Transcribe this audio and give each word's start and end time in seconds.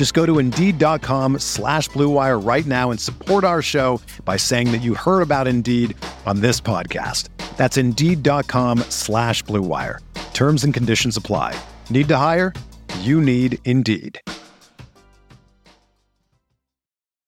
Just 0.00 0.14
go 0.14 0.24
to 0.24 0.38
Indeed.com 0.38 1.40
slash 1.40 1.90
BlueWire 1.90 2.42
right 2.42 2.64
now 2.64 2.90
and 2.90 2.98
support 2.98 3.44
our 3.44 3.60
show 3.60 4.00
by 4.24 4.38
saying 4.38 4.72
that 4.72 4.80
you 4.80 4.94
heard 4.94 5.20
about 5.20 5.46
Indeed 5.46 5.94
on 6.24 6.40
this 6.40 6.58
podcast. 6.58 7.28
That's 7.58 7.76
Indeed.com 7.76 8.78
slash 8.88 9.44
BlueWire. 9.44 9.98
Terms 10.32 10.64
and 10.64 10.72
conditions 10.72 11.18
apply. 11.18 11.54
Need 11.90 12.08
to 12.08 12.16
hire? 12.16 12.54
You 13.00 13.20
need 13.20 13.58
Indeed. 13.66 14.18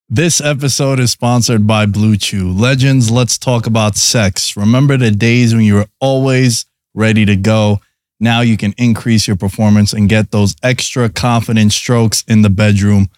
This 0.08 0.40
episode 0.40 0.98
is 0.98 1.10
sponsored 1.10 1.66
by 1.66 1.84
Blue 1.84 2.16
Chew. 2.16 2.50
Legends, 2.50 3.10
let's 3.10 3.36
talk 3.36 3.66
about 3.66 3.96
sex. 3.96 4.56
Remember 4.56 4.96
the 4.96 5.10
days 5.10 5.54
when 5.54 5.64
you 5.64 5.74
were 5.74 5.88
always 6.00 6.64
ready 6.94 7.26
to 7.26 7.36
go? 7.36 7.82
Now 8.22 8.40
you 8.40 8.56
can 8.56 8.72
increase 8.78 9.26
your 9.26 9.36
performance 9.36 9.92
and 9.92 10.08
get 10.08 10.30
those 10.30 10.54
extra 10.62 11.08
confident 11.08 11.72
strokes 11.72 12.22
in 12.28 12.42
the 12.42 12.50
bedroom. 12.50 13.08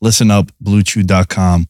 Listen 0.00 0.30
up, 0.30 0.52
bluechew.com. 0.62 1.66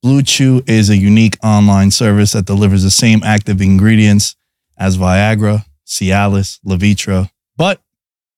Blue 0.00 0.22
Chew 0.22 0.62
is 0.64 0.88
a 0.88 0.96
unique 0.96 1.36
online 1.42 1.90
service 1.90 2.34
that 2.34 2.46
delivers 2.46 2.84
the 2.84 2.90
same 2.92 3.24
active 3.24 3.60
ingredients 3.60 4.36
as 4.78 4.96
Viagra, 4.96 5.64
Cialis, 5.84 6.60
Levitra, 6.64 7.30
but 7.56 7.80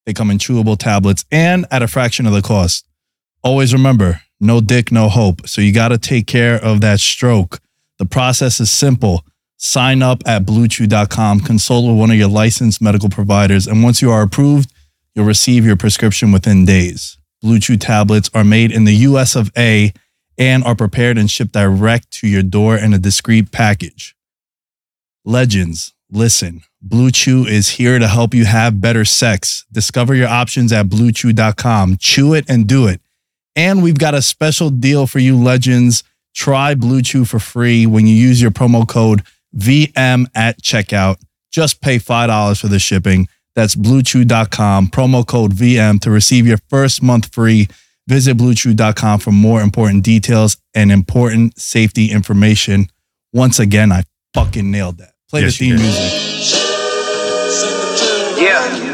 they 0.06 0.15
come 0.15 0.31
in 0.31 0.39
chewable 0.39 0.78
tablets 0.78 1.27
and 1.31 1.67
at 1.70 1.83
a 1.83 1.87
fraction 1.87 2.25
of 2.25 2.33
the 2.33 2.41
cost. 2.41 2.87
Always 3.45 3.75
remember, 3.75 4.22
no 4.41 4.62
dick, 4.62 4.91
no 4.91 5.11
hope. 5.11 5.47
So 5.47 5.61
you 5.61 5.70
got 5.70 5.89
to 5.89 5.98
take 5.98 6.27
care 6.27 6.55
of 6.55 6.81
that 6.81 7.00
stroke. 7.00 7.61
The 7.98 8.06
process 8.06 8.59
is 8.59 8.70
simple. 8.70 9.22
Sign 9.61 10.03
up 10.03 10.23
at 10.25 10.45
bluechew.com, 10.45 11.41
consult 11.41 11.87
with 11.89 11.98
one 11.98 12.12
of 12.12 12.17
your 12.17 12.28
licensed 12.28 12.81
medical 12.81 13.09
providers, 13.09 13.67
and 13.67 13.83
once 13.83 14.00
you 14.00 14.09
are 14.09 14.23
approved, 14.23 14.73
you'll 15.15 15.27
receive 15.27 15.67
your 15.67 15.75
prescription 15.75 16.31
within 16.31 16.65
days. 16.65 17.19
Blue 17.42 17.59
Chew 17.59 17.77
tablets 17.77 18.31
are 18.33 18.45
made 18.45 18.70
in 18.70 18.84
the 18.84 18.95
US 18.95 19.34
of 19.34 19.50
A 19.59 19.92
and 20.39 20.62
are 20.62 20.77
prepared 20.77 21.19
and 21.19 21.28
shipped 21.28 21.53
direct 21.53 22.12
to 22.12 22.28
your 22.28 22.45
door 22.45 22.77
in 22.77 22.95
a 22.95 22.98
discreet 22.98 23.50
package. 23.50 24.15
Legends, 25.25 25.93
listen. 26.09 26.62
Blue 26.81 27.11
Chew 27.11 27.45
is 27.45 27.70
here 27.70 27.98
to 27.98 28.06
help 28.06 28.34
you 28.34 28.45
have 28.45 28.81
better 28.81 29.05
sex. 29.05 29.67
Discover 29.72 30.15
your 30.15 30.28
options 30.28 30.72
at 30.72 30.87
bluechew.com. 30.87 31.97
Chew 31.97 32.33
it 32.33 32.45
and 32.48 32.69
do 32.69 32.87
it. 32.87 33.00
And 33.56 33.82
we've 33.82 33.99
got 33.99 34.15
a 34.15 34.22
special 34.22 34.71
deal 34.71 35.09
for 35.09 35.19
you 35.19 35.37
legends. 35.37 36.05
Try 36.32 36.77
Blue 36.77 37.03
Chew 37.03 37.25
for 37.25 37.41
free 37.41 37.87
when 37.87 38.06
you 38.06 38.15
use 38.15 38.41
your 38.41 38.53
promo 38.53 38.87
code 38.87 39.25
VM 39.56 40.26
at 40.34 40.60
checkout. 40.62 41.16
Just 41.50 41.81
pay 41.81 41.98
$5 41.98 42.60
for 42.60 42.69
the 42.69 42.78
shipping. 42.78 43.28
That's 43.54 43.75
bluechew.com, 43.75 44.88
promo 44.88 45.26
code 45.26 45.53
VM 45.53 46.00
to 46.03 46.10
receive 46.10 46.47
your 46.47 46.59
first 46.69 47.03
month 47.03 47.32
free. 47.34 47.69
Visit 48.06 48.37
bluechew.com 48.37 49.20
for 49.20 49.32
more 49.32 49.60
important 49.60 50.04
details 50.04 50.56
and 50.75 50.92
important 50.92 51.58
safety 51.58 52.10
information. 52.10 52.88
Once 53.32 53.58
again, 53.58 53.91
I 53.92 54.04
fucking 54.32 54.70
nailed 54.70 54.98
that. 54.98 55.12
Play 55.28 55.42
Yes, 55.42 55.58
the 55.58 55.70
theme 55.70 55.76
music. 55.76 56.12
Yeah. 58.41 58.88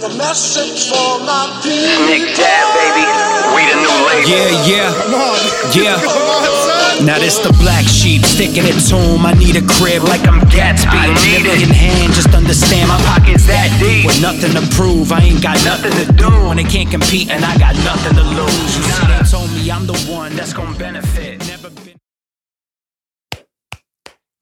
With 0.00 0.14
a 0.14 0.16
message 0.16 0.88
for 0.88 1.20
my 1.28 1.60
people. 1.60 2.08
Nick 2.08 2.32
Dad, 2.32 2.64
baby. 2.72 3.04
We 3.52 3.68
the 3.68 3.76
new 3.84 3.96
label. 4.08 4.32
Yeah, 4.32 4.64
yeah. 4.64 6.00
Yeah. 6.00 6.00
Now 7.04 7.18
this 7.18 7.38
the 7.38 7.52
black 7.60 7.86
sheep 7.86 8.22
sticking 8.24 8.64
it 8.64 8.78
to 8.88 8.96
'em. 8.96 9.24
I 9.26 9.32
need 9.34 9.56
a 9.56 9.62
crib 9.66 10.02
like 10.04 10.26
I'm 10.28 10.40
Gatsby. 10.48 10.88
I 10.88 11.06
need 11.08 11.44
Nigga 11.44 11.56
it. 11.56 11.68
in 11.68 11.74
hand, 11.74 12.12
just 12.14 12.34
understand 12.34 12.88
my 12.88 12.96
Pockets 13.04 13.46
that 13.46 13.68
deep. 13.80 14.04
With 14.06 14.20
nothing 14.22 14.52
to 14.52 14.60
prove, 14.76 15.10
I 15.12 15.20
ain't 15.20 15.42
got 15.42 15.62
nothing 15.64 15.92
to 15.92 16.12
do. 16.12 16.30
When 16.48 16.56
they 16.58 16.64
can't 16.64 16.90
compete, 16.90 17.30
and 17.30 17.42
I 17.44 17.56
got 17.58 17.74
nothing 17.84 18.16
to 18.16 18.22
lose. 18.22 18.76
You 18.76 18.82
see, 18.82 19.06
they 19.06 19.22
told 19.30 19.50
me 19.52 19.70
I'm 19.70 19.86
the 19.86 19.96
one 20.12 20.34
that's 20.36 20.52
gonna 20.54 20.76
benefit. 20.78 21.38
Never 21.46 21.70
been. 21.70 21.96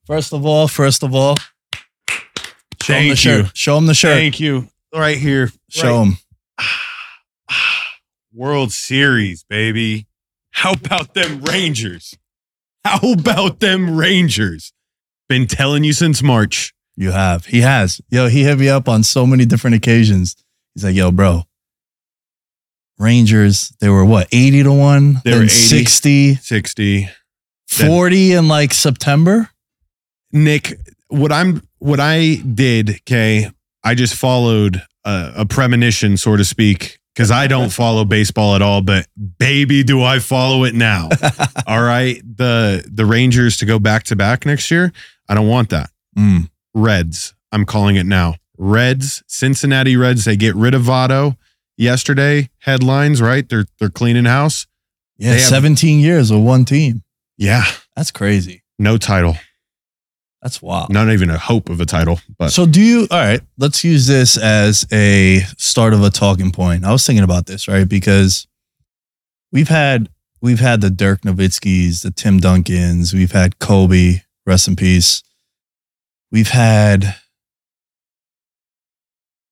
First 0.06 0.32
of 0.32 0.44
all, 0.46 0.66
first 0.68 1.02
of 1.04 1.14
all, 1.14 1.36
show 2.82 2.94
him 2.94 3.08
the 3.10 3.16
shirt. 3.16 3.44
you. 3.44 3.50
Show 3.54 3.76
him 3.78 3.86
the 3.86 3.94
shirt. 3.94 4.14
Thank 4.16 4.38
you. 4.40 4.68
Right 4.94 5.18
here. 5.18 5.50
Show 5.68 6.02
him. 6.04 6.18
World 8.32 8.72
Series, 8.72 9.44
baby. 9.44 10.06
How 10.50 10.72
about 10.72 11.14
them 11.14 11.42
Rangers? 11.42 12.16
How 12.84 13.12
about 13.12 13.60
them 13.60 13.96
Rangers? 13.96 14.72
Been 15.28 15.46
telling 15.46 15.84
you 15.84 15.92
since 15.92 16.22
March. 16.22 16.72
You 16.96 17.12
have. 17.12 17.46
He 17.46 17.60
has. 17.60 18.00
Yo, 18.10 18.28
he 18.28 18.42
hit 18.44 18.58
me 18.58 18.68
up 18.68 18.88
on 18.88 19.02
so 19.02 19.26
many 19.26 19.44
different 19.44 19.76
occasions. 19.76 20.36
He's 20.74 20.84
like, 20.84 20.94
yo, 20.94 21.12
bro. 21.12 21.44
Rangers, 22.98 23.72
they 23.80 23.88
were 23.88 24.04
what, 24.04 24.26
80 24.32 24.64
to 24.64 24.72
1? 24.72 25.20
They 25.24 25.30
were 25.30 25.36
Then 25.36 25.44
80. 25.44 25.48
60, 25.48 26.34
60. 26.36 27.08
40 27.68 28.32
in 28.32 28.48
like 28.48 28.74
September? 28.74 29.50
Nick, 30.32 30.78
what 31.08 31.30
I'm 31.30 31.62
what 31.78 32.00
I 32.00 32.36
did, 32.36 32.90
okay, 32.90 33.50
I 33.84 33.94
just 33.94 34.14
followed 34.14 34.82
a, 35.04 35.32
a 35.38 35.46
premonition, 35.46 36.16
so 36.16 36.36
to 36.36 36.44
speak, 36.44 36.98
because 37.14 37.30
I 37.30 37.46
don't 37.46 37.70
follow 37.70 38.04
baseball 38.04 38.54
at 38.54 38.62
all, 38.62 38.80
but 38.82 39.06
baby, 39.38 39.82
do 39.82 40.02
I 40.02 40.18
follow 40.18 40.64
it 40.64 40.74
now. 40.74 41.08
all 41.66 41.82
right. 41.82 42.20
The 42.36 42.88
the 42.92 43.06
Rangers 43.06 43.56
to 43.58 43.66
go 43.66 43.78
back 43.78 44.04
to 44.04 44.16
back 44.16 44.44
next 44.46 44.70
year. 44.70 44.92
I 45.28 45.34
don't 45.34 45.48
want 45.48 45.70
that. 45.70 45.90
Mm. 46.16 46.50
Reds. 46.74 47.34
I'm 47.52 47.64
calling 47.64 47.96
it 47.96 48.06
now. 48.06 48.34
Reds, 48.56 49.22
Cincinnati 49.26 49.96
Reds. 49.96 50.24
They 50.24 50.36
get 50.36 50.54
rid 50.56 50.74
of 50.74 50.82
Votto 50.82 51.36
yesterday. 51.76 52.50
Headlines, 52.58 53.22
right? 53.22 53.48
They're 53.48 53.66
they're 53.78 53.88
cleaning 53.90 54.24
house. 54.24 54.66
Yeah, 55.16 55.32
have- 55.32 55.40
17 55.42 56.00
years 56.00 56.30
of 56.30 56.40
one 56.40 56.64
team. 56.64 57.02
Yeah, 57.36 57.64
That's 57.96 58.10
crazy. 58.10 58.62
no 58.78 58.96
title. 58.98 59.36
That's 60.42 60.62
wild. 60.62 60.90
Not 60.90 61.10
even 61.10 61.30
a 61.30 61.38
hope 61.38 61.68
of 61.68 61.80
a 61.80 61.86
title. 61.86 62.20
But 62.38 62.50
So 62.50 62.64
do 62.64 62.80
you 62.80 63.08
all 63.10 63.18
right, 63.18 63.40
let's 63.58 63.82
use 63.82 64.06
this 64.06 64.36
as 64.36 64.86
a 64.92 65.40
start 65.56 65.94
of 65.94 66.02
a 66.02 66.10
talking 66.10 66.52
point. 66.52 66.84
I 66.84 66.92
was 66.92 67.04
thinking 67.04 67.24
about 67.24 67.46
this, 67.46 67.66
right? 67.66 67.88
Because 67.88 68.46
we've 69.50 69.68
had 69.68 70.08
we've 70.40 70.60
had 70.60 70.80
the 70.80 70.90
Dirk 70.90 71.22
Nowitzkis, 71.22 72.02
the 72.02 72.10
Tim 72.12 72.40
Duncans, 72.40 73.12
we've 73.12 73.32
had 73.32 73.58
Kobe, 73.58 74.22
rest 74.46 74.68
in 74.68 74.76
peace. 74.76 75.22
We've 76.30 76.50
had 76.50 77.16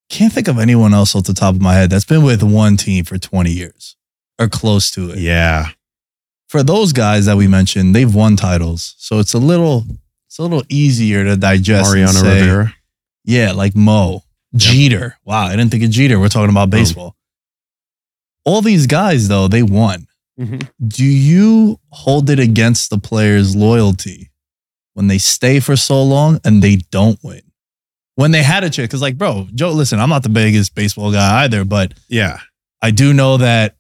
can't 0.08 0.32
think 0.32 0.46
of 0.46 0.58
anyone 0.58 0.94
else 0.94 1.16
off 1.16 1.24
the 1.24 1.34
top 1.34 1.56
of 1.56 1.60
my 1.60 1.74
head 1.74 1.90
that's 1.90 2.04
been 2.04 2.22
with 2.22 2.42
one 2.42 2.76
team 2.76 3.04
for 3.04 3.18
20 3.18 3.50
years 3.50 3.96
or 4.38 4.48
close 4.48 4.90
to 4.92 5.10
it. 5.10 5.18
yeah, 5.18 5.70
For 6.48 6.62
those 6.62 6.92
guys 6.92 7.26
that 7.26 7.36
we 7.36 7.48
mentioned, 7.48 7.94
they've 7.94 8.14
won 8.14 8.36
titles. 8.36 8.94
So 8.98 9.18
it's 9.18 9.34
a 9.34 9.38
little 9.38 9.84
it's 10.36 10.38
a 10.38 10.42
little 10.42 10.64
easier 10.68 11.24
to 11.24 11.34
digest. 11.36 11.90
Mariano 11.90 12.12
say- 12.12 12.40
Rivera. 12.42 12.74
yeah, 13.24 13.52
like 13.52 13.74
Mo, 13.74 14.22
Jeter. 14.54 15.16
Wow, 15.24 15.46
I 15.46 15.56
didn't 15.56 15.70
think 15.70 15.82
of 15.82 15.88
Jeter. 15.90 16.20
We're 16.20 16.28
talking 16.28 16.50
about 16.50 16.68
baseball. 16.68 17.16
All 18.44 18.60
these 18.60 18.86
guys, 18.86 19.28
though, 19.28 19.48
they 19.48 19.62
won. 19.62 20.06
Do 20.86 21.04
you 21.04 21.80
hold 21.90 22.28
it 22.28 22.38
against 22.38 22.90
the 22.90 22.98
players' 22.98 23.56
loyalty 23.56 24.30
when 24.92 25.06
they 25.06 25.16
stay 25.16 25.60
for 25.60 25.76
so 25.76 26.02
long 26.02 26.38
and 26.44 26.62
they 26.62 26.76
don't 26.90 27.18
win? 27.22 27.40
When 28.16 28.32
they 28.32 28.42
had 28.42 28.62
a 28.62 28.68
chance, 28.68 28.88
because 28.88 29.00
like, 29.00 29.16
bro, 29.16 29.48
Joe, 29.54 29.70
listen, 29.70 29.98
I'm 29.98 30.10
not 30.10 30.22
the 30.22 30.28
biggest 30.28 30.74
baseball 30.74 31.10
guy 31.10 31.44
either, 31.44 31.64
but 31.64 31.94
Yeah. 32.08 32.40
I 32.82 32.90
do 32.90 33.14
know 33.14 33.38
that 33.38 33.76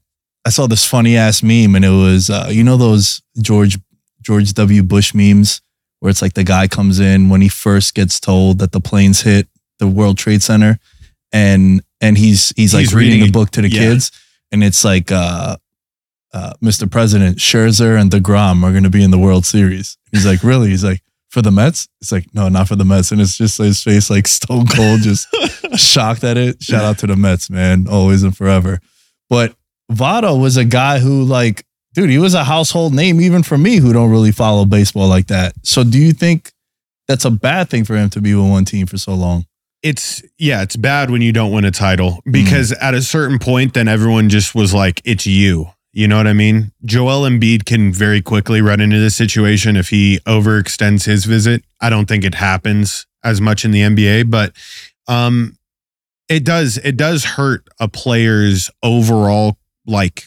I 0.46 0.48
saw 0.50 0.66
this 0.66 0.86
funny 0.86 1.18
ass 1.18 1.42
meme, 1.42 1.74
and 1.74 1.84
it 1.84 1.90
was 1.90 2.30
uh, 2.30 2.48
you 2.50 2.64
know 2.64 2.78
those 2.78 3.20
George 3.40 3.78
George 4.22 4.54
W. 4.54 4.82
Bush 4.82 5.12
memes 5.14 5.60
where 6.00 6.10
it's 6.10 6.22
like 6.22 6.34
the 6.34 6.44
guy 6.44 6.68
comes 6.68 7.00
in 7.00 7.28
when 7.28 7.40
he 7.40 7.48
first 7.48 7.94
gets 7.94 8.20
told 8.20 8.58
that 8.58 8.72
the 8.72 8.80
planes 8.80 9.22
hit 9.22 9.48
the 9.78 9.86
World 9.86 10.18
Trade 10.18 10.42
Center, 10.42 10.78
and 11.32 11.82
and 12.00 12.18
he's 12.18 12.52
he's 12.56 12.74
like 12.74 12.86
reading, 12.92 12.98
reading 12.98 13.26
the 13.26 13.32
book 13.32 13.50
to 13.52 13.62
the 13.62 13.70
yeah. 13.70 13.80
kids, 13.80 14.10
and 14.52 14.62
it's 14.62 14.84
like 14.84 15.10
uh, 15.10 15.56
uh, 16.32 16.52
Mr. 16.62 16.90
President 16.90 17.38
Scherzer 17.38 18.00
and 18.00 18.10
Degrom 18.10 18.62
are 18.62 18.72
going 18.72 18.84
to 18.84 18.90
be 18.90 19.02
in 19.02 19.10
the 19.10 19.18
World 19.18 19.46
Series. 19.46 19.96
He's 20.12 20.26
like, 20.26 20.42
really? 20.42 20.68
He's 20.70 20.84
like, 20.84 21.00
for 21.28 21.42
the 21.42 21.50
Mets? 21.50 21.88
It's 22.00 22.12
like, 22.12 22.26
no, 22.34 22.48
not 22.48 22.68
for 22.68 22.76
the 22.76 22.84
Mets, 22.84 23.12
and 23.12 23.20
it's 23.20 23.36
just 23.36 23.58
his 23.58 23.82
face 23.82 24.10
like 24.10 24.26
stone 24.26 24.66
cold, 24.66 25.00
just 25.00 25.28
shocked 25.76 26.24
at 26.24 26.36
it. 26.36 26.62
Shout 26.62 26.84
out 26.84 26.98
to 26.98 27.06
the 27.06 27.16
Mets, 27.16 27.50
man, 27.50 27.86
always 27.88 28.22
and 28.22 28.36
forever. 28.36 28.80
But 29.28 29.54
Votto 29.92 30.40
was 30.40 30.56
a 30.56 30.64
guy 30.64 30.98
who, 30.98 31.24
like, 31.24 31.64
dude, 31.96 32.10
he 32.10 32.18
was 32.18 32.34
a 32.34 32.44
household 32.44 32.94
name 32.94 33.20
even 33.20 33.42
for 33.42 33.58
me 33.58 33.78
who 33.78 33.92
don't 33.92 34.10
really 34.10 34.30
follow 34.30 34.64
baseball 34.64 35.08
like 35.08 35.26
that. 35.26 35.54
So, 35.64 35.82
do 35.82 35.98
you 35.98 36.12
think 36.12 36.52
that's 37.08 37.24
a 37.24 37.30
bad 37.30 37.68
thing 37.68 37.84
for 37.84 37.96
him 37.96 38.08
to 38.10 38.20
be 38.20 38.34
with 38.34 38.48
one 38.48 38.64
team 38.64 38.86
for 38.86 38.98
so 38.98 39.14
long? 39.14 39.46
it's 39.86 40.22
yeah, 40.36 40.62
it's 40.62 40.74
bad 40.74 41.10
when 41.10 41.22
you 41.22 41.32
don't 41.32 41.52
win 41.52 41.64
a 41.64 41.70
title 41.70 42.20
because 42.28 42.72
at 42.72 42.94
a 42.94 43.02
certain 43.02 43.38
point, 43.38 43.74
then 43.74 43.86
everyone 43.86 44.28
just 44.28 44.54
was 44.54 44.74
like, 44.74 45.00
"It's 45.04 45.26
you." 45.26 45.70
You 45.92 46.08
know 46.08 46.16
what 46.16 46.26
I 46.26 46.32
mean? 46.32 46.72
Joel 46.84 47.22
Embiid 47.22 47.64
can 47.64 47.92
very 47.92 48.20
quickly 48.20 48.60
run 48.60 48.80
into 48.80 48.98
this 48.98 49.14
situation 49.16 49.76
if 49.76 49.88
he 49.88 50.18
overextends 50.26 51.06
his 51.06 51.24
visit. 51.24 51.62
I 51.80 51.88
don't 51.88 52.06
think 52.06 52.24
it 52.24 52.34
happens 52.34 53.06
as 53.24 53.40
much 53.40 53.64
in 53.64 53.70
the 53.70 53.80
NBA, 53.80 54.30
but 54.30 54.52
um, 55.06 55.56
it 56.28 56.44
does. 56.44 56.78
It 56.78 56.96
does 56.96 57.24
hurt 57.24 57.66
a 57.78 57.86
player's 57.86 58.70
overall 58.82 59.56
like 59.86 60.24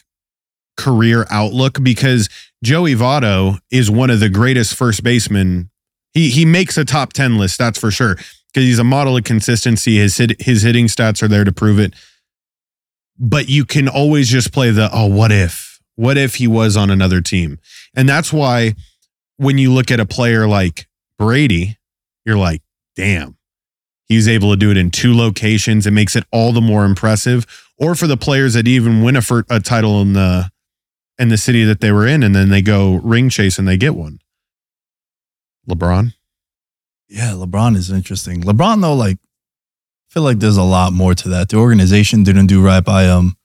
career 0.79 1.27
outlook 1.29 1.83
because 1.83 2.29
Joey 2.63 2.95
Votto 2.95 3.59
is 3.69 3.91
one 3.91 4.09
of 4.09 4.19
the 4.19 4.29
greatest 4.29 4.75
first 4.75 5.03
basemen. 5.03 5.69
He 6.13 6.29
he 6.29 6.45
makes 6.45 6.77
a 6.77 6.85
top 6.85 7.13
ten 7.13 7.37
list, 7.37 7.59
that's 7.59 7.77
for 7.77 7.91
sure 7.91 8.17
because 8.47 8.63
he's 8.63 8.79
a 8.79 8.83
model 8.83 9.15
of 9.15 9.23
consistency. 9.23 9.97
His 9.97 10.17
hit, 10.17 10.41
his 10.41 10.63
hitting 10.63 10.87
stats 10.87 11.21
are 11.21 11.27
there 11.27 11.43
to 11.43 11.51
prove 11.51 11.79
it. 11.79 11.93
But 13.17 13.49
you 13.49 13.65
can 13.65 13.87
always 13.87 14.29
just 14.29 14.51
play 14.51 14.71
the 14.71 14.89
oh, 14.91 15.07
what 15.07 15.31
if? 15.31 15.79
What 15.95 16.17
if 16.17 16.35
he 16.35 16.47
was 16.47 16.77
on 16.77 16.89
another 16.89 17.21
team? 17.21 17.59
And 17.95 18.07
that's 18.07 18.31
why 18.31 18.75
when 19.37 19.57
you 19.57 19.71
look 19.71 19.91
at 19.91 19.99
a 19.99 20.05
player 20.05 20.47
like 20.47 20.87
Brady, 21.17 21.77
you're 22.25 22.37
like, 22.37 22.61
damn, 22.95 23.37
he's 24.05 24.27
able 24.27 24.51
to 24.51 24.57
do 24.57 24.71
it 24.71 24.77
in 24.77 24.91
two 24.91 25.13
locations. 25.13 25.85
It 25.85 25.91
makes 25.91 26.15
it 26.15 26.23
all 26.31 26.53
the 26.53 26.61
more 26.61 26.85
impressive. 26.85 27.45
Or 27.77 27.95
for 27.95 28.07
the 28.07 28.17
players 28.17 28.53
that 28.53 28.67
even 28.67 29.03
win 29.03 29.15
a, 29.15 29.21
a 29.49 29.59
title 29.59 30.01
in 30.01 30.13
the 30.13 30.49
in 31.19 31.29
the 31.29 31.37
city 31.37 31.63
that 31.65 31.81
they 31.81 31.91
were 31.91 32.07
in, 32.07 32.23
and 32.23 32.33
then 32.33 32.49
they 32.49 32.61
go 32.61 32.95
ring 32.95 33.29
chase 33.29 33.59
and 33.59 33.67
they 33.67 33.77
get 33.77 33.93
one. 33.95 34.19
LeBron. 35.69 36.13
Yeah, 37.07 37.31
LeBron 37.31 37.75
is 37.75 37.91
interesting. 37.91 38.41
LeBron, 38.41 38.81
though, 38.81 38.93
like, 38.95 39.17
I 39.17 40.13
feel 40.13 40.23
like 40.23 40.39
there's 40.39 40.57
a 40.57 40.63
lot 40.63 40.93
more 40.93 41.13
to 41.15 41.29
that. 41.29 41.49
The 41.49 41.57
organization 41.57 42.23
didn't 42.23 42.47
do 42.47 42.63
right 42.63 42.83
by 42.83 43.03
him. 43.03 43.35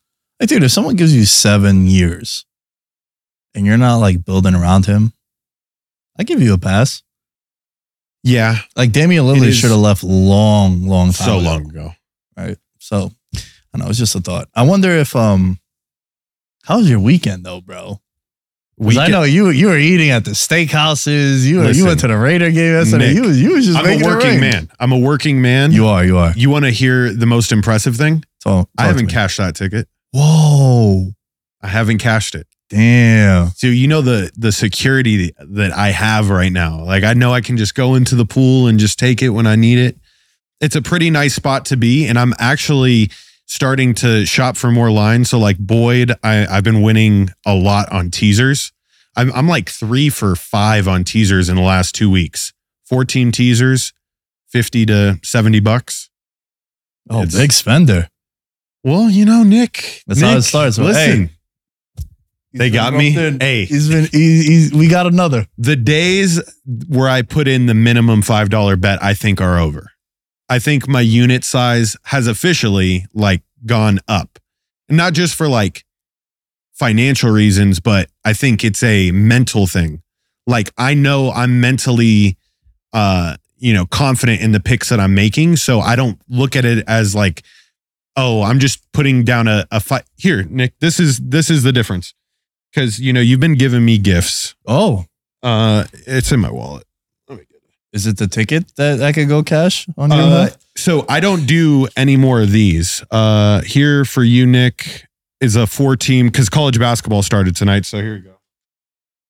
Like, 0.40 0.48
dude, 0.48 0.62
if 0.62 0.70
someone 0.70 0.96
gives 0.96 1.14
you 1.14 1.24
seven 1.24 1.86
years 1.86 2.46
and 3.54 3.66
you're 3.66 3.76
not 3.78 3.96
like 3.96 4.24
building 4.24 4.54
around 4.54 4.86
him, 4.86 5.12
I 6.18 6.24
give 6.24 6.40
you 6.40 6.54
a 6.54 6.58
pass. 6.58 7.02
Yeah, 8.22 8.56
Like 8.74 8.92
Damian 8.92 9.24
Lillard 9.24 9.52
should 9.52 9.70
have 9.70 9.78
left 9.80 10.02
long, 10.02 10.86
long 10.86 11.08
time. 11.12 11.26
so 11.26 11.38
ago, 11.38 11.44
long 11.44 11.68
ago. 11.68 11.92
right? 12.38 12.56
So, 12.78 13.12
I 13.36 13.78
know 13.78 13.88
it's 13.88 13.98
just 13.98 14.14
a 14.14 14.20
thought. 14.20 14.48
I 14.54 14.62
wonder 14.62 14.90
if 14.92 15.14
um, 15.14 15.58
how 16.64 16.78
was 16.78 16.88
your 16.90 17.00
weekend 17.00 17.44
though, 17.44 17.60
bro? 17.60 18.00
I 18.80 19.06
know 19.08 19.22
you 19.22 19.50
you 19.50 19.68
were 19.68 19.78
eating 19.78 20.10
at 20.10 20.24
the 20.24 20.32
steakhouses. 20.32 21.44
You 21.44 21.58
were, 21.58 21.70
you 21.70 21.84
went 21.86 22.00
to 22.00 22.08
the 22.08 22.16
Raider 22.16 22.50
game 22.50 22.72
yesterday. 22.72 23.08
Nick, 23.08 23.16
you 23.16 23.22
was 23.22 23.40
you 23.40 23.52
was 23.52 23.66
just 23.66 23.78
I'm 23.78 23.84
making 23.84 24.04
a 24.04 24.08
working 24.08 24.40
man. 24.40 24.70
I'm 24.80 24.92
a 24.92 24.98
working 24.98 25.40
man. 25.40 25.70
You 25.70 25.86
are. 25.86 26.04
You 26.04 26.18
are. 26.18 26.32
You 26.34 26.50
want 26.50 26.64
to 26.64 26.72
hear 26.72 27.12
the 27.12 27.26
most 27.26 27.52
impressive 27.52 27.96
thing? 27.96 28.24
So 28.40 28.68
I 28.76 28.86
haven't 28.86 29.08
cashed 29.08 29.38
that 29.38 29.54
ticket. 29.54 29.88
Whoa! 30.12 31.12
I 31.62 31.68
haven't 31.68 31.98
cashed 31.98 32.34
it. 32.34 32.48
Damn. 32.68 33.50
So 33.50 33.68
you 33.68 33.86
know 33.86 34.00
the 34.00 34.32
the 34.36 34.50
security 34.50 35.32
that 35.38 35.72
I 35.72 35.90
have 35.90 36.28
right 36.30 36.52
now. 36.52 36.82
Like 36.82 37.04
I 37.04 37.14
know 37.14 37.32
I 37.32 37.42
can 37.42 37.56
just 37.56 37.74
go 37.76 37.94
into 37.94 38.16
the 38.16 38.26
pool 38.26 38.66
and 38.66 38.78
just 38.80 38.98
take 38.98 39.22
it 39.22 39.28
when 39.30 39.46
I 39.46 39.54
need 39.54 39.78
it. 39.78 39.96
It's 40.60 40.74
a 40.74 40.82
pretty 40.82 41.10
nice 41.10 41.34
spot 41.34 41.66
to 41.66 41.76
be, 41.76 42.06
and 42.06 42.18
I'm 42.18 42.32
actually 42.38 43.10
starting 43.54 43.94
to 43.94 44.26
shop 44.26 44.56
for 44.56 44.70
more 44.70 44.90
lines. 44.90 45.30
So 45.30 45.38
like 45.38 45.58
Boyd, 45.58 46.12
I, 46.22 46.46
I've 46.46 46.64
been 46.64 46.82
winning 46.82 47.30
a 47.46 47.54
lot 47.54 47.90
on 47.92 48.10
teasers. 48.10 48.72
I'm 49.16 49.32
I'm 49.32 49.48
like 49.48 49.68
three 49.70 50.10
for 50.10 50.34
five 50.34 50.88
on 50.88 51.04
teasers 51.04 51.48
in 51.48 51.56
the 51.56 51.62
last 51.62 51.94
two 51.94 52.10
weeks. 52.10 52.52
Fourteen 52.84 53.30
teasers, 53.32 53.92
fifty 54.48 54.84
to 54.86 55.20
seventy 55.22 55.60
bucks. 55.60 56.10
Oh, 57.08 57.18
It's- 57.22 57.36
big 57.36 57.52
spender. 57.52 58.08
Well, 58.82 59.08
you 59.08 59.24
know, 59.24 59.42
Nick. 59.44 60.02
That's 60.06 60.20
how 60.20 60.32
it 60.32 60.34
Nick, 60.34 60.44
starts, 60.44 60.76
but 60.76 60.86
Listen, 60.88 61.30
They 62.52 62.68
got 62.70 62.92
me? 62.92 63.10
Hey. 63.12 63.64
he's 63.64 63.88
been. 63.88 64.04
He's, 64.12 64.46
he's, 64.46 64.74
we 64.74 64.88
got 64.88 65.06
another. 65.06 65.46
the 65.56 65.74
days 65.74 66.38
where 66.88 67.08
I 67.08 67.22
put 67.22 67.48
in 67.48 67.64
the 67.66 67.72
minimum 67.74 68.20
five 68.20 68.50
dollar 68.50 68.76
bet, 68.76 69.02
I 69.02 69.14
think 69.14 69.40
are 69.40 69.58
over. 69.58 69.90
I 70.48 70.58
think 70.58 70.86
my 70.88 71.00
unit 71.00 71.44
size 71.44 71.96
has 72.04 72.26
officially 72.26 73.06
like 73.14 73.42
gone 73.64 74.00
up, 74.08 74.38
not 74.88 75.12
just 75.14 75.34
for 75.34 75.48
like 75.48 75.84
financial 76.72 77.30
reasons, 77.30 77.80
but 77.80 78.10
I 78.24 78.32
think 78.32 78.64
it's 78.64 78.82
a 78.82 79.10
mental 79.12 79.66
thing. 79.66 80.02
Like 80.46 80.70
I 80.76 80.94
know 80.94 81.30
I'm 81.30 81.60
mentally, 81.60 82.36
uh, 82.92 83.36
you 83.56 83.72
know, 83.72 83.86
confident 83.86 84.42
in 84.42 84.52
the 84.52 84.60
picks 84.60 84.90
that 84.90 85.00
I'm 85.00 85.14
making, 85.14 85.56
so 85.56 85.80
I 85.80 85.96
don't 85.96 86.20
look 86.28 86.56
at 86.56 86.64
it 86.66 86.84
as 86.86 87.14
like, 87.14 87.42
oh, 88.16 88.42
I'm 88.42 88.58
just 88.58 88.80
putting 88.92 89.24
down 89.24 89.48
a, 89.48 89.66
a 89.70 89.80
fight. 89.80 90.04
Here, 90.16 90.42
Nick, 90.42 90.78
this 90.80 91.00
is 91.00 91.18
this 91.18 91.48
is 91.48 91.62
the 91.62 91.72
difference 91.72 92.12
because 92.70 93.00
you 93.00 93.12
know 93.12 93.20
you've 93.20 93.40
been 93.40 93.56
giving 93.56 93.84
me 93.84 93.96
gifts. 93.98 94.54
Oh, 94.66 95.06
Uh, 95.42 95.84
it's 96.06 96.32
in 96.32 96.40
my 96.40 96.50
wallet. 96.50 96.84
Is 97.94 98.06
it 98.06 98.18
the 98.18 98.26
ticket 98.26 98.74
that 98.76 99.00
I 99.00 99.12
could 99.12 99.28
go 99.28 99.42
cash 99.42 99.86
on 99.96 100.10
your 100.10 100.20
Uh, 100.20 100.48
so 100.76 101.06
I 101.08 101.20
don't 101.20 101.46
do 101.46 101.88
any 101.96 102.16
more 102.16 102.42
of 102.42 102.50
these. 102.50 103.02
Uh, 103.10 103.62
here 103.62 104.04
for 104.04 104.22
you, 104.24 104.44
Nick, 104.44 105.06
is 105.40 105.56
a 105.56 105.66
four 105.66 105.96
team 105.96 106.26
because 106.26 106.48
college 106.50 106.78
basketball 106.78 107.22
started 107.22 107.56
tonight. 107.56 107.86
So 107.86 107.98
here 107.98 108.16
you 108.16 108.22
go. 108.22 108.34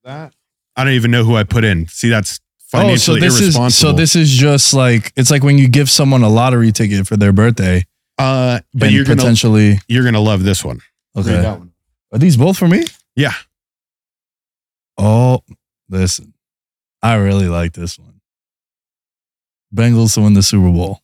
That 0.04 0.34
I 0.74 0.82
don't 0.84 0.94
even 0.94 1.10
know 1.10 1.22
who 1.24 1.36
I 1.36 1.44
put 1.44 1.62
in. 1.64 1.86
See, 1.86 2.08
that's 2.08 2.40
Oh, 2.72 2.78
so 2.78 2.82
financially 2.82 3.20
this 3.20 3.40
is 3.40 3.76
so 3.76 3.92
this 3.92 4.16
is 4.16 4.28
just 4.28 4.74
like 4.74 5.12
it's 5.14 5.30
like 5.30 5.44
when 5.44 5.58
you 5.58 5.68
give 5.68 5.88
someone 5.88 6.24
a 6.24 6.28
lottery 6.28 6.72
ticket 6.72 7.06
for 7.06 7.16
their 7.16 7.32
birthday, 7.32 7.84
uh, 8.18 8.58
but 8.72 8.90
you're 8.90 9.04
gonna 9.04 9.16
potentially 9.18 9.78
you're 9.86 10.02
gonna 10.02 10.18
love 10.18 10.42
this 10.42 10.64
one. 10.64 10.80
Okay. 11.16 11.40
that 11.40 11.58
one. 11.60 11.72
Are 12.12 12.18
these 12.18 12.36
both 12.36 12.56
for 12.58 12.66
me? 12.66 12.84
Yeah. 13.14 13.34
Oh, 14.98 15.44
listen, 15.88 16.34
I 17.00 17.14
really 17.14 17.48
like 17.48 17.74
this 17.74 17.96
one. 17.96 18.13
Bengals 19.74 20.14
to 20.14 20.20
win 20.22 20.34
the 20.34 20.42
Super 20.42 20.70
Bowl. 20.70 21.00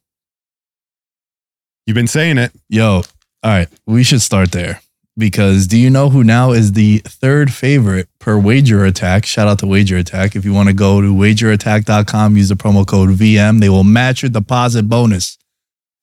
You've 1.87 1.95
been 1.95 2.07
saying 2.07 2.39
it. 2.39 2.53
Yo, 2.69 3.03
all 3.43 3.51
right, 3.51 3.69
we 3.87 4.03
should 4.05 4.23
start 4.23 4.53
there 4.53 4.81
because 5.17 5.67
do 5.67 5.77
you 5.77 5.91
know 5.91 6.09
who 6.11 6.23
now 6.23 6.53
is 6.53 6.73
the 6.73 6.99
third 6.99 7.53
favorite 7.53 8.09
per 8.21 8.39
Wager 8.39 8.85
Attack? 8.85 9.27
Shout 9.27 9.49
out 9.49 9.59
to 9.61 9.67
Wager 9.67 9.97
Attack. 9.97 10.37
If 10.37 10.45
you 10.45 10.53
want 10.53 10.69
to 10.69 10.75
go 10.75 11.01
to 11.01 11.13
wagerattack.com, 11.13 12.37
use 12.37 12.49
the 12.51 12.55
promo 12.55 12.87
code 12.87 13.11
VM. 13.11 13.61
They 13.61 13.69
will 13.69 13.83
match 13.85 14.23
your 14.23 14.31
deposit 14.31 14.89
bonus. 14.89 15.37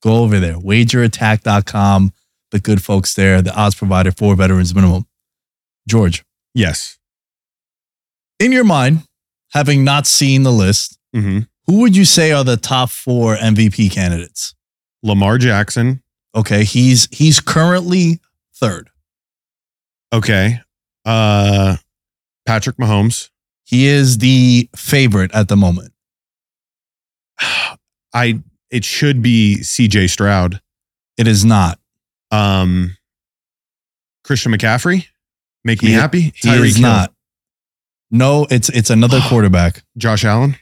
Go 0.04 0.18
over 0.24 0.40
there, 0.40 0.56
wagerattack.com. 0.56 2.12
The 2.52 2.60
good 2.60 2.84
folks 2.84 3.14
there, 3.14 3.42
the 3.42 3.54
odds 3.56 3.76
provider 3.76 4.12
for 4.12 4.36
veterans 4.36 4.74
minimum. 4.74 5.06
George, 5.88 6.24
Yes. 6.54 6.98
in 8.40 8.52
your 8.52 8.64
mind, 8.64 9.04
having 9.54 9.84
not 9.84 10.06
seen 10.08 10.44
the 10.44 10.52
list, 10.52 10.98
hmm 11.14 11.40
who 11.68 11.82
would 11.82 11.96
you 11.96 12.06
say 12.06 12.32
are 12.32 12.44
the 12.44 12.58
top 12.58 12.90
four 12.90 13.36
MVP 13.36 13.92
candidates? 13.92 14.56
Lamar 15.04 15.38
Jackson. 15.38 16.02
Okay, 16.36 16.64
he's 16.64 17.08
he's 17.12 17.40
currently 17.40 18.20
third. 18.56 18.90
Okay. 20.14 20.60
Uh, 21.06 21.78
Patrick 22.46 22.78
Mahomes. 22.78 23.30
He 23.64 23.86
is 23.88 24.18
the 24.20 24.70
favorite 24.76 25.32
at 25.34 25.48
the 25.50 25.58
moment. 25.58 25.94
I. 28.14 28.42
It 28.70 28.84
should 28.84 29.22
be 29.22 29.64
C.J. 29.64 30.08
Stroud. 30.08 30.60
It 31.18 31.26
is 31.26 31.46
not. 31.46 31.80
Um, 32.32 32.98
Christian 34.26 34.52
McCaffrey. 34.52 35.06
Make 35.64 35.82
me 35.82 35.90
He- 35.90 35.96
happy. 35.96 36.22
He 36.36 36.50
Tyreek 36.50 36.66
is 36.66 36.76
Hill. 36.76 36.90
not. 36.90 37.14
No, 38.12 38.46
it's 38.50 38.68
it's 38.70 38.90
another 38.90 39.20
quarterback. 39.30 39.84
Josh 39.98 40.26
Allen. 40.26 40.58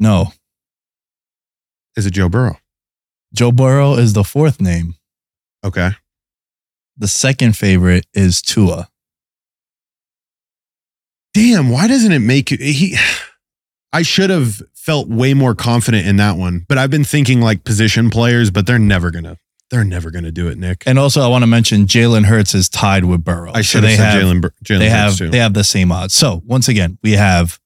No, 0.00 0.32
Is 1.96 2.06
it 2.06 2.10
Joe 2.12 2.28
Burrow? 2.28 2.58
Joe 3.32 3.52
Burrow 3.52 3.94
is 3.94 4.12
the 4.12 4.24
fourth 4.24 4.60
name. 4.60 4.94
Okay. 5.64 5.90
The 6.96 7.08
second 7.08 7.56
favorite 7.56 8.06
is 8.14 8.40
Tua. 8.42 8.88
Damn, 11.32 11.68
why 11.70 11.88
doesn't 11.88 12.12
it 12.12 12.20
make 12.20 12.50
you 12.50 12.58
he 12.58 12.96
I 13.92 14.02
should 14.02 14.30
have 14.30 14.60
felt 14.74 15.08
way 15.08 15.34
more 15.34 15.54
confident 15.54 16.06
in 16.06 16.16
that 16.16 16.36
one. 16.36 16.64
But 16.68 16.78
I've 16.78 16.90
been 16.90 17.04
thinking 17.04 17.40
like 17.40 17.64
position 17.64 18.10
players, 18.10 18.50
but 18.50 18.66
they're 18.66 18.78
never 18.78 19.10
gonna 19.10 19.38
they're 19.70 19.84
never 19.84 20.10
gonna 20.10 20.30
do 20.30 20.48
it, 20.48 20.58
Nick. 20.58 20.84
And 20.86 20.98
also, 20.98 21.22
I 21.22 21.28
want 21.28 21.42
to 21.42 21.46
mention 21.46 21.86
Jalen 21.86 22.24
Hurts 22.26 22.54
is 22.54 22.68
tied 22.68 23.04
with 23.04 23.24
Burrow. 23.24 23.52
I 23.52 23.62
should 23.62 23.82
they 23.82 23.96
have 23.96 24.12
said 24.14 24.22
Jalen 24.22 24.40
Bur- 24.42 24.52
Jalen 24.64 24.78
they 24.78 24.88
Hurts 24.90 24.92
have 24.92 25.16
too. 25.18 25.28
they 25.30 25.38
have 25.38 25.54
the 25.54 25.64
same 25.64 25.90
odds. 25.90 26.14
So 26.14 26.42
once 26.44 26.68
again, 26.68 26.98
we 27.02 27.12
have 27.12 27.58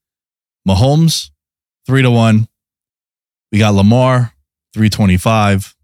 Mahomes 0.66 1.30
three 1.88 2.02
to 2.02 2.10
one. 2.10 2.46
We 3.50 3.58
got 3.58 3.74
Lamar 3.74 4.34
three 4.72 4.90
twenty 4.90 5.16
five. 5.16 5.74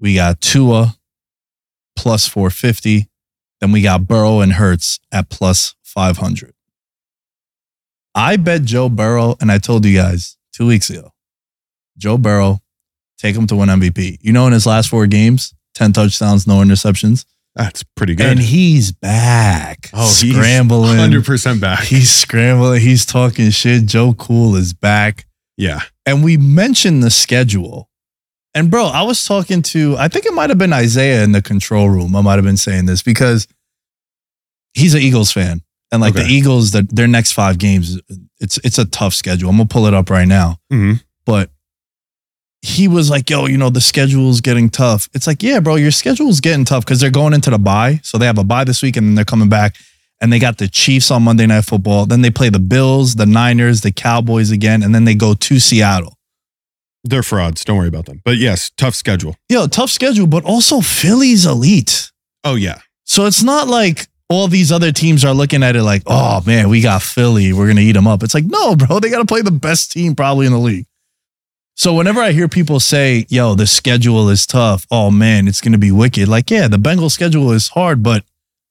We 0.00 0.16
got 0.16 0.40
Tua 0.42 0.96
plus 1.96 2.28
four 2.28 2.50
fifty. 2.50 3.08
Then 3.60 3.72
we 3.72 3.80
got 3.80 4.06
Burrow 4.06 4.40
and 4.40 4.52
Hurts 4.52 4.98
at 5.10 5.30
plus 5.30 5.74
five 5.82 6.18
hundred. 6.18 6.52
I 8.14 8.36
bet 8.36 8.64
Joe 8.64 8.88
Burrow, 8.88 9.36
and 9.40 9.50
I 9.52 9.58
told 9.58 9.84
you 9.84 9.96
guys 9.96 10.36
two 10.52 10.66
weeks 10.66 10.90
ago, 10.90 11.12
Joe 11.96 12.18
Burrow, 12.18 12.60
take 13.18 13.36
him 13.36 13.46
to 13.46 13.56
win 13.56 13.68
MVP. 13.68 14.18
You 14.20 14.32
know, 14.32 14.48
in 14.48 14.52
his 14.52 14.66
last 14.66 14.88
four 14.88 15.06
games, 15.06 15.54
ten 15.74 15.92
touchdowns, 15.92 16.46
no 16.46 16.56
interceptions, 16.56 17.24
That's 17.58 17.82
pretty 17.82 18.14
good. 18.14 18.24
and 18.26 18.38
he's 18.40 18.92
back. 18.92 19.90
Oh, 19.92 20.06
he's 20.20 20.34
scrambling. 20.34 20.96
hundred 20.96 21.24
percent 21.26 21.60
back. 21.60 21.82
He's 21.84 22.10
scrambling. 22.10 22.80
He's 22.80 23.04
talking 23.04 23.50
shit. 23.50 23.84
Joe 23.86 24.14
Cool 24.14 24.56
is 24.56 24.72
back. 24.72 25.26
yeah. 25.56 25.80
And 26.06 26.24
we 26.24 26.38
mentioned 26.38 27.02
the 27.02 27.10
schedule. 27.10 27.90
And 28.54 28.70
bro, 28.70 28.86
I 28.86 29.02
was 29.02 29.24
talking 29.26 29.60
to, 29.62 29.94
I 29.98 30.08
think 30.08 30.24
it 30.24 30.32
might 30.32 30.48
have 30.48 30.58
been 30.58 30.72
Isaiah 30.72 31.22
in 31.22 31.32
the 31.32 31.42
control 31.42 31.90
room. 31.90 32.16
I 32.16 32.22
might 32.22 32.36
have 32.36 32.44
been 32.44 32.56
saying 32.56 32.86
this 32.86 33.02
because 33.02 33.46
he's 34.72 34.94
an 34.94 35.02
Eagles 35.02 35.30
fan. 35.32 35.60
And 35.92 36.00
like 36.00 36.14
the 36.14 36.24
Eagles, 36.24 36.70
the, 36.70 36.82
their 36.90 37.08
next 37.08 37.32
five 37.32 37.58
games, 37.58 38.00
it's 38.40 38.58
it's 38.64 38.78
a 38.78 38.84
tough 38.84 39.14
schedule. 39.14 39.50
I'm 39.50 39.56
gonna 39.56 39.66
pull 39.68 39.86
it 39.86 39.94
up 39.94 40.10
right 40.10 40.28
now. 40.28 40.58
hmm 40.70 40.94
But 41.26 41.50
he 42.62 42.88
was 42.88 43.10
like, 43.10 43.30
yo, 43.30 43.46
you 43.46 43.56
know, 43.56 43.70
the 43.70 43.80
schedule's 43.80 44.40
getting 44.40 44.68
tough. 44.68 45.08
It's 45.14 45.26
like, 45.26 45.42
yeah, 45.42 45.60
bro, 45.60 45.76
your 45.76 45.90
schedule's 45.90 46.40
getting 46.40 46.64
tough 46.64 46.84
because 46.84 47.00
they're 47.00 47.10
going 47.10 47.32
into 47.32 47.50
the 47.50 47.58
bye. 47.58 48.00
So 48.02 48.18
they 48.18 48.26
have 48.26 48.38
a 48.38 48.44
bye 48.44 48.64
this 48.64 48.82
week 48.82 48.96
and 48.96 49.06
then 49.06 49.14
they're 49.14 49.24
coming 49.24 49.48
back. 49.48 49.76
And 50.20 50.32
they 50.32 50.40
got 50.40 50.58
the 50.58 50.66
Chiefs 50.66 51.12
on 51.12 51.22
Monday 51.22 51.46
Night 51.46 51.64
Football. 51.64 52.06
Then 52.06 52.22
they 52.22 52.30
play 52.30 52.48
the 52.48 52.58
Bills, 52.58 53.14
the 53.14 53.26
Niners, 53.26 53.82
the 53.82 53.92
Cowboys 53.92 54.50
again. 54.50 54.82
And 54.82 54.92
then 54.92 55.04
they 55.04 55.14
go 55.14 55.34
to 55.34 55.60
Seattle. 55.60 56.14
They're 57.04 57.22
frauds. 57.22 57.64
Don't 57.64 57.78
worry 57.78 57.86
about 57.86 58.06
them. 58.06 58.20
But 58.24 58.38
yes, 58.38 58.70
tough 58.76 58.96
schedule. 58.96 59.36
Yo, 59.48 59.68
tough 59.68 59.90
schedule, 59.90 60.26
but 60.26 60.44
also 60.44 60.80
Philly's 60.80 61.46
elite. 61.46 62.10
Oh 62.42 62.56
yeah. 62.56 62.80
So 63.04 63.26
it's 63.26 63.44
not 63.44 63.68
like 63.68 64.08
all 64.28 64.48
these 64.48 64.72
other 64.72 64.90
teams 64.90 65.24
are 65.24 65.32
looking 65.32 65.62
at 65.62 65.76
it 65.76 65.84
like, 65.84 66.02
oh 66.06 66.42
man, 66.44 66.68
we 66.68 66.80
got 66.80 67.02
Philly. 67.02 67.52
We're 67.52 67.66
going 67.66 67.76
to 67.76 67.82
eat 67.82 67.92
them 67.92 68.08
up. 68.08 68.24
It's 68.24 68.34
like, 68.34 68.44
no, 68.44 68.74
bro, 68.74 68.98
they 68.98 69.10
got 69.10 69.20
to 69.20 69.24
play 69.24 69.42
the 69.42 69.52
best 69.52 69.92
team 69.92 70.16
probably 70.16 70.46
in 70.46 70.52
the 70.52 70.58
league. 70.58 70.86
So 71.78 71.94
whenever 71.94 72.20
I 72.20 72.32
hear 72.32 72.48
people 72.48 72.80
say, 72.80 73.24
yo, 73.28 73.54
the 73.54 73.68
schedule 73.68 74.28
is 74.30 74.48
tough, 74.48 74.84
oh 74.90 75.12
man, 75.12 75.46
it's 75.46 75.60
going 75.60 75.72
to 75.72 75.78
be 75.78 75.92
wicked. 75.92 76.26
Like, 76.26 76.50
yeah, 76.50 76.66
the 76.66 76.76
Bengals 76.76 77.12
schedule 77.12 77.52
is 77.52 77.68
hard, 77.68 78.02
but 78.02 78.24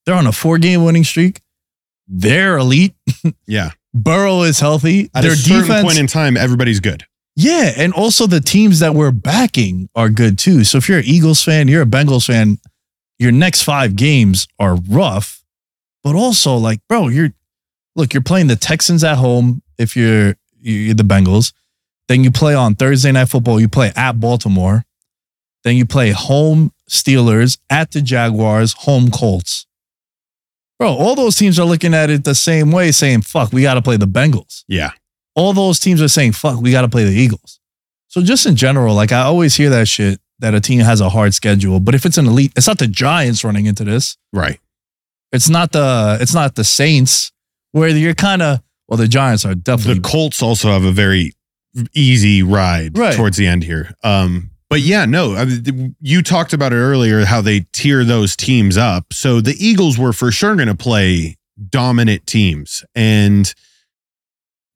they're 0.06 0.14
on 0.14 0.28
a 0.28 0.34
four 0.34 0.58
game 0.58 0.84
winning 0.84 1.06
streak. 1.06 1.40
They're 2.08 2.58
elite. 2.58 2.96
Yeah. 3.48 3.72
Burrow 3.94 4.42
is 4.42 4.60
healthy. 4.60 5.10
At 5.16 5.22
Their 5.22 5.32
a 5.32 5.36
certain 5.36 5.62
defense. 5.62 5.84
point 5.86 5.98
in 5.98 6.08
time, 6.08 6.36
everybody's 6.36 6.82
good. 6.82 7.06
Yeah, 7.38 7.72
and 7.78 7.94
also 7.94 8.28
the 8.28 8.42
teams 8.42 8.80
that 8.80 8.94
we're 8.94 9.12
backing 9.12 9.90
are 9.96 10.10
good 10.10 10.38
too. 10.38 10.66
So 10.66 10.78
if 10.78 10.90
you're 10.90 11.00
an 11.00 11.06
Eagles 11.06 11.42
fan, 11.42 11.70
you're 11.70 11.84
a 11.84 11.86
Bengals 11.86 12.28
fan, 12.28 12.58
your 13.20 13.32
next 13.32 13.62
five 13.62 13.96
games 13.96 14.48
are 14.60 14.76
rough, 14.76 15.44
but 16.04 16.14
also 16.14 16.58
like, 16.58 16.80
bro, 16.90 17.08
you're 17.08 17.34
look, 17.96 18.14
you're 18.14 18.22
playing 18.22 18.48
the 18.48 18.56
Texans 18.58 19.04
at 19.04 19.16
home 19.16 19.62
if 19.78 19.96
you're 19.96 20.36
you're 20.60 20.94
the 20.94 21.04
Bengals. 21.04 21.54
Then 22.08 22.24
you 22.24 22.32
play 22.32 22.54
on 22.56 22.76
Thursday 22.76 23.12
night 23.12 23.30
football, 23.30 23.60
you 23.60 23.68
play 23.68 23.92
at 23.96 24.14
Baltimore. 24.20 24.86
Then 25.64 25.76
you 25.76 25.86
play 25.86 26.12
home 26.12 26.72
Steelers, 26.90 27.58
at 27.70 27.92
the 27.92 28.02
Jaguars, 28.02 28.74
home 28.74 29.12
Colts. 29.12 29.66
Bro, 30.80 30.94
all 30.94 31.16
those 31.16 31.36
teams 31.36 31.60
are 31.60 31.66
looking 31.66 31.94
at 31.94 32.10
it 32.10 32.24
the 32.24 32.36
same 32.36 32.72
way, 32.72 32.92
saying, 32.92 33.22
fuck, 33.24 33.52
we 33.52 33.64
got 33.64 33.74
to 33.74 33.82
play 33.82 33.98
the 33.98 34.06
Bengals 34.08 34.64
Yeah. 34.68 34.92
all 35.36 35.52
those 35.54 35.80
teams 35.80 36.02
are 36.02 36.08
saying, 36.08 36.32
fuck, 36.34 36.62
we 36.62 36.72
got 36.72 36.84
to 36.84 36.88
play 36.88 37.04
the 37.04 37.12
Eagles. 37.12 37.60
So 38.08 38.22
just 38.22 38.46
in 38.46 38.56
general, 38.56 38.96
like 38.96 39.12
I 39.12 39.22
always 39.22 39.56
hear 39.56 39.70
that 39.72 39.88
shit 39.88 40.22
that 40.40 40.54
a 40.54 40.62
team 40.62 40.80
has 40.82 41.02
a 41.02 41.10
hard 41.10 41.34
schedule, 41.34 41.80
but 41.80 41.94
if 41.96 42.06
it's 42.06 42.18
an 42.18 42.28
elite, 42.28 42.54
it's 42.56 42.68
not 42.68 42.78
the 42.80 42.88
Giants 42.88 43.44
running 43.44 43.66
into 43.66 43.84
this. 43.84 44.18
Right. 44.32 44.60
It's 45.34 45.50
not 45.50 45.72
the 45.74 46.18
it's 46.22 46.34
not 46.34 46.56
the 46.56 46.64
Saints 46.64 47.32
where 47.74 47.90
you're 47.90 48.14
kind 48.14 48.42
of 48.42 48.62
well, 48.88 48.98
the 48.98 49.08
Giants 49.10 49.44
are 49.46 49.56
definitely 49.56 49.96
The 49.96 50.08
Colts 50.08 50.42
also 50.42 50.70
have 50.70 50.86
a 50.86 50.92
very 50.92 51.34
easy 51.94 52.44
ride 52.44 52.98
Right. 52.98 53.16
towards 53.16 53.38
the 53.38 53.48
end 53.48 53.64
here. 53.64 53.94
Um, 54.04 54.52
but 54.70 54.82
yeah, 54.82 55.06
no, 55.06 55.36
I 55.36 55.46
mean, 55.46 55.96
you 56.02 56.22
talked 56.22 56.52
about 56.54 56.74
it 56.74 56.78
earlier 56.78 57.24
how 57.26 57.42
they 57.42 57.62
tier 57.72 58.04
those 58.04 58.36
teams 58.36 58.76
up. 58.78 59.14
So 59.14 59.40
the 59.40 59.56
Eagles 59.58 59.98
were 59.98 60.12
for 60.14 60.32
sure 60.32 60.56
going 60.56 60.68
to 60.68 60.76
play 60.76 61.38
dominant 61.70 62.28
teams. 62.28 62.84
And 62.94 63.54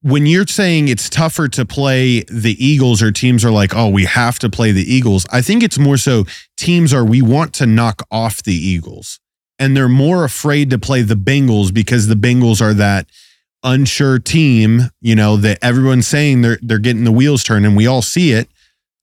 when 0.02 0.26
you're 0.26 0.48
saying 0.48 0.88
it's 0.88 1.10
tougher 1.10 1.48
to 1.50 1.66
play 1.66 2.22
the 2.24 2.56
Eagles 2.64 3.02
or 3.04 3.12
teams 3.12 3.44
are 3.46 3.52
like, 3.52 3.76
oh, 3.76 3.90
we 3.90 4.06
have 4.06 4.40
to 4.40 4.50
play 4.50 4.72
the 4.72 4.82
Eagles, 4.82 5.26
I 5.32 5.42
think 5.42 5.62
it's 5.62 5.78
more 5.78 5.98
so 5.98 6.26
teams 6.58 6.94
are, 6.94 7.06
we 7.06 7.22
want 7.22 7.54
to 7.56 7.66
knock 7.66 8.02
off 8.10 8.42
the 8.42 8.56
Eagles. 8.56 9.20
And 9.60 9.78
they're 9.78 9.90
more 9.90 10.24
afraid 10.24 10.72
to 10.72 10.80
play 10.80 11.04
the 11.04 11.16
Bengals 11.16 11.72
because 11.72 12.08
the 12.08 12.16
Bengals 12.16 12.62
are 12.62 12.74
that 12.74 13.08
unsure 13.64 14.20
team, 14.20 14.90
you 15.02 15.16
know, 15.16 15.38
that 15.38 15.60
everyone's 15.62 16.08
saying 16.08 16.42
they're 16.42 16.60
they're 16.62 16.80
getting 16.80 17.04
the 17.04 17.12
wheels 17.12 17.44
turned 17.44 17.66
and 17.66 17.76
we 17.78 17.88
all 17.88 18.02
see 18.02 18.32
it. 18.32 18.50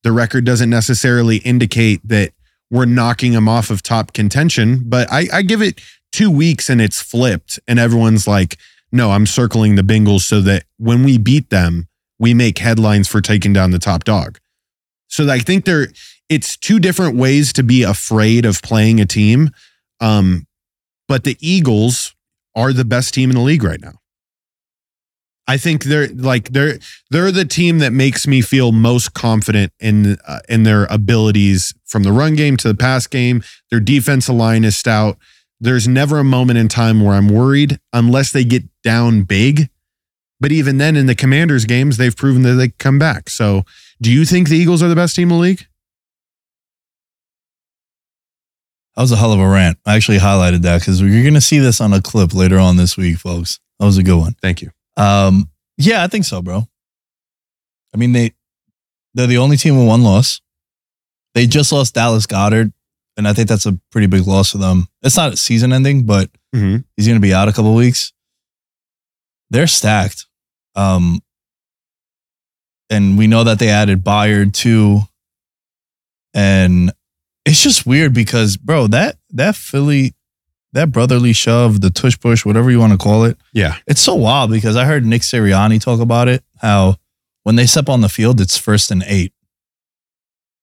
The 0.03 0.11
record 0.11 0.45
doesn't 0.45 0.69
necessarily 0.69 1.37
indicate 1.37 2.01
that 2.07 2.31
we're 2.71 2.85
knocking 2.85 3.33
them 3.33 3.49
off 3.49 3.69
of 3.69 3.81
top 3.81 4.13
contention, 4.13 4.83
but 4.85 5.11
I, 5.11 5.27
I 5.33 5.41
give 5.41 5.61
it 5.61 5.81
two 6.11 6.31
weeks 6.31 6.69
and 6.69 6.79
it's 6.79 7.01
flipped, 7.01 7.59
and 7.67 7.79
everyone's 7.79 8.27
like, 8.27 8.57
no, 8.91 9.11
I'm 9.11 9.25
circling 9.25 9.75
the 9.75 9.81
Bengals 9.81 10.21
so 10.21 10.41
that 10.41 10.63
when 10.77 11.03
we 11.03 11.17
beat 11.17 11.49
them, 11.49 11.87
we 12.17 12.33
make 12.33 12.57
headlines 12.57 13.07
for 13.07 13.21
taking 13.21 13.53
down 13.53 13.71
the 13.71 13.79
top 13.79 14.03
dog. 14.03 14.39
So 15.07 15.29
I 15.29 15.39
think 15.39 15.65
there 15.65 15.87
it's 16.29 16.55
two 16.55 16.79
different 16.79 17.15
ways 17.15 17.51
to 17.53 17.63
be 17.63 17.83
afraid 17.83 18.45
of 18.45 18.61
playing 18.61 18.99
a 18.99 19.05
team. 19.05 19.49
Um, 19.99 20.45
but 21.07 21.23
the 21.23 21.37
Eagles 21.39 22.15
are 22.55 22.71
the 22.71 22.85
best 22.85 23.13
team 23.13 23.31
in 23.31 23.35
the 23.35 23.41
league 23.41 23.63
right 23.63 23.81
now. 23.81 23.93
I 25.49 25.57
think 25.57 25.85
they're 25.85 26.09
like 26.09 26.49
they're 26.49 26.77
they're 27.09 27.31
the 27.31 27.43
team 27.43 27.79
that 27.79 27.91
makes 27.91 28.27
me 28.27 28.39
feel 28.41 28.71
most 28.71 29.15
confident 29.15 29.73
in 29.79 30.15
uh, 30.27 30.41
in 30.47 30.61
their 30.61 30.85
abilities 30.91 31.73
from 31.87 32.03
the 32.03 32.11
run 32.11 32.35
game 32.35 32.55
to 32.57 32.67
the 32.67 32.75
pass 32.75 33.07
game. 33.07 33.41
Their 33.71 33.79
defensive 33.79 34.35
line 34.35 34.63
is 34.63 34.77
stout. 34.77 35.17
There's 35.59 35.87
never 35.87 36.19
a 36.19 36.23
moment 36.23 36.59
in 36.59 36.67
time 36.67 37.03
where 37.03 37.15
I'm 37.15 37.29
worried 37.29 37.79
unless 37.91 38.31
they 38.31 38.43
get 38.43 38.63
down 38.83 39.23
big. 39.23 39.69
But 40.39 40.51
even 40.51 40.77
then, 40.77 40.95
in 40.95 41.07
the 41.07 41.15
Commanders 41.15 41.65
games, 41.65 41.97
they've 41.97 42.15
proven 42.15 42.43
that 42.43 42.53
they 42.53 42.69
come 42.69 42.99
back. 42.99 43.27
So, 43.27 43.63
do 43.99 44.11
you 44.11 44.25
think 44.25 44.49
the 44.49 44.55
Eagles 44.55 44.83
are 44.83 44.87
the 44.87 44.95
best 44.95 45.15
team 45.15 45.31
in 45.31 45.37
the 45.37 45.41
league? 45.41 45.65
That 48.95 49.01
was 49.01 49.11
a 49.11 49.17
hell 49.17 49.33
of 49.33 49.39
a 49.39 49.47
rant. 49.47 49.79
I 49.83 49.95
actually 49.95 50.19
highlighted 50.19 50.61
that 50.61 50.81
because 50.81 51.01
you're 51.01 51.23
going 51.23 51.33
to 51.33 51.41
see 51.41 51.57
this 51.57 51.81
on 51.81 51.91
a 51.91 52.01
clip 52.01 52.35
later 52.35 52.59
on 52.59 52.77
this 52.77 52.95
week, 52.95 53.17
folks. 53.17 53.59
That 53.79 53.87
was 53.87 53.97
a 53.97 54.03
good 54.03 54.19
one. 54.19 54.35
Thank 54.43 54.61
you. 54.61 54.69
Um, 54.99 55.49
yeah, 55.77 56.03
I 56.03 56.07
think 56.07 56.25
so, 56.25 56.41
bro. 56.41 56.67
I 57.93 57.97
mean, 57.97 58.11
they 58.11 58.33
they're 59.13 59.27
the 59.27 59.37
only 59.37 59.57
team 59.57 59.77
with 59.77 59.87
one 59.87 60.03
loss. 60.03 60.41
They 61.33 61.47
just 61.47 61.71
lost 61.71 61.95
Dallas 61.95 62.27
Goedert, 62.27 62.71
and 63.17 63.27
I 63.27 63.33
think 63.33 63.47
that's 63.49 63.65
a 63.65 63.79
pretty 63.91 64.07
big 64.07 64.27
loss 64.27 64.51
for 64.51 64.57
them. 64.59 64.87
It's 65.01 65.17
not 65.17 65.33
a 65.33 65.37
season 65.37 65.73
ending, 65.73 66.05
but 66.05 66.29
Mhm. 66.53 66.83
he's 66.95 67.07
going 67.07 67.15
to 67.17 67.21
be 67.27 67.33
out 67.33 67.47
a 67.47 67.53
couple 67.53 67.73
weeks. 67.75 68.11
They're 69.49 69.67
stacked, 69.67 70.27
um, 70.75 71.21
and 72.89 73.17
we 73.17 73.25
know 73.27 73.43
that 73.43 73.57
they 73.59 73.69
added 73.69 74.03
Byard 74.03 74.53
too, 74.53 75.01
and 76.33 76.91
it's 77.45 77.63
just 77.63 77.85
weird 77.85 78.13
because, 78.13 78.57
bro, 78.57 78.87
that 78.87 79.17
that 79.31 79.55
Philly, 79.55 80.13
that 80.73 80.91
brotherly 80.91 81.33
shove, 81.33 81.81
the 81.81 81.89
tush 81.89 82.19
push, 82.19 82.45
whatever 82.45 82.69
you 82.71 82.79
want 82.79 82.91
to 82.91 82.97
call 82.97 83.23
it. 83.23 83.37
Yeah. 83.53 83.77
It's 83.87 84.01
so 84.01 84.13
wild 84.15 84.51
because 84.51 84.75
I 84.75 84.85
heard 84.85 85.05
Nick 85.05 85.21
Sirianni 85.23 85.81
talk 85.81 85.99
about 85.99 86.27
it. 86.27 86.43
How 86.57 86.97
when 87.43 87.55
they 87.55 87.65
step 87.65 87.89
on 87.89 88.01
the 88.01 88.09
field, 88.09 88.39
it's 88.41 88.57
first 88.57 88.91
and 88.91 89.03
eight 89.07 89.33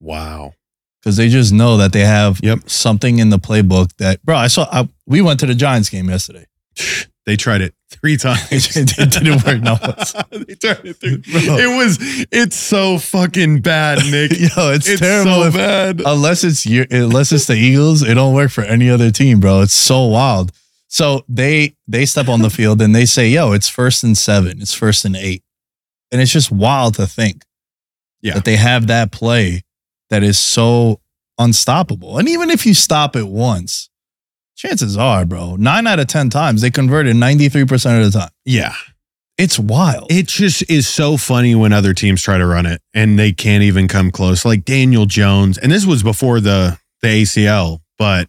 Wow. 0.01 0.55
because 1.01 1.17
they 1.17 1.29
just 1.29 1.53
know 1.53 1.77
that 1.79 1.93
they 1.93 2.01
have 2.05 2.39
Yep. 2.43 2.69
something 2.71 3.19
in 3.19 3.31
the 3.31 3.39
playbook 3.39 3.97
that, 3.97 4.23
bro. 4.25 4.37
I 4.37 4.47
saw. 4.49 4.69
I, 4.71 4.89
we 5.07 5.21
went 5.21 5.41
to 5.41 5.47
the 5.47 5.55
Giants 5.55 5.89
game 5.89 6.09
yesterday. 6.11 6.47
They 7.27 7.37
tried 7.37 7.61
it 7.61 7.75
three 7.91 8.17
times. 8.17 8.77
And 8.77 8.89
it 8.99 9.11
didn't 9.11 9.45
work, 9.45 9.61
no. 9.61 9.75
they 10.31 10.55
tried 10.55 10.85
it. 10.87 10.95
Three. 11.01 11.17
Bro. 11.17 11.57
It 11.59 11.77
was. 11.77 11.99
It's 12.31 12.57
so 12.57 12.99
fucking 12.99 13.63
bad, 13.63 13.99
Nick. 14.11 14.31
Yo, 14.39 14.71
it's, 14.73 14.89
it's 14.89 15.01
terrible. 15.01 15.33
so 15.43 15.47
if- 15.49 15.55
bad. 15.55 16.03
unless 16.07 16.45
it's 16.45 16.65
your, 16.65 16.87
unless 16.91 17.33
it's 17.33 17.47
the 17.47 17.55
Eagles, 17.57 18.03
it 18.03 18.15
don't 18.15 18.35
work 18.35 18.51
for 18.53 18.63
any 18.63 18.89
other 18.89 19.11
team, 19.11 19.41
bro. 19.41 19.63
It's 19.63 19.73
so 19.75 20.05
wild. 20.07 20.53
So 20.89 21.25
they 21.29 21.75
they 21.89 22.07
step 22.07 22.29
on 22.29 22.43
the 22.43 22.51
field 22.51 22.81
and 22.81 22.95
they 22.95 23.07
say, 23.07 23.29
"Yo, 23.29 23.53
it's 23.53 23.69
first 23.69 24.05
and 24.05 24.17
seven. 24.17 24.63
It's 24.63 24.73
first 24.73 25.05
and 25.05 25.17
eight. 25.17 25.43
And 26.13 26.21
it's 26.23 26.31
just 26.33 26.53
wild 26.53 26.95
to 26.95 27.07
think 27.09 27.45
Yeah. 28.23 28.35
that 28.35 28.45
they 28.45 28.55
have 28.55 28.87
that 28.87 29.11
play 29.11 29.63
that 30.11 30.23
is 30.23 30.39
so 30.39 31.01
unstoppable. 31.39 32.19
And 32.19 32.29
even 32.29 32.51
if 32.51 32.65
you 32.65 32.73
stop 32.73 33.17
it 33.17 33.27
once, 33.27 33.91
chances 34.57 34.97
are, 34.97 35.25
bro, 35.25 35.57
nine 35.57 35.87
out 35.87 36.01
of 36.01 36.09
10 36.09 36.31
times 36.31 36.63
they 36.63 36.71
converted 36.71 37.15
93% 37.15 38.05
of 38.05 38.13
the 38.13 38.19
time. 38.19 38.31
Yeah. 38.45 38.75
It's 39.39 39.59
wild. 39.59 40.11
It 40.11 40.29
just 40.29 40.69
is 40.71 40.89
so 40.89 41.19
funny 41.19 41.55
when 41.55 41.73
other 41.73 41.93
teams 41.93 42.23
try 42.23 42.39
to 42.39 42.47
run 42.47 42.65
it 42.65 42.81
and 42.95 43.19
they 43.19 43.33
can't 43.33 43.63
even 43.63 43.87
come 43.87 44.11
close. 44.11 44.47
Like 44.47 44.65
Daniel 44.65 45.05
Jones, 45.05 45.59
and 45.59 45.71
this 45.71 45.85
was 45.85 46.03
before 46.03 46.41
the 46.41 46.79
the 47.03 47.09
ACL, 47.09 47.81
but 47.99 48.29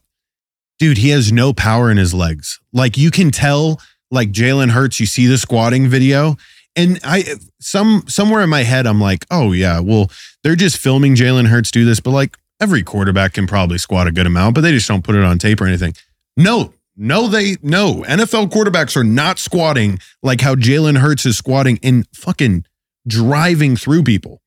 dude, 0.79 0.97
he 0.97 1.09
has 1.09 1.31
no 1.31 1.53
power 1.53 1.89
in 1.89 1.95
his 1.95 2.13
legs. 2.13 2.59
Like 2.73 2.97
you 2.97 3.09
can 3.09 3.31
tell, 3.31 3.79
like 4.11 4.31
Jalen 4.31 4.71
Hurts, 4.71 4.99
you 4.99 5.05
see 5.05 5.27
the 5.27 5.37
squatting 5.37 5.87
video, 5.87 6.35
and 6.75 6.99
I 7.05 7.23
some 7.61 8.03
somewhere 8.09 8.43
in 8.43 8.49
my 8.49 8.63
head, 8.63 8.85
I'm 8.85 8.99
like, 8.99 9.25
oh 9.31 9.53
yeah, 9.53 9.79
well, 9.79 10.11
they're 10.43 10.57
just 10.57 10.77
filming 10.77 11.15
Jalen 11.15 11.47
Hurts 11.47 11.71
do 11.71 11.85
this, 11.85 12.01
but 12.01 12.11
like 12.11 12.37
every 12.59 12.83
quarterback 12.83 13.33
can 13.33 13.47
probably 13.47 13.77
squat 13.77 14.07
a 14.07 14.11
good 14.11 14.25
amount, 14.25 14.55
but 14.55 14.61
they 14.61 14.71
just 14.71 14.87
don't 14.87 15.03
put 15.03 15.15
it 15.15 15.23
on 15.23 15.39
tape 15.39 15.61
or 15.61 15.67
anything. 15.67 15.93
No, 16.37 16.73
no, 16.95 17.27
they 17.27 17.57
no. 17.61 18.03
NFL 18.07 18.49
quarterbacks 18.51 18.95
are 18.95 19.03
not 19.03 19.39
squatting 19.39 19.99
like 20.23 20.39
how 20.41 20.55
Jalen 20.55 20.97
Hurts 20.99 21.25
is 21.25 21.37
squatting 21.37 21.79
and 21.83 22.07
fucking 22.13 22.63
driving 23.07 23.75
through 23.75 24.03
people. 24.03 24.41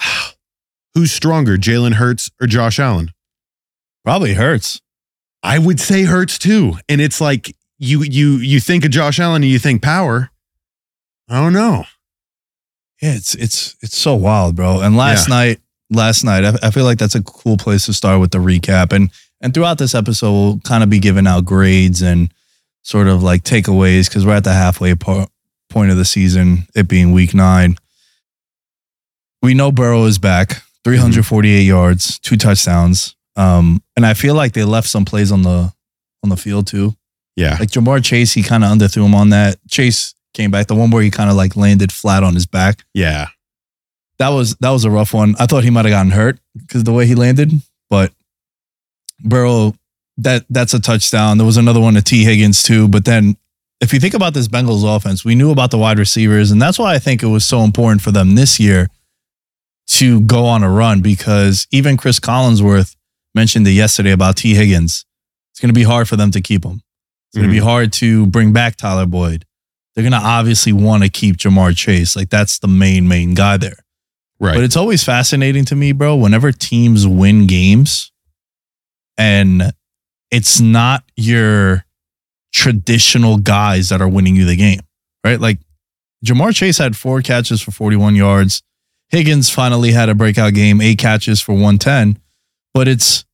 Who's 0.94 1.12
stronger, 1.12 1.56
Jalen 1.56 1.94
Hurts 1.94 2.30
or 2.40 2.46
Josh 2.46 2.78
Allen? 2.78 3.10
Probably 4.04 4.34
hurts. 4.34 4.80
I 5.42 5.58
would 5.58 5.80
say 5.80 6.04
Hurts 6.04 6.38
too. 6.38 6.74
And 6.88 7.00
it's 7.00 7.20
like 7.20 7.54
you 7.78 8.02
you 8.02 8.36
you 8.36 8.60
think 8.60 8.84
of 8.84 8.90
Josh 8.92 9.18
Allen 9.20 9.42
and 9.42 9.50
you 9.50 9.58
think 9.58 9.82
power. 9.82 10.30
I 11.28 11.34
don't 11.42 11.52
know. 11.52 11.84
Yeah, 13.02 13.14
it's 13.14 13.34
it's 13.34 13.76
it's 13.82 13.96
so 13.96 14.14
wild, 14.14 14.56
bro. 14.56 14.80
And 14.80 14.96
last 14.96 15.28
Yeah. 15.28 15.34
night, 15.34 15.60
last 15.90 16.24
night, 16.24 16.44
I, 16.44 16.54
I 16.68 16.70
feel 16.70 16.84
like 16.84 16.98
that's 16.98 17.14
a 17.16 17.22
cool 17.22 17.56
place 17.56 17.86
to 17.86 17.92
start 17.92 18.20
with 18.20 18.30
the 18.30 18.38
recap. 18.38 18.92
And 18.92 19.10
and 19.40 19.52
throughout 19.52 19.78
this 19.78 19.94
episode, 19.94 20.32
we'll 20.32 20.60
kind 20.60 20.82
of 20.82 20.90
be 20.90 20.98
giving 20.98 21.26
out 21.26 21.44
grades 21.44 22.02
and 22.02 22.32
sort 22.82 23.08
of 23.08 23.22
like 23.22 23.42
takeaways 23.42 24.08
because 24.08 24.24
we're 24.24 24.34
at 24.36 24.44
the 24.44 24.52
halfway 24.52 24.94
po- 24.94 25.26
point 25.68 25.90
of 25.90 25.96
the 25.96 26.04
season, 26.04 26.66
it 26.74 26.88
being 26.88 27.12
week 27.12 27.34
nine. 27.34 27.76
We 29.42 29.54
know 29.54 29.70
Burrow 29.70 30.04
is 30.04 30.18
back, 30.18 30.62
348 30.84 31.60
yards, 31.60 32.18
two 32.18 32.36
touchdowns. 32.36 33.14
Um, 33.36 33.82
and 33.96 34.06
I 34.06 34.14
feel 34.14 34.34
like 34.34 34.52
they 34.52 34.64
left 34.64 34.88
some 34.88 35.04
plays 35.04 35.30
on 35.30 35.42
the 35.42 35.72
on 36.22 36.30
the 36.30 36.36
field 36.36 36.66
too. 36.66 36.94
Yeah. 37.36 37.56
Like 37.60 37.68
Ja'Marr 37.68 38.02
Chase, 38.02 38.32
he 38.32 38.42
kind 38.42 38.64
of 38.64 38.70
underthrew 38.70 39.04
him 39.04 39.14
on 39.14 39.30
that. 39.30 39.58
Chase 39.68 40.14
came 40.32 40.50
back. 40.50 40.66
The 40.66 40.74
one 40.74 40.90
where 40.90 41.02
he 41.02 41.10
kind 41.10 41.28
of 41.28 41.36
like 41.36 41.54
landed 41.54 41.92
flat 41.92 42.22
on 42.22 42.34
his 42.34 42.46
back. 42.46 42.84
Yeah. 42.94 43.28
That 44.18 44.30
was 44.30 44.56
that 44.56 44.70
was 44.70 44.84
a 44.84 44.90
rough 44.90 45.12
one. 45.12 45.34
I 45.38 45.46
thought 45.46 45.64
he 45.64 45.70
might 45.70 45.84
have 45.84 45.92
gotten 45.92 46.12
hurt 46.12 46.38
because 46.56 46.84
the 46.84 46.92
way 46.92 47.06
he 47.06 47.14
landed, 47.14 47.52
but 47.90 48.12
Burrow, 49.20 49.74
that 50.18 50.44
that's 50.50 50.74
a 50.74 50.80
touchdown. 50.80 51.38
There 51.38 51.46
was 51.46 51.56
another 51.56 51.80
one 51.80 51.94
to 51.94 52.02
T. 52.02 52.24
Higgins 52.24 52.62
too. 52.62 52.88
But 52.88 53.04
then 53.04 53.36
if 53.80 53.92
you 53.92 54.00
think 54.00 54.14
about 54.14 54.34
this 54.34 54.48
Bengals 54.48 54.84
offense, 54.84 55.24
we 55.24 55.34
knew 55.34 55.50
about 55.50 55.70
the 55.70 55.78
wide 55.78 55.98
receivers, 55.98 56.50
and 56.50 56.60
that's 56.60 56.78
why 56.78 56.94
I 56.94 56.98
think 56.98 57.22
it 57.22 57.26
was 57.26 57.44
so 57.44 57.60
important 57.60 58.02
for 58.02 58.10
them 58.10 58.34
this 58.34 58.58
year 58.58 58.88
to 59.88 60.20
go 60.22 60.46
on 60.46 60.62
a 60.62 60.70
run 60.70 61.00
because 61.00 61.66
even 61.70 61.96
Chris 61.96 62.18
Collinsworth 62.18 62.96
mentioned 63.34 63.66
it 63.68 63.72
yesterday 63.72 64.10
about 64.10 64.36
T. 64.36 64.54
Higgins. 64.54 65.04
It's 65.52 65.60
going 65.60 65.68
to 65.68 65.78
be 65.78 65.84
hard 65.84 66.08
for 66.08 66.16
them 66.16 66.30
to 66.32 66.40
keep 66.40 66.64
him. 66.64 66.82
It's 67.28 67.36
going 67.36 67.48
to 67.48 67.52
be 67.52 67.58
mm-hmm. 67.58 67.68
hard 67.68 67.92
to 67.94 68.26
bring 68.26 68.52
back 68.52 68.76
Tyler 68.76 69.06
Boyd. 69.06 69.44
They're 69.94 70.02
going 70.02 70.12
to 70.12 70.18
obviously 70.18 70.72
want 70.72 71.02
to 71.02 71.08
keep 71.08 71.36
Ja'Marr 71.36 71.76
Chase. 71.76 72.16
Like 72.16 72.30
that's 72.30 72.58
the 72.58 72.68
main 72.68 73.08
main 73.08 73.34
guy 73.34 73.56
there. 73.56 73.78
Right. 74.38 74.54
But 74.54 74.64
it's 74.64 74.76
always 74.76 75.02
fascinating 75.02 75.64
to 75.66 75.76
me, 75.76 75.92
bro, 75.92 76.16
whenever 76.16 76.52
teams 76.52 77.06
win 77.06 77.46
games 77.46 78.12
and 79.18 79.72
it's 80.30 80.60
not 80.60 81.04
your 81.16 81.84
traditional 82.52 83.38
guys 83.38 83.88
that 83.90 84.00
are 84.00 84.08
winning 84.08 84.36
you 84.36 84.44
the 84.44 84.56
game, 84.56 84.80
right? 85.24 85.40
Like 85.40 85.58
Ja'Marr 86.24 86.54
Chase 86.54 86.78
had 86.78 86.96
four 86.96 87.22
catches 87.22 87.60
for 87.60 87.70
41 87.70 88.16
yards. 88.16 88.62
Higgins 89.10 89.50
finally 89.50 89.92
had 89.92 90.08
a 90.08 90.14
breakout 90.14 90.54
game, 90.54 90.80
eight 90.80 90.98
catches 90.98 91.40
for 91.40 91.52
110, 91.52 92.18
but 92.74 92.88
it's 92.88 93.24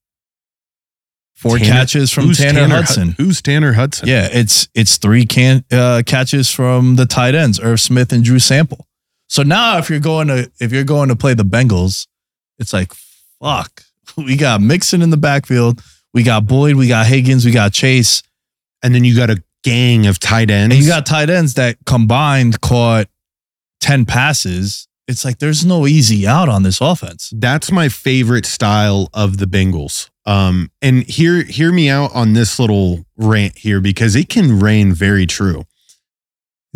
four 1.34 1.58
Tanner- 1.58 1.70
catches 1.72 2.12
from 2.12 2.32
Tanner, 2.32 2.60
Hud- 2.62 2.70
Hudson. 2.70 3.14
Who's 3.18 3.40
Tanner 3.40 3.72
Hudson? 3.72 4.08
Yeah, 4.08 4.28
it's 4.30 4.68
it's 4.74 4.98
three 4.98 5.24
can 5.24 5.64
uh, 5.72 6.02
catches 6.04 6.50
from 6.50 6.96
the 6.96 7.06
tight 7.06 7.34
ends, 7.34 7.58
Irv 7.60 7.80
Smith 7.80 8.12
and 8.12 8.22
Drew 8.22 8.38
Sample. 8.38 8.86
So 9.28 9.42
now 9.42 9.78
if 9.78 9.88
you're 9.88 9.98
going 10.00 10.28
to 10.28 10.50
if 10.60 10.72
you're 10.72 10.84
going 10.84 11.08
to 11.08 11.16
play 11.16 11.32
the 11.34 11.44
Bengals, 11.44 12.06
it's 12.58 12.72
like 12.72 12.92
fuck. 13.40 13.82
We 14.16 14.36
got 14.36 14.60
Mixon 14.60 15.02
in 15.02 15.10
the 15.10 15.16
backfield. 15.16 15.82
We 16.14 16.22
got 16.22 16.46
Boyd. 16.46 16.76
We 16.76 16.88
got 16.88 17.06
Higgins. 17.06 17.44
We 17.44 17.50
got 17.50 17.72
Chase. 17.72 18.22
And 18.82 18.94
then 18.94 19.04
you 19.04 19.16
got 19.16 19.30
a 19.30 19.42
gang 19.62 20.06
of 20.06 20.18
tight 20.18 20.50
ends. 20.50 20.74
And 20.74 20.84
you 20.84 20.90
got 20.90 21.06
tight 21.06 21.30
ends 21.30 21.54
that 21.54 21.76
combined 21.86 22.60
caught 22.60 23.08
10 23.80 24.06
passes. 24.06 24.88
It's 25.08 25.24
like 25.24 25.38
there's 25.38 25.64
no 25.64 25.86
easy 25.86 26.26
out 26.26 26.48
on 26.48 26.62
this 26.62 26.80
offense. 26.80 27.32
That's 27.34 27.72
my 27.72 27.88
favorite 27.88 28.46
style 28.46 29.08
of 29.12 29.38
the 29.38 29.46
Bengals. 29.46 30.10
Um, 30.24 30.70
and 30.80 31.02
hear 31.02 31.42
hear 31.42 31.72
me 31.72 31.90
out 31.90 32.14
on 32.14 32.32
this 32.32 32.58
little 32.60 33.04
rant 33.16 33.58
here 33.58 33.80
because 33.80 34.14
it 34.14 34.28
can 34.28 34.60
rain 34.60 34.92
very 34.92 35.26
true. 35.26 35.64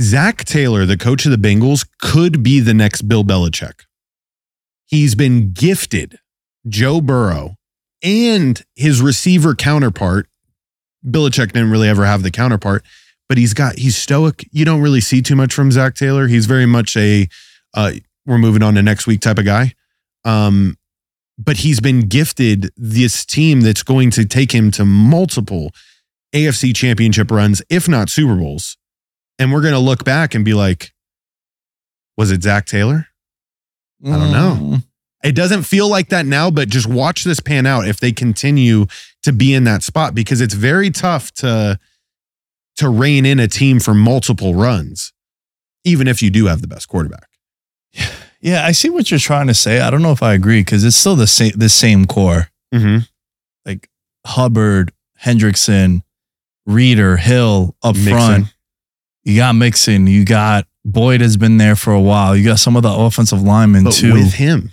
Zac 0.00 0.44
Taylor, 0.44 0.84
the 0.84 0.96
coach 0.96 1.24
of 1.24 1.30
the 1.30 1.38
Bengals, 1.38 1.86
could 2.00 2.42
be 2.42 2.60
the 2.60 2.74
next 2.74 3.02
Bill 3.02 3.24
Belichick. 3.24 3.84
He's 4.86 5.14
been 5.14 5.52
gifted 5.52 6.18
Joe 6.68 7.00
Burrow 7.00 7.56
and 8.02 8.62
his 8.74 9.00
receiver 9.00 9.54
counterpart. 9.54 10.28
Belichick 11.04 11.52
didn't 11.52 11.70
really 11.70 11.88
ever 11.88 12.04
have 12.04 12.22
the 12.22 12.30
counterpart, 12.30 12.84
but 13.28 13.38
he's 13.38 13.54
got 13.54 13.78
he's 13.78 13.96
stoic. 13.96 14.48
You 14.50 14.64
don't 14.64 14.82
really 14.82 15.00
see 15.00 15.22
too 15.22 15.36
much 15.36 15.54
from 15.54 15.70
Zac 15.70 15.94
Taylor. 15.94 16.26
He's 16.26 16.46
very 16.46 16.66
much 16.66 16.96
a 16.96 17.28
uh, 17.74 17.92
we're 18.26 18.38
moving 18.38 18.62
on 18.62 18.74
to 18.74 18.82
next 18.82 19.06
week 19.06 19.20
type 19.20 19.38
of 19.38 19.44
guy. 19.44 19.74
Um, 20.24 20.76
but 21.38 21.58
he's 21.58 21.80
been 21.80 22.08
gifted 22.08 22.70
this 22.76 23.24
team 23.24 23.60
that's 23.60 23.82
going 23.82 24.10
to 24.12 24.24
take 24.24 24.52
him 24.52 24.70
to 24.72 24.84
multiple 24.84 25.70
AFC 26.34 26.74
championship 26.74 27.30
runs, 27.30 27.62
if 27.68 27.88
not 27.88 28.08
Super 28.08 28.36
Bowls. 28.36 28.76
And 29.38 29.52
we're 29.52 29.60
going 29.60 29.74
to 29.74 29.78
look 29.78 30.02
back 30.02 30.34
and 30.34 30.44
be 30.44 30.54
like, 30.54 30.92
was 32.16 32.30
it 32.30 32.42
Zac 32.42 32.66
Taylor? 32.66 33.08
I 34.04 34.10
don't 34.10 34.32
know. 34.32 34.78
It 35.24 35.34
doesn't 35.34 35.62
feel 35.62 35.88
like 35.88 36.10
that 36.10 36.26
now, 36.26 36.50
but 36.50 36.68
just 36.68 36.86
watch 36.86 37.24
this 37.24 37.40
pan 37.40 37.66
out 37.66 37.88
if 37.88 37.98
they 37.98 38.12
continue 38.12 38.86
to 39.22 39.32
be 39.32 39.54
in 39.54 39.64
that 39.64 39.82
spot 39.82 40.14
because 40.14 40.40
it's 40.40 40.54
very 40.54 40.90
tough 40.90 41.32
to 41.34 41.78
to 42.76 42.88
rein 42.88 43.24
in 43.24 43.40
a 43.40 43.48
team 43.48 43.80
for 43.80 43.94
multiple 43.94 44.54
runs, 44.54 45.12
even 45.84 46.06
if 46.06 46.22
you 46.22 46.30
do 46.30 46.46
have 46.46 46.60
the 46.60 46.68
best 46.68 46.88
quarterback. 46.88 47.28
Yeah, 48.38 48.64
I 48.64 48.72
see 48.72 48.90
what 48.90 49.10
you're 49.10 49.18
trying 49.18 49.48
to 49.48 49.54
say. 49.54 49.80
I 49.80 49.90
don't 49.90 50.02
know 50.02 50.12
if 50.12 50.22
I 50.22 50.34
agree 50.34 50.60
because 50.60 50.84
it's 50.84 50.94
still 50.94 51.16
the 51.16 51.26
same 51.26 51.52
the 51.56 51.70
same 51.70 52.04
core. 52.04 52.48
Mm-hmm. 52.72 52.98
Like 53.64 53.88
Hubbard, 54.24 54.92
Hendrickson, 55.20 56.02
Reader, 56.66 57.16
Hill 57.16 57.74
up 57.82 57.96
front. 57.96 58.54
You 59.24 59.36
got 59.36 59.54
Mixon. 59.54 60.06
You 60.06 60.24
got 60.24 60.66
Boyd 60.84 61.22
has 61.22 61.36
been 61.36 61.56
there 61.56 61.74
for 61.74 61.92
a 61.92 62.00
while. 62.00 62.36
You 62.36 62.44
got 62.44 62.60
some 62.60 62.76
of 62.76 62.84
the 62.84 62.92
offensive 62.92 63.42
linemen 63.42 63.82
but 63.82 63.94
too. 63.94 64.12
with 64.12 64.34
him, 64.34 64.70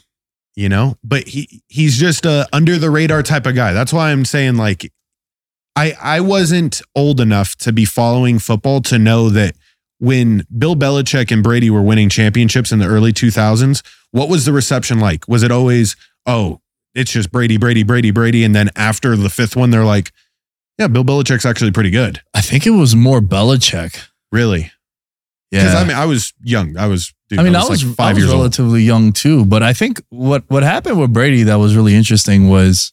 you 0.56 0.70
know. 0.70 0.98
But 1.04 1.28
he 1.28 1.62
he's 1.68 1.98
just 1.98 2.26
a 2.26 2.48
under 2.54 2.78
the 2.78 2.90
radar 2.90 3.24
type 3.24 3.46
of 3.46 3.56
guy. 3.56 3.74
That's 3.74 3.94
why 3.94 4.12
I'm 4.12 4.26
saying 4.26 4.58
like, 4.58 4.92
I 5.76 5.94
I 6.02 6.20
wasn't 6.22 6.82
old 6.96 7.20
enough 7.20 7.56
to 7.58 7.72
be 7.72 7.86
following 7.86 8.40
football 8.40 8.82
to 8.84 9.00
know 9.00 9.30
that 9.30 9.56
when 10.00 10.46
Bill 10.56 10.76
Belichick 10.76 11.32
and 11.32 11.44
Brady 11.44 11.70
were 11.70 11.82
winning 11.82 12.10
championships 12.10 12.72
in 12.72 12.80
the 12.80 12.88
early 12.88 13.14
2000s, 13.14 13.82
what 14.12 14.28
was 14.28 14.46
the 14.46 14.52
reception 14.52 15.00
like? 15.00 15.28
Was 15.28 15.44
it 15.44 15.52
always 15.52 15.96
oh 16.26 16.60
it's 16.96 17.12
just 17.12 17.32
Brady 17.32 17.58
Brady 17.58 17.84
Brady 17.84 18.12
Brady, 18.12 18.44
and 18.44 18.56
then 18.56 18.70
after 18.76 19.16
the 19.16 19.30
fifth 19.30 19.56
one 19.56 19.72
they're 19.72 19.86
like, 19.86 20.12
yeah, 20.78 20.88
Bill 20.88 21.04
Belichick's 21.04 21.46
actually 21.46 21.72
pretty 21.72 21.92
good. 21.92 22.22
I 22.34 22.42
think 22.42 22.66
it 22.66 22.72
was 22.72 22.96
more 22.96 23.22
Belichick. 23.22 24.08
Really? 24.32 24.72
Because 25.54 25.74
Yeah. 25.74 25.80
I 25.80 25.84
mean 25.86 25.96
I 25.98 26.06
was 26.06 26.34
young. 26.44 26.78
I 26.78 26.88
was. 26.88 27.14
Dude, 27.30 27.40
I 27.40 27.44
mean, 27.44 27.56
I 27.56 27.60
was, 27.68 27.84
like 27.84 27.92
I 27.92 27.96
five 27.96 28.16
was 28.16 28.24
years 28.24 28.32
old. 28.34 28.42
relatively 28.42 28.82
young 28.84 29.12
too, 29.14 29.46
but 29.46 29.62
I 29.64 29.74
think 29.74 30.02
what 30.10 30.44
what 30.50 30.64
happened 30.64 31.00
with 31.00 31.14
Brady 31.14 31.44
that 31.44 31.56
was 31.56 31.76
really 31.76 31.96
interesting 31.96 32.50
was 32.50 32.92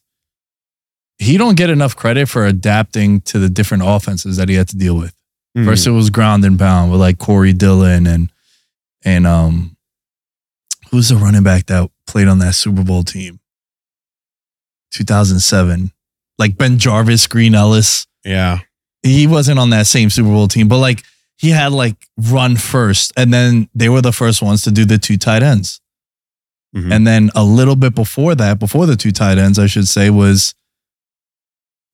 he 1.19 1.37
don't 1.37 1.55
get 1.57 1.69
enough 1.69 1.95
credit 1.95 2.27
for 2.29 2.45
adapting 2.45 3.21
to 3.21 3.39
the 3.39 3.49
different 3.49 3.83
offenses 3.85 4.37
that 4.37 4.47
he 4.49 4.55
had 4.55 4.67
to 4.69 4.77
deal 4.77 4.95
with. 4.95 5.13
Mhm. 5.57 5.65
First, 5.65 5.85
it 5.87 5.91
was 5.91 6.09
ground 6.09 6.45
and 6.45 6.57
pound 6.57 6.91
with 6.91 6.99
like 7.01 7.17
Corey 7.19 7.53
Dillon 7.53 8.07
and 8.07 8.31
and 9.03 9.25
um, 9.27 9.75
who's 10.91 11.09
the 11.09 11.15
running 11.17 11.43
back 11.43 11.65
that 11.65 11.89
played 12.07 12.27
on 12.27 12.39
that 12.39 12.53
Super 12.55 12.83
Bowl 12.83 13.03
team? 13.03 13.39
2007, 14.91 15.91
like 16.37 16.55
BenJarvus, 16.55 17.29
Green 17.29 17.55
Ellis. 17.55 18.07
Yeah. 18.23 18.59
He 19.03 19.25
wasn't 19.27 19.57
on 19.59 19.69
that 19.71 19.87
same 19.87 20.09
Super 20.09 20.29
Bowl 20.29 20.47
team, 20.47 20.67
but 20.67 20.77
like 20.79 21.03
he 21.41 21.49
had 21.49 21.71
like 21.71 21.95
run 22.17 22.55
first, 22.55 23.11
and 23.17 23.33
then 23.33 23.67
they 23.73 23.89
were 23.89 24.01
the 24.01 24.11
first 24.13 24.41
ones 24.41 24.61
to 24.63 24.71
do 24.71 24.85
the 24.85 24.97
two 24.99 25.17
tight 25.17 25.41
ends. 25.43 25.81
Mhm. 26.75 26.93
And 26.93 27.07
then 27.07 27.31
a 27.35 27.43
little 27.43 27.75
bit 27.75 27.95
before 27.95 28.35
that, 28.35 28.59
before 28.59 28.85
the 28.85 28.95
two 28.95 29.11
tight 29.11 29.37
ends, 29.39 29.57
I 29.59 29.65
should 29.65 29.87
say, 29.87 30.09
was 30.11 30.53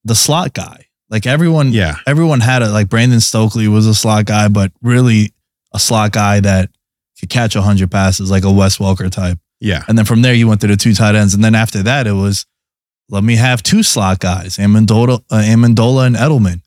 the 0.03 0.15
slot 0.15 0.53
guy. 0.53 0.85
Like 1.09 1.25
everyone, 1.25 1.71
yeah, 1.71 1.95
everyone 2.05 2.41
had 2.41 2.61
it. 2.61 2.67
Like 2.69 2.89
Brandon 2.89 3.19
Stokley 3.21 3.67
was 3.69 3.87
a 3.87 3.95
slot 3.95 4.25
guy, 4.25 4.49
but 4.49 4.71
really 4.81 5.33
a 5.73 5.79
slot 5.79 6.11
guy 6.11 6.41
that 6.41 6.69
could 7.19 7.29
catch 7.29 7.53
hundred 7.55 7.89
passes, 7.89 8.29
like 8.29 8.43
a 8.43 8.51
Wes 8.51 8.77
Welker 8.77 9.09
type. 9.09 9.39
yeah, 9.59 9.83
And 9.87 9.97
then 9.97 10.05
from 10.05 10.21
there, 10.21 10.33
you 10.35 10.47
went 10.47 10.61
to 10.61 10.67
the 10.67 10.75
two 10.77 10.93
tight 10.93 11.15
ends, 11.15 11.33
and 11.33 11.43
then 11.43 11.55
after 11.55 11.81
that, 11.83 12.05
it 12.07 12.11
was 12.11 12.45
let 13.09 13.23
me 13.23 13.37
have 13.37 13.63
two 13.63 13.81
slot 13.83 14.19
guys, 14.19 14.57
Amendola, 14.57 15.21
uh, 15.31 15.37
Amendola 15.41 16.05
and 16.07 16.15
Edelman. 16.17 16.61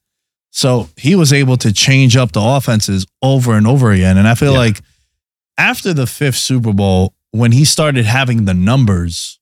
So 0.50 0.88
he 0.96 1.14
was 1.14 1.32
able 1.32 1.56
to 1.58 1.72
change 1.72 2.16
up 2.16 2.32
the 2.32 2.40
offenses 2.42 3.06
over 3.22 3.54
and 3.54 3.66
over 3.66 3.92
again. 3.92 4.18
And 4.18 4.26
I 4.26 4.34
feel 4.34 4.52
Yeah. 4.52 4.58
like 4.58 4.80
after 5.58 5.92
the 5.94 6.06
fifth 6.06 6.36
Super 6.36 6.72
Bowl, 6.72 7.14
when 7.30 7.52
he 7.52 7.64
started 7.64 8.04
having 8.06 8.44
the 8.46 8.54
numbers, 8.54 9.38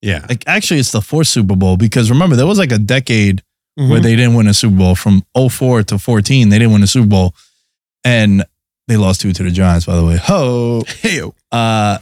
yeah. 0.00 0.24
like 0.28 0.44
actually 0.46 0.80
it's 0.80 0.92
the 0.92 1.02
fourth 1.02 1.26
Super 1.28 1.54
Bowl 1.56 1.76
because 1.76 2.10
remember 2.10 2.36
there 2.36 2.46
was 2.46 2.58
like 2.58 2.72
a 2.72 2.78
decade 2.78 3.42
Mm-hmm. 3.78 3.90
where 3.92 4.00
they 4.00 4.16
didn't 4.16 4.34
win 4.34 4.48
a 4.48 4.54
Super 4.54 4.74
Bowl 4.76 4.96
from 4.96 5.22
04 5.36 5.84
to 5.84 5.98
14. 6.00 6.48
They 6.48 6.58
didn't 6.58 6.72
win 6.72 6.82
a 6.82 6.86
Super 6.88 7.06
Bowl. 7.06 7.32
And 8.04 8.44
they 8.88 8.96
lost 8.96 9.20
two 9.20 9.32
to 9.32 9.42
the 9.44 9.52
Giants, 9.52 9.86
by 9.86 9.94
the 9.94 10.04
way. 10.04 10.16
Ho. 10.16 10.82
Hey, 11.00 11.22
Uh 11.52 11.98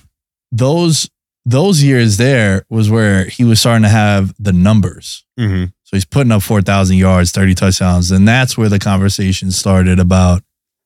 those 0.52 1.10
those 1.48 1.80
years 1.82 2.16
there 2.16 2.66
was 2.68 2.90
where 2.90 3.24
he 3.26 3.44
was 3.44 3.60
starting 3.60 3.84
to 3.84 3.88
have 3.88 4.34
the 4.38 4.52
numbers. 4.52 5.24
hmm 5.38 5.64
So 5.84 5.96
he's 5.96 6.04
putting 6.04 6.32
up 6.32 6.42
4,000 6.42 6.96
yards, 6.96 7.30
30 7.30 7.54
touchdowns. 7.54 8.10
And 8.10 8.26
that's 8.26 8.58
where 8.58 8.68
the 8.68 8.80
conversation 8.80 9.52
started 9.52 10.00
about, 10.00 10.42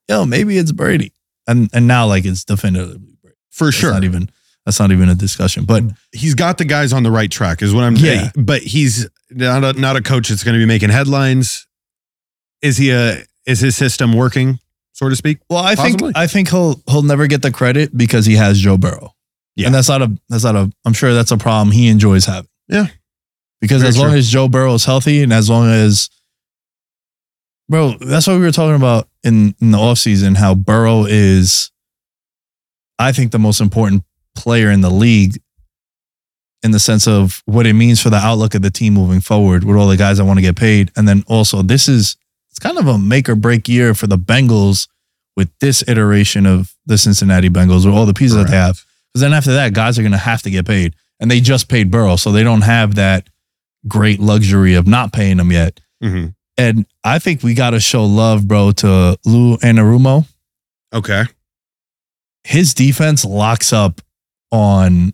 yo, 0.09 0.27
maybe 0.27 0.59
it's 0.59 0.71
Brady. 0.73 1.13
And 1.49 1.71
and 1.73 1.87
now 1.89 2.07
like 2.07 2.25
it's 2.27 2.45
definitively 2.45 2.99
Brady. 3.23 3.37
for 3.51 3.69
That's 3.69 3.77
sure. 3.77 3.93
not 3.93 4.05
even 4.05 4.31
that's 4.67 4.79
not 4.79 4.93
even 4.93 5.09
a 5.09 5.15
discussion. 5.15 5.65
But 5.65 5.85
he's 6.13 6.35
got 6.35 6.59
the 6.59 6.67
guys 6.67 6.93
on 6.93 7.03
the 7.05 7.11
right 7.11 7.31
track, 7.31 7.63
is 7.63 7.73
what 7.75 7.83
I'm 7.85 7.97
saying. 7.97 8.31
Yeah. 8.37 8.43
But 8.43 8.61
he's 8.63 9.09
not 9.31 9.65
a, 9.65 9.81
not 9.81 9.97
a 9.97 10.03
coach 10.03 10.29
that's 10.29 10.45
going 10.45 10.53
to 10.55 10.59
be 10.61 10.67
making 10.67 10.91
headlines. 10.91 11.67
Is 12.61 12.77
he 12.77 12.91
a? 12.91 13.25
Is 13.47 13.61
his 13.61 13.75
system 13.75 14.13
working, 14.13 14.59
so 14.93 15.09
to 15.09 15.17
speak? 15.17 15.39
Well, 15.49 15.65
I 15.65 15.75
Possibly. 15.75 16.09
think 16.09 16.17
I 16.19 16.27
think 16.27 16.51
he'll 16.51 16.83
he'll 16.89 17.03
never 17.03 17.27
get 17.27 17.41
the 17.41 17.51
credit 17.51 17.97
because 17.97 18.27
he 18.27 18.37
has 18.37 18.61
Joe 18.61 18.77
Burrow. 18.77 19.15
Yeah. 19.61 19.67
And 19.67 19.75
that's 19.75 19.89
not 19.89 20.03
a 20.03 20.19
that's 20.29 20.45
not 20.45 20.57
a 20.57 20.71
I'm 20.85 20.93
sure 20.93 21.13
that's 21.13 21.31
a 21.31 21.37
problem 21.37 21.73
he 21.73 21.89
enjoys 21.89 22.25
having. 22.25 22.49
Yeah. 22.69 22.87
Because 23.61 23.83
Very 23.83 23.89
as 23.91 23.99
long 23.99 24.11
true. 24.11 24.19
as 24.19 24.29
Joe 24.31 24.49
Burrow 24.49 24.75
is 24.75 24.85
healthy 24.85 25.23
and 25.23 25.33
as 25.33 25.51
long 25.51 25.71
as 25.71 26.09
Bro, 27.69 27.99
that's 28.01 28.27
what 28.27 28.35
we 28.35 28.43
were 28.43 28.51
talking 28.51 28.75
about 28.75 29.07
in, 29.23 29.55
in 29.61 29.71
the 29.71 29.79
offseason, 29.79 30.37
how 30.37 30.55
Burrow 30.55 31.05
is 31.05 31.71
I 32.99 33.13
think 33.13 33.33
the 33.33 33.39
most 33.39 33.61
important 33.61 34.05
player 34.35 34.71
in 34.71 34.81
the 34.81 34.91
league 34.91 35.41
in 36.63 36.73
the 36.73 36.81
sense 36.81 37.07
of 37.07 37.43
what 37.47 37.67
it 37.67 37.73
means 37.73 38.03
for 38.03 38.11
the 38.11 38.17
outlook 38.17 38.55
of 38.55 38.63
the 38.63 38.71
team 38.71 38.95
moving 38.95 39.21
forward 39.21 39.65
with 39.65 39.77
all 39.77 39.89
the 39.89 39.97
guys 39.97 40.19
that 40.19 40.25
want 40.25 40.39
to 40.39 40.43
get 40.43 40.57
paid. 40.57 40.91
And 40.97 41.07
then 41.09 41.23
also 41.27 41.63
this 41.63 41.89
is 41.89 42.17
it's 42.51 42.59
kind 42.59 42.79
of 42.79 42.87
a 42.87 42.99
make 42.99 43.29
or 43.29 43.37
break 43.37 43.69
year 43.69 43.95
for 43.95 44.07
the 44.07 44.19
Bengals 44.19 44.89
with 45.37 45.51
this 45.61 45.87
iteration 45.89 46.47
of 46.47 46.75
the 46.87 46.99
Cincinnati 46.99 47.49
Bengals 47.49 47.87
with 47.87 47.95
all 47.95 48.07
the 48.07 48.15
pieces 48.15 48.37
that 48.37 48.49
they 48.49 48.57
have. 48.57 48.85
Because 49.13 49.23
then 49.23 49.33
after 49.33 49.53
that, 49.53 49.75
guys 49.75 49.99
are 49.99 50.03
going 50.03 50.13
to 50.13 50.19
have 50.19 50.43
to 50.43 50.51
get 50.51 50.67
paid. 50.67 50.95
And 51.19 51.31
they 51.31 51.41
just 51.41 51.69
paid 51.69 51.91
Burrow. 51.91 52.17
So 52.17 52.33
they 52.33 52.43
don't 52.45 52.63
have 52.63 52.95
that 52.95 53.29
great 53.89 54.21
luxury 54.21 54.75
of 54.75 54.87
not 54.87 55.13
paying 55.13 55.37
them 55.37 55.51
yet. 55.53 55.81
hmm 56.03 56.27
And 56.57 56.87
I 57.05 57.19
think 57.19 57.43
we 57.43 57.55
got 57.55 57.71
to 57.71 57.81
show 57.81 58.05
love, 58.05 58.47
bro, 58.47 58.73
to 58.73 59.19
Lou 59.25 59.57
Anarumo. 59.59 60.27
Okay. 60.93 61.25
His 62.45 62.73
defense 62.75 63.25
locks 63.25 63.73
up 63.73 64.01
on 64.51 65.13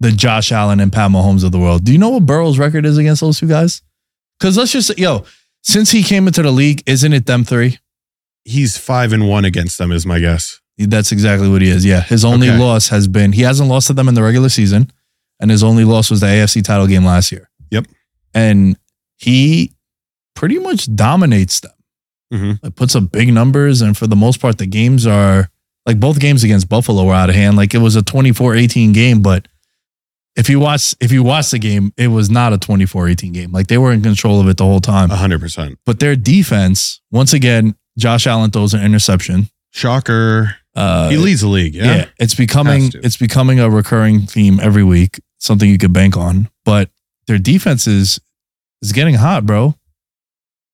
the 0.00 0.10
Josh 0.12 0.50
Allen 0.50 0.80
and 0.80 0.92
Pat 0.92 1.10
Mahomes 1.10 1.44
of 1.44 1.52
the 1.52 1.58
world. 1.58 1.84
Do 1.84 1.92
you 1.92 1.98
know 1.98 2.08
what 2.10 2.26
Burrow's 2.26 2.58
record 2.58 2.84
is 2.86 2.98
against 2.98 3.20
those 3.20 3.38
two 3.38 3.46
guys? 3.48 3.82
Because 4.38 4.56
let's 4.56 4.72
just 4.72 4.88
say, 4.88 4.94
yo, 4.96 5.24
since 5.62 5.90
he 5.92 6.02
came 6.02 6.26
into 6.26 6.42
the 6.42 6.50
league, 6.50 6.82
isn't 6.86 7.12
it 7.12 7.26
them 7.26 7.44
three? 7.44 7.78
He's 8.44 8.76
five 8.76 9.12
and 9.12 9.28
one 9.28 9.44
against 9.44 9.78
them, 9.78 9.92
is 9.92 10.04
my 10.04 10.18
guess. 10.18 10.60
That's 10.78 11.12
exactly 11.12 11.48
what 11.48 11.62
he 11.62 11.68
is. 11.68 11.84
Yeah. 11.84 12.00
His 12.02 12.24
only 12.24 12.48
Okay. 12.48 12.58
loss 12.58 12.88
has 12.88 13.06
been 13.08 13.32
he 13.32 13.42
hasn't 13.42 13.68
lost 13.68 13.86
to 13.88 13.92
them 13.92 14.08
in 14.08 14.14
the 14.14 14.22
regular 14.22 14.48
season, 14.48 14.90
and 15.40 15.50
his 15.50 15.62
only 15.62 15.84
loss 15.84 16.10
was 16.10 16.20
the 16.20 16.26
AFC 16.26 16.62
title 16.62 16.86
game 16.86 17.04
last 17.04 17.30
year. 17.30 17.48
Yep. 17.70 17.86
And 18.34 18.76
he 19.16 19.72
pretty 20.34 20.58
much 20.58 20.94
dominates 20.94 21.60
them. 21.60 21.72
Mhm. 22.32 22.58
Like 22.62 22.74
puts 22.74 22.96
up 22.96 23.12
big 23.12 23.32
numbers, 23.32 23.82
and 23.82 23.96
for 23.96 24.06
the 24.06 24.16
most 24.16 24.40
part, 24.40 24.58
the 24.58 24.66
games 24.66 25.06
are 25.06 25.50
like 25.86 26.00
both 26.00 26.18
games 26.18 26.42
against 26.44 26.68
Buffalo 26.68 27.04
were 27.04 27.14
out 27.14 27.28
of 27.28 27.36
hand. 27.36 27.56
Like 27.56 27.74
it 27.74 27.78
was 27.78 27.94
a 27.96 28.02
24-18 28.02 28.92
game, 28.92 29.20
but 29.20 29.46
if 30.34 30.48
you 30.48 30.58
watch 30.58 30.94
if 31.00 31.12
you 31.12 31.22
watch 31.22 31.50
the 31.50 31.58
game, 31.58 31.92
it 31.98 32.08
was 32.08 32.30
not 32.30 32.54
a 32.54 32.58
24-18 32.58 33.32
game. 33.34 33.52
Like 33.52 33.66
they 33.66 33.76
were 33.78 33.92
in 33.92 34.00
control 34.02 34.40
of 34.40 34.48
it 34.48 34.56
the 34.56 34.64
whole 34.64 34.80
time. 34.80 35.10
A 35.10 35.16
hundred 35.16 35.40
percent. 35.40 35.78
But 35.84 36.00
their 36.00 36.16
defense, 36.16 37.00
once 37.10 37.34
again, 37.34 37.74
Josh 37.98 38.26
Allen 38.26 38.50
throws 38.50 38.72
an 38.72 38.82
interception. 38.82 39.50
Shocker. 39.70 40.56
Uh, 40.74 41.10
he 41.10 41.16
leads 41.16 41.42
the 41.42 41.48
league. 41.48 41.74
Yeah. 41.74 41.84
yeah, 41.96 42.04
it's 42.18 42.34
becoming 42.34 42.90
it's 42.94 43.16
becoming 43.16 43.60
a 43.60 43.68
recurring 43.68 44.22
theme 44.22 44.58
every 44.60 44.84
week. 44.84 45.20
Something 45.38 45.68
you 45.68 45.78
could 45.78 45.92
bank 45.92 46.16
on. 46.16 46.48
But 46.64 46.90
their 47.26 47.38
defense 47.38 47.86
is 47.86 48.20
is 48.80 48.92
getting 48.92 49.14
hot, 49.14 49.44
bro. 49.44 49.74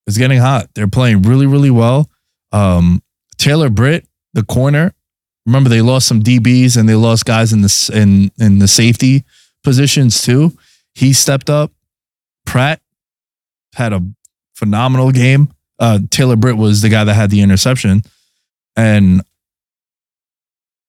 It's 0.07 0.19
getting 0.19 0.39
hot. 0.39 0.69
They're 0.75 0.89
playing 0.89 1.23
really, 1.23 1.47
really 1.47 1.71
well. 1.71 2.09
Um, 2.53 3.03
Taylor 3.37 3.69
Britt, 3.69 4.07
the 4.35 4.43
corner. 4.43 4.95
Remember, 5.47 5.69
they 5.69 5.83
lost 5.83 6.07
some 6.07 6.23
DBs 6.23 6.77
and 6.77 6.89
they 6.89 6.95
lost 6.95 7.25
guys 7.25 7.53
in 7.53 7.63
the 7.63 7.91
in 7.95 8.31
in 8.39 8.59
the 8.59 8.69
safety 8.69 9.25
positions 9.65 10.23
too. 10.23 10.57
He 10.95 11.13
stepped 11.13 11.51
up. 11.51 11.73
Pratt 12.47 12.81
had 13.75 13.93
a 13.93 14.03
phenomenal 14.55 15.11
game. 15.11 15.49
Uh, 15.79 16.01
Taylor 16.11 16.37
Britt 16.37 16.57
was 16.57 16.83
the 16.83 16.89
guy 16.89 17.05
that 17.05 17.15
had 17.15 17.31
the 17.31 17.41
interception, 17.41 18.03
and 18.77 19.23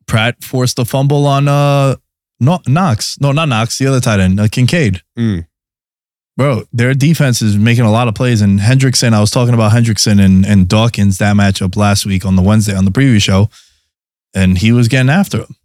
Pratt 0.09 0.43
forced 0.43 0.77
a 0.79 0.85
fumble 0.85 1.25
on 1.25 1.47
uh 1.47 1.95
no, 2.41 2.59
Knox. 2.67 3.19
No, 3.19 3.31
not 3.31 3.49
Knox. 3.49 3.77
The 3.77 3.87
other 3.87 3.99
tight 3.99 4.19
end, 4.19 4.39
uh, 4.39 4.47
Kincaid. 4.47 5.01
Mm. 5.17 5.45
Bro, 6.37 6.63
their 6.71 6.93
defense 6.93 7.41
is 7.41 7.57
making 7.57 7.83
a 7.83 7.91
lot 7.91 8.07
of 8.07 8.15
plays. 8.15 8.41
And 8.41 8.61
Hendrickson, 8.61 9.11
I 9.11 9.19
was 9.19 9.29
talking 9.29 9.53
about 9.53 9.73
Hendrickson 9.73 10.23
and, 10.23 10.45
and 10.45 10.69
Dawkins 10.69 11.17
that 11.17 11.35
matchup 11.35 11.75
last 11.75 12.05
week 12.05 12.25
on 12.25 12.37
the 12.37 12.41
Wednesday 12.41 12.73
on 12.73 12.85
the 12.85 12.91
preview 12.91 13.21
show, 13.21 13.49
and 14.33 14.57
he 14.57 14.71
was 14.71 14.87
getting 14.87 15.09
after 15.09 15.39
him. 15.39 15.55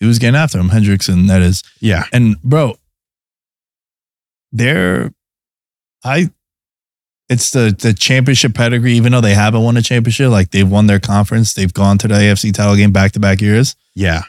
He 0.00 0.06
was 0.06 0.18
getting 0.18 0.36
after 0.36 0.58
him, 0.58 0.68
Hendrickson, 0.68 1.28
that 1.28 1.40
is. 1.40 1.62
Yeah. 1.80 2.04
And 2.12 2.40
bro, 2.42 2.74
they're 4.52 5.14
I 6.04 6.28
it's 7.28 7.50
the 7.50 7.74
the 7.78 7.94
championship 7.94 8.54
pedigree, 8.54 8.94
even 8.94 9.12
though 9.12 9.20
they 9.20 9.34
haven't 9.34 9.62
won 9.62 9.76
a 9.76 9.82
championship, 9.82 10.30
like 10.30 10.50
they've 10.50 10.68
won 10.70 10.86
their 10.86 11.00
conference, 11.00 11.54
they've 11.54 11.72
gone 11.72 11.98
to 11.98 12.08
the 12.08 12.14
AFC 12.14 12.52
title 12.52 12.76
game 12.76 12.92
back 12.92 13.12
to 13.12 13.20
back 13.20 13.40
years. 13.40 13.76
Yeah. 13.94 14.22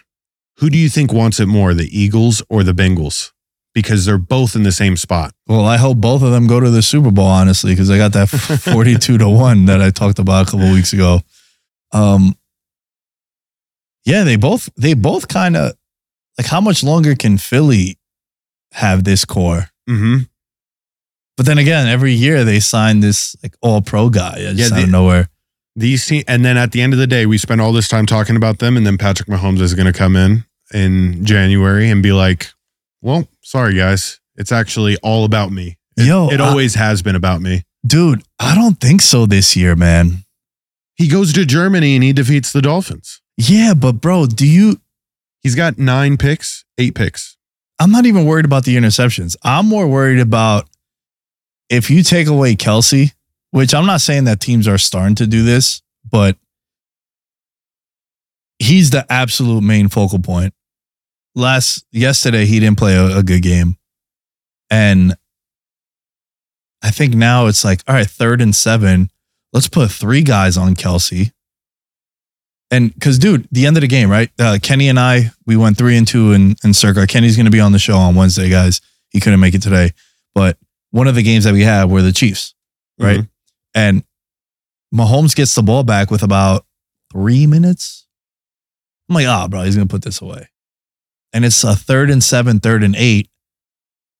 Who 0.59 0.69
do 0.69 0.77
you 0.77 0.87
think 0.89 1.11
wants 1.11 1.39
it 1.39 1.47
more, 1.47 1.73
the 1.73 1.89
Eagles 1.97 2.41
or 2.49 2.63
the 2.63 2.71
Bengals? 2.71 3.31
Because 3.73 4.05
they're 4.05 4.17
both 4.17 4.55
in 4.55 4.63
the 4.63 4.71
same 4.71 4.95
spot. 4.95 5.33
Well, 5.47 5.65
I 5.65 5.75
hope 5.75 5.97
both 5.97 6.23
of 6.23 6.31
them 6.31 6.47
go 6.47 6.61
to 6.61 6.69
the 6.69 6.81
Super 6.81 7.11
Bowl, 7.11 7.25
honestly, 7.25 7.73
because 7.73 7.91
I 7.91 7.97
got 7.97 8.13
that 8.13 8.27
42 8.29 9.17
to 9.17 9.27
1 9.29 9.65
that 9.65 9.81
I 9.81 9.89
talked 9.89 10.17
about 10.19 10.47
a 10.47 10.51
couple 10.51 10.71
weeks 10.71 10.93
ago. 10.93 11.21
Um 11.91 12.35
yeah, 14.05 14.23
they 14.23 14.35
both 14.35 14.69
they 14.77 14.93
both 14.93 15.27
kind 15.27 15.57
of 15.57 15.73
like 16.37 16.47
how 16.47 16.61
much 16.61 16.83
longer 16.83 17.15
can 17.15 17.37
Philly 17.37 17.97
have 18.73 19.03
this 19.03 19.25
core? 19.25 19.69
Mm-hmm. 19.89 20.23
But 21.37 21.45
then 21.45 21.57
again, 21.57 21.87
every 21.87 22.13
year 22.13 22.43
they 22.43 22.59
sign 22.59 23.01
this 23.01 23.35
like 23.43 23.55
all 23.61 23.81
pro 23.81 24.09
guy 24.09 24.35
just 24.53 24.71
Yeah, 24.71 24.77
out 24.77 24.83
of 24.83 24.89
nowhere. 24.89 25.29
These 25.75 26.05
te- 26.07 26.23
and 26.27 26.45
then 26.45 26.55
at 26.57 26.71
the 26.71 26.81
end 26.81 26.93
of 26.93 26.99
the 26.99 27.07
day, 27.07 27.25
we 27.25 27.37
spend 27.37 27.59
all 27.59 27.73
this 27.73 27.89
time 27.89 28.05
talking 28.05 28.37
about 28.37 28.59
them, 28.59 28.77
and 28.77 28.85
then 28.87 28.97
Patrick 28.97 29.27
Mahomes 29.27 29.59
is 29.59 29.73
going 29.73 29.91
to 29.91 29.97
come 29.97 30.15
in 30.15 30.45
in 30.73 31.25
January 31.25 31.89
and 31.89 32.01
be 32.01 32.13
like, 32.13 32.47
"Well, 33.01 33.27
sorry 33.41 33.75
guys, 33.75 34.19
it's 34.37 34.53
actually 34.53 34.95
all 35.03 35.25
about 35.25 35.51
me. 35.51 35.77
It, 35.97 36.07
Yo, 36.07 36.29
it 36.29 36.39
I- 36.39 36.47
always 36.47 36.75
has 36.75 37.01
been 37.01 37.15
about 37.15 37.41
me." 37.41 37.63
dude, 37.85 38.23
I 38.39 38.55
don't 38.55 38.79
think 38.79 39.01
so 39.01 39.25
this 39.27 39.55
year, 39.55 39.75
man. 39.75 40.23
He 40.95 41.07
goes 41.07 41.33
to 41.33 41.45
Germany 41.45 41.93
and 41.95 42.03
he 42.03 42.13
defeats 42.13 42.51
the 42.53 42.61
Dolphins. 42.61 43.21
Yeah, 43.37 43.73
but 43.75 43.99
bro, 44.01 44.25
do 44.27 44.47
you? 44.47 44.79
He's 45.43 45.55
got 45.55 45.77
nine 45.77 46.15
picks, 46.17 46.63
eight 46.77 46.95
picks. 46.95 47.35
I'm 47.79 47.91
not 47.91 48.05
even 48.05 48.25
worried 48.25 48.45
about 48.45 48.63
the 48.63 48.77
interceptions. 48.77 49.35
I'm 49.43 49.67
more 49.67 49.87
worried 49.87 50.19
about 50.21 50.67
if 51.69 51.89
you 51.89 52.03
take 52.03 52.27
away 52.27 52.55
Kelce, 52.55 53.11
which 53.51 53.73
I'm 53.73 53.85
not 53.85 54.01
saying 54.01 54.25
that 54.25 54.39
teams 54.39 54.67
are 54.67 54.77
starting 54.77 55.15
to 55.15 55.27
do 55.27 55.43
this, 55.43 55.81
but 56.09 56.37
he's 58.59 58.89
the 58.91 59.05
absolute 59.11 59.61
main 59.61 59.87
focal 59.87 60.19
point. 60.19 60.53
Last 61.35 61.85
yesterday, 61.91 62.45
he 62.45 62.59
didn't 62.59 62.77
play 62.77 62.95
a, 62.95 63.17
a 63.17 63.23
good 63.23 63.41
game, 63.41 63.77
and 64.69 65.15
I 66.85 66.91
think 66.91 67.15
now 67.15 67.47
it's 67.47 67.65
like, 67.65 67.81
all 67.87 67.95
right, 67.95 68.07
third 68.07 68.41
and 68.41 68.55
seven. 68.55 69.09
let's 69.51 69.67
put 69.67 69.89
three 69.89 70.21
guys 70.21 70.55
on 70.55 70.75
Kelce. 70.75 71.31
And 72.69 72.93
because, 72.93 73.17
dude, 73.17 73.47
the 73.51 73.65
end 73.65 73.77
of 73.77 73.81
the 73.81 73.87
game, 73.87 74.09
right? 74.09 74.29
Uh, 74.39 74.59
Kenny 74.61 74.87
and 74.89 74.99
I, 74.99 75.31
we 75.47 75.55
went 75.55 75.77
three 75.77 75.97
and 75.97 76.07
two 76.07 76.31
in, 76.33 76.55
in 76.63 76.73
circa. 76.73 77.07
Kenny's 77.07 77.37
going 77.37 77.45
to 77.45 77.51
be 77.51 77.59
on 77.59 77.71
the 77.71 77.79
show 77.79 77.95
on 77.95 78.15
Wednesday, 78.15 78.49
guys. 78.49 78.81
He 79.09 79.19
couldn't 79.19 79.39
make 79.39 79.55
it 79.55 79.61
today. 79.61 79.91
But 80.35 80.57
one 80.95 81.07
of 81.09 81.15
the 81.15 81.23
games 81.23 81.43
that 81.43 81.51
we 81.53 81.61
had 81.63 81.89
were 81.89 82.01
the 82.01 82.13
Chiefs, 82.13 82.55
right? 82.97 83.19
Mhm. 83.19 83.29
And 83.73 84.03
Mahomes 84.93 85.35
gets 85.35 85.53
the 85.53 85.61
ball 85.61 85.83
back 85.83 86.09
with 86.09 86.23
about 86.23 86.65
three 87.11 87.45
minutes. 87.45 88.07
I'm 89.09 89.15
like, 89.15 89.27
ah, 89.27 89.47
bro, 89.49 89.63
he's 89.63 89.75
going 89.75 89.87
to 89.89 89.91
put 89.91 90.03
this 90.03 90.21
away. 90.21 90.47
And 91.33 91.43
it's 91.43 91.63
a 91.65 91.75
third 91.75 92.09
and 92.09 92.23
seven, 92.23 92.61
third 92.61 92.81
and 92.81 92.95
eight. 92.95 93.29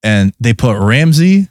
And 0.04 0.34
they 0.40 0.54
put 0.54 0.78
Ramsey, 0.78 1.48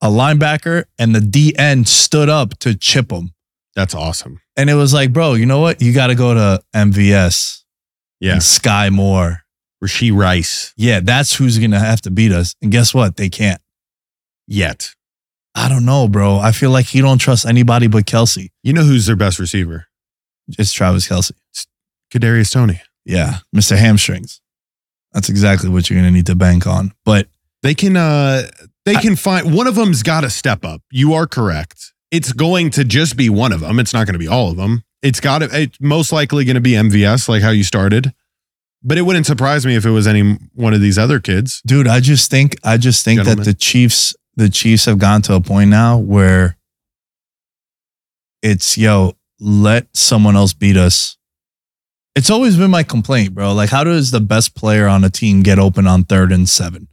a 0.00 0.08
linebacker, 0.08 0.84
and 0.98 1.14
the 1.14 1.20
DN 1.20 1.86
stood 1.86 2.30
up 2.30 2.56
to 2.60 2.74
chip 2.74 3.12
him. 3.12 3.34
That's 3.76 3.94
awesome. 3.94 4.40
And 4.56 4.70
it 4.70 4.74
was 4.74 4.94
like, 4.94 5.12
bro, 5.12 5.34
you 5.34 5.44
know 5.44 5.60
what? 5.60 5.82
You 5.82 5.92
got 5.92 6.06
to 6.06 6.14
go 6.14 6.32
to 6.32 6.62
MVS 6.74 7.62
Yeah. 8.20 8.32
and 8.32 8.40
Skyy 8.40 8.90
Moore. 8.90 9.42
Rashee 9.84 10.16
Rice. 10.16 10.72
Yeah, 10.76 11.00
that's 11.00 11.34
who's 11.34 11.58
going 11.58 11.72
to 11.72 11.78
have 11.80 12.00
to 12.02 12.10
beat 12.10 12.30
us. 12.32 12.54
And 12.62 12.70
guess 12.72 12.94
what? 12.94 13.16
They 13.16 13.28
can't. 13.28 13.60
Yet. 14.46 14.94
I 15.54 15.68
don't 15.68 15.84
know, 15.84 16.08
bro. 16.08 16.38
I 16.38 16.52
feel 16.52 16.70
like 16.70 16.94
you 16.94 17.02
don't 17.02 17.18
trust 17.18 17.44
anybody 17.46 17.86
but 17.86 18.04
Kelce. 18.06 18.48
You 18.62 18.72
know 18.72 18.84
who's 18.84 19.06
their 19.06 19.16
best 19.16 19.38
receiver? 19.38 19.86
It's 20.58 20.72
Travis 20.72 21.06
Kelce. 21.08 21.32
Kadarius 22.12 22.52
Toney. 22.52 22.80
Yeah, 23.04 23.38
Mr. 23.54 23.76
Hamstrings. 23.76 24.40
That's 25.12 25.28
exactly 25.28 25.68
what 25.68 25.90
you're 25.90 26.00
going 26.00 26.10
to 26.10 26.14
need 26.16 26.26
to 26.26 26.34
bank 26.34 26.66
on. 26.66 26.92
But 27.04 27.28
They 27.62 27.74
can 27.74 27.96
uh 27.96 28.48
they 28.84 28.94
can 28.94 29.14
find 29.14 29.54
one 29.54 29.66
of 29.66 29.74
them's 29.74 30.02
got 30.02 30.22
to 30.22 30.30
step 30.30 30.64
up. 30.64 30.82
You 30.90 31.12
are 31.14 31.26
correct. 31.26 31.92
It's 32.10 32.32
going 32.32 32.70
to 32.70 32.84
just 32.84 33.16
be 33.16 33.28
one 33.28 33.52
of 33.52 33.60
them. 33.60 33.78
It's 33.78 33.92
not 33.92 34.06
going 34.06 34.14
to 34.14 34.18
be 34.18 34.28
all 34.28 34.50
of 34.50 34.56
them. 34.56 34.84
It's 35.02 35.20
got 35.20 35.38
to 35.40 35.48
it's 35.52 35.78
most 35.80 36.12
likely 36.12 36.44
going 36.44 36.54
to 36.54 36.60
be 36.60 36.72
MVS 36.72 37.28
like 37.28 37.42
how 37.42 37.50
you 37.50 37.62
started. 37.64 38.14
But 38.82 38.98
it 38.98 39.02
wouldn't 39.02 39.26
surprise 39.26 39.64
me 39.64 39.76
if 39.76 39.84
it 39.84 39.90
was 39.90 40.06
any 40.06 40.38
one 40.54 40.74
of 40.74 40.80
these 40.80 40.98
other 40.98 41.20
kids. 41.20 41.62
dude, 41.66 41.86
I 41.86 42.00
just 42.00 42.30
think 42.30 42.56
I 42.64 42.76
just 42.78 43.04
think 43.04 43.18
Gentlemen. 43.18 43.44
that 43.44 43.44
the 43.44 43.54
Chiefs 43.54 44.16
the 44.36 44.48
Chiefs 44.48 44.84
have 44.86 44.98
gone 44.98 45.22
to 45.22 45.34
a 45.34 45.40
point 45.40 45.70
now 45.70 45.98
where 45.98 46.56
it's 48.42 48.76
yo, 48.76 49.12
let 49.40 49.86
someone 49.96 50.36
else 50.36 50.52
beat 50.52 50.76
us. 50.76 51.16
It's 52.14 52.30
always 52.30 52.56
been 52.56 52.70
my 52.70 52.82
complaint, 52.82 53.34
bro. 53.34 53.52
Like, 53.54 53.70
how 53.70 53.84
does 53.84 54.10
the 54.10 54.20
best 54.20 54.54
player 54.54 54.86
on 54.86 55.02
a 55.04 55.10
team 55.10 55.42
get 55.42 55.58
open 55.58 55.86
on 55.86 56.04
third 56.04 56.30
and 56.32 56.48
seven? 56.48 56.88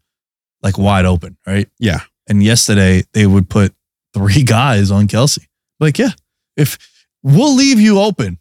Like 0.62 0.78
wide 0.78 1.06
open, 1.06 1.38
right? 1.48 1.68
Yeah. 1.80 2.02
And 2.28 2.44
yesterday 2.44 3.04
they 3.14 3.26
would 3.26 3.50
put 3.50 3.74
three 4.14 4.44
guys 4.46 4.92
on 4.92 5.08
Kelce. 5.08 5.46
Like, 5.80 5.98
yeah, 5.98 6.12
if 6.58 6.78
we'll 7.24 7.56
leave 7.56 7.80
you 7.80 8.00
open, 8.00 8.38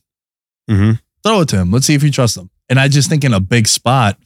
Mhm. 0.71 1.01
throw 1.23 1.41
it 1.41 1.49
to 1.49 1.57
him. 1.57 1.71
Let's 1.71 1.87
see 1.87 1.95
if 1.95 2.03
you 2.03 2.11
trust 2.11 2.37
him. 2.37 2.51
And 2.69 2.79
I 2.79 2.89
just 2.89 3.09
think 3.09 3.25
in 3.25 3.33
a 3.33 3.41
big 3.41 3.67
spot, 3.67 4.19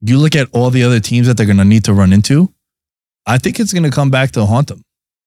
you 0.00 0.18
look 0.18 0.34
at 0.34 0.48
all 0.52 0.70
the 0.70 0.82
other 0.82 0.98
teams 1.00 1.26
that 1.28 1.36
they're 1.36 1.46
going 1.46 1.58
to 1.58 1.64
need 1.64 1.84
to 1.84 1.92
run 1.94 2.12
into. 2.12 2.52
I 3.26 3.38
think 3.38 3.60
it's 3.60 3.72
going 3.72 3.82
to 3.84 3.90
come 3.90 4.10
back 4.10 4.32
to 4.32 4.44
haunt 4.46 4.68
them. 4.68 4.82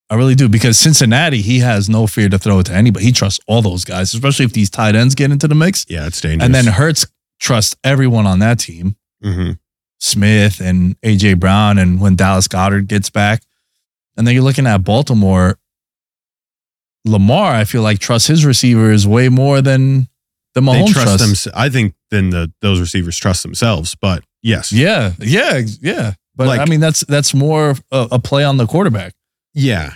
I 0.09 0.15
really 0.15 0.35
do 0.35 0.47
because 0.49 0.77
Cincinnati, 0.77 1.41
he 1.41 1.59
has 1.59 1.89
no 1.89 2.05
fear 2.07 2.29
to 2.29 2.37
throw 2.37 2.59
it 2.59 2.65
to 2.67 2.73
anybody. 2.73 3.05
He 3.05 3.11
trusts 3.11 3.39
all 3.47 3.61
those 3.61 3.83
guys, 3.85 4.13
especially 4.13 4.45
if 4.45 4.53
these 4.53 4.69
tight 4.69 4.95
ends 4.95 5.15
get 5.15 5.31
into 5.31 5.47
the 5.47 5.55
mix. 5.55 5.85
Yeah, 5.89 6.05
it's 6.05 6.19
dangerous. 6.21 6.45
And 6.45 6.53
then 6.53 6.65
Hurts 6.65 7.07
trusts 7.39 7.75
everyone 7.83 8.25
on 8.27 8.39
that 8.39 8.59
team. 8.59 8.95
Mhm. 9.23 9.57
Smith 9.99 10.59
and 10.59 10.97
AJ 11.01 11.35
Brown, 11.39 11.77
and 11.77 11.99
when 12.01 12.15
Dallas 12.15 12.47
Goedert 12.47 12.87
gets 12.87 13.09
back. 13.09 13.41
And 14.17 14.27
then 14.27 14.35
you're 14.35 14.43
looking 14.43 14.67
at 14.67 14.83
Baltimore. 14.83 15.57
Lamar, 17.05 17.53
I 17.53 17.63
feel 17.65 17.81
like 17.81 17.99
trusts 17.99 18.27
his 18.27 18.45
receivers 18.45 19.05
way 19.07 19.29
more 19.29 19.61
than 19.61 20.07
the 20.53 20.61
they 20.61 20.67
Mahomes 20.67 20.91
trust 20.91 21.17
trusts. 21.19 21.43
them. 21.45 21.53
I 21.55 21.69
think 21.69 21.95
then 22.11 22.29
the 22.29 22.51
those 22.61 22.79
receivers 22.79 23.17
trust 23.17 23.43
themselves. 23.43 23.95
But 23.95 24.23
yes, 24.41 24.71
Yeah, 24.71 25.13
yeah, 25.19 25.61
yeah. 25.81 26.13
But 26.35 26.47
Like- 26.47 26.61
I 26.61 26.65
mean, 26.65 26.79
that's 26.79 27.01
that's 27.05 27.33
more 27.33 27.75
a, 27.91 28.07
a 28.13 28.19
play 28.19 28.43
on 28.43 28.57
the 28.57 28.65
quarterback. 28.65 29.13
Yeah. 29.53 29.93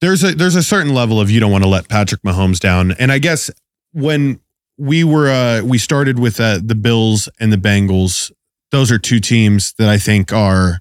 There's 0.00 0.24
a 0.24 0.34
there's 0.34 0.56
a 0.56 0.62
certain 0.62 0.92
level 0.94 1.20
of 1.20 1.30
you 1.30 1.38
don't 1.38 1.52
want 1.52 1.62
to 1.64 1.70
let 1.70 1.88
Patrick 1.88 2.22
Mahomes 2.22 2.58
down. 2.58 2.92
And 2.92 3.12
I 3.12 3.18
guess 3.18 3.50
when 3.92 4.40
we 4.76 5.04
were 5.04 5.28
uh 5.30 5.62
we 5.64 5.78
started 5.78 6.18
with 6.18 6.40
uh, 6.40 6.58
the 6.64 6.74
Bills 6.74 7.28
and 7.38 7.52
the 7.52 7.56
Bengals, 7.56 8.32
those 8.72 8.90
are 8.90 8.98
two 8.98 9.20
teams 9.20 9.74
that 9.78 9.88
I 9.88 9.98
think 9.98 10.32
are 10.32 10.80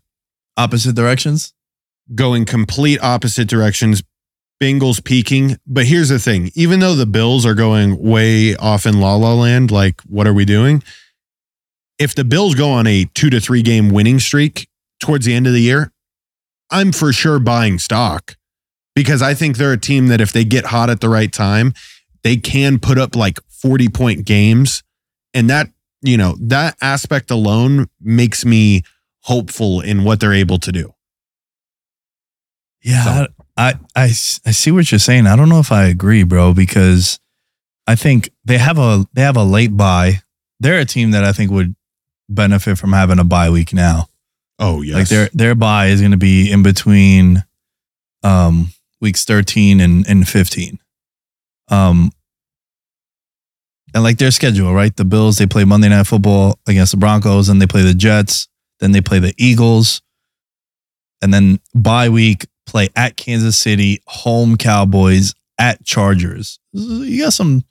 Opposite 0.57 0.95
directions. 0.95 1.53
going 2.15 2.45
complete 2.45 2.99
opposite 3.03 3.47
directions. 3.47 4.01
Bengals 4.61 5.03
peaking, 5.03 5.57
but 5.67 5.85
here's 5.85 6.09
the 6.09 6.19
thing: 6.19 6.51
even 6.55 6.79
though 6.79 6.93
the 6.95 7.05
Bills 7.05 7.45
are 7.45 7.55
going 7.55 7.97
way 7.99 8.55
off 8.55 8.85
in 8.87 8.99
la 8.99 9.15
la 9.15 9.33
land, 9.33 9.69
like 9.71 10.01
what 10.01 10.25
are 10.27 10.33
we 10.33 10.45
doing? 10.45 10.83
If 11.99 12.15
the 12.15 12.23
Bills 12.23 12.55
go 12.55 12.71
on 12.71 12.87
a 12.87 13.05
two 13.13 13.29
to 13.29 13.39
three 13.39 13.61
game 13.61 13.89
winning 13.89 14.19
streak 14.19 14.67
towards 15.01 15.25
the 15.25 15.33
end 15.33 15.47
of 15.47 15.53
the 15.53 15.61
year, 15.61 15.91
I'm 16.69 16.91
for 16.93 17.11
sure 17.11 17.39
buying 17.39 17.79
stock 17.79 18.35
because 18.95 19.21
I 19.21 19.33
think 19.33 19.57
they're 19.57 19.73
a 19.73 19.77
team 19.79 20.07
that 20.07 20.21
if 20.21 20.31
they 20.31 20.43
get 20.45 20.65
hot 20.67 20.89
at 20.89 21.01
the 21.01 21.09
right 21.09 21.31
time, 21.31 21.73
they 22.23 22.37
can 22.37 22.79
put 22.79 22.97
up 22.97 23.15
like 23.15 23.39
40 23.49 23.89
point 23.89 24.25
games. 24.25 24.83
And 25.33 25.49
that, 25.49 25.67
you 26.01 26.17
know, 26.17 26.35
that 26.39 26.77
aspect 26.81 27.31
alone 27.31 27.87
makes 27.99 28.45
me 28.45 28.83
hopeful 29.23 29.81
in 29.81 30.03
what 30.03 30.19
they're 30.19 30.33
able 30.33 30.59
to 30.59 30.71
do. 30.71 30.93
Yeah, 32.83 33.03
So- 33.03 33.27
I, 33.57 33.73
I 33.95 34.05
I 34.05 34.07
see 34.07 34.71
what 34.71 34.91
you're 34.91 34.97
saying. 34.99 35.27
I 35.27 35.35
don't 35.35 35.49
know 35.49 35.59
if 35.59 35.71
I 35.71 35.83
agree, 35.83 36.23
bro, 36.23 36.53
because 36.53 37.19
I 37.85 37.95
think 37.95 38.31
they 38.45 38.57
have 38.57 38.79
a 38.79 39.05
they 39.13 39.21
have 39.21 39.35
a 39.37 39.43
late 39.43 39.75
bye. 39.75 40.21
They're 40.59 40.79
a 40.79 40.85
team 40.85 41.11
that 41.11 41.23
I 41.23 41.31
think 41.33 41.51
would 41.51 41.75
benefit 42.29 42.77
from 42.77 42.93
having 42.93 43.19
a 43.19 43.23
bye 43.23 43.49
week 43.49 43.73
now. 43.73 44.07
Oh, 44.61 44.81
yes. 44.81 44.95
Like 44.95 45.07
their 45.09 45.29
their 45.33 45.55
bye 45.55 45.87
is 45.87 45.99
going 45.99 46.11
to 46.11 46.17
be 46.17 46.49
in 46.51 46.63
between 46.63 47.43
um 48.23 48.67
weeks 49.01 49.25
13 49.25 49.81
and, 49.81 50.07
and 50.07 50.27
15. 50.27 50.77
Um 51.69 52.11
and 53.93 54.03
like 54.03 54.17
their 54.19 54.31
schedule, 54.31 54.73
right? 54.73 54.95
The 54.95 55.03
Bills, 55.03 55.37
they 55.37 55.47
play 55.47 55.65
Monday 55.65 55.89
night 55.89 56.07
football 56.07 56.59
against 56.67 56.91
the 56.91 56.97
Broncos, 56.97 57.49
and 57.49 57.61
they 57.61 57.67
play 57.67 57.81
the 57.81 57.93
Jets, 57.93 58.47
then 58.79 58.93
they 58.93 59.01
play 59.01 59.19
the 59.19 59.33
Eagles, 59.37 60.01
and 61.21 61.33
then 61.33 61.59
bye 61.75 62.07
week 62.09 62.45
play 62.65 62.87
at 62.95 63.17
Kansas 63.17 63.57
City, 63.57 64.01
home 64.05 64.55
Cowboys, 64.55 65.33
at 65.59 65.83
Chargers. 65.83 66.59
You 66.71 67.23
got 67.23 67.33
some 67.33 67.65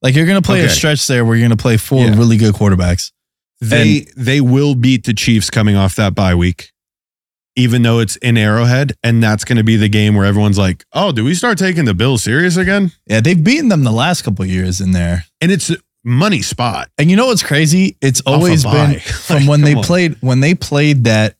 like 0.00 0.14
you're 0.14 0.26
gonna 0.26 0.42
play 0.42 0.60
a 0.60 0.68
stretch 0.68 1.06
there 1.08 1.24
where 1.24 1.34
you're 1.36 1.44
gonna 1.48 1.56
play 1.56 1.76
four 1.76 2.04
Yeah. 2.04 2.14
really 2.16 2.36
good 2.36 2.54
quarterbacks. 2.54 3.10
They 3.70 4.06
they 4.16 4.40
will 4.40 4.74
beat 4.74 5.04
the 5.04 5.14
Chiefs 5.14 5.50
coming 5.50 5.76
off 5.76 5.96
that 5.96 6.14
bye 6.14 6.34
week, 6.34 6.70
even 7.56 7.82
though 7.82 8.00
it's 8.00 8.16
in 8.16 8.36
Arrowhead, 8.36 8.94
and 9.02 9.22
that's 9.22 9.44
going 9.44 9.58
to 9.58 9.64
be 9.64 9.76
the 9.76 9.88
game 9.88 10.14
where 10.14 10.24
everyone's 10.26 10.58
like, 10.58 10.84
"Oh, 10.92 11.12
do 11.12 11.24
we 11.24 11.34
start 11.34 11.58
taking 11.58 11.84
the 11.84 11.94
Bills 11.94 12.22
serious 12.24 12.56
again?" 12.56 12.92
Yeah, 13.06 13.20
they've 13.20 13.42
beaten 13.42 13.68
them 13.68 13.84
the 13.84 13.92
last 13.92 14.22
couple 14.22 14.44
of 14.44 14.50
years 14.50 14.80
in 14.80 14.92
there. 14.92 15.24
And 15.40 15.50
it's 15.52 15.70
a 15.70 15.76
money 16.04 16.42
spot. 16.42 16.90
And 16.98 17.10
you 17.10 17.16
know 17.16 17.26
what's 17.26 17.42
crazy? 17.42 17.96
It's 18.00 18.20
always 18.26 18.64
been 18.64 18.98
from 19.00 19.46
when 19.46 19.62
they 19.62 19.74
on. 19.74 19.82
played 19.84 20.16
when 20.20 20.40
they 20.40 20.54
played 20.54 21.04
that 21.04 21.36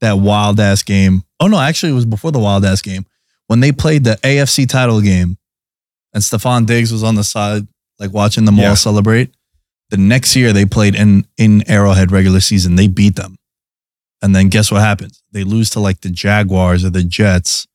that 0.00 0.18
wild 0.18 0.58
ass 0.60 0.82
game. 0.82 1.22
Oh 1.40 1.46
no, 1.46 1.58
actually 1.60 1.92
it 1.92 1.94
was 1.96 2.06
before 2.06 2.32
the 2.32 2.40
wild 2.40 2.64
ass 2.64 2.80
game. 2.82 3.06
When 3.46 3.60
they 3.60 3.72
played 3.72 4.04
the 4.04 4.18
AFC 4.22 4.66
title 4.68 5.00
game 5.02 5.36
and 6.14 6.22
Stefon 6.22 6.64
Diggs 6.66 6.90
was 6.92 7.02
on 7.02 7.14
the 7.14 7.24
side 7.24 7.66
like 7.98 8.12
watching 8.12 8.44
them 8.46 8.56
Yeah. 8.56 8.70
all 8.70 8.76
celebrate. 8.76 9.30
The 9.90 9.96
next 9.96 10.34
year 10.36 10.52
they 10.52 10.64
played 10.64 10.94
in 10.94 11.26
in 11.36 11.68
Arrowhead 11.70 12.10
regular 12.10 12.40
season. 12.40 12.76
They 12.76 12.88
beat 12.88 13.16
them. 13.16 13.36
And 14.22 14.34
then 14.34 14.48
guess 14.48 14.70
what 14.72 14.80
happens? 14.80 15.22
They 15.32 15.44
lose 15.44 15.70
to 15.70 15.80
like 15.80 16.00
the 16.00 16.08
Jaguars 16.10 16.84
or 16.84 16.90
the 16.90 17.02
Jets 17.04 17.66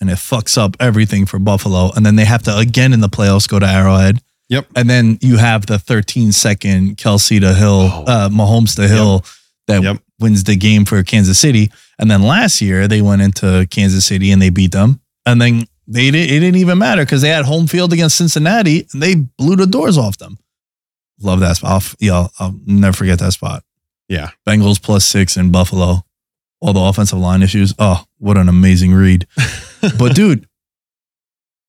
and 0.00 0.08
it 0.10 0.14
fucks 0.18 0.56
up 0.56 0.76
everything 0.78 1.26
for 1.26 1.38
Buffalo 1.38 1.90
and 1.96 2.04
then 2.06 2.16
they 2.16 2.24
have 2.24 2.42
to 2.44 2.56
again 2.56 2.92
in 2.92 3.00
the 3.00 3.08
playoffs 3.08 3.48
go 3.48 3.58
to 3.58 3.66
Arrowhead. 3.66 4.20
Yep. 4.48 4.68
And 4.76 4.88
then 4.88 5.18
you 5.20 5.38
have 5.38 5.66
the 5.66 5.78
13 5.78 6.30
second 6.32 6.96
Kelce 6.98 7.40
to 7.40 7.52
Hill, 7.54 7.90
Oh. 7.92 8.04
uh, 8.06 8.28
Mahomes 8.28 8.76
to 8.76 8.86
Hill 8.86 9.24
that 9.66 9.82
Yep. 9.82 9.98
wins 10.20 10.44
the 10.44 10.54
game 10.54 10.84
for 10.84 11.02
Kansas 11.02 11.38
City. 11.38 11.72
And 11.98 12.08
then 12.10 12.22
last 12.22 12.60
year 12.62 12.86
they 12.86 13.02
went 13.02 13.22
into 13.22 13.66
Kansas 13.70 14.04
City 14.04 14.30
and 14.30 14.40
they 14.40 14.50
beat 14.50 14.70
them. 14.70 15.00
And 15.24 15.40
then 15.42 15.66
they 15.88 16.10
did, 16.12 16.30
it 16.30 16.40
didn't 16.40 16.56
even 16.60 16.78
matter 16.78 17.02
because 17.04 17.22
they 17.22 17.30
had 17.30 17.44
home 17.44 17.66
field 17.66 17.92
against 17.92 18.16
Cincinnati 18.16 18.86
and 18.92 19.02
they 19.02 19.16
blew 19.16 19.56
the 19.56 19.66
doors 19.66 19.98
off 19.98 20.18
them. 20.18 20.38
Love 21.20 21.40
that 21.40 21.56
spot. 21.56 21.70
I'll, 21.70 21.96
yeah, 21.98 22.28
I'll, 22.38 22.58
never 22.66 22.96
forget 22.96 23.18
that 23.20 23.32
spot. 23.32 23.62
Yeah. 24.08 24.30
Bengals 24.46 24.80
plus 24.80 25.04
six 25.04 25.36
in 25.36 25.50
Buffalo. 25.50 26.02
All 26.60 26.72
the 26.72 26.80
offensive 26.80 27.18
line 27.18 27.42
issues. 27.42 27.74
Oh, 27.78 28.04
what 28.18 28.36
an 28.36 28.48
amazing 28.48 28.94
read. 28.94 29.26
but 29.98 30.14
dude, 30.14 30.46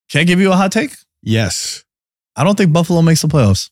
can 0.10 0.21
I 0.21 0.23
give 0.23 0.39
you 0.39 0.51
a 0.51 0.55
hot 0.55 0.71
take? 0.71 0.91
Yes. 1.21 1.83
I 2.36 2.43
don't 2.43 2.57
think 2.57 2.71
Buffalo 2.71 3.01
makes 3.01 3.21
the 3.21 3.27
playoffs. 3.27 3.69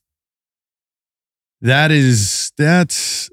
That 1.61 1.91
is 1.91 2.51
that's 2.57 3.29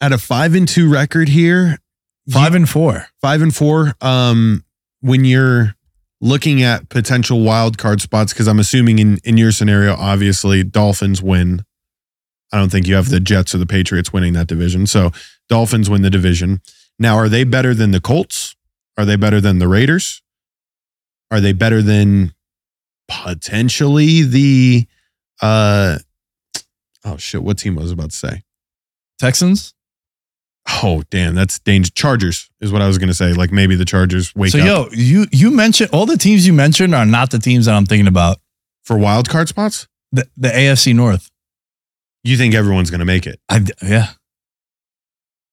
at 0.00 0.12
a 0.12 0.18
five 0.18 0.54
and 0.54 0.66
two 0.66 0.90
record 0.90 1.28
here. 1.28 1.78
Five 2.30 2.54
and 2.54 2.68
four. 2.68 3.06
five 3.20 3.42
and 3.42 3.54
four. 3.54 3.94
Um, 4.00 4.64
when 5.00 5.24
you're 5.24 5.74
looking 6.22 6.62
at 6.62 6.88
potential 6.88 7.40
wild 7.40 7.76
card 7.76 8.00
spots 8.00 8.32
because 8.32 8.46
I'm 8.46 8.60
assuming 8.60 8.98
in 8.98 9.18
in 9.24 9.36
your 9.36 9.52
scenario, 9.52 9.94
obviously 9.94 10.62
Dolphins 10.62 11.20
win. 11.20 11.64
I 12.52 12.58
don't 12.58 12.70
think 12.70 12.86
you 12.86 12.94
have 12.94 13.10
the 13.10 13.20
Jets 13.20 13.54
or 13.54 13.58
the 13.58 13.66
Patriots 13.66 14.12
winning 14.12 14.32
that 14.34 14.46
division. 14.46 14.86
So 14.86 15.10
Dolphins 15.48 15.90
win 15.90 16.02
the 16.02 16.10
division. 16.10 16.60
Now, 16.98 17.16
are 17.16 17.28
they 17.28 17.44
better 17.44 17.74
than 17.74 17.90
the 17.90 18.00
Colts? 18.00 18.54
Are 18.96 19.04
they 19.04 19.16
better 19.16 19.40
than 19.40 19.58
the 19.58 19.68
Raiders? 19.68 20.22
Are 21.30 21.40
they 21.40 21.52
better 21.52 21.82
than 21.82 22.34
potentially 23.08 24.22
the 24.22 24.86
uh 25.40 25.98
oh 27.04 27.16
shit, 27.16 27.42
what 27.42 27.58
team 27.58 27.74
was 27.74 27.90
I 27.90 27.94
about 27.94 28.10
to 28.10 28.16
say? 28.16 28.42
Texans. 29.18 29.74
Oh 30.82 31.02
damn, 31.10 31.34
that's 31.34 31.58
danger. 31.58 31.90
Chargers 31.94 32.48
is 32.60 32.72
what 32.72 32.82
I 32.82 32.86
was 32.86 32.98
gonna 32.98 33.14
say. 33.14 33.32
Like 33.32 33.52
maybe 33.52 33.74
the 33.76 33.84
Chargers 33.84 34.34
wake 34.34 34.52
so 34.52 34.58
up 34.58 34.64
yo, 34.64 34.86
you 34.92 35.26
you 35.32 35.50
mentioned 35.50 35.90
all 35.92 36.06
the 36.06 36.16
teams 36.16 36.46
you 36.46 36.52
mentioned 36.52 36.94
are 36.94 37.06
not 37.06 37.30
the 37.30 37.38
teams 37.38 37.66
that 37.66 37.74
I'm 37.74 37.86
thinking 37.86 38.06
about. 38.06 38.38
for 38.84 38.98
wild 38.98 39.28
card 39.28 39.48
spots. 39.48 39.88
The 40.12 40.26
the 40.36 40.48
AFC 40.48 40.94
North. 40.94 41.30
You 42.24 42.36
think 42.36 42.54
everyone's 42.54 42.90
gonna 42.90 43.04
make 43.04 43.26
it? 43.26 43.40
I 43.48 43.64
yeah. 43.82 44.08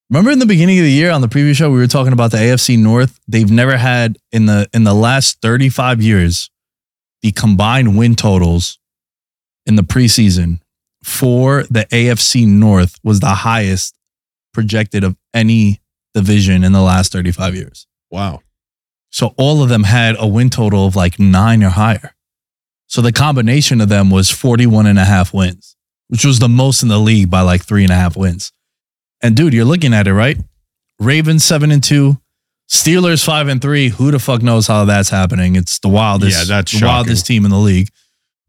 Remember 0.10 0.32
in 0.32 0.40
the 0.40 0.46
beginning 0.48 0.80
of 0.80 0.86
the 0.86 0.92
year 0.92 1.12
on 1.12 1.22
the 1.22 1.28
previous 1.28 1.58
show 1.58 1.70
we 1.72 1.78
were 1.78 1.88
talking 1.88 2.14
about 2.14 2.32
the 2.32 2.38
AFC 2.38 2.78
North. 2.80 3.20
They've 3.28 3.50
never 3.52 3.78
had 3.78 4.18
in 4.32 4.46
the 4.48 4.68
in 4.74 4.84
the 4.84 4.94
last 4.94 5.40
35 5.42 6.02
years 6.02 6.50
the 7.22 7.32
combined 7.32 7.98
win 7.98 8.16
totals 8.16 8.80
in 9.66 9.76
the 9.76 9.84
preseason 9.84 10.60
for 11.04 11.64
the 11.70 11.86
AFC 11.92 12.48
North 12.48 12.98
was 13.04 13.20
the 13.20 13.28
highest 13.28 13.96
projected 14.54 15.04
of 15.04 15.16
any 15.34 15.82
division 16.14 16.64
in 16.64 16.72
the 16.72 16.82
last 16.82 17.12
35 17.12 17.56
years. 17.56 17.88
Wow. 18.10 18.42
So 19.12 19.34
all 19.38 19.64
of 19.64 19.70
them 19.70 19.84
had 19.84 20.16
a 20.20 20.28
win 20.28 20.50
total 20.50 20.86
of 20.86 20.96
like 20.96 21.20
nine 21.20 21.64
or 21.64 21.70
higher. 21.70 22.16
So 22.88 23.02
the 23.02 23.12
combination 23.12 23.82
of 23.82 23.90
them 23.90 24.10
was 24.10 24.30
41 24.30 24.86
and 24.88 24.98
a 25.00 25.06
half 25.06 25.34
wins, 25.34 25.76
which 26.08 26.26
was 26.26 26.40
the 26.40 26.50
most 26.50 26.82
in 26.84 26.90
the 26.90 27.00
league 27.00 27.30
by 27.30 27.42
like 27.42 27.64
three 27.64 27.84
and 27.84 27.92
a 27.92 27.96
half 27.96 28.18
wins. 28.18 28.52
And 29.22 29.36
dude, 29.36 29.54
you're 29.54 29.66
looking 29.66 29.94
at 29.94 30.08
it, 30.08 30.14
right? 30.14 30.38
Ravens 31.00 31.44
seven 31.44 31.72
and 31.72 31.84
two, 31.84 32.20
Steelers 32.70 33.24
five 33.26 33.48
and 33.48 33.62
three. 33.62 33.90
Who 33.90 34.12
the 34.12 34.20
fuck 34.20 34.42
knows 34.42 34.68
how 34.68 34.86
that's 34.86 35.10
happening? 35.10 35.56
It's 35.56 35.80
the 35.80 35.90
wildest, 35.90 36.38
Yeah, 36.38 36.56
that's 36.56 36.72
the 36.72 36.80
shocking. 36.80 36.88
wildest 36.94 37.26
team 37.26 37.46
in 37.46 37.52
the 37.52 37.58
league. 37.58 37.90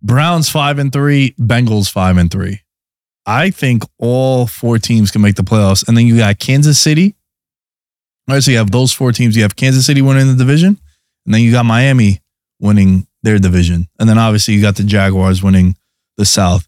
Browns 0.03 0.49
five 0.51 0.79
and 0.79 0.93
three, 0.93 1.35
Bengals 1.39 1.91
five 1.91 2.17
and 2.17 2.31
three. 2.31 2.61
I 3.31 3.51
think 3.51 3.85
all 3.99 4.47
four 4.49 4.79
teams 4.79 5.13
can 5.13 5.23
make 5.23 5.37
the 5.37 5.43
playoffs. 5.43 5.87
And 5.87 5.97
then 5.97 6.07
you 6.07 6.19
got 6.19 6.41
Kansas 6.41 6.81
City. 6.81 7.15
All 8.29 8.35
right, 8.35 8.43
so 8.43 8.51
you 8.51 8.57
have 8.57 8.73
those 8.73 8.93
four 8.93 9.13
teams. 9.13 9.37
You 9.37 9.43
have 9.43 9.55
Kansas 9.55 9.87
City 9.87 10.03
winning 10.03 10.27
the 10.27 10.35
division, 10.35 10.79
and 11.25 11.35
then 11.35 11.41
you 11.41 11.53
got 11.53 11.65
Miami 11.65 12.21
winning 12.61 13.07
their 13.23 13.39
division. 13.39 13.87
And 13.99 14.09
then 14.09 14.19
obviously 14.19 14.55
you 14.55 14.63
got 14.63 14.77
the 14.77 14.83
Jaguars 14.83 15.43
winning 15.43 15.77
the 16.17 16.25
South. 16.25 16.67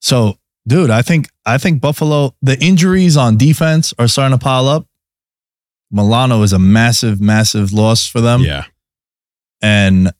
So, 0.00 0.38
dude, 0.66 0.90
I 0.90 1.02
think 1.02 1.28
I 1.44 1.58
think 1.58 1.80
Buffalo, 1.80 2.34
the 2.40 2.58
injuries 2.58 3.16
on 3.16 3.36
defense 3.36 3.92
are 3.98 4.08
starting 4.08 4.38
to 4.38 4.42
pile 4.42 4.66
up. 4.66 4.86
Milano 5.90 6.42
is 6.42 6.52
a 6.52 6.58
massive, 6.58 7.20
massive 7.20 7.72
loss 7.72 8.06
for 8.06 8.20
them. 8.20 8.40
yeah. 8.40 8.64
And 9.60 10.12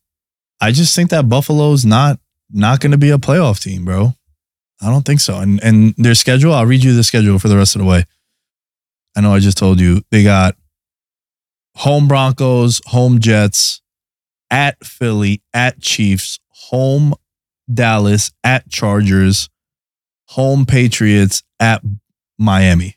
I 0.60 0.72
just 0.72 0.94
think 0.94 1.10
that 1.10 1.28
Buffalo's 1.28 1.84
not 1.84 2.18
not 2.50 2.80
going 2.80 2.92
to 2.92 2.98
be 2.98 3.10
a 3.10 3.18
playoff 3.18 3.62
team, 3.62 3.84
bro. 3.84 4.14
I 4.80 4.90
don't 4.90 5.04
think 5.04 5.20
so. 5.20 5.38
And 5.38 5.62
and 5.62 5.94
their 5.96 6.14
schedule, 6.14 6.54
I'll 6.54 6.66
read 6.66 6.84
you 6.84 6.94
the 6.94 7.04
schedule 7.04 7.38
for 7.38 7.48
the 7.48 7.56
rest 7.56 7.74
of 7.74 7.80
the 7.80 7.86
way. 7.86 8.04
I 9.16 9.20
know 9.20 9.34
I 9.34 9.40
just 9.40 9.58
told 9.58 9.80
you 9.80 10.02
they 10.10 10.22
got 10.22 10.56
home 11.74 12.08
Broncos, 12.08 12.80
home 12.86 13.18
Jets, 13.18 13.80
at 14.50 14.84
Philly, 14.84 15.42
at 15.52 15.80
Chiefs, 15.80 16.38
home 16.48 17.14
Dallas, 17.72 18.30
at 18.44 18.68
Chargers, 18.68 19.48
home 20.26 20.66
Patriots, 20.66 21.42
at 21.60 21.82
Miami. 22.38 22.96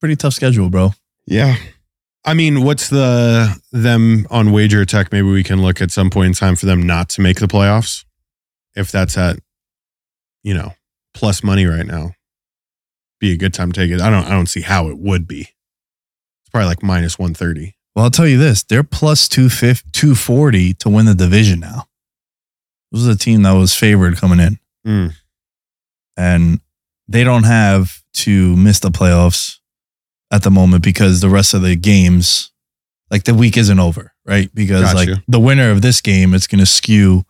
Pretty 0.00 0.16
tough 0.16 0.32
schedule, 0.32 0.70
bro. 0.70 0.92
Yeah. 1.26 1.56
I 2.24 2.34
mean, 2.34 2.62
what's 2.64 2.88
the 2.88 3.60
them 3.72 4.26
on 4.30 4.52
wager 4.52 4.80
attack? 4.80 5.12
Maybe 5.12 5.28
we 5.28 5.42
can 5.42 5.62
look 5.62 5.80
at 5.80 5.90
some 5.90 6.10
point 6.10 6.28
in 6.28 6.32
time 6.34 6.56
for 6.56 6.66
them 6.66 6.82
not 6.82 7.08
to 7.10 7.20
make 7.20 7.40
the 7.40 7.46
playoffs. 7.46 8.04
If 8.76 8.90
that's 8.92 9.16
at, 9.18 9.38
you 10.42 10.54
know, 10.54 10.72
plus 11.14 11.42
money 11.42 11.66
right 11.66 11.86
now. 11.86 12.12
Be 13.20 13.32
a 13.32 13.36
good 13.36 13.52
time 13.52 13.70
to 13.72 13.80
take 13.80 13.90
it. 13.90 14.00
I 14.00 14.08
don't 14.08 14.24
I 14.24 14.30
don't 14.30 14.46
see 14.48 14.62
how 14.62 14.88
it 14.88 14.96
would 14.98 15.28
be. 15.28 15.40
It's 15.40 16.50
probably 16.50 16.68
like 16.68 16.82
minus 16.82 17.18
130. 17.18 17.74
Well, 17.94 18.04
I'll 18.06 18.10
tell 18.10 18.26
you 18.26 18.38
this: 18.38 18.62
they're 18.62 18.82
plus 18.82 19.28
250 19.28 19.90
240 19.92 20.74
to 20.74 20.88
win 20.88 21.04
the 21.06 21.14
division 21.14 21.60
now. 21.60 21.86
This 22.92 23.02
is 23.02 23.08
a 23.08 23.18
team 23.18 23.42
that 23.42 23.52
was 23.52 23.74
favored 23.76 24.16
coming 24.16 24.40
in, 24.40 24.58
Mm. 24.86 25.12
and 26.16 26.60
they 27.08 27.24
don't 27.24 27.44
have 27.44 28.02
to 28.14 28.56
miss 28.56 28.78
the 28.80 28.88
playoffs 28.90 29.58
at 30.30 30.42
the 30.42 30.50
moment 30.50 30.82
because 30.82 31.20
the 31.20 31.28
rest 31.28 31.52
of 31.54 31.62
the 31.62 31.76
games, 31.76 32.50
like 33.10 33.24
the 33.24 33.34
week 33.34 33.56
isn't 33.56 33.78
over, 33.80 34.12
right? 34.24 34.48
Because 34.54 34.82
Got 34.82 34.94
like 34.96 35.08
you. 35.08 35.16
the 35.28 35.40
winner 35.40 35.70
of 35.70 35.82
this 35.82 36.00
game, 36.00 36.32
it's 36.34 36.46
going 36.46 36.60
to 36.60 36.66
skew 36.66 37.24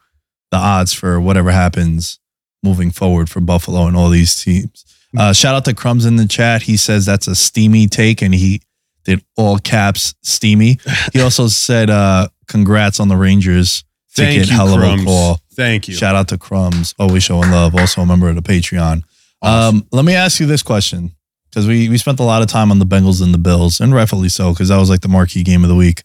the 0.51 0.57
odds 0.57 0.93
for 0.93 1.21
whatever 1.21 1.51
happens 1.51 2.19
moving 2.63 2.91
forward 2.91 3.31
for 3.31 3.41
Buffalo 3.41 3.87
and 3.87 3.97
all 3.97 4.11
these 4.11 4.43
teams. 4.43 4.85
Uh, 5.17 5.33
shout 5.33 5.55
out 5.55 5.65
to 5.65 5.75
Crumbs 5.75 6.07
in 6.07 6.17
the 6.17 6.27
chat. 6.27 6.63
He 6.63 6.77
says 6.77 7.05
that's 7.05 7.27
a 7.27 7.35
steamy 7.35 7.87
take, 7.87 8.23
and 8.23 8.35
he 8.35 8.63
did 9.05 9.25
all 9.37 9.59
caps 9.59 10.15
steamy. 10.23 10.79
He 11.13 11.21
also 11.23 11.49
said, 11.49 11.91
uh, 11.91 12.29
"Congrats 12.47 13.01
on 13.01 13.09
the 13.09 13.17
Rangers 13.17 13.85
Thank 14.13 14.35
ticket, 14.35 14.51
you, 14.51 14.57
hell 14.57 14.75
of 14.75 14.83
a 14.83 15.05
call." 15.05 15.41
Thank 15.55 15.89
you. 15.89 15.95
Shout 15.95 16.15
out 16.15 16.29
to 16.29 16.39
Crumbs, 16.39 16.95
always 16.99 17.25
showing 17.25 17.51
love. 17.51 17.75
Also 17.75 18.03
a 18.03 18.07
member 18.07 18.29
of 18.29 18.37
the 18.37 18.43
Patreon. 18.43 19.03
Awesome. 19.43 19.77
Um, 19.79 19.87
let 19.91 20.05
me 20.05 20.15
ask 20.15 20.39
you 20.39 20.47
this 20.47 20.63
question 20.63 21.13
because 21.51 21.67
we 21.67 21.89
we 21.89 21.99
spent 21.99 22.21
a 22.21 22.25
lot 22.25 22.43
of 22.43 22.49
time 22.49 22.71
on 22.71 22.79
the 22.79 22.87
Bengals 22.87 23.23
and 23.23 23.35
the 23.35 23.39
Bills, 23.39 23.81
and 23.81 23.93
rightfully 23.93 24.29
so 24.29 24.53
because 24.53 24.69
that 24.69 24.79
was 24.79 24.91
like 24.91 25.01
the 25.01 25.09
marquee 25.09 25.43
game 25.43 25.65
of 25.65 25.69
the 25.69 25.77
week. 25.77 26.03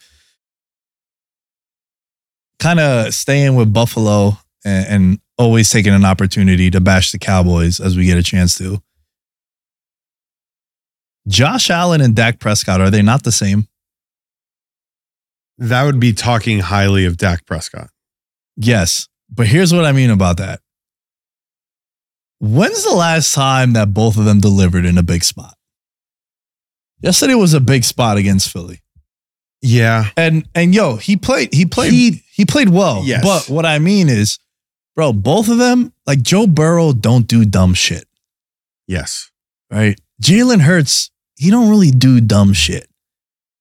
Kind 2.60 2.80
of 2.80 3.14
staying 3.14 3.56
with 3.56 3.74
Buffalo 3.74 4.38
and, 4.64 4.88
and 4.88 5.20
always 5.38 5.70
taking 5.70 5.94
an 5.94 6.06
opportunity 6.06 6.72
to 6.72 6.80
bash 6.80 7.12
the 7.12 7.20
Cowboys 7.20 7.80
as 7.80 7.98
we 7.98 8.06
get 8.06 8.18
a 8.18 8.24
chance 8.24 8.58
to. 8.58 8.82
Josh 11.28 11.70
Allen 11.70 12.02
and 12.02 12.16
Dak 12.16 12.40
Prescott 12.40 12.82
are 12.82 12.90
they 12.90 13.02
not 13.02 13.24
the 13.24 13.32
same? 13.32 13.68
that 15.58 15.84
would 15.84 16.00
be 16.00 16.14
talking 16.14 16.60
highly 16.60 17.06
of 17.06 17.18
Dak 17.18 17.46
Prescott. 17.46 17.90
Yes. 18.58 19.08
But 19.30 19.48
here's 19.48 19.74
what 19.74 19.86
I 19.86 19.92
mean 19.92 20.10
about 20.10 20.38
that. 20.38 20.62
When's 22.40 22.84
the 22.84 22.94
last 22.94 23.34
time 23.34 23.74
that 23.74 23.94
both 23.94 24.18
of 24.18 24.26
them 24.26 24.40
delivered 24.40 24.86
in 24.86 24.98
a 24.98 25.04
big 25.04 25.24
spot? 25.24 25.56
Yesterday 27.02 27.36
was 27.36 27.54
a 27.54 27.60
big 27.60 27.84
spot 27.84 28.18
against 28.18 28.52
Philly. 28.52 28.82
Yeah. 29.66 30.10
And 30.16 30.48
and 30.54 30.76
yo, 30.76 30.96
he 30.98 31.18
played 31.18 31.54
he 31.54 31.66
played 31.66 31.92
he, 31.92 32.24
He- 32.32 32.46
played 32.46 32.70
well. 32.70 33.02
Yes. 33.04 33.24
But 33.24 33.52
what 33.54 33.66
I 33.66 33.80
mean 33.80 34.10
is, 34.10 34.38
bro, 34.96 35.12
both 35.12 35.50
of 35.50 35.58
them, 35.58 35.92
like 36.06 36.22
Joe 36.22 36.46
Burrow, 36.46 36.94
don't 36.94 37.28
do 37.28 37.46
dumb 37.46 37.74
shit. 37.74 38.06
Yes. 38.88 39.32
Right? 39.72 40.00
Jalen 40.22 40.62
Hurts, 40.62 41.10
he 41.36 41.50
don't 41.50 41.70
really 41.70 41.90
do 41.92 42.22
dumb 42.22 42.54
shit. 42.54 42.88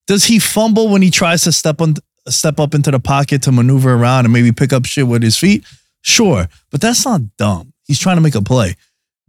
Does 0.07 0.27
he 0.27 0.39
fumble 0.39 0.89
when 0.89 1.01
he 1.01 1.11
tries 1.11 1.43
to 1.43 1.53
step 1.53 1.81
on 1.81 1.95
step 2.29 2.61
up 2.61 2.75
into 2.75 2.91
the 2.91 3.01
pocket 3.01 3.43
to 3.43 3.53
maneuver 3.53 3.95
around 3.95 4.27
and 4.27 4.33
maybe 4.33 4.53
pick 4.53 4.73
up 4.75 4.85
shit 4.85 5.07
with 5.09 5.23
his 5.23 5.39
feet? 5.39 5.65
Sure, 6.03 6.47
but 6.71 6.83
that's 6.83 7.07
not 7.07 7.23
dumb. 7.39 7.73
He's 7.87 7.99
trying 7.99 8.17
to 8.19 8.23
make 8.23 8.35
a 8.35 8.43
play. 8.43 8.77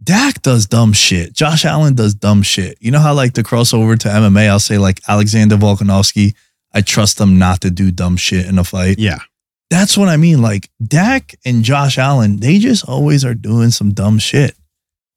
Dak 0.02 0.42
does 0.42 0.66
dumb 0.66 0.92
shit. 0.92 1.32
Josh 1.32 1.64
Allen 1.64 1.94
does 1.94 2.14
dumb 2.14 2.42
shit. 2.42 2.76
You 2.80 2.90
know 2.90 2.98
how 2.98 3.14
like 3.14 3.32
the 3.32 3.42
crossover 3.42 3.98
to 4.00 4.08
MMA, 4.08 4.48
I'll 4.50 4.60
say 4.60 4.76
like 4.76 5.00
Alexander 5.08 5.56
Volkanovski, 5.56 6.34
I 6.76 6.82
trust 6.82 7.16
them 7.16 7.38
not 7.38 7.62
to 7.62 7.70
do 7.70 7.90
dumb 7.90 8.18
shit 8.18 8.44
in 8.44 8.58
a 8.58 8.64
fight. 8.64 8.98
Yeah. 8.98 9.20
That's 9.70 9.96
what 9.96 10.10
I 10.10 10.18
mean. 10.18 10.42
Like 10.42 10.68
Dak 10.86 11.34
and 11.42 11.64
Josh 11.64 11.96
Allen, 11.96 12.36
they 12.36 12.58
just 12.58 12.86
always 12.86 13.24
are 13.24 13.32
doing 13.32 13.70
some 13.70 13.94
dumb 13.94 14.18
shit. 14.18 14.54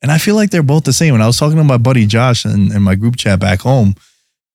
And 0.01 0.09
I 0.09 0.19
feel 0.19 0.35
like 0.35 0.51
they're 0.51 0.63
both 0.63 0.85
the 0.85 0.93
same. 0.93 1.13
And 1.13 1.21
I 1.21 1.27
was 1.27 1.37
talking 1.37 1.57
to 1.57 1.63
my 1.65 1.75
buddy 1.75 2.05
Josh 2.05 2.45
in, 2.45 2.73
in 2.73 2.81
my 2.81 2.95
group 2.95 3.17
chat 3.17 3.41
back 3.41 3.59
home, 3.59 3.95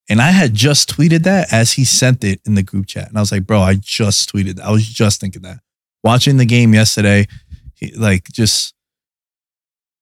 and 0.08 0.22
I 0.22 0.30
had 0.30 0.54
just 0.54 0.96
tweeted 0.96 1.24
that 1.24 1.52
as 1.52 1.72
he 1.72 1.84
sent 1.84 2.24
it 2.24 2.40
in 2.46 2.54
the 2.54 2.62
group 2.62 2.86
chat. 2.86 3.08
And 3.08 3.18
I 3.18 3.20
was 3.20 3.30
like, 3.30 3.46
bro, 3.46 3.60
I 3.60 3.74
just 3.74 4.32
tweeted. 4.32 4.56
that. 4.56 4.64
I 4.64 4.70
was 4.70 4.88
just 4.88 5.20
thinking 5.20 5.42
that. 5.42 5.60
Watching 6.02 6.38
the 6.38 6.46
game 6.46 6.72
yesterday, 6.72 7.26
he, 7.74 7.92
like 7.92 8.24
just 8.32 8.74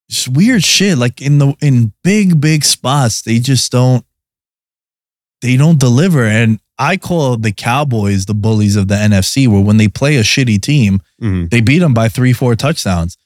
just 0.08 0.28
weird 0.28 0.62
shit. 0.62 0.98
Like 0.98 1.20
in 1.20 1.38
the 1.38 1.56
in 1.60 1.94
big, 2.04 2.40
big 2.40 2.64
spots, 2.64 3.22
they 3.22 3.40
just 3.40 3.72
don't 3.72 4.04
they 5.40 5.56
don't 5.56 5.80
deliver. 5.80 6.24
And 6.24 6.60
I 6.82 6.96
call 6.96 7.36
the 7.36 7.52
Cowboys 7.52 8.26
the 8.26 8.34
bullies 8.34 8.76
of 8.76 8.88
the 8.88 8.96
NFC, 8.96 9.46
where 9.46 9.60
when 9.60 9.76
they 9.76 9.88
play 9.88 10.16
a 10.16 10.22
shitty 10.22 10.60
team, 10.60 11.00
Mhm. 11.22 11.50
they 11.50 11.60
beat 11.60 11.78
them 11.78 11.94
by 11.94 12.08
three, 12.08 12.32
four 12.32 12.56
touchdowns. 12.56 13.16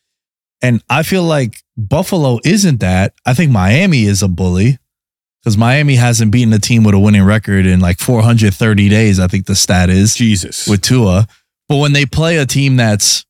And 0.62 0.82
I 0.90 1.02
feel 1.02 1.22
like 1.22 1.62
Buffalo 1.76 2.38
isn't 2.44 2.80
that. 2.80 3.14
I 3.24 3.34
think 3.34 3.50
Miami 3.52 4.04
is 4.04 4.22
a 4.22 4.28
bully 4.28 4.78
because 5.42 5.56
Miami 5.56 5.96
hasn't 5.96 6.32
beaten 6.32 6.52
a 6.52 6.58
team 6.58 6.82
with 6.84 6.94
a 6.94 6.98
winning 6.98 7.22
record 7.22 7.66
in 7.66 7.80
like 7.80 7.98
430 7.98 8.88
days. 8.88 9.18
I 9.20 9.26
think 9.28 9.46
the 9.46 9.54
stat 9.54 9.90
is 9.90 10.14
Jesus. 10.14 10.66
with 10.66 10.82
Tua. 10.82 11.26
But 11.68 11.76
when 11.76 11.92
they 11.92 12.06
play 12.06 12.36
a 12.36 12.46
team 12.46 12.76
that's 12.76 13.24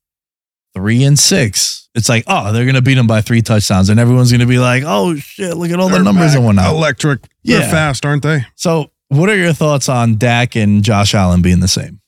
three 0.75 1.03
and 1.03 1.17
six, 1.17 1.89
it's 1.95 2.07
like, 2.09 2.23
oh, 2.27 2.51
they're 2.53 2.65
gonna 2.65 2.81
beat 2.81 2.95
them 2.95 3.07
by 3.07 3.21
three 3.21 3.41
touchdowns, 3.41 3.89
and 3.89 3.99
everyone's 3.99 4.31
gonna 4.31 4.45
be 4.45 4.59
like, 4.59 4.83
oh 4.85 5.15
shit, 5.15 5.57
look 5.57 5.71
at 5.71 5.79
all 5.79 5.89
the 5.89 5.95
They're 5.95 6.03
numbers 6.03 6.31
back. 6.31 6.35
and 6.37 6.45
whatnot. 6.45 6.73
Electric. 6.73 7.21
They're 7.43 7.61
Yeah. 7.61 7.71
fast, 7.71 8.05
aren't 8.05 8.23
they? 8.23 8.45
So, 8.55 8.91
what 9.09 9.29
are 9.29 9.37
your 9.37 9.53
thoughts 9.53 9.89
on 9.89 10.17
Dak 10.17 10.55
and 10.55 10.83
Josh 10.83 11.13
Allen 11.13 11.41
being 11.41 11.59
the 11.59 11.67
same? 11.67 12.01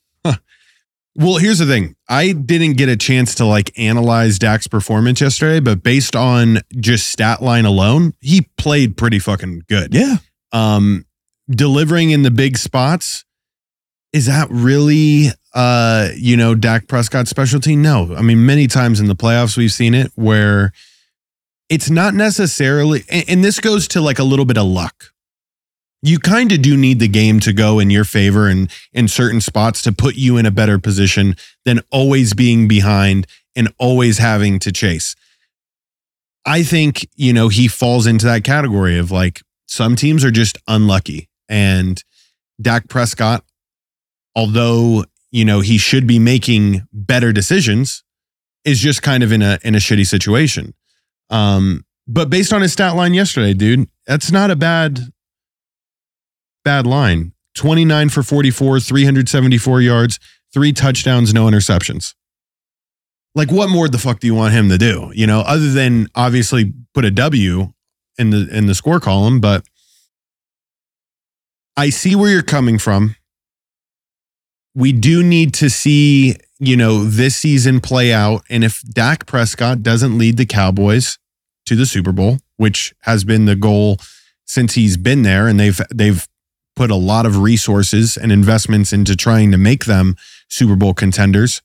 Well, 1.16 1.38
here's 1.38 1.58
the 1.58 1.66
thing. 1.66 1.96
I 2.08 2.32
didn't 2.32 2.74
get 2.74 2.88
a 2.88 2.96
chance 2.96 3.34
to 3.36 3.44
like 3.44 3.76
analyze 3.76 4.38
Dak's 4.38 4.68
performance 4.68 5.20
yesterday, 5.20 5.58
but 5.58 5.82
based 5.82 6.14
on 6.14 6.60
just 6.76 7.08
stat 7.08 7.42
line 7.42 7.64
alone, 7.64 8.14
he 8.20 8.42
played 8.56 8.96
pretty 8.96 9.18
fucking 9.18 9.64
good. 9.68 9.92
Yeah, 9.92 10.16
Um, 10.52 11.04
delivering 11.50 12.10
in 12.10 12.22
the 12.22 12.30
big 12.30 12.56
spots, 12.56 13.24
is 14.12 14.26
that 14.26 14.46
really 14.50 15.30
uh, 15.52 16.10
you 16.14 16.36
know, 16.36 16.54
Dak 16.54 16.86
Prescott's 16.86 17.28
specialty? 17.28 17.74
No. 17.74 18.14
I 18.16 18.22
mean, 18.22 18.46
many 18.46 18.68
times 18.68 19.00
in 19.00 19.06
the 19.06 19.16
playoffs 19.16 19.56
we've 19.56 19.72
seen 19.72 19.94
it 19.94 20.12
where 20.14 20.72
it's 21.68 21.90
not 21.90 22.14
necessarily 22.14 23.04
and, 23.10 23.24
and 23.28 23.44
this 23.44 23.58
goes 23.58 23.88
to 23.88 24.00
like 24.00 24.20
a 24.20 24.24
little 24.24 24.44
bit 24.44 24.56
of 24.56 24.66
luck. 24.66 25.09
You 26.02 26.18
kind 26.18 26.50
of 26.52 26.62
do 26.62 26.76
need 26.76 26.98
the 26.98 27.08
game 27.08 27.40
to 27.40 27.52
go 27.52 27.78
in 27.78 27.90
your 27.90 28.04
favor 28.04 28.48
and 28.48 28.70
in 28.92 29.06
certain 29.06 29.40
spots 29.40 29.82
to 29.82 29.92
put 29.92 30.16
you 30.16 30.38
in 30.38 30.46
a 30.46 30.50
better 30.50 30.78
position 30.78 31.36
than 31.64 31.80
always 31.90 32.32
being 32.32 32.68
behind 32.68 33.26
and 33.54 33.72
always 33.78 34.18
having 34.18 34.58
to 34.60 34.72
chase. 34.72 35.14
I 36.46 36.62
think, 36.62 37.06
you 37.16 37.32
know, 37.32 37.48
he 37.48 37.68
falls 37.68 38.06
into 38.06 38.24
that 38.26 38.44
category 38.44 38.98
of 38.98 39.10
like 39.10 39.42
some 39.66 39.94
teams 39.94 40.24
are 40.24 40.30
just 40.30 40.56
unlucky. 40.66 41.28
And 41.48 42.02
Dak 42.60 42.88
Prescott, 42.88 43.44
although, 44.34 45.04
you 45.30 45.44
know, 45.44 45.60
he 45.60 45.76
should 45.78 46.06
be 46.06 46.18
making 46.18 46.86
better 46.92 47.32
decisions, 47.32 48.02
is 48.64 48.78
just 48.78 49.02
kind 49.02 49.22
of 49.22 49.32
in 49.32 49.42
a 49.42 49.58
in 49.62 49.74
a 49.74 49.78
shitty 49.78 50.06
situation. 50.06 50.74
Um, 51.30 51.84
but 52.06 52.30
based 52.30 52.52
on 52.52 52.62
his 52.62 52.72
stat 52.72 52.96
line 52.96 53.14
yesterday, 53.14 53.54
dude, 53.54 53.88
that's 54.06 54.32
not 54.32 54.50
a 54.50 54.56
bad 54.56 55.12
bad 56.64 56.86
line. 56.86 57.32
29 57.54 58.08
for 58.10 58.22
44, 58.22 58.80
374 58.80 59.80
yards, 59.80 60.18
three 60.52 60.72
touchdowns, 60.72 61.34
no 61.34 61.46
interceptions. 61.46 62.14
Like 63.34 63.50
what 63.50 63.70
more 63.70 63.88
the 63.88 63.98
fuck 63.98 64.20
do 64.20 64.26
you 64.26 64.34
want 64.34 64.54
him 64.54 64.68
to 64.70 64.78
do? 64.78 65.12
You 65.14 65.26
know, 65.26 65.40
other 65.40 65.70
than 65.70 66.08
obviously 66.14 66.72
put 66.94 67.04
a 67.04 67.10
W 67.10 67.72
in 68.18 68.30
the 68.30 68.48
in 68.50 68.66
the 68.66 68.74
score 68.74 68.98
column, 68.98 69.40
but 69.40 69.64
I 71.76 71.90
see 71.90 72.16
where 72.16 72.30
you're 72.30 72.42
coming 72.42 72.78
from. 72.78 73.14
We 74.74 74.92
do 74.92 75.22
need 75.22 75.54
to 75.54 75.70
see, 75.70 76.36
you 76.58 76.76
know, 76.76 77.04
this 77.04 77.36
season 77.36 77.80
play 77.80 78.12
out 78.12 78.44
and 78.50 78.64
if 78.64 78.82
Dak 78.82 79.26
Prescott 79.26 79.82
doesn't 79.82 80.18
lead 80.18 80.36
the 80.36 80.46
Cowboys 80.46 81.18
to 81.66 81.76
the 81.76 81.86
Super 81.86 82.12
Bowl, 82.12 82.38
which 82.56 82.94
has 83.02 83.24
been 83.24 83.44
the 83.44 83.56
goal 83.56 83.98
since 84.44 84.74
he's 84.74 84.96
been 84.96 85.22
there 85.22 85.46
and 85.46 85.60
they've 85.60 85.80
they've 85.94 86.26
put 86.80 86.90
a 86.90 86.96
lot 86.96 87.26
of 87.26 87.36
resources 87.36 88.16
and 88.16 88.32
investments 88.32 88.90
into 88.90 89.14
trying 89.14 89.50
to 89.50 89.58
make 89.58 89.84
them 89.84 90.16
Super 90.48 90.76
Bowl 90.76 90.94
contenders. 90.94 91.60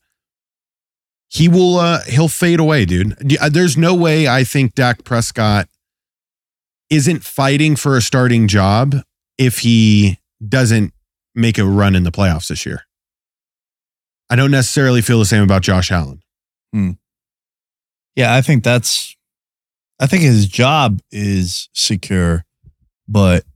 He 1.28 1.48
will 1.48 1.78
uh 1.78 2.02
he'll 2.02 2.28
fade 2.28 2.60
away, 2.60 2.84
dude. 2.84 3.34
Uh, 3.40 3.48
There's 3.48 3.78
no 3.78 3.94
way 3.94 4.28
I 4.28 4.44
think 4.44 4.74
Dak 4.74 5.04
Prescott 5.04 5.70
isn't 6.90 7.24
fighting 7.24 7.76
for 7.76 7.96
a 7.96 8.02
starting 8.02 8.46
job 8.46 8.94
if 9.38 9.60
he 9.60 10.18
doesn't 10.46 10.92
make 11.34 11.56
a 11.56 11.64
run 11.64 11.96
in 11.96 12.02
the 12.02 12.12
playoffs 12.12 12.48
this 12.48 12.66
year. 12.66 12.82
I 14.28 14.36
don't 14.36 14.50
necessarily 14.50 15.00
feel 15.00 15.18
the 15.18 15.24
same 15.24 15.42
about 15.42 15.62
Josh 15.62 15.90
Allen. 15.90 16.20
yeah, 18.16 18.34
I 18.34 18.42
think 18.42 18.64
that's. 18.64 19.16
I 19.98 20.06
think 20.06 20.24
his 20.24 20.46
job 20.46 21.00
is 21.10 21.70
secure, 21.72 22.44
but 23.08 23.46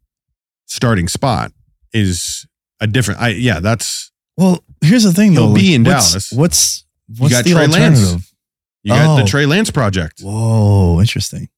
Starting 0.70 1.08
spot 1.08 1.52
is 1.92 2.46
a 2.80 2.86
different 2.86 3.20
I 3.20 3.28
yeah, 3.30 3.58
that's 3.60 4.10
well, 4.36 4.62
here's 4.80 5.02
the 5.02 5.12
thing 5.12 5.32
He'll 5.32 5.48
though. 5.48 5.54
be 5.54 5.74
in 5.74 5.84
what's, 5.84 6.10
Dallas. 6.10 6.32
What's 6.32 6.84
what's 7.18 7.34
got 7.34 7.44
the 7.44 7.50
Trey 7.52 7.66
Lance. 7.66 7.98
alternative? 8.00 8.32
you 8.84 8.92
got 8.94 9.16
the 9.16 9.22
Oh. 9.22 9.26
Trey 9.26 9.46
Lance 9.46 9.70
project. 9.70 10.20
Whoa, 10.22 11.00
interesting. 11.00 11.48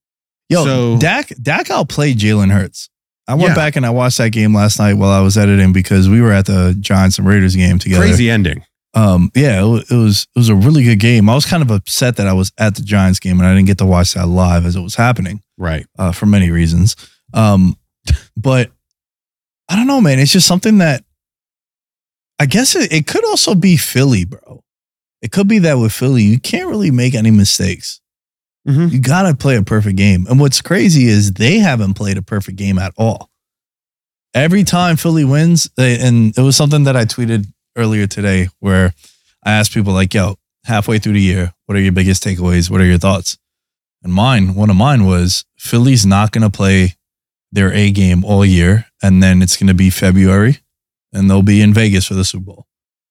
Yo, 0.48 0.64
So- 0.64 0.98
Dak 0.98 1.28
Dak 1.40 1.70
outplayed 1.70 2.18
Jalen 2.18 2.50
Hurts. 2.50 2.88
I 3.28 3.34
went 3.34 3.50
Yeah. 3.50 3.54
back 3.54 3.76
and 3.76 3.86
I 3.86 3.90
watched 3.90 4.18
that 4.18 4.30
game 4.30 4.52
last 4.54 4.78
night 4.80 4.94
while 4.94 5.10
I 5.10 5.20
was 5.20 5.38
editing 5.38 5.72
because 5.72 6.08
we 6.08 6.20
were 6.20 6.32
at 6.32 6.46
the 6.46 6.74
Giants 6.80 7.18
and 7.18 7.26
Raiders 7.28 7.54
game 7.54 7.78
together. 7.78 8.02
Crazy 8.02 8.28
ending. 8.30 8.64
Um, 8.94 9.30
yeah, 9.34 9.64
it, 9.64 9.86
it 9.90 9.94
was 9.94 10.26
it 10.34 10.38
was 10.38 10.48
a 10.48 10.54
really 10.56 10.82
good 10.84 10.98
game. 10.98 11.28
I 11.30 11.34
was 11.34 11.46
kind 11.46 11.62
of 11.62 11.70
upset 11.70 12.16
that 12.16 12.26
I 12.26 12.32
was 12.32 12.50
at 12.58 12.74
the 12.74 12.82
Giants 12.82 13.20
game 13.20 13.38
and 13.38 13.46
I 13.46 13.54
didn't 13.54 13.68
get 13.68 13.78
to 13.78 13.86
watch 13.86 14.14
that 14.14 14.26
live 14.26 14.66
as 14.66 14.74
it 14.74 14.80
was 14.80 14.94
happening 14.96 15.40
Right. 15.56 15.86
uh, 15.98 16.12
for 16.12 16.26
many 16.26 16.50
reasons. 16.50 16.96
Um, 17.32 17.76
but 18.36 18.70
I 19.72 19.76
don't 19.76 19.86
know, 19.86 20.00
man. 20.02 20.18
It's 20.18 20.32
just 20.32 20.46
something 20.46 20.78
that 20.78 21.02
I 22.38 22.46
guess 22.46 22.76
it, 22.76 22.92
it 22.92 23.06
could 23.06 23.24
also 23.24 23.54
be 23.54 23.76
Philly, 23.76 24.24
bro. 24.24 24.62
It 25.22 25.32
could 25.32 25.48
be 25.48 25.60
that 25.60 25.74
with 25.78 25.92
Philly, 25.92 26.22
you 26.24 26.38
can't 26.38 26.68
really 26.68 26.90
make 26.90 27.14
any 27.14 27.30
mistakes. 27.30 28.00
Mhm. 28.68 28.92
You 28.92 28.98
got 28.98 29.22
to 29.22 29.34
play 29.34 29.56
a 29.56 29.62
perfect 29.62 29.96
game. 29.96 30.26
And 30.28 30.38
what's 30.38 30.60
crazy 30.60 31.06
is 31.06 31.32
they 31.32 31.58
haven't 31.58 31.94
played 31.94 32.18
a 32.18 32.22
perfect 32.22 32.58
game 32.58 32.78
at 32.78 32.92
all. 32.96 33.30
Every 34.34 34.64
time 34.64 34.96
Philly 34.96 35.24
wins, 35.24 35.70
they, 35.76 35.98
and 35.98 36.36
it 36.36 36.42
was 36.42 36.56
something 36.56 36.84
that 36.84 36.96
I 36.96 37.04
tweeted 37.04 37.46
earlier 37.76 38.06
today 38.06 38.48
where 38.60 38.92
I 39.44 39.52
asked 39.52 39.72
people, 39.72 39.92
like, 39.92 40.12
yo, 40.12 40.36
halfway 40.64 40.98
through 40.98 41.14
the 41.14 41.20
year, 41.20 41.54
what 41.66 41.76
are 41.76 41.80
your 41.80 41.92
biggest 41.92 42.22
takeaways? 42.24 42.70
What 42.70 42.80
are 42.80 42.86
your 42.86 42.98
thoughts? 42.98 43.38
And 44.02 44.12
mine, 44.12 44.54
one 44.54 44.70
of 44.70 44.76
mine 44.76 45.06
was 45.06 45.44
Philly's 45.56 46.04
not 46.04 46.32
going 46.32 46.42
to 46.42 46.50
play 46.50 46.96
their 47.52 47.72
A 47.72 47.90
game 47.90 48.24
all 48.24 48.44
year. 48.44 48.86
And 49.02 49.22
then 49.22 49.42
it's 49.42 49.56
going 49.56 49.68
to 49.68 49.74
be 49.74 49.90
February 49.90 50.58
and 51.12 51.28
they'll 51.30 51.42
be 51.42 51.60
in 51.60 51.74
Vegas 51.74 52.06
for 52.06 52.14
the 52.14 52.24
Super 52.24 52.44
Bowl. 52.46 52.66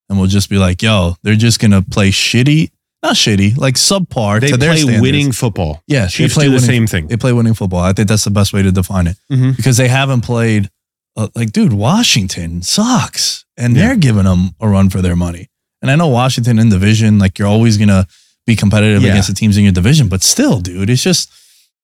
And 0.09 0.17
we'll 0.19 0.27
just 0.27 0.49
be 0.49 0.57
like, 0.57 0.81
yo, 0.81 1.15
they're 1.23 1.35
just 1.35 1.59
going 1.59 1.71
to 1.71 1.81
play 1.81 2.09
shitty, 2.11 2.71
not 3.03 3.15
shitty, 3.15 3.57
like 3.57 3.75
subpar 3.75 4.41
They 4.41 4.51
play 4.51 4.75
standards. 4.77 5.01
winning 5.01 5.31
football. 5.31 5.81
Yeah, 5.87 6.07
Chiefs 6.07 6.35
they 6.35 6.39
play 6.39 6.45
do 6.45 6.49
the 6.51 6.55
winning, 6.55 6.67
same 6.67 6.87
thing. 6.87 7.07
They 7.07 7.17
play 7.17 7.31
winning 7.33 7.53
football. 7.53 7.79
I 7.79 7.93
think 7.93 8.09
that's 8.09 8.23
the 8.25 8.31
best 8.31 8.51
way 8.53 8.61
to 8.63 8.71
define 8.71 9.07
it 9.07 9.17
Mhm. 9.31 9.55
because 9.55 9.77
they 9.77 9.87
haven't 9.87 10.21
played. 10.21 10.69
Uh, 11.15 11.27
like, 11.35 11.51
dude, 11.51 11.73
Washington 11.73 12.61
sucks, 12.61 13.45
and 13.57 13.75
Yeah. 13.75 13.87
they're 13.87 13.95
giving 13.97 14.23
them 14.23 14.51
a 14.59 14.67
run 14.67 14.89
for 14.89 15.01
their 15.01 15.15
money. 15.15 15.49
And 15.81 15.89
I 15.91 15.95
know 15.95 16.07
Washington 16.07 16.57
in 16.59 16.69
division, 16.69 17.19
like 17.19 17.37
you're 17.39 17.47
always 17.47 17.77
gonna 17.77 18.07
be 18.47 18.55
competitive 18.55 19.03
Yeah. 19.03 19.11
against 19.11 19.27
the 19.29 19.33
teams 19.35 19.57
in 19.57 19.63
your 19.63 19.71
division, 19.73 20.07
but 20.07 20.23
still, 20.23 20.59
dude, 20.59 20.89
it's 20.89 21.03
just 21.03 21.29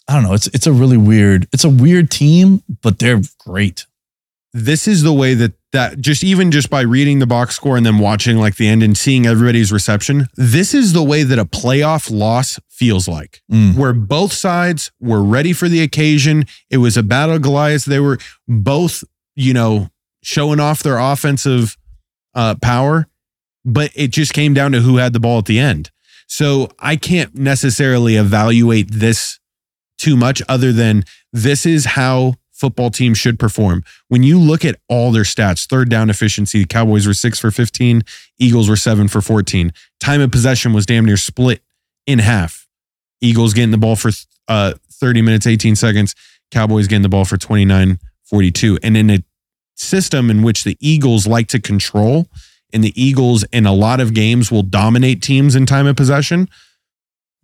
I 0.08 0.14
don't 0.14 0.24
know. 0.24 0.34
It's 0.34 0.48
it's 0.48 0.68
a 0.68 0.74
really 0.74 0.98
weird. 0.98 1.48
It's 1.52 1.64
a 1.66 1.70
weird 1.70 2.10
team, 2.10 2.64
but 2.82 3.00
they're 3.00 3.22
great. 3.40 3.86
this 4.54 4.88
is 4.88 5.04
the 5.04 5.14
way 5.14 5.34
that 5.36 5.54
that 5.74 6.00
just 6.00 6.24
even 6.24 6.50
just 6.50 6.70
by 6.70 6.82
reading 6.82 7.20
the 7.20 7.28
box 7.28 7.56
score 7.56 7.78
and 7.78 7.86
then 7.86 8.00
watching 8.00 8.38
like 8.38 8.56
the 8.56 8.68
end 8.68 8.82
and 8.82 8.98
seeing 8.98 9.26
everybody's 9.28 9.72
reception, 9.72 10.28
this 10.36 10.74
is 10.74 10.94
the 10.94 11.04
way 11.04 11.24
that 11.24 11.38
a 11.38 11.46
playoff 11.46 12.10
loss 12.10 12.58
feels 12.70 13.08
like. 13.08 13.42
Mm. 13.52 13.76
Where 13.76 13.94
both 13.94 14.32
sides 14.32 14.92
were 15.00 15.22
ready 15.22 15.54
for 15.54 15.68
the 15.68 15.82
occasion. 15.82 16.46
It 16.70 16.78
was 16.78 16.96
a 16.98 17.04
battle 17.04 17.36
of 17.36 17.42
Goliath. 17.42 17.86
They 17.86 18.00
were 18.00 18.18
both, 18.48 19.04
you 19.36 19.54
know, 19.54 19.90
showing 20.24 20.60
off 20.60 20.82
their 20.82 20.98
offensive 20.98 21.78
uh, 22.34 22.56
power, 22.62 23.08
but 23.66 23.92
it 23.94 24.08
just 24.08 24.34
came 24.34 24.54
down 24.54 24.72
to 24.72 24.80
who 24.80 24.98
had 24.98 25.14
the 25.14 25.20
ball 25.20 25.40
at 25.40 25.46
the 25.46 25.60
end. 25.60 25.92
So 26.28 26.70
I 26.80 26.96
can't 26.96 27.36
necessarily 27.36 28.16
evaluate 28.16 28.90
this 28.92 29.40
too 29.98 30.16
much 30.16 30.42
other 30.48 30.72
than 30.72 31.04
this 31.34 31.66
is 31.66 31.86
how 31.86 32.36
football 32.52 32.90
teams 32.90 33.18
should 33.18 33.38
perform. 33.38 33.84
When 34.08 34.24
you 34.24 34.40
look 34.40 34.66
at 34.66 34.80
all 34.90 35.12
their 35.12 35.24
stats, 35.24 35.68
third 35.68 35.90
down 35.90 36.10
efficiency, 36.10 36.66
Cowboys 36.66 37.06
were 37.06 37.14
six 37.14 37.40
for 37.40 37.52
15, 37.52 38.04
Eagles 38.40 38.68
were 38.68 38.76
seven 38.76 39.08
for 39.08 39.22
14. 39.22 39.72
Time 40.00 40.22
of 40.22 40.32
possession 40.32 40.74
was 40.74 40.86
damn 40.86 41.06
near 41.06 41.18
split 41.18 41.62
in 42.08 42.20
half. 42.20 42.68
Eagles 43.22 43.54
getting 43.54 43.72
the 43.72 43.78
ball 43.78 43.96
for 43.96 44.12
uh, 44.48 44.74
30 44.92 45.22
minutes, 45.22 45.46
18 45.46 45.76
seconds, 45.76 46.16
Cowboys 46.52 46.88
getting 46.88 47.04
the 47.04 47.10
ball 47.10 47.26
for 47.26 47.38
29, 47.38 48.00
42. 48.26 48.80
And 48.82 48.98
in 48.98 49.10
a 49.10 49.24
system 49.76 50.30
in 50.30 50.42
which 50.42 50.64
the 50.64 50.78
Eagles 50.80 51.28
like 51.28 51.48
to 51.50 51.60
control, 51.60 52.28
and 52.74 52.84
the 52.84 53.02
Eagles 53.02 53.44
in 53.54 53.66
a 53.66 53.74
lot 53.74 54.00
of 54.00 54.14
games 54.14 54.52
will 54.52 54.64
dominate 54.64 55.22
teams 55.22 55.56
in 55.56 55.66
time 55.66 55.88
of 55.88 55.96
possession. 55.96 56.50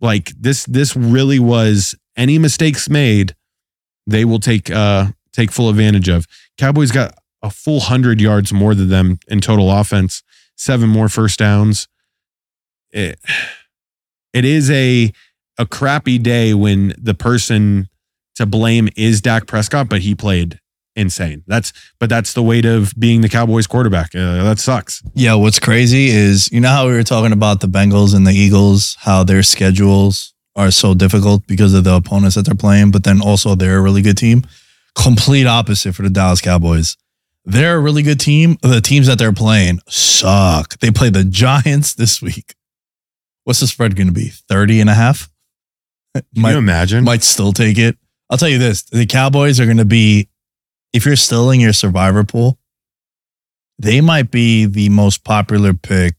Like 0.00 0.30
this, 0.30 0.64
this 0.66 0.94
really 0.94 1.38
was 1.38 1.94
any 2.16 2.38
mistakes 2.38 2.88
made, 2.88 3.34
they 4.06 4.24
will 4.24 4.40
take 4.40 4.70
uh 4.70 5.08
take 5.32 5.50
full 5.50 5.68
advantage 5.68 6.08
of. 6.08 6.26
Cowboys 6.58 6.90
got 6.90 7.14
a 7.42 7.50
full 7.50 7.80
hundred 7.80 8.20
yards 8.20 8.52
more 8.52 8.74
than 8.74 8.88
them 8.88 9.18
in 9.28 9.40
total 9.40 9.70
offense, 9.70 10.22
seven 10.56 10.88
more 10.88 11.08
first 11.08 11.38
downs. 11.38 11.88
It, 12.92 13.18
it 14.32 14.44
is 14.44 14.70
a 14.70 15.12
a 15.58 15.66
crappy 15.66 16.18
day 16.18 16.54
when 16.54 16.94
the 16.98 17.14
person 17.14 17.88
to 18.36 18.46
blame 18.46 18.88
is 18.96 19.20
Dak 19.20 19.46
Prescott, 19.46 19.88
but 19.88 20.00
he 20.00 20.14
played 20.14 20.60
insane. 20.96 21.44
That's 21.46 21.72
but 21.98 22.08
that's 22.08 22.32
the 22.32 22.42
weight 22.42 22.64
of 22.64 22.92
being 22.98 23.20
the 23.20 23.28
Cowboys 23.28 23.66
quarterback. 23.66 24.14
Uh, 24.14 24.42
that 24.44 24.58
sucks. 24.58 25.02
Yeah, 25.14 25.34
what's 25.34 25.58
crazy 25.58 26.08
is 26.08 26.50
you 26.52 26.60
know 26.60 26.70
how 26.70 26.86
we 26.86 26.92
were 26.94 27.02
talking 27.02 27.32
about 27.32 27.60
the 27.60 27.68
Bengals 27.68 28.14
and 28.14 28.26
the 28.26 28.32
Eagles, 28.32 28.96
how 29.00 29.24
their 29.24 29.42
schedules 29.42 30.33
are 30.56 30.70
so 30.70 30.94
difficult 30.94 31.46
because 31.46 31.74
of 31.74 31.84
the 31.84 31.94
opponents 31.94 32.36
that 32.36 32.44
they're 32.46 32.54
playing, 32.54 32.90
but 32.90 33.04
then 33.04 33.20
also 33.20 33.54
they're 33.54 33.78
a 33.78 33.82
really 33.82 34.02
good 34.02 34.16
team. 34.16 34.44
Complete 34.94 35.46
opposite 35.46 35.94
for 35.94 36.02
the 36.02 36.10
Dallas 36.10 36.40
Cowboys. 36.40 36.96
They're 37.44 37.76
a 37.76 37.80
really 37.80 38.02
good 38.02 38.20
team. 38.20 38.56
The 38.62 38.80
teams 38.80 39.06
that 39.08 39.18
they're 39.18 39.32
playing 39.32 39.80
suck. 39.88 40.78
They 40.78 40.90
play 40.90 41.10
the 41.10 41.24
Giants 41.24 41.94
this 41.96 42.22
week. 42.22 42.54
What's 43.44 43.60
the 43.60 43.66
spread 43.66 43.96
going 43.96 44.06
to 44.06 44.12
be? 44.12 44.28
30 44.48 44.80
and 44.80 44.88
a 44.90 44.94
half? 44.94 45.28
Can 46.14 46.24
Might- 46.36 46.52
you 46.52 46.58
imagine? 46.58 47.04
might 47.04 47.22
still 47.24 47.52
take 47.52 47.76
it. 47.76 47.98
I'll 48.30 48.38
tell 48.38 48.48
you 48.48 48.58
this: 48.58 48.82
the 48.84 49.04
Cowboys 49.06 49.60
are 49.60 49.66
going 49.66 49.76
to 49.78 49.84
be, 49.84 50.28
if 50.94 51.04
you're 51.04 51.16
still 51.16 51.50
in 51.50 51.60
your 51.60 51.72
survivor 51.74 52.24
pool, 52.24 52.58
they 53.78 54.00
might 54.00 54.30
be 54.30 54.64
the 54.64 54.88
most 54.88 55.24
popular 55.24 55.74
pick 55.74 56.14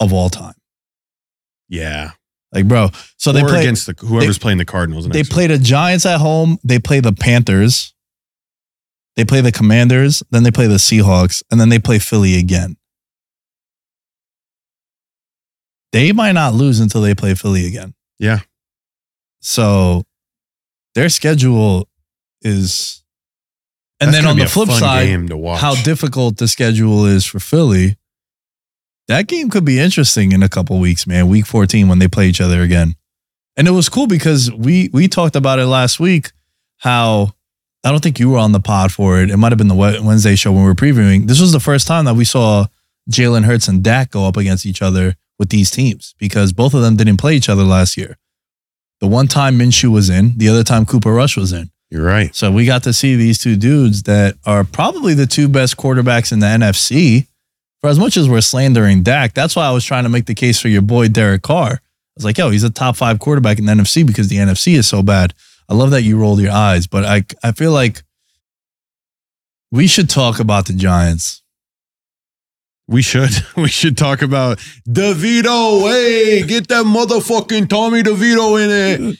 of 0.00 0.12
all 0.12 0.30
time. 0.30 0.54
yeah. 1.68 2.12
Like, 2.52 2.68
bro, 2.68 2.90
so 3.16 3.32
they 3.32 3.42
or 3.42 3.48
play. 3.48 3.60
against 3.60 3.86
the 3.86 3.94
whoever's 4.06 4.38
playing 4.38 4.58
the 4.58 4.64
Cardinals. 4.64 5.08
they 5.08 5.18
next 5.18 5.32
play 5.32 5.46
the 5.46 5.58
Giants 5.58 6.06
at 6.06 6.20
home. 6.20 6.58
They 6.64 6.78
play 6.78 7.00
the 7.00 7.12
Panthers. 7.12 7.92
They 9.16 9.24
play 9.24 9.40
the 9.40 9.52
Commanders. 9.52 10.22
Then 10.30 10.42
they 10.42 10.50
play 10.50 10.66
the 10.66 10.76
Seahawks, 10.76 11.42
and 11.50 11.60
then 11.60 11.68
they 11.68 11.78
play 11.78 11.98
Philly 11.98 12.38
again. 12.38 12.76
They 15.92 16.12
might 16.12 16.32
not 16.32 16.54
lose 16.54 16.80
until 16.80 17.00
they 17.00 17.14
play 17.14 17.34
Philly 17.34 17.66
again. 17.66 17.94
Yeah. 18.18 18.40
So 19.40 20.04
their 20.94 21.08
schedule 21.08 21.88
is, 22.42 23.02
and 24.00 24.08
That's 24.08 24.24
then 24.24 24.30
on 24.30 24.38
the 24.38 24.46
flip 24.46 24.68
side, 24.68 25.06
game 25.06 25.28
to 25.28 25.36
watch. 25.36 25.60
how 25.60 25.74
difficult 25.74 26.36
the 26.36 26.48
schedule 26.48 27.06
is 27.06 27.24
for 27.24 27.40
Philly. 27.40 27.96
That 29.08 29.28
game 29.28 29.50
could 29.50 29.64
be 29.64 29.78
interesting 29.78 30.32
in 30.32 30.42
a 30.42 30.48
couple 30.48 30.78
weeks, 30.80 31.06
man. 31.06 31.28
Week 31.28 31.46
14 31.46 31.88
when 31.88 31.98
they 31.98 32.08
play 32.08 32.28
each 32.28 32.40
other 32.40 32.62
again. 32.62 32.96
And 33.56 33.68
it 33.68 33.72
was 33.72 33.88
cool 33.88 34.06
because 34.06 34.52
we 34.52 34.90
we 34.92 35.08
talked 35.08 35.36
about 35.36 35.58
it 35.58 35.66
last 35.66 35.98
week 35.98 36.32
how 36.78 37.34
I 37.84 37.90
don't 37.90 38.02
think 38.02 38.18
you 38.18 38.30
were 38.30 38.38
on 38.38 38.52
the 38.52 38.60
pod 38.60 38.92
for 38.92 39.20
it. 39.20 39.30
It 39.30 39.36
might 39.36 39.52
have 39.52 39.58
been 39.58 39.68
the 39.68 39.74
Wednesday 39.74 40.34
show 40.34 40.52
when 40.52 40.62
we 40.62 40.68
were 40.68 40.74
previewing. 40.74 41.26
This 41.28 41.40
was 41.40 41.52
the 41.52 41.60
first 41.60 41.86
time 41.86 42.04
that 42.06 42.14
we 42.14 42.24
saw 42.24 42.66
Jalen 43.10 43.44
Hurts 43.44 43.68
and 43.68 43.82
Dak 43.82 44.10
go 44.10 44.26
up 44.26 44.36
against 44.36 44.66
each 44.66 44.82
other 44.82 45.14
with 45.38 45.50
these 45.50 45.70
teams 45.70 46.14
because 46.18 46.52
both 46.52 46.74
of 46.74 46.82
them 46.82 46.96
didn't 46.96 47.18
play 47.18 47.36
each 47.36 47.48
other 47.48 47.62
last 47.62 47.96
year. 47.96 48.18
The 49.00 49.06
one 49.06 49.28
time 49.28 49.58
Minshew 49.58 49.92
was 49.92 50.10
in, 50.10 50.36
the 50.36 50.48
other 50.48 50.64
time 50.64 50.84
Cooper 50.84 51.12
Rush 51.12 51.36
was 51.36 51.52
in. 51.52 51.70
You're 51.90 52.04
right. 52.04 52.34
So 52.34 52.50
we 52.50 52.66
got 52.66 52.82
to 52.84 52.92
see 52.92 53.14
these 53.14 53.38
two 53.38 53.54
dudes 53.54 54.02
that 54.04 54.36
are 54.44 54.64
probably 54.64 55.14
the 55.14 55.26
two 55.26 55.48
best 55.48 55.76
quarterbacks 55.76 56.32
in 56.32 56.40
the 56.40 56.46
NFC. 56.46 57.28
For 57.82 57.90
as 57.90 57.98
much 57.98 58.16
as 58.16 58.28
we're 58.28 58.40
slandering 58.40 59.02
Dak, 59.02 59.34
that's 59.34 59.54
why 59.54 59.66
I 59.66 59.70
was 59.70 59.84
trying 59.84 60.04
to 60.04 60.08
make 60.08 60.26
the 60.26 60.34
case 60.34 60.60
for 60.60 60.68
your 60.68 60.82
boy 60.82 61.08
Derek 61.08 61.42
Carr. 61.42 61.72
I 61.72 61.80
was 62.16 62.24
like, 62.24 62.38
yo, 62.38 62.50
he's 62.50 62.64
a 62.64 62.70
top 62.70 62.96
five 62.96 63.18
quarterback 63.18 63.58
in 63.58 63.66
the 63.66 63.72
NFC 63.72 64.06
because 64.06 64.28
the 64.28 64.36
NFC 64.36 64.74
is 64.74 64.88
so 64.88 65.02
bad. 65.02 65.34
I 65.68 65.74
love 65.74 65.90
that 65.90 66.02
you 66.02 66.18
rolled 66.18 66.40
your 66.40 66.52
eyes, 66.52 66.86
but 66.86 67.04
I 67.04 67.24
I 67.42 67.52
feel 67.52 67.72
like 67.72 68.02
we 69.70 69.86
should 69.86 70.08
talk 70.08 70.38
about 70.40 70.66
the 70.66 70.72
Giants. 70.72 71.42
We 72.88 73.02
should. 73.02 73.30
We 73.56 73.68
should 73.68 73.96
talk 73.98 74.22
about 74.22 74.58
DeVito. 74.88 75.90
Hey, 75.90 76.46
get 76.46 76.68
that 76.68 76.84
motherfucking 76.84 77.68
Tommy 77.68 78.02
DeVito 78.02 78.62
in 78.62 78.70
it. 79.10 79.18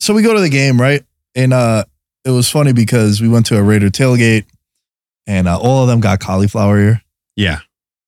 so 0.00 0.14
we 0.14 0.22
go 0.22 0.34
to 0.34 0.40
the 0.40 0.48
game, 0.48 0.80
right? 0.80 1.02
And 1.34 1.52
uh, 1.52 1.84
it 2.24 2.30
was 2.30 2.50
funny 2.50 2.72
because 2.72 3.20
we 3.20 3.28
went 3.28 3.46
to 3.46 3.56
a 3.58 3.62
Raider 3.62 3.88
tailgate 3.90 4.44
and 5.26 5.46
uh, 5.46 5.58
all 5.58 5.82
of 5.82 5.88
them 5.88 6.00
got 6.00 6.20
cauliflower 6.20 6.78
ear. 6.78 7.02
Yeah. 7.36 7.60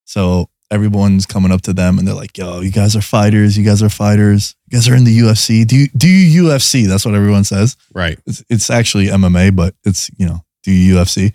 So 0.05 0.49
everyone's 0.70 1.26
coming 1.26 1.53
up 1.53 1.62
to 1.62 1.72
them 1.72 1.99
and 1.99 2.07
they're 2.09 2.14
like, 2.14 2.36
yo, 2.36 2.61
you 2.61 2.72
guys 2.72 2.97
are 2.97 3.01
fighters. 3.03 3.57
You 3.57 3.64
guys 3.64 3.82
are 3.82 3.88
fighters. 3.88 4.55
You 4.68 4.76
guys 4.78 4.88
are 4.88 4.95
in 4.97 5.05
the 5.05 5.16
UFC. 5.18 5.66
Do 5.66 5.76
you 5.76 5.88
do 5.97 6.09
you 6.09 6.45
UFC? 6.45 6.86
That's 6.88 7.05
what 7.05 7.14
everyone 7.14 7.45
says. 7.45 7.76
Right. 7.95 8.18
It's, 8.26 8.43
it's 8.49 8.70
actually 8.70 9.07
MMA, 9.07 9.55
but 9.55 9.74
it's, 9.84 10.11
you 10.18 10.26
know, 10.26 10.40
do 10.64 10.72
you 10.72 10.95
UFC? 10.97 11.32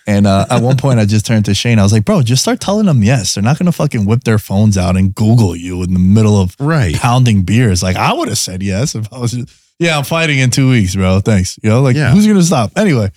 And 0.06 0.26
uh, 0.26 0.44
at 0.50 0.60
one 0.60 0.76
point 0.76 0.98
I 0.98 1.04
just 1.04 1.24
turned 1.24 1.44
to 1.44 1.54
Shane. 1.54 1.78
I 1.78 1.84
was 1.84 1.92
like, 1.92 2.04
bro, 2.04 2.22
just 2.22 2.42
start 2.42 2.58
telling 2.60 2.86
them 2.86 3.04
yes. 3.04 3.34
They're 3.34 3.44
not 3.44 3.58
going 3.60 3.66
to 3.66 3.72
fucking 3.72 4.06
whip 4.06 4.24
their 4.24 4.38
phones 4.38 4.76
out 4.76 4.96
and 4.96 5.14
Google 5.14 5.54
you 5.54 5.84
in 5.84 5.92
the 5.92 6.00
middle 6.00 6.40
of 6.40 6.56
Right. 6.58 6.96
pounding 6.96 7.42
beers. 7.44 7.80
Like 7.80 7.94
I 7.96 8.12
would 8.12 8.26
have 8.28 8.38
said 8.38 8.60
yes 8.60 8.96
if 8.96 9.10
I 9.12 9.18
was 9.18 9.30
just, 9.32 9.48
yeah, 9.80 9.98
I'm 9.98 10.04
fighting 10.04 10.38
in 10.38 10.50
two 10.50 10.70
weeks, 10.70 10.94
bro. 10.94 11.18
Thanks. 11.20 11.58
You 11.62 11.70
know, 11.70 11.80
like 11.82 11.96
Yeah. 11.96 12.12
who's 12.12 12.26
gonna 12.26 12.42
stop? 12.42 12.70
Anyway, 12.76 13.10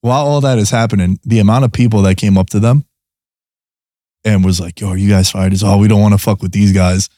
while 0.00 0.24
all 0.26 0.40
that 0.40 0.58
is 0.58 0.70
happening, 0.70 1.18
the 1.24 1.40
amount 1.40 1.64
of 1.66 1.72
people 1.72 2.00
that 2.02 2.16
came 2.16 2.38
up 2.38 2.48
to 2.50 2.60
them 2.60 2.86
and 4.24 4.44
was 4.44 4.60
like, 4.60 4.80
yo, 4.80 4.88
are 4.88 4.96
you 4.96 5.08
guys 5.10 5.30
fighters? 5.30 5.62
Oh, 5.62 5.76
we 5.76 5.88
don't 5.88 6.00
want 6.00 6.14
to 6.14 6.18
fuck 6.18 6.40
with 6.40 6.52
these 6.52 6.72
guys. 6.72 7.10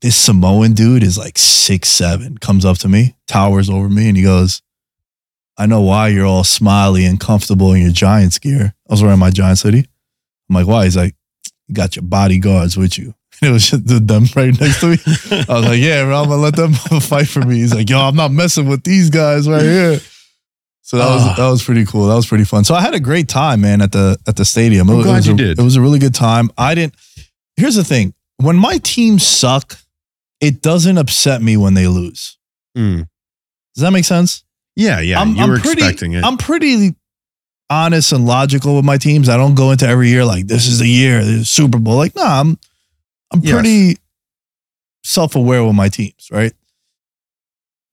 This 0.00 0.16
Samoan 0.16 0.74
dude 0.74 1.02
is 1.02 1.16
like 1.16 1.38
six 1.38 1.88
seven, 1.88 2.36
comes 2.36 2.64
up 2.64 2.76
to 2.78 2.88
me, 2.88 3.14
towers 3.26 3.70
over 3.70 3.88
me, 3.88 4.08
and 4.08 4.16
he 4.16 4.22
goes, 4.22 4.60
I 5.56 5.66
know 5.66 5.80
why 5.80 6.08
you're 6.08 6.26
all 6.26 6.44
smiley 6.44 7.06
and 7.06 7.18
comfortable 7.18 7.72
in 7.72 7.82
your 7.82 7.92
Giants 7.92 8.38
gear. 8.38 8.74
I 8.88 8.92
was 8.92 9.02
wearing 9.02 9.20
my 9.20 9.30
Giants 9.30 9.62
hoodie. 9.62 9.86
I'm 10.50 10.56
like, 10.56 10.66
why? 10.66 10.84
He's 10.84 10.96
like, 10.96 11.14
you 11.68 11.74
got 11.74 11.96
your 11.96 12.02
bodyguards 12.02 12.76
with 12.76 12.98
you. 12.98 13.14
It 13.42 13.50
was 13.50 13.68
just 13.70 13.86
them 14.06 14.24
right 14.36 14.58
next 14.58 14.80
to 14.80 14.86
me. 14.92 14.98
I 15.48 15.54
was 15.54 15.64
like, 15.66 15.80
yeah, 15.80 16.04
bro, 16.04 16.22
I'm 16.22 16.28
gonna 16.28 16.40
let 16.40 16.56
them 16.56 16.72
fight 17.00 17.28
for 17.28 17.40
me. 17.42 17.56
He's 17.56 17.74
like, 17.74 17.90
yo, 17.90 17.98
I'm 17.98 18.16
not 18.16 18.30
messing 18.32 18.68
with 18.68 18.84
these 18.84 19.10
guys 19.10 19.48
right 19.48 19.62
here. 19.62 20.00
So 20.82 20.98
that 20.98 21.06
was 21.08 21.22
Ah. 21.24 21.34
that 21.36 21.48
was 21.50 21.62
pretty 21.62 21.84
cool. 21.84 22.06
That 22.08 22.14
was 22.14 22.26
pretty 22.26 22.44
fun. 22.44 22.64
So 22.64 22.74
I 22.74 22.80
had 22.80 22.94
a 22.94 23.00
great 23.00 23.28
time, 23.28 23.60
man, 23.62 23.80
at 23.82 23.92
the 23.92 24.18
at 24.26 24.36
the 24.36 24.44
stadium. 24.44 24.88
I'm 24.90 25.00
it, 25.00 25.02
glad 25.02 25.16
was 25.16 25.26
you 25.26 25.34
a, 25.34 25.36
did. 25.36 25.58
It 25.58 25.62
was 25.62 25.76
a 25.76 25.80
really 25.80 25.98
good 25.98 26.14
time. 26.14 26.50
I 26.58 26.74
didn't. 26.74 26.94
Here's 27.56 27.74
the 27.74 27.84
thing: 27.84 28.14
when 28.36 28.56
my 28.56 28.78
teams 28.78 29.26
suck, 29.26 29.76
it 30.40 30.60
doesn't 30.62 30.98
upset 30.98 31.40
me 31.42 31.56
when 31.56 31.74
they 31.74 31.86
lose. 31.86 32.36
Mm. 32.76 33.08
Does 33.74 33.82
that 33.82 33.90
make 33.92 34.04
sense? 34.04 34.44
Yeah, 34.76 35.00
yeah. 35.00 35.20
I'm, 35.20 35.34
you 35.36 35.42
I'm 35.42 35.50
were 35.50 35.58
pretty, 35.58 35.82
expecting 35.82 36.12
it. 36.12 36.24
I'm 36.24 36.36
pretty 36.36 36.94
honest 37.70 38.12
and 38.12 38.26
logical 38.26 38.76
with 38.76 38.84
my 38.84 38.98
teams. 38.98 39.28
I 39.28 39.36
don't 39.36 39.54
go 39.54 39.70
into 39.70 39.86
every 39.86 40.08
year 40.08 40.24
like 40.24 40.46
this 40.48 40.66
is 40.66 40.78
the 40.80 40.86
year, 40.88 41.18
is 41.20 41.48
Super 41.48 41.78
Bowl. 41.78 41.96
Like, 41.96 42.14
nah, 42.14 42.40
I'm 42.40 42.58
I'm 43.34 43.40
Yes. 43.42 43.52
pretty 43.52 43.98
self-aware 45.02 45.64
with 45.64 45.74
my 45.74 45.88
teams, 45.88 46.28
right? 46.30 46.52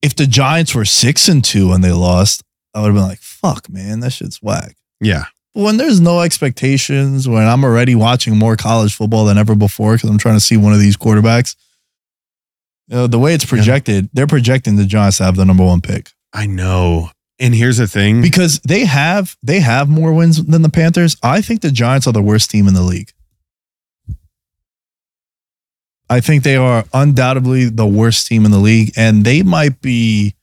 If 0.01 0.15
the 0.15 0.25
Giants 0.27 0.73
were 0.73 0.85
six 0.85 1.27
and 1.27 1.43
two 1.43 1.71
and 1.73 1.83
they 1.83 1.91
lost, 1.91 2.43
I 2.73 2.79
would 2.81 2.87
have 2.87 2.95
been 2.95 3.03
like, 3.03 3.19
fuck, 3.19 3.69
man, 3.69 3.99
that 4.01 4.13
shit's 4.13 4.41
whack. 4.41 4.75
yeah. 4.99 5.25
But 5.53 5.63
when 5.63 5.75
there's 5.75 5.99
no 5.99 6.21
expectations, 6.21 7.27
when 7.27 7.45
I'm 7.45 7.65
already 7.65 7.93
watching 7.93 8.37
more 8.37 8.55
college 8.55 8.95
football 8.95 9.25
than 9.25 9.37
ever 9.37 9.53
before 9.53 9.95
because 9.95 10.09
I'm 10.09 10.17
trying 10.17 10.37
to 10.37 10.39
see 10.39 10.55
one 10.55 10.71
of 10.71 10.79
these 10.79 10.95
quarterbacks, 10.95 11.57
you 12.87 12.95
know, 12.95 13.07
the 13.07 13.19
way 13.19 13.33
it's 13.33 13.43
projected, 13.43 14.09
they're 14.13 14.27
projecting 14.27 14.77
the 14.77 14.85
Giants 14.85 15.17
to 15.17 15.25
have 15.25 15.35
the 15.35 15.43
number 15.43 15.65
one 15.65 15.81
pick 15.81 16.11
I 16.31 16.45
know. 16.45 17.09
And 17.37 17.53
here's 17.53 17.75
the 17.77 17.87
thing. 17.87 18.21
because 18.21 18.59
they 18.61 18.85
have 18.85 19.35
they 19.43 19.59
have 19.59 19.89
more 19.89 20.13
wins 20.13 20.41
than 20.41 20.61
the 20.61 20.69
Panthers. 20.69 21.17
I 21.21 21.41
think 21.41 21.59
the 21.59 21.71
Giants 21.71 22.07
are 22.07 22.13
the 22.13 22.21
worst 22.21 22.49
team 22.49 22.69
in 22.69 22.73
the 22.73 22.81
league. 22.83 23.11
I 26.11 26.19
think 26.19 26.43
they 26.43 26.57
are 26.57 26.83
undoubtedly 26.93 27.69
the 27.69 27.87
worst 27.87 28.27
team 28.27 28.43
in 28.43 28.51
the 28.51 28.59
league, 28.59 28.91
and 28.97 29.23
they 29.23 29.43
might 29.43 29.79
be 29.79 30.35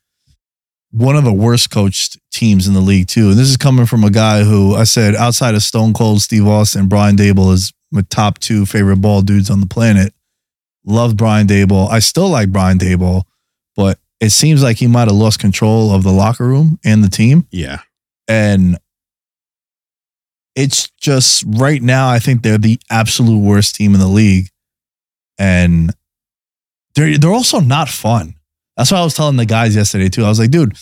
one 0.93 1.15
of 1.15 1.25
the 1.25 1.33
worst 1.33 1.71
coached 1.71 2.19
teams 2.33 2.67
in 2.67 2.73
the 2.73 2.81
league 2.81 3.07
too. 3.07 3.29
And 3.29 3.39
this 3.39 3.51
is 3.51 3.59
coming 3.59 3.85
from 3.85 4.03
a 4.03 4.11
guy 4.11 4.45
who 4.45 4.75
I 4.75 4.85
said 4.85 5.15
outside 5.15 5.55
of 5.55 5.63
Stone 5.63 5.93
Cold 5.93 6.23
Steve 6.23 6.47
Austin, 6.47 6.89
Brian 6.89 7.19
Daboll 7.19 7.53
is 7.53 7.71
my 7.91 8.01
top 8.09 8.39
two 8.39 8.65
favorite 8.65 9.03
ball 9.03 9.21
dudes 9.21 9.51
on 9.51 9.61
the 9.61 9.67
planet. 9.67 10.15
Love 10.87 11.19
Brian 11.19 11.47
Daboll. 11.47 11.91
I 11.91 11.99
still 11.99 12.31
like 12.31 12.51
Brian 12.51 12.79
Daboll, 12.79 13.25
but 13.77 13.99
it 14.21 14.31
seems 14.31 14.63
like 14.63 14.79
he 14.79 14.87
might 14.87 15.09
have 15.09 15.13
lost 15.13 15.39
control 15.39 15.93
of 15.93 16.03
the 16.03 16.13
locker 16.13 16.47
room 16.47 16.79
and 16.83 17.05
the 17.05 17.11
team. 17.11 17.47
yeah. 17.51 17.81
And 18.27 18.79
it's 20.55 20.89
just 20.99 21.45
right 21.47 21.83
now, 21.83 22.09
I 22.09 22.21
think 22.21 22.43
they're 22.43 22.57
the 22.57 22.81
absolute 22.91 23.39
worst 23.39 23.75
team 23.75 23.93
in 23.93 24.01
the 24.01 24.09
league. 24.09 24.49
And 25.39 25.95
they're 26.95 27.19
they're 27.19 27.33
also 27.33 27.61
not 27.61 27.89
fun. 27.89 28.35
That's 28.77 28.91
what 28.93 29.01
I 29.01 29.05
was 29.05 29.15
telling 29.15 29.37
the 29.37 29.47
guys 29.47 29.75
yesterday 29.77 30.09
too. 30.09 30.25
I 30.25 30.29
was 30.29 30.39
like, 30.39 30.51
dude, 30.51 30.77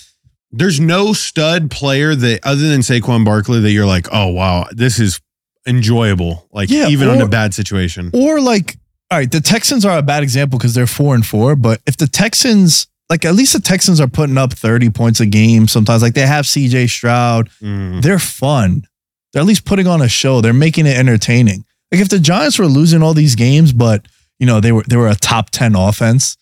There's 0.50 0.78
no 0.80 1.12
stud 1.12 1.70
player 1.70 2.14
that 2.14 2.40
other 2.44 2.68
than 2.68 2.80
Saquon 2.80 3.24
Barkley 3.24 3.60
that 3.60 3.70
you're 3.70 3.86
like, 3.86 4.06
oh 4.12 4.28
wow, 4.28 4.66
this 4.70 4.98
is 4.98 5.20
enjoyable. 5.66 6.46
Like 6.52 6.70
Yeah, 6.70 6.88
even 6.88 7.08
on 7.08 7.20
a 7.20 7.28
bad 7.28 7.54
situation. 7.54 8.10
or 8.12 8.40
like, 8.40 8.76
all 9.10 9.18
right, 9.18 9.30
the 9.30 9.40
Texans 9.40 9.84
are 9.84 9.98
a 9.98 10.02
bad 10.02 10.22
example 10.22 10.58
because 10.58 10.74
they're 10.74 10.86
four 10.86 11.14
and 11.14 11.24
four. 11.24 11.56
But 11.56 11.80
if 11.86 11.96
the 11.96 12.06
Texans, 12.06 12.86
like, 13.08 13.24
at 13.24 13.34
least 13.34 13.52
the 13.52 13.60
Texans 13.60 14.00
are 14.00 14.08
putting 14.08 14.36
up 14.38 14.52
thirty 14.52 14.90
points 14.90 15.20
a 15.20 15.26
game 15.26 15.68
sometimes. 15.68 16.02
Like 16.02 16.14
they 16.14 16.26
have 16.26 16.46
C.J. 16.46 16.86
Stroud. 16.88 17.50
Mm. 17.62 18.02
They're 18.02 18.18
fun. 18.18 18.86
They're 19.32 19.42
at 19.42 19.46
least 19.46 19.64
putting 19.64 19.86
on 19.86 20.02
a 20.02 20.08
show. 20.08 20.40
They're 20.40 20.52
making 20.52 20.86
it 20.86 20.96
entertaining. 20.96 21.64
Like 21.92 22.00
if 22.00 22.08
the 22.08 22.18
Giants 22.18 22.58
were 22.58 22.66
losing 22.66 23.02
all 23.02 23.14
these 23.14 23.34
games, 23.36 23.72
but 23.72 24.06
you 24.38 24.46
know 24.46 24.60
they 24.60 24.72
were 24.72 24.84
they 24.88 24.96
were 24.96 25.08
a 25.08 25.14
top 25.14 25.50
ten 25.50 25.74
offense, 25.74 26.36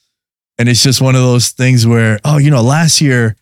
and 0.59 0.69
it's 0.69 0.83
just 0.83 1.01
one 1.01 1.15
of 1.15 1.23
those 1.23 1.51
things 1.51 1.87
where 1.87 2.19
oh 2.25 2.39
you 2.39 2.51
know 2.51 2.63
last 2.63 3.01
year 3.01 3.37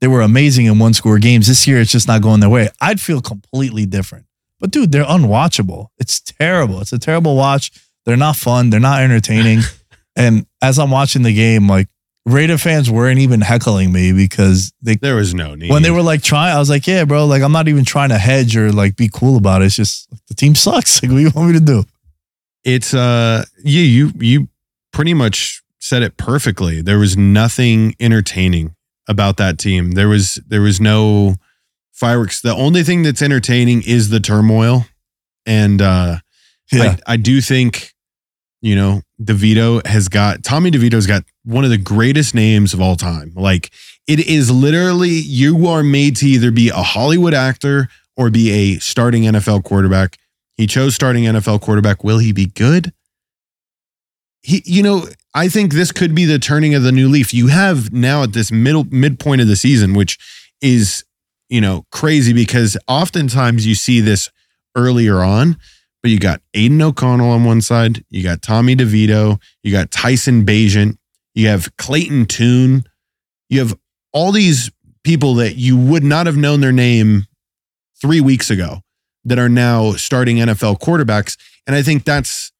they 0.00 0.08
were 0.08 0.20
amazing 0.20 0.66
in 0.66 0.78
one 0.78 0.94
score 0.94 1.18
games. 1.18 1.46
This 1.46 1.66
year 1.66 1.80
it's 1.80 1.92
just 1.92 2.08
not 2.08 2.22
going 2.22 2.40
their 2.40 2.50
way. 2.50 2.68
I'd 2.80 3.00
feel 3.00 3.20
completely 3.20 3.86
different. 3.86 4.26
But 4.58 4.70
dude, 4.70 4.92
they're 4.92 5.04
unwatchable. 5.04 5.88
It's 5.98 6.20
terrible. 6.20 6.80
It's 6.80 6.92
a 6.92 6.98
terrible 6.98 7.36
watch. 7.36 7.72
They're 8.04 8.16
not 8.16 8.36
fun. 8.36 8.70
They're 8.70 8.80
not 8.80 9.00
entertaining. 9.02 9.60
and 10.16 10.46
as 10.60 10.78
I'm 10.78 10.90
watching 10.90 11.22
the 11.22 11.34
game, 11.34 11.68
like 11.68 11.88
Raider 12.26 12.58
fans 12.58 12.88
weren't 12.90 13.18
even 13.18 13.40
heckling 13.40 13.92
me 13.92 14.12
because 14.12 14.72
they 14.80 14.94
There 14.96 15.16
was 15.16 15.34
no 15.34 15.56
need. 15.56 15.70
when 15.70 15.82
they 15.82 15.90
were 15.90 16.02
like 16.02 16.22
trying, 16.22 16.54
I 16.54 16.58
was 16.60 16.70
like, 16.70 16.86
yeah, 16.86 17.04
bro, 17.04 17.26
like 17.26 17.42
I'm 17.42 17.50
not 17.50 17.66
even 17.66 17.84
trying 17.84 18.10
to 18.10 18.18
hedge 18.18 18.56
or 18.56 18.70
like 18.70 18.96
be 18.96 19.08
cool 19.12 19.36
about 19.36 19.62
it. 19.62 19.66
It's 19.66 19.76
just 19.76 20.10
like, 20.12 20.20
the 20.26 20.34
team 20.34 20.54
sucks. 20.54 21.00
Like, 21.02 21.10
what 21.10 21.16
do 21.18 21.22
you 21.22 21.30
want 21.34 21.48
me 21.52 21.58
to 21.58 21.64
do? 21.64 21.84
It's 22.64 22.94
uh 22.94 23.44
yeah, 23.64 23.82
you 23.82 24.12
you 24.18 24.48
pretty 24.92 25.14
much 25.14 25.62
said 25.78 26.02
it 26.02 26.16
perfectly. 26.16 26.80
There 26.80 26.98
was 26.98 27.16
nothing 27.16 27.94
entertaining 27.98 28.76
about 29.08 29.36
that 29.38 29.58
team. 29.58 29.92
There 29.92 30.08
was 30.08 30.40
there 30.46 30.60
was 30.60 30.80
no 30.80 31.36
fireworks. 31.92 32.40
The 32.40 32.54
only 32.54 32.82
thing 32.82 33.02
that's 33.02 33.22
entertaining 33.22 33.82
is 33.82 34.10
the 34.10 34.20
turmoil. 34.20 34.86
And 35.46 35.82
uh 35.82 36.18
Yeah. 36.72 36.96
I, 37.06 37.14
I 37.14 37.16
do 37.16 37.40
think, 37.40 37.92
you 38.60 38.76
know, 38.76 39.02
DeVito 39.20 39.84
has 39.86 40.08
got 40.08 40.42
Tommy 40.44 40.70
DeVito's 40.70 41.06
got 41.06 41.24
one 41.44 41.64
of 41.64 41.70
the 41.70 41.78
greatest 41.78 42.34
names 42.34 42.72
of 42.72 42.80
all 42.80 42.96
time. 42.96 43.32
Like 43.34 43.72
it 44.06 44.20
is 44.20 44.50
literally 44.50 45.10
you 45.10 45.66
are 45.66 45.82
made 45.82 46.16
to 46.16 46.26
either 46.26 46.50
be 46.50 46.68
a 46.68 46.82
Hollywood 46.82 47.34
actor 47.34 47.88
or 48.16 48.30
be 48.30 48.50
a 48.50 48.78
starting 48.78 49.24
NFL 49.24 49.64
quarterback. 49.64 50.18
He 50.56 50.66
chose 50.66 50.94
starting 50.94 51.24
NFL 51.24 51.60
quarterback. 51.60 52.04
Will 52.04 52.18
he 52.18 52.32
be 52.32 52.46
good? 52.46 52.92
He, 54.42 54.62
you 54.64 54.82
know, 54.82 55.06
I 55.34 55.48
think 55.48 55.72
this 55.72 55.92
could 55.92 56.14
be 56.14 56.24
the 56.24 56.38
turning 56.38 56.74
of 56.74 56.82
the 56.82 56.92
new 56.92 57.08
leaf. 57.08 57.32
You 57.32 57.46
have 57.46 57.92
now 57.92 58.22
at 58.24 58.32
this 58.32 58.52
middle 58.52 58.84
midpoint 58.84 59.40
of 59.40 59.46
the 59.46 59.56
season, 59.56 59.94
which 59.94 60.18
is, 60.60 61.04
you 61.48 61.60
know, 61.60 61.86
crazy 61.90 62.32
because 62.32 62.76
oftentimes 62.88 63.66
you 63.66 63.74
see 63.74 64.00
this 64.00 64.30
earlier 64.76 65.22
on, 65.22 65.56
but 66.02 66.10
you 66.10 66.18
got 66.18 66.42
Aidan 66.54 66.82
O'Connell 66.82 67.30
on 67.30 67.44
one 67.44 67.60
side, 67.60 68.04
you 68.10 68.22
got 68.22 68.42
Tommy 68.42 68.74
DeVito, 68.76 69.40
you 69.62 69.72
got 69.72 69.90
Tyson 69.90 70.44
Bagent, 70.44 70.96
you 71.34 71.48
have 71.48 71.74
Clayton 71.76 72.26
Tune, 72.26 72.84
you 73.48 73.60
have 73.60 73.74
all 74.12 74.32
these 74.32 74.70
people 75.04 75.34
that 75.34 75.56
you 75.56 75.78
would 75.78 76.04
not 76.04 76.26
have 76.26 76.36
known 76.36 76.60
their 76.60 76.72
name 76.72 77.26
three 78.00 78.20
weeks 78.20 78.50
ago 78.50 78.82
that 79.24 79.38
are 79.38 79.48
now 79.48 79.92
starting 79.92 80.36
NFL 80.38 80.80
quarterbacks. 80.80 81.36
And 81.66 81.76
I 81.76 81.82
think 81.82 82.04
that's 82.04 82.52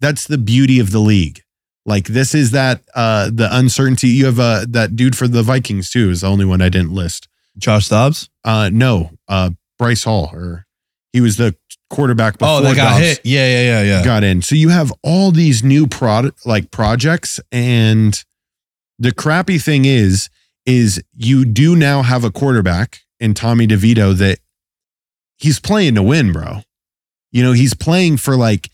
that's 0.00 0.26
the 0.26 0.38
beauty 0.38 0.80
of 0.80 0.90
the 0.92 0.98
league. 0.98 1.42
Like 1.86 2.06
this 2.08 2.34
is 2.34 2.50
that 2.52 2.82
uh 2.94 3.30
the 3.32 3.48
uncertainty. 3.50 4.08
You 4.08 4.26
have 4.26 4.40
uh 4.40 4.64
that 4.68 4.96
dude 4.96 5.16
for 5.16 5.28
the 5.28 5.42
Vikings 5.42 5.90
too 5.90 6.10
is 6.10 6.20
the 6.22 6.28
only 6.28 6.44
one 6.44 6.60
I 6.62 6.68
didn't 6.68 6.92
list. 6.92 7.28
Josh 7.58 7.88
Dobbs. 7.88 8.28
Uh 8.44 8.70
no, 8.72 9.10
uh 9.28 9.50
Bryce 9.78 10.04
Hall 10.04 10.30
or 10.32 10.66
he 11.12 11.20
was 11.20 11.36
the 11.36 11.56
quarterback 11.88 12.38
before 12.38 12.58
Oh, 12.58 12.62
that 12.62 12.76
got 12.76 12.90
Dobbs 12.92 13.00
hit. 13.04 13.20
Yeah, 13.24 13.46
yeah, 13.46 13.62
yeah, 13.62 13.82
yeah. 13.98 14.04
got 14.04 14.22
in. 14.24 14.42
So 14.42 14.54
you 14.54 14.68
have 14.68 14.92
all 15.02 15.32
these 15.32 15.62
new 15.64 15.86
product 15.86 16.46
like 16.46 16.70
projects 16.70 17.40
and 17.50 18.22
the 18.98 19.12
crappy 19.12 19.58
thing 19.58 19.84
is 19.86 20.28
is 20.66 21.02
you 21.16 21.44
do 21.44 21.74
now 21.74 22.02
have 22.02 22.22
a 22.22 22.30
quarterback 22.30 23.00
in 23.18 23.34
Tommy 23.34 23.66
DeVito 23.66 24.14
that 24.18 24.38
he's 25.40 25.58
playing 25.58 25.94
to 25.96 26.02
win, 26.02 26.32
bro. 26.32 26.60
You 27.32 27.42
know, 27.42 27.52
he's 27.52 27.74
playing 27.74 28.18
for 28.18 28.36
like 28.36 28.70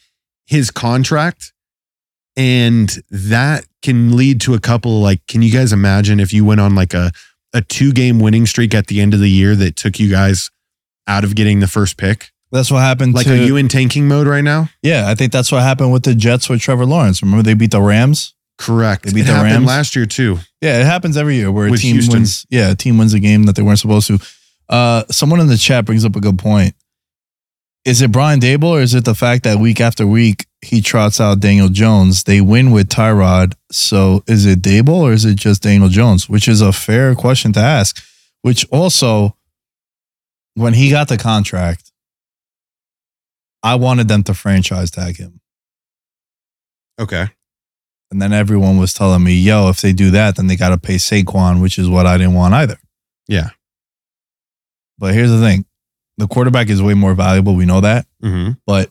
his 0.46 0.70
contract 0.70 1.52
and 2.36 2.98
that 3.10 3.66
can 3.82 4.16
lead 4.16 4.40
to 4.42 4.54
a 4.54 4.60
couple 4.60 5.00
like 5.00 5.26
can 5.26 5.42
you 5.42 5.50
guys 5.50 5.72
imagine 5.72 6.20
if 6.20 6.32
you 6.32 6.44
went 6.44 6.60
on 6.60 6.74
like 6.74 6.92
a 6.92 7.10
a 7.54 7.62
two 7.62 7.92
game 7.92 8.20
winning 8.20 8.46
streak 8.46 8.74
at 8.74 8.88
the 8.88 9.00
end 9.00 9.14
of 9.14 9.20
the 9.20 9.30
year 9.30 9.56
that 9.56 9.76
took 9.76 9.98
you 9.98 10.10
guys 10.10 10.50
out 11.06 11.24
of 11.24 11.34
getting 11.34 11.60
the 11.60 11.68
first 11.68 11.96
pick? 11.96 12.30
That's 12.52 12.70
what 12.70 12.80
happened. 12.80 13.14
Like 13.14 13.26
to, 13.26 13.32
are 13.32 13.36
you 13.36 13.56
in 13.56 13.68
tanking 13.68 14.06
mode 14.06 14.26
right 14.26 14.44
now? 14.44 14.68
Yeah, 14.82 15.08
I 15.08 15.14
think 15.14 15.32
that's 15.32 15.50
what 15.50 15.62
happened 15.62 15.92
with 15.92 16.04
the 16.04 16.14
Jets 16.14 16.48
with 16.48 16.60
Trevor 16.60 16.86
Lawrence. 16.86 17.22
Remember 17.22 17.42
they 17.42 17.54
beat 17.54 17.70
the 17.72 17.80
Rams? 17.82 18.34
Correct. 18.58 19.04
They 19.04 19.12
beat 19.12 19.22
it 19.22 19.26
the 19.26 19.34
Rams? 19.34 19.66
last 19.66 19.96
year 19.96 20.06
too. 20.06 20.38
Yeah, 20.60 20.80
it 20.80 20.86
happens 20.86 21.16
every 21.16 21.36
year 21.36 21.50
where 21.50 21.66
a 21.66 21.76
team 21.76 21.94
Houston. 21.94 22.14
wins. 22.14 22.46
Yeah, 22.50 22.70
a 22.70 22.74
team 22.74 22.98
wins 22.98 23.14
a 23.14 23.20
game 23.20 23.44
that 23.44 23.56
they 23.56 23.62
weren't 23.62 23.78
supposed 23.78 24.06
to. 24.08 24.18
Uh, 24.68 25.04
someone 25.10 25.40
in 25.40 25.46
the 25.46 25.56
chat 25.56 25.84
brings 25.84 26.04
up 26.04 26.16
a 26.16 26.20
good 26.20 26.38
point. 26.38 26.74
Is 27.84 28.02
it 28.02 28.10
Brian 28.10 28.40
Daboll 28.40 28.78
or 28.78 28.80
is 28.80 28.94
it 28.94 29.04
the 29.04 29.14
fact 29.14 29.44
that 29.44 29.60
week 29.60 29.80
after 29.80 30.06
week 30.06 30.46
he 30.60 30.80
trots 30.80 31.20
out 31.20 31.38
Daniel 31.38 31.68
Jones? 31.68 32.24
They 32.24 32.40
win 32.40 32.72
with 32.72 32.88
Tyrod. 32.88 33.54
So 33.70 34.24
is 34.26 34.44
it 34.44 34.60
Daboll 34.60 35.02
or 35.02 35.12
is 35.12 35.24
it 35.24 35.36
just 35.36 35.62
Daniel 35.62 35.88
Jones? 35.88 36.28
Which 36.28 36.48
is 36.48 36.60
a 36.60 36.72
fair 36.72 37.14
question 37.14 37.52
to 37.52 37.60
ask. 37.60 38.04
Which 38.42 38.66
also, 38.70 39.36
when 40.54 40.74
he 40.74 40.90
got 40.90 41.08
the 41.08 41.16
contract, 41.16 41.92
I 43.62 43.76
wanted 43.76 44.08
them 44.08 44.24
to 44.24 44.34
franchise 44.34 44.90
tag 44.90 45.18
him. 45.18 45.40
Okay. 46.98 47.28
And 48.10 48.22
then 48.22 48.32
everyone 48.32 48.78
was 48.78 48.94
telling 48.94 49.22
me, 49.22 49.34
yo, 49.34 49.68
if 49.68 49.80
they 49.80 49.92
do 49.92 50.10
that, 50.10 50.36
then 50.36 50.46
they 50.46 50.56
got 50.56 50.70
to 50.70 50.78
pay 50.78 50.96
Saquon, 50.96 51.60
which 51.60 51.78
is 51.78 51.88
what 51.88 52.06
I 52.06 52.16
didn't 52.18 52.34
want 52.34 52.54
either. 52.54 52.78
Yeah. 53.28 53.50
But 54.98 55.14
here's 55.14 55.30
the 55.30 55.40
thing 55.40 55.64
the 56.18 56.26
quarterback 56.26 56.68
is 56.70 56.82
way 56.82 56.94
more 56.94 57.14
valuable. 57.14 57.54
We 57.54 57.66
know 57.66 57.80
that. 57.80 58.06
Mm-hmm. 58.22 58.52
But 58.66 58.90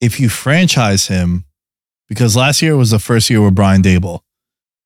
if 0.00 0.20
you 0.20 0.28
franchise 0.28 1.08
him, 1.08 1.44
because 2.08 2.36
last 2.36 2.62
year 2.62 2.76
was 2.76 2.90
the 2.90 2.98
first 2.98 3.28
year 3.30 3.42
with 3.42 3.54
Brian 3.54 3.82
Daboll. 3.82 4.20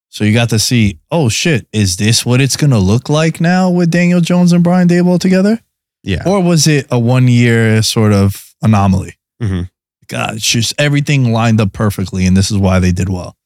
So 0.09 0.25
you 0.25 0.35
got 0.35 0.51
to 0.51 0.59
see, 0.59 0.99
oh 1.11 1.29
shit, 1.29 1.67
is 1.73 1.97
this 1.97 2.27
what 2.27 2.41
it's 2.41 2.57
going 2.57 2.71
to 2.71 2.79
look 2.79 3.09
like 3.09 3.41
now 3.41 3.71
with 3.71 3.91
Daniel 3.91 4.21
Jones 4.21 4.53
and 4.53 4.63
Brian 4.63 4.89
Daboll 4.89 5.19
together? 5.19 5.61
Yeah. 6.03 6.23
Or 6.27 6.43
was 6.43 6.67
it 6.67 6.87
a 6.91 6.99
one 6.99 7.29
year 7.29 7.83
sort 7.83 8.13
of 8.13 8.55
anomaly? 8.61 9.17
Mhm. 9.41 9.71
God, 10.09 10.37
it's 10.37 10.51
just 10.51 10.75
everything 10.79 11.33
lined 11.33 11.61
up 11.61 11.73
perfectly, 11.73 12.27
and 12.27 12.37
this 12.37 12.51
is 12.51 12.59
why 12.59 12.79
they 12.79 12.93
did 12.93 13.09
well. 13.09 13.37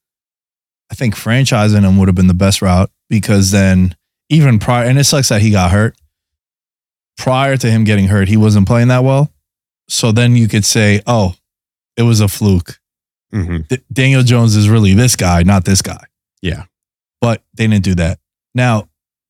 I 0.90 0.94
think 0.94 1.14
franchising 1.14 1.82
him 1.82 1.98
would 1.98 2.08
have 2.08 2.14
been 2.14 2.26
the 2.26 2.34
best 2.34 2.62
route 2.62 2.90
because 3.08 3.50
then 3.52 3.94
even 4.28 4.58
prior, 4.58 4.86
and 4.86 4.98
it 4.98 5.04
sucks 5.04 5.28
that 5.28 5.42
he 5.42 5.50
got 5.50 5.70
hurt. 5.70 5.96
Prior 7.16 7.56
to 7.56 7.70
him 7.70 7.84
getting 7.84 8.08
hurt, 8.08 8.28
he 8.28 8.36
wasn't 8.36 8.66
playing 8.66 8.88
that 8.88 9.04
well. 9.04 9.32
So 9.88 10.12
then 10.12 10.36
you 10.36 10.48
could 10.48 10.64
say, 10.64 11.02
oh, 11.06 11.34
it 11.96 12.02
was 12.02 12.20
a 12.20 12.28
fluke. 12.28 12.80
Mm-hmm. 13.32 13.58
D- 13.68 13.82
Daniel 13.92 14.22
Jones 14.22 14.56
is 14.56 14.68
really 14.68 14.94
this 14.94 15.16
guy, 15.16 15.42
not 15.42 15.64
this 15.64 15.82
guy. 15.82 16.04
Yeah. 16.42 16.64
But 17.20 17.42
they 17.54 17.66
didn't 17.66 17.84
do 17.84 17.94
that. 17.96 18.18
Now, 18.54 18.88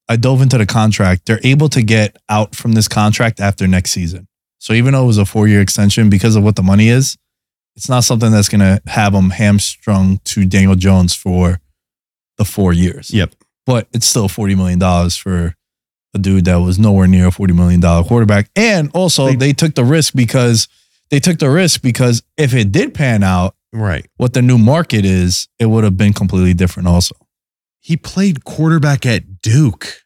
I 0.09 0.17
dove 0.17 0.43
into 0.43 0.59
the 0.59 0.67
contract. 0.67 1.27
They're 1.27 1.41
able 1.45 1.69
to 1.71 1.83
get 1.83 2.17
out 2.29 2.55
from 2.55 2.73
this 2.73 2.89
contract 2.89 3.41
after 3.41 3.67
next 3.67 3.93
season. 3.93 4.29
So 4.59 4.73
even 4.73 4.93
though 4.93 5.05
it 5.05 5.07
was 5.07 5.19
a 5.19 5.25
four 5.25 5.49
year 5.49 5.61
extension 5.61 6.09
because 6.11 6.37
of 6.37 6.43
what 6.43 6.57
the 6.57 6.63
money 6.63 6.89
is, 6.89 7.17
it's 7.77 7.89
not 7.89 8.05
something 8.05 8.31
that's 8.31 8.49
going 8.49 8.61
to 8.61 8.81
have 8.87 9.13
them 9.13 9.31
hamstrung 9.31 10.19
to 10.25 10.47
Daniel 10.47 10.75
Jones 10.75 11.15
for 11.15 11.61
the 12.39 12.45
four 12.45 12.73
years. 12.73 13.11
Yep. 13.13 13.35
But 13.67 13.89
it's 13.93 14.07
still 14.07 14.29
$40 14.29 14.57
million 14.57 15.11
for 15.11 15.55
a 16.15 16.19
dude 16.19 16.45
that 16.47 16.57
was 16.57 16.79
nowhere 16.79 17.07
near 17.07 17.27
a 17.29 17.31
$40 17.31 17.55
million 17.55 17.81
quarterback. 18.05 18.49
And 18.57 18.91
also, 18.95 19.27
They- 19.27 19.37
they 19.37 19.53
took 19.53 19.75
the 19.75 19.85
risk 19.85 20.15
because 20.15 20.69
they 21.11 21.21
took 21.21 21.39
the 21.39 21.51
risk 21.51 21.83
because 21.83 22.23
if 22.37 22.55
it 22.55 22.73
did 22.73 22.95
pan 22.95 23.23
out, 23.23 23.55
Right. 23.73 24.07
what 24.17 24.33
the 24.33 24.41
new 24.43 24.57
market 24.57 25.05
is, 25.05 25.49
it 25.59 25.67
would 25.67 25.85
have 25.85 25.97
been 25.97 26.13
completely 26.13 26.55
different 26.55 26.89
also. 26.89 27.15
He 27.81 27.97
played 27.97 28.45
quarterback 28.45 29.05
at 29.05 29.43
Duke. 29.43 30.03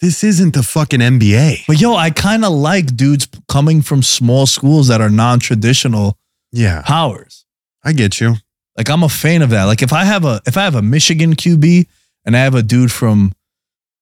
This 0.00 0.22
isn't 0.22 0.54
the 0.54 0.62
fucking 0.62 1.00
NBA. 1.00 1.64
But 1.66 1.80
yo, 1.80 1.96
I 1.96 2.10
kind 2.10 2.44
of 2.44 2.52
like 2.52 2.94
dudes 2.96 3.26
coming 3.48 3.82
from 3.82 4.02
small 4.02 4.46
schools 4.46 4.86
that 4.88 5.00
are 5.00 5.10
non-traditional 5.10 6.16
Yeah. 6.52 6.82
powers. 6.82 7.44
I 7.84 7.92
get 7.92 8.20
you. 8.20 8.36
Like 8.76 8.88
I'm 8.90 9.02
a 9.02 9.08
fan 9.08 9.42
of 9.42 9.50
that. 9.50 9.64
Like 9.64 9.82
if 9.82 9.92
I 9.92 10.04
have 10.04 10.24
a 10.24 10.40
if 10.46 10.56
I 10.56 10.62
have 10.62 10.76
a 10.76 10.82
Michigan 10.82 11.34
QB 11.34 11.86
and 12.28 12.36
I 12.36 12.40
have 12.40 12.54
a 12.54 12.62
dude 12.62 12.92
from 12.92 13.32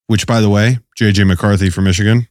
Which, 0.09 0.27
by 0.27 0.41
the 0.41 0.51
way, 0.51 0.81
JJ 1.01 1.29
McCarthy 1.29 1.71
from 1.71 1.85
Michigan. 1.85 2.27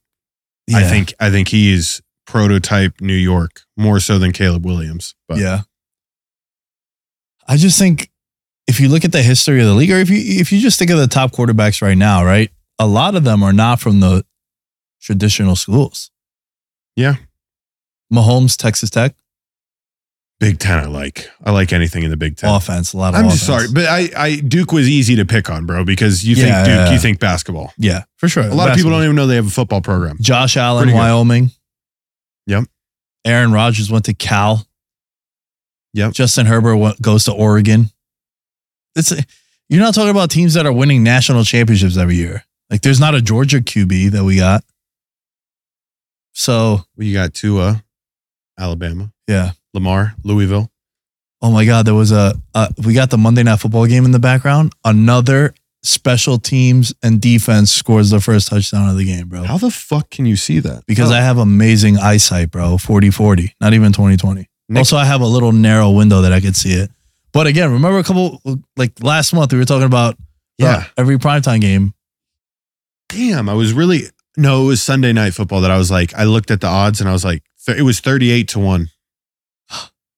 I 0.74 0.84
think 0.84 1.14
I 1.22 1.30
think 1.30 1.48
he 1.48 1.72
is 1.74 2.02
prototype 2.28 3.00
New 3.00 3.14
York 3.14 3.62
more 3.78 4.02
so 4.02 4.20
than 4.20 4.34
Caleb 4.34 4.66
Williams. 4.66 5.16
But 5.30 5.38
yeah. 5.38 5.62
I 7.48 7.56
just 7.56 7.80
think 7.80 8.10
if 8.68 8.82
you 8.82 8.90
look 8.90 9.06
at 9.06 9.14
the 9.14 9.22
history 9.22 9.62
of 9.62 9.68
the 9.68 9.74
league, 9.74 9.92
or 9.92 9.98
if 9.98 10.10
you 10.10 10.18
if 10.20 10.52
you 10.52 10.60
just 10.60 10.78
think 10.78 10.92
of 10.92 10.98
the 10.98 11.08
top 11.08 11.32
quarterbacks 11.32 11.82
right 11.82 11.98
now, 11.98 12.26
right, 12.26 12.52
a 12.78 12.88
lot 12.88 13.16
of 13.16 13.24
them 13.24 13.42
are 13.42 13.54
not 13.54 13.80
from 13.80 14.02
the 14.02 14.26
traditional 15.00 15.56
schools. 15.56 16.12
Yeah. 16.98 17.16
Mahomes, 18.12 18.58
Texas 18.58 18.90
Tech, 18.90 19.16
Big 20.40 20.60
Ten, 20.60 20.78
I 20.80 20.86
like. 20.88 21.30
I 21.44 21.52
like 21.52 21.72
anything 21.72 22.04
in 22.04 22.10
the 22.12 22.18
Big 22.18 22.36
Ten. 22.36 22.54
offense, 22.54 22.94
a 22.94 22.98
lot 22.98 23.14
of. 23.14 23.20
I'm 23.20 23.26
offense. 23.28 23.34
just 23.36 23.46
sorry, 23.48 23.68
but 23.74 23.86
I, 23.86 24.10
I 24.18 24.36
Duke 24.36 24.72
was 24.74 24.90
easy 24.90 25.16
to 25.16 25.26
pick 25.26 25.50
on, 25.50 25.66
bro, 25.66 25.86
because 25.86 26.26
you 26.26 26.36
think 26.36 26.48
Duke, 26.48 26.68
yeah, 26.68 26.92
you 26.92 27.00
think 27.00 27.20
basketball. 27.20 27.72
Yeah, 27.78 28.04
for 28.18 28.28
sure. 28.28 28.44
A 28.44 28.54
lot 28.54 28.70
of 28.70 28.76
people 28.76 28.92
don't 28.92 29.04
even 29.04 29.16
know 29.16 29.28
they 29.28 29.36
have 29.38 29.48
a 29.48 29.52
football 29.52 29.82
program. 29.82 30.18
Josh 30.20 30.58
Allen, 30.58 30.84
Pretty 30.84 30.94
good. 30.94 31.00
Wyoming. 31.00 31.52
Yep. 32.48 32.66
Aaron 33.24 33.52
Rodgers 33.54 33.90
went 33.90 34.06
to 34.06 34.14
Cal. 34.14 34.68
Yep. 35.94 36.12
Justin 36.14 36.46
Herbert 36.46 36.76
went, 36.78 37.02
goes 37.02 37.24
to 37.24 37.32
Oregon. 37.32 37.90
It's 38.96 39.14
you're 39.70 39.82
not 39.82 39.94
talking 39.96 40.12
about 40.12 40.30
teams 40.30 40.54
that 40.56 40.66
are 40.66 40.74
winning 40.74 41.02
national 41.02 41.44
championships 41.46 41.98
every 41.98 42.16
year. 42.16 42.44
Like 42.70 42.82
there's 42.82 43.00
not 43.00 43.16
a 43.16 43.22
Georgia 43.22 43.62
QB 43.62 44.12
that 44.12 44.24
we 44.26 44.38
got. 44.38 44.64
So 46.34 46.82
You 46.98 47.14
got 47.14 47.34
Tua, 47.34 47.84
Alabama, 48.60 49.12
yeah. 49.28 49.52
Lamar, 49.76 50.16
Louisville. 50.24 50.72
Oh 51.42 51.52
my 51.52 51.66
God, 51.66 51.86
there 51.86 51.94
was 51.94 52.12
a 52.12 52.34
uh, 52.56 52.70
we 52.84 52.96
got 52.96 53.12
the 53.12 53.18
Monday 53.18 53.44
Night 53.44 53.60
Football 53.60 53.86
game 53.86 54.06
in 54.06 54.12
the 54.12 54.20
background. 54.20 54.74
Another 54.84 55.54
special 55.84 56.40
teams 56.40 56.94
and 57.04 57.22
defense 57.22 57.72
scores 57.72 58.10
the 58.10 58.20
first 58.20 58.48
touchdown 58.48 58.90
of 58.90 58.98
the 58.98 59.06
game, 59.06 59.28
bro. 59.28 59.44
How 59.44 59.60
the 59.60 59.70
fuck 59.70 60.10
can 60.10 60.26
you 60.26 60.36
see 60.36 60.58
that? 60.60 60.84
Because 60.88 61.12
I 61.12 61.22
have 61.22 61.38
amazing 61.38 61.98
eyesight, 61.98 62.50
bro. 62.50 62.78
40-40, 62.78 63.52
not 63.62 63.74
even 63.74 63.92
2020. 63.94 64.50
Nick- 64.70 64.78
Also, 64.80 64.98
I 64.98 65.06
have 65.06 65.22
a 65.22 65.28
little 65.28 65.52
narrow 65.52 65.92
window 65.92 66.22
that 66.22 66.34
I 66.34 66.42
could 66.42 66.56
see 66.56 66.72
it. 66.72 66.90
But 67.32 67.46
again, 67.46 67.72
remember 67.72 68.00
a 68.00 68.04
couple 68.04 68.42
like 68.78 68.94
last 69.04 69.34
month 69.34 69.52
we 69.54 69.60
were 69.60 69.66
talking 69.66 69.86
about 69.86 70.16
yeah. 70.58 70.78
uh, 70.78 70.84
every 70.98 71.18
primetime 71.18 71.62
game. 71.62 71.94
Damn, 73.10 73.50
I 73.50 73.54
was 73.54 73.74
really 73.74 74.04
no, 74.38 74.64
it 74.64 74.68
was 74.68 74.82
Sunday 74.82 75.14
night 75.14 75.34
football 75.34 75.62
that 75.62 75.72
I 75.72 75.78
was 75.78 75.92
like, 75.92 76.14
I 76.16 76.24
looked 76.24 76.50
at 76.50 76.62
the 76.62 76.68
odds 76.68 77.00
and 77.00 77.10
I 77.10 77.14
was 77.14 77.24
like, 77.24 77.44
it 77.68 77.82
was 77.82 78.00
38 78.00 78.48
to 78.50 78.60
1. 78.60 78.90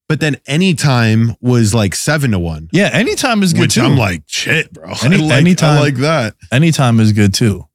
But 0.10 0.20
then 0.22 0.38
anytime 0.46 1.36
was 1.42 1.74
like 1.74 1.94
7 1.94 2.32
to 2.32 2.40
1. 2.40 2.70
Yeah, 2.72 2.90
anytime 2.94 3.44
is 3.44 3.52
good 3.54 3.62
Which 3.64 3.76
too. 3.76 3.82
I'm 3.82 3.98
like, 3.98 4.24
shit, 4.26 4.72
bro. 4.72 4.94
Any- 5.04 5.18
I 5.18 5.20
like, 5.20 5.38
anytime- 5.42 5.78
I 5.78 5.82
like 5.82 5.96
that. 5.96 6.36
anytime 6.52 7.00
is 7.00 7.12
good 7.14 7.34
too. 7.34 7.66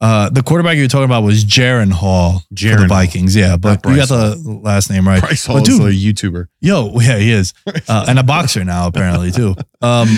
Uh, 0.00 0.28
the 0.30 0.42
quarterback 0.42 0.76
you 0.76 0.82
were 0.82 0.88
talking 0.88 1.04
about 1.04 1.22
was 1.22 1.44
Jaren 1.44 1.92
Hall 1.92 2.40
for 2.40 2.44
the 2.50 2.54
Jaren 2.56 2.78
Hall. 2.78 2.88
Vikings. 2.88 3.36
Yeah, 3.36 3.56
but 3.56 3.86
you 3.86 3.94
got 3.94 4.08
the 4.08 4.34
last 4.64 4.90
name 4.90 5.06
right. 5.06 5.20
Bryce 5.20 5.46
But 5.46 5.52
Hall 5.52 5.62
is 5.62 5.78
dude, 5.78 5.80
a 5.82 5.92
YouTuber. 5.92 6.48
Yo, 6.60 6.90
yeah, 7.00 7.18
he 7.18 7.30
is, 7.30 7.54
uh, 7.88 8.06
and 8.08 8.18
a 8.18 8.24
boxer 8.24 8.64
now 8.64 8.88
apparently 8.88 9.30
too. 9.30 9.54
Um, 9.80 10.08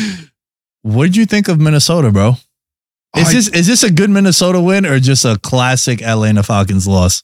what 0.80 1.04
did 1.04 1.16
you 1.16 1.26
think 1.26 1.48
of 1.48 1.60
Minnesota, 1.60 2.10
bro? 2.10 2.30
Is 3.14 3.28
I- 3.28 3.32
this 3.34 3.48
is 3.48 3.66
this 3.66 3.82
a 3.82 3.90
good 3.92 4.08
Minnesota 4.08 4.58
win 4.58 4.86
or 4.86 4.98
just 5.00 5.26
a 5.26 5.38
classic 5.42 6.00
Atlanta 6.02 6.42
Falcons 6.42 6.88
loss? 6.88 7.22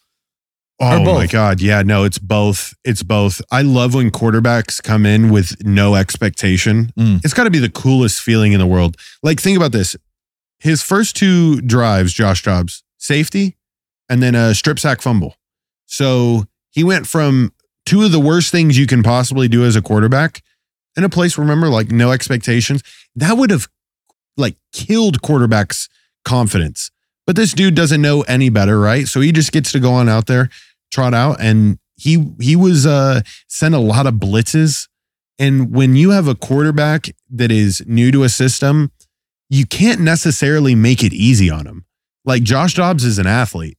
Oh 0.82 1.04
my 1.04 1.26
god, 1.26 1.60
yeah, 1.60 1.82
no, 1.82 2.04
it's 2.04 2.18
both. 2.18 2.74
It's 2.84 3.02
both. 3.02 3.42
I 3.50 3.62
love 3.62 3.94
when 3.94 4.10
quarterbacks 4.10 4.82
come 4.82 5.04
in 5.04 5.30
with 5.30 5.62
no 5.64 5.94
expectation. 5.94 6.92
Mm. 6.98 7.22
It's 7.22 7.34
got 7.34 7.44
to 7.44 7.50
be 7.50 7.58
the 7.58 7.70
coolest 7.70 8.22
feeling 8.22 8.52
in 8.52 8.60
the 8.60 8.66
world. 8.66 8.96
Like 9.22 9.40
think 9.40 9.56
about 9.56 9.72
this. 9.72 9.94
His 10.58 10.82
first 10.82 11.16
two 11.16 11.60
drives, 11.60 12.12
Josh 12.12 12.42
Dobbs, 12.42 12.82
safety 12.98 13.56
and 14.10 14.22
then 14.22 14.34
a 14.34 14.54
strip 14.54 14.78
sack 14.78 15.00
fumble. 15.00 15.36
So, 15.86 16.44
he 16.70 16.84
went 16.84 17.06
from 17.06 17.52
two 17.86 18.02
of 18.02 18.12
the 18.12 18.20
worst 18.20 18.52
things 18.52 18.76
you 18.78 18.86
can 18.86 19.02
possibly 19.02 19.48
do 19.48 19.64
as 19.64 19.76
a 19.76 19.82
quarterback 19.82 20.42
in 20.96 21.04
a 21.04 21.08
place 21.08 21.38
remember 21.38 21.68
like 21.68 21.90
no 21.90 22.10
expectations. 22.10 22.82
That 23.16 23.38
would 23.38 23.50
have 23.50 23.68
like 24.36 24.56
killed 24.72 25.22
quarterbacks 25.22 25.88
confidence. 26.24 26.90
But 27.26 27.36
this 27.36 27.52
dude 27.52 27.74
doesn't 27.74 28.02
know 28.02 28.22
any 28.22 28.50
better, 28.50 28.78
right? 28.78 29.06
So 29.06 29.20
he 29.20 29.32
just 29.32 29.52
gets 29.52 29.72
to 29.72 29.80
go 29.80 29.92
on 29.92 30.08
out 30.08 30.26
there 30.26 30.48
trot 30.90 31.14
out 31.14 31.40
and 31.40 31.78
he 31.96 32.32
he 32.40 32.56
was 32.56 32.86
uh 32.86 33.20
sent 33.48 33.74
a 33.74 33.78
lot 33.78 34.06
of 34.06 34.14
blitzes. 34.14 34.88
And 35.38 35.74
when 35.74 35.96
you 35.96 36.10
have 36.10 36.28
a 36.28 36.34
quarterback 36.34 37.06
that 37.30 37.50
is 37.50 37.82
new 37.86 38.10
to 38.12 38.24
a 38.24 38.28
system 38.28 38.92
you 39.48 39.66
can't 39.66 40.00
necessarily 40.00 40.76
make 40.76 41.02
it 41.02 41.12
easy 41.12 41.50
on 41.50 41.66
him. 41.66 41.84
Like 42.24 42.44
Josh 42.44 42.74
Dobbs 42.74 43.04
is 43.04 43.18
an 43.18 43.26
athlete. 43.26 43.78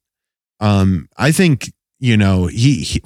Um 0.59 1.07
I 1.18 1.32
think 1.32 1.72
you 1.99 2.18
know 2.18 2.47
he, 2.47 2.84
he 2.84 3.03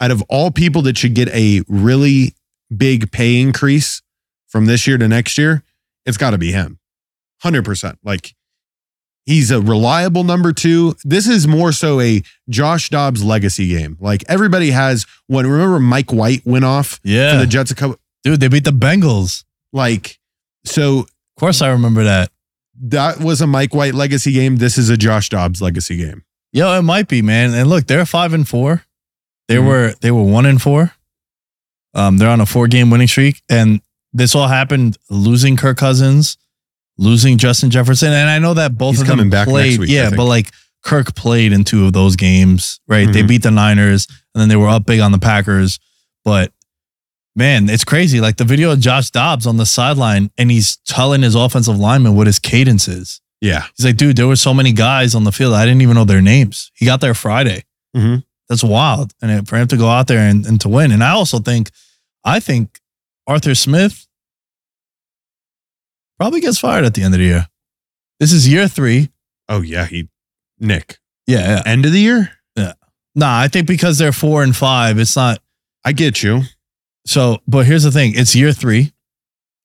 out 0.00 0.10
of 0.10 0.22
all 0.28 0.50
people 0.50 0.82
that 0.82 0.96
should 0.96 1.14
get 1.14 1.28
a 1.28 1.62
really 1.68 2.34
big 2.74 3.12
pay 3.12 3.40
increase 3.40 4.00
from 4.48 4.66
this 4.66 4.86
year 4.86 4.96
to 4.96 5.06
next 5.06 5.36
year 5.36 5.62
it's 6.06 6.16
got 6.16 6.30
to 6.30 6.38
be 6.38 6.52
him. 6.52 6.78
100% 7.44 7.96
like 8.02 8.34
He's 9.26 9.50
a 9.50 9.60
reliable 9.60 10.24
number 10.24 10.52
two. 10.52 10.96
This 11.04 11.28
is 11.28 11.46
more 11.46 11.72
so 11.72 12.00
a 12.00 12.22
Josh 12.48 12.88
Dobbs 12.88 13.22
legacy 13.22 13.68
game. 13.68 13.96
Like 14.00 14.24
everybody 14.28 14.70
has 14.70 15.06
one. 15.28 15.46
Remember 15.46 15.78
Mike 15.78 16.12
White 16.12 16.44
went 16.44 16.64
off 16.64 16.92
for 16.94 17.00
Yeah, 17.08 17.36
the 17.36 17.46
Jets 17.46 17.70
a 17.70 17.74
couple. 17.74 17.96
dude, 18.24 18.40
they 18.40 18.48
beat 18.48 18.64
the 18.64 18.70
Bengals. 18.72 19.44
Like 19.72 20.18
so 20.64 21.00
Of 21.00 21.06
course, 21.38 21.62
I 21.62 21.68
remember 21.68 22.02
that. 22.04 22.30
that 22.82 23.20
was 23.20 23.40
a 23.40 23.46
Mike 23.46 23.74
White 23.74 23.94
legacy 23.94 24.32
game. 24.32 24.56
This 24.56 24.76
is 24.78 24.88
a 24.90 24.96
Josh 24.96 25.28
Dobbs 25.28 25.62
legacy 25.62 25.96
game. 25.96 26.24
Yo, 26.52 26.76
it 26.78 26.82
might 26.82 27.06
be, 27.06 27.22
man. 27.22 27.54
And 27.54 27.68
look, 27.68 27.86
they're 27.86 28.04
five 28.06 28.32
and 28.32 28.48
four. 28.48 28.84
They 29.48 29.56
Mhm. 29.56 29.66
were 29.66 29.94
they 30.00 30.10
were 30.10 30.24
one 30.24 30.46
and 30.46 30.60
four. 30.60 30.92
Um, 31.94 32.18
they're 32.18 32.28
on 32.30 32.40
a 32.40 32.46
four 32.46 32.68
game 32.68 32.90
winning 32.90 33.08
streak, 33.08 33.42
and 33.48 33.80
this 34.12 34.34
all 34.34 34.48
happened 34.48 34.96
losing 35.08 35.56
Kirk 35.56 35.76
Cousins, 35.78 36.36
losing 37.00 37.38
Justin 37.38 37.70
Jefferson, 37.70 38.12
and 38.12 38.28
I 38.30 38.38
know 38.38 38.54
that 38.54 38.76
both 38.78 38.92
He's 38.92 39.00
of 39.00 39.06
them 39.08 39.16
coming 39.16 39.30
back 39.30 39.48
next 39.48 39.52
played. 39.52 39.80
week, 39.80 39.90
yeah, 39.90 40.10
but 40.14 40.26
like 40.26 40.52
Kirk 40.84 41.14
played 41.16 41.52
in 41.52 41.64
two 41.64 41.86
of 41.86 41.92
those 41.92 42.14
games, 42.14 42.78
right? 42.86 43.10
They 43.12 43.22
Mhm. 43.22 43.28
beat 43.28 43.42
the 43.42 43.50
Niners, 43.50 44.06
and 44.34 44.40
then 44.40 44.48
they 44.48 44.56
were 44.56 44.68
up 44.68 44.86
big 44.86 45.00
on 45.00 45.10
the 45.10 45.18
Packers. 45.18 45.78
But 46.24 46.52
man, 47.34 47.68
it's 47.70 47.84
crazy. 47.84 48.20
Like 48.20 48.36
the 48.36 48.44
video 48.44 48.70
of 48.70 48.80
Josh 48.80 49.10
Dobbs 49.10 49.46
on 49.46 49.56
the 49.56 49.66
sideline, 49.66 50.30
and 50.38 50.50
he's 50.50 50.76
telling 50.86 51.22
his 51.22 51.34
offensive 51.34 51.78
lineman 51.78 52.14
what 52.14 52.26
his 52.26 52.38
cadence 52.38 52.86
is. 52.86 53.20
Yeah. 53.40 53.64
He's 53.76 53.86
like, 53.86 53.96
dude, 53.96 54.16
there 54.16 54.26
were 54.28 54.36
so 54.36 54.52
many 54.52 54.72
guys 54.72 55.14
on 55.14 55.24
the 55.24 55.32
field. 55.32 55.54
I 55.54 55.64
didn't 55.64 55.80
even 55.80 55.94
know 55.94 56.04
their 56.04 56.20
names. 56.20 56.70
He 56.74 56.84
got 56.84 57.00
there 57.00 57.14
Friday. 57.14 57.64
Mhm. 57.96 58.22
That's 58.50 58.62
wild. 58.62 59.12
And 59.22 59.30
it- 59.30 59.48
for 59.48 59.56
him 59.56 59.68
to 59.68 59.76
go 59.78 59.88
out 59.88 60.06
there 60.08 60.18
and, 60.28 60.44
and 60.44 60.60
to 60.60 60.68
win. 60.68 60.92
And 60.92 61.02
I 61.02 61.10
also 61.10 61.38
think, 61.38 61.70
I 62.24 62.40
think 62.40 62.80
Arthur 63.26 63.54
Smith 63.54 64.06
probably 66.20 66.40
gets 66.42 66.58
fired 66.58 66.84
at 66.84 66.92
the 66.92 67.02
end 67.02 67.14
of 67.14 67.18
the 67.18 67.24
year. 67.24 67.48
This 68.20 68.30
is 68.30 68.46
year 68.46 68.68
three. 68.68 69.10
Oh 69.48 69.62
yeah. 69.62 69.86
He 69.86 70.10
Nick. 70.58 70.98
Yeah. 71.26 71.38
yeah. 71.38 71.62
End 71.64 71.86
of 71.86 71.92
the 71.92 72.00
year. 72.00 72.30
Yeah. 72.54 72.74
Nah, 73.14 73.40
I 73.40 73.48
think 73.48 73.66
because 73.66 73.96
they're 73.96 74.12
four 74.12 74.42
and 74.42 74.54
five, 74.54 74.98
it's 74.98 75.16
not. 75.16 75.40
I 75.82 75.92
get 75.92 76.22
you. 76.22 76.42
So, 77.06 77.38
but 77.48 77.64
here's 77.64 77.84
the 77.84 77.90
thing 77.90 78.12
it's 78.14 78.36
year 78.36 78.52
three. 78.52 78.92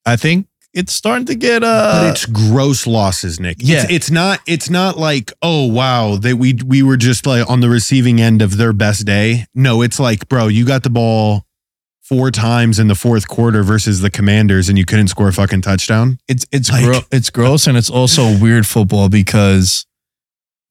I 0.06 0.16
think 0.16 0.48
it's 0.74 0.94
starting 0.94 1.26
to 1.26 1.36
get, 1.36 1.62
but 1.62 1.68
uh, 1.68 2.12
it's 2.12 2.26
gross 2.26 2.88
losses, 2.88 3.38
Nick. 3.40 3.58
yeah. 3.60 3.84
It's, 3.84 3.92
it's 3.92 4.12
not. 4.12 4.40
It's 4.48 4.70
not 4.70 4.98
like 4.98 5.34
oh 5.42 5.68
wow 5.68 6.16
that 6.16 6.38
we 6.38 6.54
we 6.66 6.82
were 6.84 6.98
just 6.98 7.26
like 7.28 7.50
on 7.50 7.60
the 7.60 7.70
receiving 7.70 8.22
end 8.22 8.42
of 8.42 8.56
their 8.56 8.72
best 8.72 9.06
day. 9.06 9.46
No, 9.54 9.82
it's 9.82 10.00
like 10.00 10.30
bro, 10.30 10.48
you 10.48 10.66
got 10.66 10.84
the 10.84 10.90
ball 10.90 11.46
four 12.08 12.30
times 12.30 12.78
in 12.80 12.88
the 12.88 12.96
fourth 12.96 13.28
quarter 13.28 13.64
versus 13.64 14.00
the 14.02 14.12
Commanders, 14.12 14.70
and 14.70 14.78
you 14.78 14.86
couldn't 14.86 15.08
score 15.08 15.28
a 15.28 15.34
fucking 15.34 15.62
touchdown. 15.62 16.20
it's 16.28 16.46
it's 16.52 16.72
Like- 16.72 16.84
gro- 16.86 17.02
it's 17.12 17.30
gross 17.30 17.66
and 17.68 17.76
it's 17.78 17.90
also 17.90 18.38
weird 18.42 18.68
football 18.68 19.10
because 19.10 19.86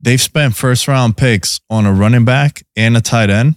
they've 0.01 0.21
spent 0.21 0.55
first 0.55 0.87
round 0.87 1.17
picks 1.17 1.61
on 1.69 1.87
a 1.87 1.93
running 1.93 2.25
back 2.25 2.63
and 2.77 2.97
a 2.97 3.01
tight 3.01 3.31
end, 3.31 3.57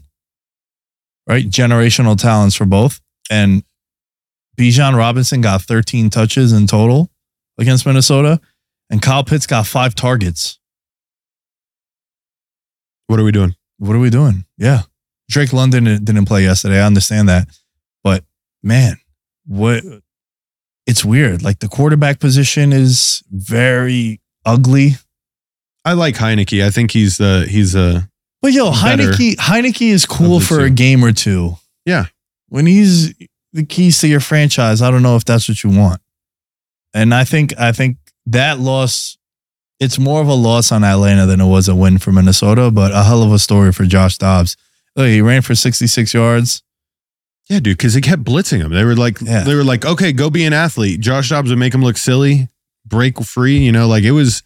right? 1.27 1.47
Generational 1.49 2.17
talents 2.19 2.55
for 2.55 2.65
both. 2.65 2.99
And 3.29 3.63
Bijan 4.57 4.95
Robinson 4.97 5.41
got 5.41 5.61
13 5.61 6.09
touches 6.09 6.51
in 6.53 6.65
total 6.65 7.11
against 7.59 7.85
Minnesota, 7.85 8.39
and 8.89 9.01
Kyle 9.01 9.23
Pitts 9.23 9.45
got 9.45 9.67
five 9.67 9.93
targets. 9.93 10.57
What 13.07 13.19
are 13.19 13.23
we 13.23 13.31
doing? 13.31 13.55
What 13.77 13.95
are 13.95 13.99
we 13.99 14.09
doing? 14.09 14.45
Yeah. 14.57 14.83
Drake 15.29 15.53
London 15.53 15.83
didn't 15.83 16.25
play 16.25 16.43
yesterday. 16.43 16.79
I 16.81 16.85
understand 16.85 17.29
that. 17.29 17.47
But 18.07 18.23
man, 18.63 18.95
what 19.45 19.83
it's 20.85 21.03
weird. 21.03 21.43
Like 21.43 21.59
the 21.59 21.67
quarterback 21.67 22.19
position 22.21 22.71
is 22.71 23.21
very 23.29 24.21
ugly. 24.45 24.91
I 25.83 25.91
like 25.91 26.15
Heinicke. 26.15 26.63
I 26.63 26.69
think 26.69 26.91
he's 26.91 27.17
the 27.17 27.45
he's 27.49 27.75
a 27.75 28.09
But 28.41 28.53
yo, 28.53 28.71
Heinicke, 28.71 29.35
Heinicke 29.35 29.89
is 29.89 30.05
cool 30.05 30.39
for 30.39 30.61
a 30.61 30.69
game 30.69 31.03
or 31.03 31.11
two. 31.11 31.57
Yeah. 31.85 32.05
When 32.47 32.65
he's 32.65 33.13
the 33.51 33.65
keys 33.65 33.99
to 33.99 34.07
your 34.07 34.21
franchise, 34.21 34.81
I 34.81 34.89
don't 34.89 35.03
know 35.03 35.17
if 35.17 35.25
that's 35.25 35.49
what 35.49 35.61
you 35.65 35.69
want. 35.69 36.01
And 36.93 37.13
I 37.13 37.25
think 37.25 37.59
I 37.59 37.73
think 37.73 37.97
that 38.25 38.57
loss, 38.57 39.17
it's 39.81 39.99
more 39.99 40.21
of 40.21 40.29
a 40.29 40.33
loss 40.33 40.71
on 40.71 40.85
Atlanta 40.85 41.25
than 41.25 41.41
it 41.41 41.47
was 41.47 41.67
a 41.67 41.75
win 41.75 41.97
for 41.97 42.13
Minnesota, 42.13 42.71
but 42.71 42.93
a 42.93 43.03
hell 43.03 43.21
of 43.21 43.33
a 43.33 43.39
story 43.39 43.73
for 43.73 43.83
Josh 43.83 44.17
Dobbs. 44.17 44.55
Look, 44.95 45.07
he 45.07 45.19
ran 45.19 45.41
for 45.41 45.55
66 45.55 46.13
yards. 46.13 46.63
Yeah, 47.49 47.59
dude, 47.59 47.77
because 47.77 47.93
they 47.93 48.01
kept 48.01 48.23
blitzing 48.23 48.59
him. 48.59 48.71
They 48.73 48.83
were 48.83 48.95
like, 48.95 49.21
Yeah. 49.21 49.43
they 49.43 49.55
were 49.55 49.63
like, 49.63 49.85
okay, 49.85 50.11
go 50.11 50.29
be 50.29 50.43
an 50.43 50.53
athlete. 50.53 50.99
Josh 50.99 51.29
Dobbs 51.29 51.49
would 51.49 51.59
make 51.59 51.73
him 51.73 51.81
look 51.81 51.95
silly, 51.97 52.49
break 52.85 53.21
free. 53.23 53.57
You 53.59 53.71
know, 53.71 53.87
like 53.87 54.03
it 54.03 54.11
was, 54.11 54.43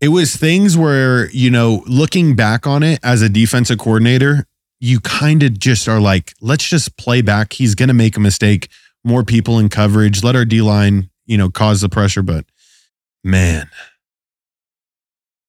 it 0.00 0.08
was 0.08 0.34
things 0.36 0.76
where 0.76 1.30
you 1.30 1.50
know, 1.50 1.82
looking 1.86 2.34
back 2.34 2.66
on 2.66 2.82
it 2.82 2.98
as 3.02 3.22
a 3.22 3.28
defensive 3.28 3.78
coordinator, 3.78 4.46
you 4.80 4.98
kind 5.00 5.42
of 5.44 5.58
just 5.58 5.88
are 5.88 6.00
like, 6.00 6.34
let's 6.40 6.68
just 6.68 6.96
play 6.96 7.22
back. 7.22 7.52
He's 7.54 7.74
gonna 7.74 7.94
make 7.94 8.16
a 8.16 8.20
mistake. 8.20 8.68
More 9.04 9.22
people 9.22 9.58
in 9.58 9.68
coverage. 9.68 10.24
Let 10.24 10.34
our 10.34 10.44
D 10.44 10.62
line, 10.62 11.10
you 11.26 11.38
know, 11.38 11.48
cause 11.48 11.80
the 11.80 11.88
pressure. 11.88 12.22
But 12.22 12.44
man, 13.22 13.68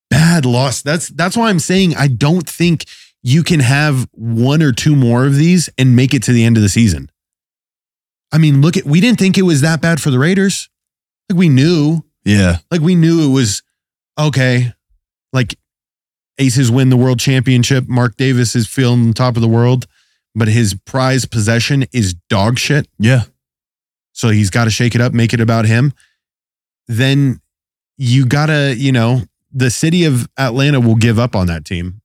bad 0.10 0.46
loss. 0.46 0.82
That's 0.82 1.10
that's 1.10 1.36
why 1.36 1.50
I'm 1.50 1.60
saying 1.60 1.96
I 1.96 2.08
don't 2.08 2.48
think 2.48 2.86
you 3.28 3.42
can 3.42 3.60
have 3.60 4.08
one 4.12 4.62
or 4.62 4.72
two 4.72 4.96
more 4.96 5.26
of 5.26 5.36
these 5.36 5.68
and 5.80 5.96
make 5.96 6.14
it 6.14 6.22
to 6.22 6.32
the 6.32 6.44
end 6.44 6.58
of 6.58 6.62
the 6.64 6.70
season. 6.70 7.10
I 8.32 8.38
mean, 8.38 8.62
look 8.62 8.78
at 8.78 8.86
we 8.86 9.02
didn't 9.02 9.18
think 9.18 9.36
it 9.40 9.42
was 9.42 9.62
that 9.62 9.82
bad 9.82 10.00
for 10.00 10.12
the 10.12 10.20
Raiders. 10.20 10.70
Like 11.28 11.40
we 11.40 11.50
knew, 11.50 12.04
Yeah. 12.24 12.58
like 12.70 12.82
we 12.82 12.94
knew 12.94 13.28
it 13.28 13.34
was 13.34 13.64
okay. 14.16 14.74
Like 15.34 15.58
Aces 16.38 16.70
win 16.70 16.90
the 16.90 16.98
world 16.98 17.20
championship. 17.20 17.88
Mark 17.88 18.16
Davis 18.16 18.56
is 18.56 18.68
feeling 18.68 19.08
the 19.08 19.14
top 19.14 19.36
of 19.38 19.42
the 19.42 19.48
world, 19.48 19.88
but 20.36 20.48
his 20.48 20.76
prize 20.86 21.26
possession 21.26 21.86
is 21.92 22.14
dog 22.30 22.60
shit. 22.60 22.88
Yeah. 23.00 23.24
So 24.12 24.30
he's 24.30 24.52
got 24.52 24.66
to 24.66 24.70
shake 24.70 24.94
it 24.94 25.02
up, 25.02 25.14
make 25.14 25.34
it 25.34 25.42
about 25.42 25.66
him. 25.66 25.94
Then 26.88 27.42
you 27.98 28.28
got 28.28 28.48
to, 28.48 28.76
you 28.78 28.92
know, 28.92 29.24
the 29.52 29.72
city 29.72 30.04
of 30.04 30.28
Atlanta 30.38 30.80
will 30.80 30.96
give 30.96 31.18
up 31.18 31.36
on 31.36 31.48
that 31.48 31.66
team, 31.66 32.02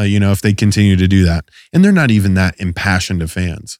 uh, 0.00 0.04
you 0.04 0.18
know, 0.18 0.32
if 0.32 0.40
they 0.40 0.52
continue 0.52 0.96
to 0.96 1.06
do 1.06 1.24
that. 1.24 1.44
And 1.72 1.84
they're 1.84 1.92
not 1.92 2.10
even 2.10 2.34
that 2.34 2.58
impassioned 2.60 3.22
of 3.22 3.30
fans. 3.30 3.78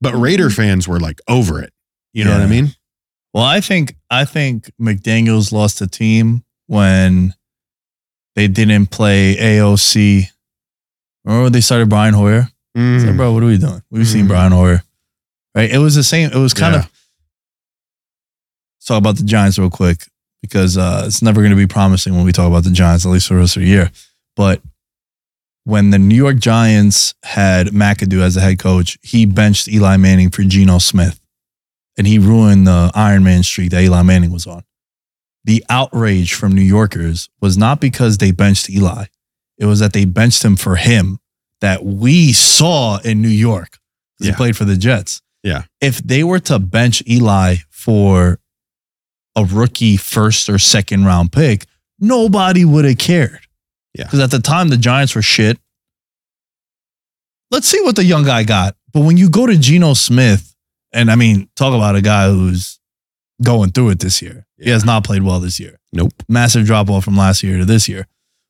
But 0.00 0.14
Raider 0.14 0.50
fans 0.50 0.88
were 0.88 0.98
like 1.00 1.20
over 1.28 1.62
it. 1.62 1.72
You 2.12 2.24
know 2.24 2.32
what 2.32 2.40
I 2.40 2.46
mean? 2.46 2.74
Well, 3.34 3.44
I 3.44 3.60
think 3.60 3.94
I 4.10 4.24
think 4.24 4.70
McDaniel's 4.80 5.52
lost 5.52 5.80
a 5.82 5.86
team 5.86 6.44
when 6.66 7.34
they 8.34 8.48
didn't 8.48 8.86
play 8.86 9.36
AOC. 9.36 10.28
Remember 11.24 11.50
they 11.50 11.60
started 11.60 11.88
Brian 11.88 12.14
Hoyer? 12.14 12.48
It's 12.74 13.04
like, 13.04 13.14
Mm. 13.14 13.16
bro, 13.16 13.32
what 13.32 13.42
are 13.42 13.46
we 13.46 13.58
doing? 13.58 13.82
We've 13.90 14.06
seen 14.06 14.24
Mhm. 14.26 14.28
Brian 14.28 14.52
Hoyer. 14.52 14.82
Right? 15.54 15.70
It 15.70 15.78
was 15.78 15.94
the 15.94 16.04
same. 16.04 16.30
It 16.30 16.36
was 16.38 16.52
kind 16.54 16.74
Yeah. 16.74 16.80
of 16.80 16.84
let's 18.78 18.86
talk 18.86 18.98
about 18.98 19.16
the 19.16 19.22
Giants 19.24 19.58
real 19.58 19.70
quick 19.70 20.06
because 20.42 20.76
uh, 20.76 21.04
it's 21.06 21.22
never 21.22 21.40
going 21.40 21.50
to 21.50 21.56
be 21.56 21.66
promising 21.66 22.14
when 22.14 22.24
we 22.24 22.32
talk 22.32 22.46
about 22.46 22.64
the 22.64 22.70
Giants, 22.70 23.04
at 23.06 23.10
least 23.12 23.28
for 23.28 23.34
the 23.34 23.40
rest 23.40 23.56
of 23.56 23.62
the 23.62 23.68
year. 23.68 23.90
But 24.36 24.62
when 25.66 25.90
the 25.90 25.98
New 25.98 26.14
York 26.14 26.38
Giants 26.38 27.16
had 27.24 27.66
McAdoo 27.68 28.20
as 28.20 28.36
the 28.36 28.40
head 28.40 28.60
coach, 28.60 28.96
he 29.02 29.26
benched 29.26 29.66
Eli 29.66 29.96
Manning 29.96 30.30
for 30.30 30.44
Geno 30.44 30.78
Smith. 30.78 31.18
And 31.98 32.06
he 32.06 32.20
ruined 32.20 32.68
the 32.68 32.92
Iron 32.94 33.24
Man 33.24 33.42
streak 33.42 33.70
that 33.70 33.82
Eli 33.82 34.02
Manning 34.02 34.30
was 34.30 34.46
on. 34.46 34.62
The 35.42 35.64
outrage 35.68 36.34
from 36.34 36.52
New 36.52 36.62
Yorkers 36.62 37.28
was 37.40 37.58
not 37.58 37.80
because 37.80 38.18
they 38.18 38.30
benched 38.30 38.70
Eli. 38.70 39.06
It 39.58 39.66
was 39.66 39.80
that 39.80 39.92
they 39.92 40.04
benched 40.04 40.44
him 40.44 40.54
for 40.54 40.76
him 40.76 41.18
that 41.60 41.84
we 41.84 42.32
saw 42.32 42.98
in 42.98 43.20
New 43.20 43.26
York. 43.26 43.78
Yeah. 44.20 44.30
He 44.30 44.36
played 44.36 44.56
for 44.56 44.64
the 44.64 44.76
Jets. 44.76 45.20
Yeah. 45.42 45.62
If 45.80 45.98
they 45.98 46.22
were 46.22 46.40
to 46.40 46.60
bench 46.60 47.02
Eli 47.08 47.56
for 47.70 48.38
a 49.34 49.44
rookie 49.44 49.96
first 49.96 50.48
or 50.48 50.60
second 50.60 51.06
round 51.06 51.32
pick, 51.32 51.64
nobody 51.98 52.64
would 52.64 52.84
have 52.84 52.98
cared. 52.98 53.48
Yeah. 53.96 54.04
Because 54.04 54.20
at 54.20 54.30
the 54.30 54.40
time 54.40 54.68
the 54.68 54.76
Giants 54.76 55.14
were 55.14 55.22
shit. 55.22 55.58
Let's 57.50 57.66
see 57.66 57.80
what 57.82 57.96
the 57.96 58.04
young 58.04 58.24
guy 58.24 58.44
got. 58.44 58.76
But 58.92 59.00
when 59.00 59.16
you 59.16 59.30
go 59.30 59.46
to 59.46 59.56
Geno 59.56 59.94
Smith, 59.94 60.54
and 60.92 61.10
I 61.10 61.16
mean, 61.16 61.48
talk 61.56 61.74
about 61.74 61.96
a 61.96 62.02
guy 62.02 62.28
who's 62.28 62.78
going 63.42 63.72
through 63.72 63.90
it 63.90 64.00
this 64.00 64.22
year. 64.22 64.46
He 64.58 64.70
has 64.70 64.84
not 64.84 65.04
played 65.04 65.22
well 65.22 65.40
this 65.40 65.60
year. 65.60 65.78
Nope. 65.92 66.12
Massive 66.28 66.66
drop 66.66 66.88
off 66.88 67.04
from 67.04 67.16
last 67.16 67.42
year 67.42 67.58
to 67.58 67.64
this 67.64 67.88
year. 67.88 68.06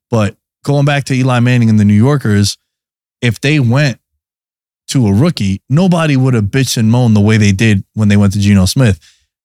But 0.09 0.37
going 0.63 0.85
back 0.85 1.03
to 1.05 1.13
Eli 1.13 1.39
Manning 1.39 1.69
and 1.69 1.79
the 1.79 1.85
New 1.85 1.93
Yorkers, 1.93 2.57
if 3.21 3.41
they 3.41 3.59
went 3.59 3.99
to 4.89 5.07
a 5.07 5.13
rookie, 5.13 5.61
nobody 5.69 6.15
would 6.15 6.33
have 6.33 6.45
bitched 6.45 6.77
and 6.77 6.89
moaned 6.89 7.15
the 7.15 7.21
way 7.21 7.37
they 7.37 7.51
did 7.51 7.83
when 7.93 8.07
they 8.07 8.17
went 8.17 8.33
to 8.33 8.39
Geno 8.39 8.65
Smith. 8.65 8.99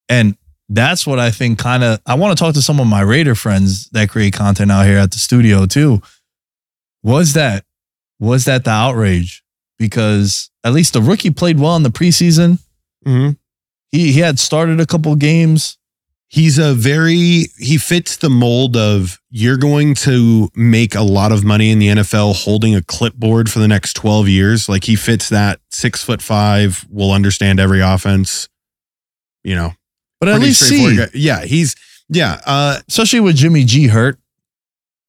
And 0.08 0.36
that's 0.68 1.06
what 1.06 1.18
I 1.18 1.30
think 1.30 1.58
kind 1.58 1.84
of 1.84 2.00
I 2.06 2.14
want 2.14 2.36
to 2.36 2.42
talk 2.42 2.54
to 2.54 2.62
some 2.62 2.80
of 2.80 2.86
my 2.86 3.00
Raider 3.02 3.34
friends 3.34 3.88
that 3.90 4.08
create 4.08 4.32
content 4.32 4.70
out 4.70 4.86
here 4.86 4.98
at 4.98 5.10
the 5.10 5.18
studio 5.18 5.66
too. 5.66 6.00
Was 7.02 7.34
that 7.34 7.64
was 8.18 8.44
that 8.44 8.64
the 8.64 8.70
outrage? 8.70 9.42
Because 9.78 10.50
at 10.64 10.72
least 10.72 10.92
the 10.92 11.02
rookie 11.02 11.30
played 11.30 11.58
well 11.58 11.76
in 11.76 11.82
the 11.82 11.90
preseason. 11.90 12.58
Mhm. 13.06 13.36
He 13.90 14.12
he 14.12 14.20
had 14.20 14.38
started 14.38 14.80
a 14.80 14.86
couple 14.86 15.14
games. 15.16 15.76
He's 16.28 16.56
a 16.56 16.72
very 16.72 17.48
he 17.58 17.76
fits 17.76 18.16
the 18.16 18.30
mold 18.30 18.74
of 18.76 19.20
you're 19.28 19.58
going 19.58 19.94
to 19.96 20.48
make 20.54 20.94
a 20.94 21.02
lot 21.02 21.30
of 21.32 21.44
money 21.44 21.70
in 21.70 21.78
the 21.78 21.88
NFL 21.88 22.32
holding 22.44 22.74
a 22.74 22.80
clipboard 22.82 23.50
for 23.50 23.58
the 23.58 23.68
next 23.68 23.94
12 23.94 24.28
years. 24.28 24.68
Like 24.68 24.84
he 24.84 24.96
fits 24.96 25.28
that 25.28 25.60
six 25.70 26.02
foot 26.02 26.22
five, 26.22 26.86
will 26.88 27.12
understand 27.12 27.60
every 27.60 27.80
offense. 27.80 28.48
You 29.44 29.56
know, 29.56 29.72
But 30.22 30.28
at 30.28 30.40
least 30.40 30.60
see, 30.68 30.96
guy. 30.96 31.08
Yeah, 31.14 31.44
he's 31.44 31.74
yeah. 32.08 32.40
Uh 32.46 32.78
especially 32.88 33.20
with 33.20 33.34
Jimmy 33.36 33.64
G 33.64 33.88
hurt, 33.88 34.18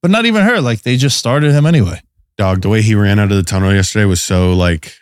but 0.01 0.09
not 0.11 0.25
even 0.25 0.43
hurt. 0.43 0.61
Like 0.61 0.81
they 0.81 0.97
just 0.97 1.17
started 1.17 1.51
him 1.53 1.65
anyway. 1.65 2.01
dog, 2.37 2.61
the 2.61 2.69
way 2.69 2.81
he 2.81 2.95
ran 2.95 3.19
out 3.19 3.29
of 3.31 3.37
the 3.37 3.43
tunnel 3.43 3.71
yesterday 3.73 4.05
was 4.05 4.21
so 4.23 4.53
like 4.53 4.95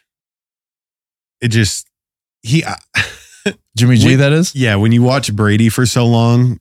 it 1.40 1.48
just 1.50 1.88
he 2.44 2.64
Jimmy 3.78 3.96
G, 3.98 4.08
We- 4.08 4.16
that 4.16 4.32
is. 4.34 4.54
yeah, 4.56 4.76
when 4.76 4.92
you 4.92 5.02
watch 5.02 5.34
Brady 5.36 5.70
for 5.70 5.86
so 5.86 6.06
long 6.06 6.60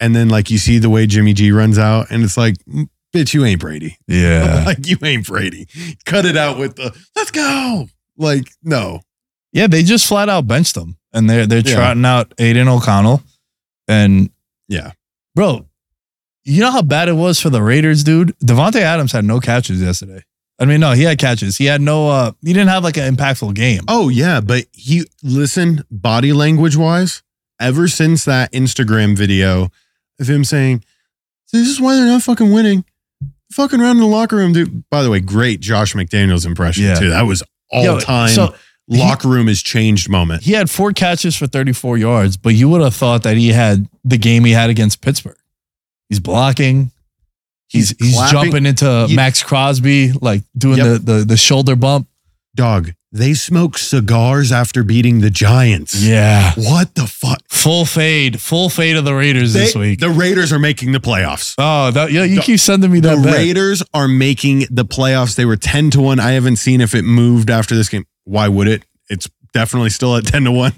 and 0.00 0.14
then 0.14 0.28
like 0.28 0.50
you 0.50 0.58
see 0.58 0.78
the 0.78 0.90
way 0.90 1.06
Jimmy 1.06 1.32
G 1.32 1.50
runs 1.52 1.78
out 1.78 2.10
and 2.10 2.22
it's 2.22 2.36
like 2.36 2.54
"Mm, 2.66 2.88
bitch 3.14 3.34
you 3.34 3.44
ain't 3.44 3.60
Brady. 3.60 3.98
Yeah. 4.06 4.62
like 4.66 4.86
you 4.86 4.96
ain't 5.02 5.26
Brady. 5.26 5.66
Cut 6.04 6.24
it 6.24 6.36
out 6.36 6.56
with 6.58 6.76
the 6.76 6.96
let's 7.16 7.30
go. 7.32 7.88
Like 8.16 8.48
no. 8.62 9.00
Yeah, 9.52 9.66
they 9.66 9.82
just 9.82 10.06
flat 10.06 10.28
out 10.30 10.46
benched 10.46 10.76
him, 10.76 10.96
and 11.12 11.28
they're 11.28 11.46
they're 11.46 11.60
Yeah. 11.64 11.74
trotting 11.74 12.04
out 12.04 12.32
Aidan 12.38 12.68
O'Connell, 12.68 13.22
and 13.88 14.30
Yeah. 14.68 14.92
bro, 15.34 15.66
you 16.44 16.60
know 16.60 16.70
how 16.70 16.82
bad 16.82 17.08
it 17.08 17.12
was 17.14 17.40
for 17.40 17.50
the 17.50 17.62
Raiders, 17.62 18.02
dude. 18.04 18.34
Davante 18.44 18.80
Adams 18.80 19.12
had 19.12 19.24
no 19.24 19.40
catches 19.40 19.80
yesterday. 19.80 20.22
I 20.58 20.64
mean, 20.64 20.80
no, 20.80 20.92
he 20.92 21.02
had 21.02 21.18
catches. 21.18 21.56
He 21.56 21.64
had 21.64 21.80
no. 21.80 22.08
uh 22.08 22.32
He 22.42 22.52
didn't 22.52 22.68
have 22.68 22.84
like 22.84 22.96
an 22.96 23.16
impactful 23.16 23.54
game. 23.54 23.82
Oh 23.88 24.08
yeah, 24.08 24.40
but 24.40 24.64
he 24.72 25.04
listen 25.22 25.84
body 25.90 26.32
language 26.32 26.76
wise. 26.76 27.22
Ever 27.60 27.86
since 27.88 28.24
that 28.24 28.52
Instagram 28.52 29.16
video 29.16 29.70
of 30.20 30.28
him 30.28 30.44
saying, 30.44 30.84
"This 31.52 31.68
is 31.68 31.80
why 31.80 31.94
they're 31.94 32.06
not 32.06 32.22
fucking 32.22 32.50
winning," 32.52 32.84
fucking 33.52 33.80
around 33.80 33.96
in 33.96 34.00
the 34.02 34.06
locker 34.06 34.36
room, 34.36 34.52
dude. 34.52 34.84
By 34.90 35.02
the 35.02 35.10
way, 35.10 35.20
great 35.20 35.60
Josh 35.60 35.94
McDaniels 35.94 36.44
impression 36.44 36.84
Yeah. 36.84 36.94
too. 36.94 37.10
That 37.10 37.22
was 37.26 37.42
all 37.70 37.84
Yo, 37.84 38.00
time 38.00 38.30
So 38.30 38.54
locker 38.98 39.28
room 39.28 39.46
has 39.48 39.62
changed 39.62 40.08
moment. 40.08 40.42
he 40.42 40.52
had 40.52 40.68
four 40.70 40.92
catches 40.92 41.36
for 41.36 41.46
34 41.46 41.98
yards, 41.98 42.36
but 42.36 42.54
you 42.54 42.68
would 42.68 42.80
have 42.80 42.94
thought 42.94 43.22
that 43.24 43.36
he 43.36 43.48
had 43.48 43.88
the 44.04 44.18
game 44.18 44.44
he 44.44 44.52
had 44.52 44.70
against 44.70 45.00
Pittsburgh. 45.00 45.36
He's 46.08 46.20
blocking. 46.20 46.90
He's 47.68 47.90
He's 47.98 48.10
he's, 48.20 48.30
jumping 48.30 48.66
into 48.66 49.06
You- 49.08 49.16
Maxx 49.16 49.42
Crosby, 49.42 50.12
like 50.12 50.42
doing 50.56 50.78
Yep. 50.78 50.86
the, 50.86 51.12
the 51.12 51.24
the 51.24 51.36
shoulder 51.36 51.74
bump. 51.76 52.06
Dog, 52.54 52.92
they 53.10 53.32
smoke 53.32 53.78
cigars 53.78 54.52
after 54.52 54.82
beating 54.84 55.20
the 55.22 55.30
Giants. 55.30 55.94
Yeah. 56.04 56.52
What 56.58 56.94
the 56.94 57.06
fuck? 57.06 57.40
Full 57.48 57.86
fade, 57.86 58.42
full 58.42 58.68
fade 58.68 58.96
of 58.98 59.06
the 59.06 59.14
Raiders 59.14 59.54
this 59.54 59.74
week. 59.74 60.00
The 60.00 60.10
Raiders 60.10 60.52
are 60.52 60.58
making 60.58 60.92
the 60.92 60.98
playoffs. 61.00 61.54
Oh, 61.56 61.90
that, 61.92 62.12
yeah, 62.12 62.24
you 62.24 62.36
The- 62.36 62.42
keep 62.42 62.60
sending 62.60 62.92
me 62.92 63.00
The 63.00 63.16
that 63.16 63.24
bet. 63.24 63.34
Raiders 63.36 63.82
are 63.94 64.06
making 64.06 64.66
the 64.70 64.84
playoffs. 64.84 65.34
They 65.34 65.46
were 65.46 65.56
10 65.56 65.88
to 65.92 66.02
1. 66.02 66.20
I 66.20 66.32
haven't 66.32 66.56
seen 66.56 66.82
if 66.82 66.94
it 66.94 67.04
moved 67.06 67.48
after 67.48 67.74
this 67.74 67.88
game. 67.88 68.04
Why 68.24 68.48
would 68.48 68.68
it? 68.68 68.84
It's 69.08 69.28
definitely 69.52 69.90
still 69.90 70.16
at 70.16 70.24
10 70.26 70.44
to 70.44 70.52
1. 70.52 70.72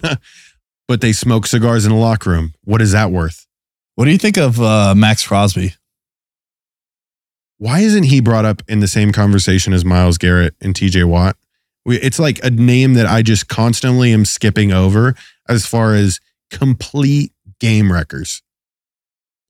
but 0.89 1.01
they 1.01 1.13
smoke 1.13 1.47
cigars 1.47 1.85
in 1.87 1.93
the 1.93 1.99
locker 1.99 2.31
room. 2.31 2.55
What 2.65 2.81
is 2.83 2.93
that 2.93 3.11
worth? 3.11 3.47
What 3.95 4.07
do 4.07 4.11
you 4.11 4.19
think 4.19 4.37
of 4.37 4.61
uh, 4.61 4.95
Maxx 4.97 5.27
Crosby? 5.27 5.75
Why 7.59 7.81
isn't 7.81 8.05
he 8.05 8.21
brought 8.21 8.45
up 8.45 8.63
in 8.69 8.81
the 8.81 8.89
same 8.89 9.13
conversation 9.13 9.73
as 9.73 9.85
Myles 9.85 10.19
Garrett 10.19 10.55
and 10.61 10.75
TJ 10.75 11.05
Watt? 11.05 11.37
We- 11.87 12.01
It's 12.01 12.19
like 12.19 12.43
a 12.45 12.51
name 12.51 12.95
that 12.95 13.07
I 13.07 13.23
just 13.23 13.49
constantly 13.49 14.13
am 14.13 14.25
skipping 14.25 14.73
over 14.73 15.15
as 15.49 15.67
far 15.67 15.95
as 15.95 16.21
complete 16.51 17.33
game 17.61 17.93
wreckers. 17.93 18.43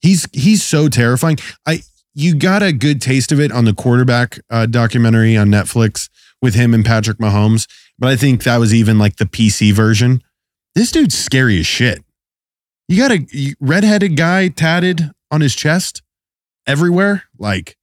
He's 0.01 0.29
he's 0.33 0.63
so 0.63 0.89
terrifying. 0.89 1.39
I 1.67 1.81
you 2.15 2.35
got 2.35 2.63
a 2.63 2.73
good 2.73 3.01
taste 3.01 3.33
of 3.33 3.41
it 3.41 3.51
on 3.51 3.65
the 3.65 3.73
quarterback 3.73 4.39
uh, 4.51 4.67
documentary 4.67 5.37
on 5.37 5.49
Netflix 5.49 6.11
with 6.43 6.55
him 6.55 6.75
and 6.75 6.85
Patrick 6.85 7.17
Mahomes, 7.17 7.67
but 7.99 8.09
I 8.11 8.17
think 8.17 8.43
that 8.45 8.59
was 8.59 8.75
even 8.75 8.99
like 8.99 9.17
the 9.17 9.25
PC 9.27 9.73
version. 9.73 10.23
This 10.75 10.91
dude's 10.91 11.17
scary 11.17 11.59
as 11.61 11.67
shit. 11.67 12.05
You 12.89 12.99
got 12.99 13.13
a 13.13 13.55
redheaded 13.61 14.17
guy 14.17 14.49
tatted 14.49 15.11
on 15.31 15.41
his 15.41 15.55
chest 15.55 16.03
everywhere. 16.67 17.25
Like 17.39 17.77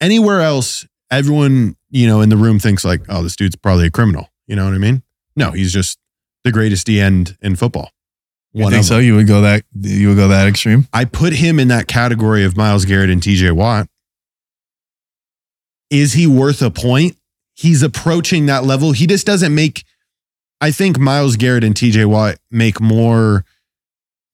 anywhere 0.00 0.40
else, 0.40 0.86
everyone, 1.10 1.76
you 1.90 2.06
know, 2.06 2.20
in 2.20 2.28
the 2.28 2.36
room 2.36 2.58
thinks 2.58 2.84
like, 2.84 3.02
oh, 3.08 3.22
this 3.22 3.36
dude's 3.36 3.56
probably 3.56 3.86
a 3.86 3.90
criminal. 3.90 4.28
You 4.46 4.56
know 4.56 4.64
what 4.64 4.74
I 4.74 4.78
mean? 4.78 5.02
No, 5.36 5.52
he's 5.52 5.72
just 5.72 5.98
the 6.44 6.52
greatest 6.52 6.86
D 6.86 7.00
end 7.00 7.36
in 7.42 7.56
football. 7.56 7.90
You 8.52 8.64
One 8.64 8.72
think 8.72 8.84
so? 8.84 8.96
them. 8.96 9.04
You 9.04 9.14
would 9.16 9.26
go 9.26 9.42
that 9.42 9.64
you 9.78 10.08
would 10.08 10.16
go 10.16 10.28
that 10.28 10.48
extreme? 10.48 10.88
I 10.92 11.04
put 11.04 11.34
him 11.34 11.58
in 11.60 11.68
that 11.68 11.86
category 11.86 12.44
of 12.44 12.56
Myles 12.56 12.86
Garrett 12.86 13.10
and 13.10 13.22
TJ 13.22 13.52
Watt. 13.52 13.88
Is 15.90 16.14
he 16.14 16.26
worth 16.26 16.62
a 16.62 16.70
point? 16.70 17.16
He's 17.58 17.82
approaching 17.82 18.46
that 18.46 18.62
level. 18.62 18.92
He 18.92 19.08
just 19.08 19.26
doesn't 19.26 19.52
make, 19.52 19.84
I 20.60 20.70
think 20.70 20.96
Myles 20.96 21.34
Garrett 21.34 21.64
and 21.64 21.74
TJ 21.74 22.06
Watt 22.06 22.36
make 22.52 22.80
more 22.80 23.44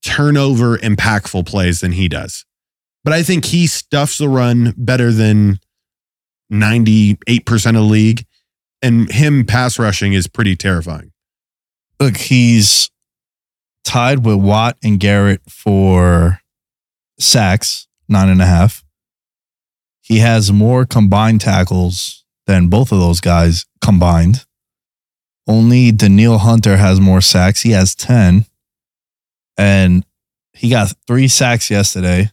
turnover 0.04 0.76
impactful 0.76 1.46
plays 1.46 1.80
than 1.80 1.92
he 1.92 2.06
does. 2.06 2.44
But 3.02 3.14
I 3.14 3.22
think 3.22 3.46
he 3.46 3.66
stuffs 3.66 4.18
the 4.18 4.28
run 4.28 4.74
better 4.76 5.10
than 5.10 5.58
98% 6.52 7.66
of 7.68 7.74
the 7.74 7.80
league. 7.80 8.26
And 8.82 9.10
him 9.10 9.46
pass 9.46 9.78
rushing 9.78 10.12
is 10.12 10.26
pretty 10.26 10.54
terrifying. 10.54 11.10
Look, 11.98 12.18
he's 12.18 12.90
tied 13.84 14.26
with 14.26 14.36
Watt 14.36 14.76
and 14.82 15.00
Garrett 15.00 15.40
for 15.48 16.40
sacks, 17.18 17.88
nine 18.06 18.28
and 18.28 18.42
a 18.42 18.46
half. 18.46 18.84
He 20.02 20.18
has 20.18 20.52
more 20.52 20.84
combined 20.84 21.40
tackles 21.40 22.23
than 22.46 22.68
both 22.68 22.92
of 22.92 22.98
those 22.98 23.20
guys 23.20 23.64
combined. 23.80 24.44
Only 25.46 25.92
Danielle 25.92 26.38
Hunter 26.38 26.76
has 26.76 27.00
more 27.00 27.20
sacks. 27.20 27.62
He 27.62 27.70
has 27.70 27.94
10. 27.94 28.46
And 29.58 30.04
he 30.52 30.70
got 30.70 30.92
three 31.06 31.28
sacks 31.28 31.70
yesterday. 31.70 32.30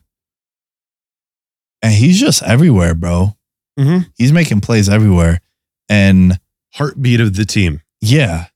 And 1.82 1.94
he's 1.94 2.20
just 2.20 2.44
everywhere, 2.44 2.94
bro. 2.94 3.36
Mhm. 3.80 4.12
He's 4.18 4.32
making 4.32 4.62
plays 4.62 4.88
everywhere. 4.90 5.42
And 5.90 6.40
Heartbeat 6.76 7.20
of 7.20 7.36
the 7.36 7.46
team. 7.46 7.82
yeah. 8.00 8.48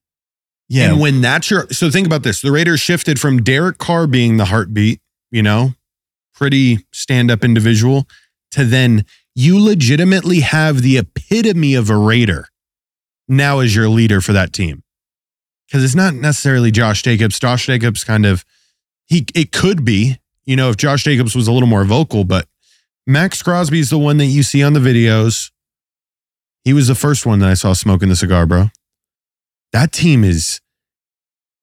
Yeah. 0.68 0.90
And 0.92 1.00
when 1.00 1.22
that's 1.22 1.52
your 1.52 1.68
so 1.72 1.92
think 1.92 2.08
about 2.08 2.24
this. 2.24 2.42
The 2.42 2.52
Raiders 2.52 2.80
shifted 2.80 3.20
from 3.20 3.44
Derek 3.44 3.78
Carr 3.78 4.08
being 4.08 4.38
the 4.38 4.46
heartbeat, 4.46 5.00
you 5.30 5.44
know, 5.44 5.76
pretty 6.34 6.80
stand-up 6.92 7.44
individual, 7.44 8.08
to 8.52 8.66
then 8.66 9.06
you 9.36 9.64
legitimately 9.64 10.40
have 10.40 10.82
the 10.82 10.98
epitome 10.98 11.76
of 11.76 11.90
a 11.90 11.98
Raider 11.98 12.48
now 13.28 13.60
as 13.60 13.76
your 13.76 13.90
leader 13.90 14.22
for 14.22 14.34
that 14.34 14.54
team. 14.54 14.84
Because 15.68 15.84
it's 15.84 15.96
not 15.96 16.14
necessarily 16.14 16.72
Josh 16.72 17.02
Jacobs. 17.02 17.40
Josh 17.40 17.66
Jacobs 17.66 18.04
kind 18.04 18.26
of 18.26 18.46
he 19.06 19.26
it 19.36 19.52
could 19.52 19.84
be, 19.84 20.18
you 20.46 20.56
know, 20.56 20.70
if 20.70 20.78
Josh 20.78 21.04
Jacobs 21.04 21.36
was 21.36 21.48
a 21.48 21.52
little 21.52 21.68
more 21.68 21.86
vocal, 21.86 22.24
but 22.24 22.48
Maxx 23.06 23.44
Crosby 23.44 23.80
is 23.80 23.90
the 23.90 24.00
one 24.00 24.18
that 24.18 24.26
you 24.26 24.42
see 24.42 24.64
on 24.64 24.74
the 24.74 24.80
videos. 24.80 25.52
He 26.64 26.74
was 26.74 26.88
the 26.88 26.96
first 26.96 27.26
one 27.26 27.40
that 27.40 27.50
I 27.50 27.54
saw 27.54 27.74
smoking 27.74 28.10
the 28.10 28.16
cigar, 28.16 28.46
bro 28.46 28.70
that 29.76 29.92
team 29.92 30.24
is 30.24 30.62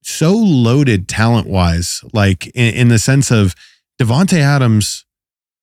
so 0.02 0.32
loaded 0.32 1.08
talent 1.08 1.48
wise, 1.48 2.04
like 2.12 2.46
in, 2.48 2.74
in 2.74 2.88
the 2.88 2.98
sense 2.98 3.30
of 3.30 3.54
Davante 3.98 4.38
Adams, 4.38 5.06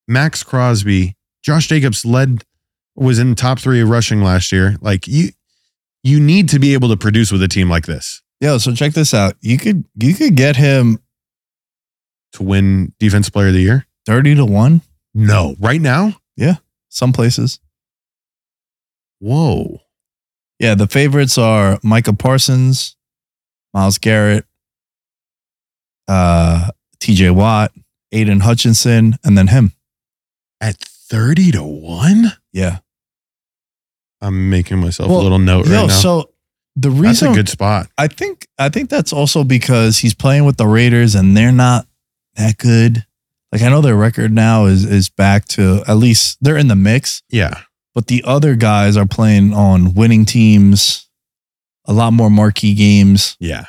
Maxx 0.07 0.41
Crosby, 0.41 1.15
Josh 1.43 1.67
Jacobs 1.67 2.05
led 2.05 2.43
was 2.95 3.17
in 3.19 3.29
the 3.29 3.35
top 3.35 3.59
three 3.59 3.81
of 3.81 3.89
rushing 3.89 4.21
last 4.21 4.51
year. 4.51 4.75
Like 4.81 5.07
you, 5.07 5.29
you 6.03 6.19
need 6.19 6.49
to 6.49 6.59
be 6.59 6.73
able 6.73 6.89
to 6.89 6.97
produce 6.97 7.31
with 7.31 7.41
a 7.43 7.47
team 7.47 7.69
like 7.69 7.85
this 7.85 8.21
Yeah. 8.41 8.57
so 8.57 8.73
check 8.73 8.93
this 8.93 9.13
out. 9.13 9.35
You 9.41 9.57
could 9.57 9.85
you 9.95 10.13
could 10.13 10.35
get 10.35 10.55
him 10.57 10.99
to 12.33 12.43
win 12.43 12.93
Defense 12.99 13.29
Player 13.29 13.47
of 13.47 13.53
the 13.53 13.61
Year. 13.61 13.85
30 14.05 14.35
to 14.35 14.45
1 14.45 14.81
No, 15.13 15.55
right 15.59 15.81
now. 15.81 16.15
Yeah, 16.35 16.55
some 16.89 17.11
places. 17.13 17.59
Whoa, 19.19 19.81
Yeah, 20.59 20.75
the 20.75 20.87
favorites 20.87 21.37
are 21.37 21.79
Micah 21.83 22.13
Parsons, 22.13 22.95
Myles 23.73 23.97
Garrett, 23.97 24.45
uh, 26.07 26.69
TJ 26.99 27.31
Watt, 27.35 27.71
Aidan 28.11 28.39
Hutchinson, 28.41 29.17
and 29.23 29.37
then 29.37 29.47
him. 29.47 29.73
at 30.61 30.75
thirty 31.09 31.51
to 31.51 31.63
one. 31.63 32.33
Yeah. 32.53 32.79
I'm 34.21 34.49
making 34.49 34.79
myself 34.79 35.09
Well, 35.09 35.21
a 35.21 35.23
little 35.23 35.39
note 35.39 35.65
Yo, 35.67 35.73
right 35.73 35.87
now. 35.87 35.93
so 35.93 36.31
the 36.75 36.91
reason 36.91 37.27
That's 37.29 37.37
a 37.37 37.39
good 37.39 37.49
spot. 37.49 37.87
I 37.97 38.07
think 38.07 38.47
I 38.57 38.69
think 38.69 38.89
that's 38.89 39.13
also 39.13 39.43
because 39.43 39.97
he's 39.97 40.13
playing 40.13 40.45
with 40.45 40.57
the 40.57 40.67
Raiders 40.67 41.15
and 41.15 41.35
they're 41.35 41.51
not 41.51 41.87
that 42.35 42.57
good. 42.57 43.05
Like 43.51 43.61
I 43.61 43.69
know 43.69 43.81
their 43.81 43.95
record 43.95 44.31
now 44.31 44.65
is 44.65 44.85
is 44.85 45.09
back 45.09 45.45
to 45.49 45.83
at 45.87 45.95
least 45.97 46.37
they're 46.41 46.57
in 46.57 46.67
the 46.67 46.75
mix, 46.75 47.23
Yeah, 47.29 47.61
but 47.95 48.07
the 48.07 48.23
other 48.25 48.55
guys 48.55 48.95
are 48.97 49.07
playing 49.07 49.53
on 49.53 49.93
winning 49.93 50.25
teams, 50.25 51.09
a 51.85 51.93
lot 51.93 52.11
more 52.13 52.29
marquee 52.29 52.73
games. 52.75 53.35
yeah. 53.39 53.65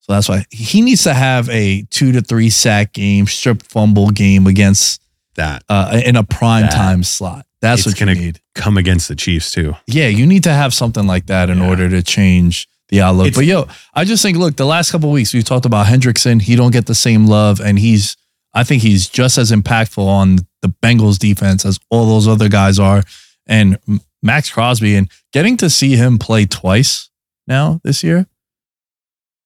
So 0.00 0.12
that's 0.12 0.28
why 0.28 0.44
he 0.50 0.80
needs 0.82 1.02
to 1.02 1.14
have 1.14 1.48
a 1.50 1.82
two 1.90 2.12
to 2.12 2.20
three 2.20 2.48
sack 2.50 2.92
game, 2.92 3.26
strip 3.26 3.62
fumble 3.62 4.10
game 4.10 4.46
against 4.46 5.02
That 5.36 5.62
uh, 5.68 6.00
in 6.04 6.16
a 6.16 6.24
prime 6.24 6.62
That- 6.66 6.72
time 6.72 7.02
slot. 7.02 7.46
That's 7.62 7.80
It's 7.80 7.86
what 7.86 8.00
you 8.00 8.06
gonna- 8.06 8.18
need. 8.20 8.40
come 8.54 8.76
against 8.76 9.08
the 9.08 9.16
Chiefs 9.16 9.50
too. 9.50 9.74
Yeah, 9.86 10.08
you 10.08 10.26
need 10.26 10.42
to 10.44 10.52
have 10.52 10.74
something 10.74 11.06
like 11.06 11.26
that 11.26 11.48
in 11.50 11.58
Yeah. 11.58 11.66
order 11.68 11.88
to 11.88 12.02
change 12.02 12.68
the 12.90 13.00
outlook. 13.00 13.28
It's- 13.28 13.36
but 13.36 13.46
yo, 13.46 13.66
I 13.94 14.04
just 14.04 14.22
think, 14.22 14.36
look, 14.38 14.56
the 14.56 14.66
last 14.66 14.90
couple 14.92 15.08
of 15.08 15.14
weeks 15.14 15.32
we 15.34 15.42
talked 15.42 15.66
about 15.66 15.86
Hendrickson. 15.86 16.42
He 16.42 16.54
don't 16.54 16.70
get 16.70 16.86
the 16.86 16.94
same 16.94 17.26
love, 17.26 17.60
and 17.60 17.78
he's, 17.78 18.16
I 18.54 18.62
think 18.62 18.82
he's 18.82 19.08
just 19.08 19.38
as 19.38 19.50
impactful 19.50 20.06
on 20.06 20.46
the 20.62 20.68
Bengals 20.82 21.18
defense 21.18 21.64
as 21.64 21.78
all 21.90 22.06
those 22.06 22.28
other 22.28 22.48
guys 22.48 22.78
are. 22.78 23.02
And 23.46 23.78
Maxx 24.22 24.50
Crosby, 24.50 24.94
and 24.94 25.10
getting 25.32 25.56
to 25.58 25.68
see 25.70 25.96
him 25.96 26.18
play 26.18 26.46
twice 26.46 27.08
now 27.48 27.80
this 27.84 28.04
year, 28.04 28.26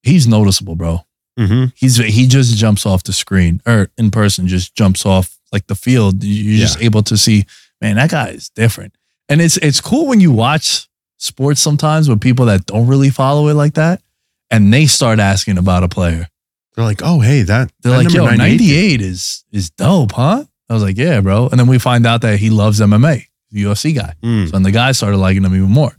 he's 0.03 0.27
noticeable, 0.27 0.77
bro. 0.77 1.05
Mm-hmm. 1.39 1.67
He's 1.75 1.97
he 1.97 2.27
just 2.27 2.57
jumps 2.57 2.85
off 2.85 3.03
the 3.03 3.13
screen 3.13 3.63
or 3.67 3.91
in 3.97 4.11
person, 4.11 4.47
just 4.49 4.75
jumps 4.75 5.07
off 5.07 5.39
like 5.53 5.67
the 5.67 5.75
field. 5.75 6.23
You're 6.23 6.59
just 6.59 6.81
able 6.81 7.03
to 7.05 7.17
see, 7.17 7.45
man, 7.81 7.97
that 7.97 8.11
guy 8.11 8.29
is 8.31 8.49
different. 8.51 8.95
And 9.29 9.41
it's 9.41 9.57
it's 9.59 9.81
cool 9.81 10.07
when 10.07 10.21
you 10.21 10.33
watch 10.33 10.89
sports 11.19 11.61
sometimes 11.61 12.09
with 12.09 12.21
people 12.21 12.47
that 12.47 12.67
don't 12.67 12.87
really 12.87 13.11
follow 13.11 13.49
it 13.49 13.55
like 13.55 13.75
that, 13.75 14.03
and 14.51 14.73
they 14.73 14.87
start 14.87 15.19
asking 15.21 15.59
about 15.59 15.83
a 15.83 15.89
player. 15.89 16.27
They're 16.75 16.85
like, 16.85 17.01
oh, 17.03 17.21
hey, 17.21 17.43
that. 17.43 17.71
They're 17.83 17.93
that 17.93 18.05
like, 18.05 18.15
"Yo, 18.15 18.25
98 18.25 18.39
98 18.39 19.01
is 19.03 19.45
is 19.53 19.71
dope, 19.71 20.13
huh?" 20.13 20.45
I 20.69 20.73
was 20.75 20.83
like, 20.83 20.97
"Yeah, 20.97 21.21
bro." 21.21 21.49
And 21.49 21.59
then 21.61 21.67
we 21.67 21.79
find 21.79 22.07
out 22.07 22.23
that 22.23 22.39
he 22.39 22.49
loves 22.51 22.81
MMA, 22.81 23.27
the 23.51 23.63
UFC 23.65 23.95
guy. 23.95 24.15
Mm. 24.23 24.51
So 24.51 24.57
and 24.57 24.65
the 24.65 24.71
guy 24.71 24.93
started 24.93 25.19
liking 25.19 25.45
him 25.45 25.55
even 25.55 25.71
more. 25.71 25.97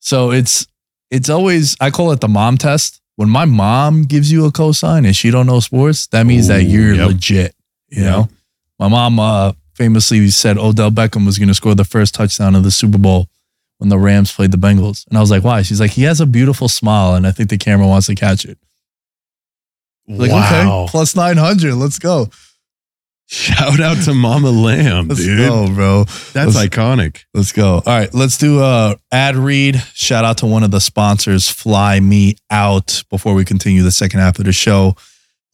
So 0.00 0.30
it's 0.30 0.66
it's 1.10 1.28
always 1.28 1.76
I 1.80 1.90
call 1.90 2.12
it 2.12 2.20
the 2.20 2.28
mom 2.28 2.58
test. 2.58 3.00
When 3.16 3.28
my 3.28 3.44
mom 3.44 4.04
gives 4.04 4.32
you 4.32 4.46
a 4.46 4.50
cosign 4.50 5.04
and 5.04 5.14
she 5.14 5.30
don't 5.30 5.46
know 5.46 5.60
sports, 5.60 6.06
that 6.08 6.24
means 6.26 6.48
that 6.48 6.62
you're 6.64 6.94
yep. 6.94 7.08
legit. 7.08 7.54
You 7.88 8.02
Yep. 8.04 8.10
know, 8.10 8.28
my 8.82 8.88
mom 8.88 9.20
uh, 9.20 9.52
famously 9.74 10.28
said 10.30 10.58
Odell 10.58 10.90
Beckham 10.90 11.24
was 11.24 11.38
going 11.38 11.46
to 11.48 11.54
score 11.54 11.76
the 11.76 11.84
first 11.84 12.14
touchdown 12.16 12.56
of 12.56 12.64
the 12.64 12.70
Super 12.72 12.98
Bowl 12.98 13.28
when 13.78 13.88
the 13.90 13.98
Rams 13.98 14.32
played 14.32 14.50
the 14.50 14.58
Bengals, 14.58 15.06
and 15.06 15.16
I 15.16 15.20
was 15.20 15.30
like, 15.30 15.44
why? 15.44 15.62
She's 15.62 15.78
like, 15.80 15.92
he 15.92 16.02
has 16.02 16.20
a 16.20 16.26
beautiful 16.26 16.68
smile, 16.68 17.14
and 17.14 17.26
I 17.26 17.30
think 17.30 17.48
the 17.48 17.58
camera 17.58 17.86
wants 17.86 18.08
to 18.08 18.14
catch 18.16 18.44
it. 18.44 18.58
Like, 20.08 20.30
wow. 20.32 20.82
okay, 20.84 20.90
plus 20.90 21.14
nine 21.14 21.36
hundred, 21.36 21.76
let's 21.76 21.98
go, 22.00 22.28
Shout 23.26 23.80
out 23.80 24.02
to 24.04 24.14
Mama 24.14 24.50
Lamb, 24.50 25.08
let's 25.08 25.24
dude. 25.24 25.38
go, 25.38 25.66
bro. 25.72 26.04
That's 26.32 26.54
Let's- 26.54 26.58
iconic. 26.68 27.24
Let's 27.32 27.52
go. 27.52 27.74
All 27.76 27.82
right, 27.86 28.12
let's 28.12 28.36
do 28.36 28.60
a 28.60 28.96
ad 29.10 29.36
read. 29.36 29.76
Shout 29.94 30.24
out 30.24 30.38
to 30.38 30.46
one 30.46 30.62
of 30.64 30.70
the 30.70 30.80
sponsors, 30.80 31.48
Fly 31.48 31.98
Me 32.00 32.36
Out, 32.50 33.04
before 33.10 33.34
we 33.34 33.44
continue 33.44 33.82
the 33.82 33.92
second 33.92 34.20
half 34.20 34.38
of 34.38 34.44
the 34.44 34.52
show. 34.52 34.96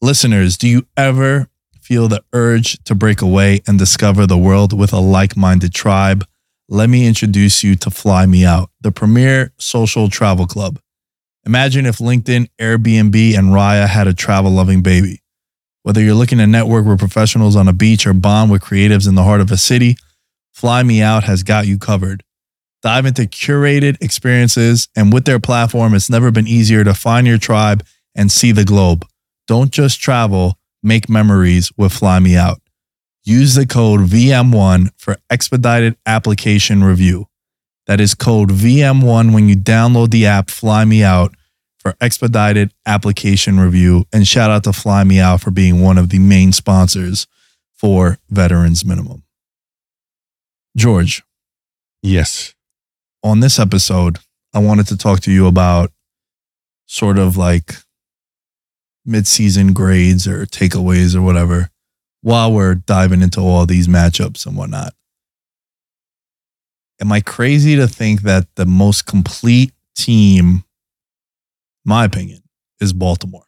Listeners, 0.01 0.57
do 0.57 0.67
you 0.67 0.87
ever 0.97 1.49
feel 1.89 2.07
the 2.07 2.23
urge 2.35 2.79
to 2.85 2.95
break 2.95 3.23
away 3.23 3.63
and 3.67 3.79
discover 3.79 4.27
the 4.27 4.37
world 4.37 4.79
with 4.79 4.93
a 4.93 5.01
like-minded 5.01 5.73
tribe? 5.73 6.23
Let 6.69 6.91
me 6.91 7.07
introduce 7.07 7.65
you 7.65 7.77
to 7.77 7.89
Fly 7.89 8.27
Me 8.27 8.45
Out, 8.45 8.69
the 8.83 8.93
premier 8.93 9.55
social 9.59 10.11
travel 10.11 10.47
club. 10.47 10.79
Imagine 11.47 11.87
if 11.87 11.97
LinkedIn, 11.97 12.51
Airbnb, 12.61 13.39
and 13.39 13.49
Raya 13.49 13.89
had 13.89 14.07
a 14.07 14.13
travel-loving 14.13 14.83
baby. 14.83 15.23
Whether 15.83 16.03
you're 16.03 16.13
looking 16.13 16.37
to 16.37 16.47
network 16.47 16.85
with 16.85 16.99
professionals 16.99 17.57
on 17.57 17.69
a 17.69 17.73
beach 17.73 18.07
or 18.07 18.13
bond 18.13 18.51
with 18.51 18.61
creatives 18.61 19.09
in 19.09 19.15
the 19.15 19.25
heart 19.25 19.41
of 19.41 19.51
a 19.51 19.57
city, 19.57 19.97
Fly 20.53 20.83
Me 20.83 21.01
Out 21.01 21.25
has 21.25 21.43
got 21.43 21.67
you 21.67 21.79
covered. 21.79 22.23
Dive 22.83 23.07
into 23.07 23.23
curated 23.23 23.97
experiences, 24.03 24.89
and 24.95 25.11
with 25.11 25.25
their 25.25 25.41
platform, 25.41 25.95
it's 25.95 26.11
never 26.11 26.31
been 26.31 26.47
easier 26.47 26.85
to 26.85 26.93
find 26.93 27.27
your 27.27 27.39
tribe 27.39 27.83
and 28.15 28.31
see 28.31 28.53
the 28.53 28.67
globe. 28.67 29.07
Don't 29.47 29.71
just 29.71 30.03
travel, 30.03 30.59
make 30.89 31.09
memories 31.09 31.71
with 31.77 31.93
Fly 31.93 32.19
Me 32.19 32.37
Out. 32.37 32.61
Use 33.25 33.55
the 33.55 33.67
code 33.67 34.01
VM1 34.01 34.89
for 34.97 35.19
expedited 35.31 35.97
application 36.07 36.83
review. 36.83 37.27
That 37.87 38.01
is 38.01 38.15
code 38.15 38.51
VM1 38.51 39.33
when 39.33 39.49
you 39.49 39.57
download 39.57 40.11
the 40.11 40.27
app 40.27 40.51
Fly 40.51 40.85
Me 40.85 41.03
Out 41.05 41.35
for 41.79 41.95
expedited 42.01 42.73
application 42.87 43.61
review. 43.61 44.05
And 44.13 44.27
shout 44.27 44.51
out 44.51 44.65
to 44.65 44.73
Fly 44.73 45.05
Me 45.05 45.21
Out 45.21 45.43
for 45.43 45.51
being 45.51 45.81
one 45.83 45.99
of 45.99 46.09
the 46.09 46.19
main 46.19 46.53
sponsors 46.53 47.27
for 47.75 48.19
Veterans 48.31 48.85
Minimum. 48.85 49.23
George, 50.77 51.23
Yes. 52.03 52.55
on 53.23 53.41
this 53.41 53.59
episode, 53.59 54.19
I 54.55 54.59
wanted 54.61 54.87
to 54.89 54.97
talk 54.97 55.21
to 55.21 55.33
you 55.33 55.47
about 55.47 55.93
sort 56.87 57.19
of 57.19 57.37
like 57.37 57.75
mid-season 59.09 59.73
grades 59.73 60.29
or 60.29 60.47
takeaways 60.47 61.17
or 61.17 61.23
whatever 61.23 61.71
while 62.21 62.53
we're 62.53 62.75
diving 62.75 63.23
into 63.23 63.41
all 63.41 63.65
these 63.65 63.89
matchups 63.89 64.47
and 64.47 64.57
whatnot. 64.57 64.93
Am 67.01 67.11
I 67.11 67.21
crazy 67.21 67.77
to 67.77 67.87
think 67.89 68.23
that 68.23 68.47
the 68.57 68.67
most 68.67 69.07
complete 69.07 69.73
team, 69.97 70.65
my 71.85 72.05
opinion, 72.05 72.43
is 72.81 72.93
Baltimore? 72.93 73.45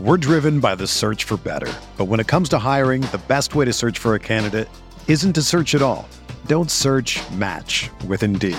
We're 0.00 0.16
driven 0.16 0.60
by 0.60 0.74
the 0.74 0.86
search 0.86 1.24
for 1.24 1.36
better. 1.36 1.72
But 1.96 2.06
when 2.06 2.20
it 2.20 2.26
comes 2.26 2.48
to 2.50 2.58
hiring, 2.58 3.02
the 3.02 3.22
best 3.28 3.54
way 3.54 3.64
to 3.64 3.72
search 3.72 3.98
for 3.98 4.14
a 4.14 4.20
candidate 4.20 4.68
isn't 5.06 5.34
to 5.34 5.42
search 5.42 5.74
at 5.74 5.82
all. 5.82 6.08
Don't 6.46 6.70
search 6.70 7.20
match 7.32 7.90
with 8.06 8.22
Indeed. 8.22 8.58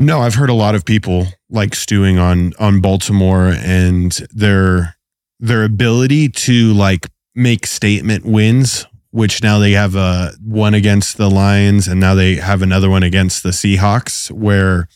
No, 0.00 0.20
I've 0.20 0.34
heard 0.34 0.48
a 0.48 0.54
lot 0.54 0.74
of 0.74 0.86
people 0.86 1.26
like 1.50 1.74
stewing 1.74 2.18
on 2.18 2.54
on 2.58 2.80
Baltimore 2.80 3.48
and 3.54 4.10
their 4.32 4.96
their 5.38 5.62
ability 5.62 6.30
to 6.30 6.72
like 6.72 7.06
make 7.34 7.66
statement 7.66 8.24
wins, 8.24 8.86
which 9.10 9.42
now 9.42 9.58
they 9.58 9.72
have 9.72 9.96
a 9.96 10.32
one 10.42 10.72
against 10.72 11.18
the 11.18 11.28
Lions 11.28 11.86
and 11.86 12.00
now 12.00 12.14
they 12.14 12.36
have 12.36 12.62
another 12.62 12.88
one 12.88 13.02
against 13.02 13.42
the 13.42 13.50
Seahawks 13.50 14.30
where 14.30 14.88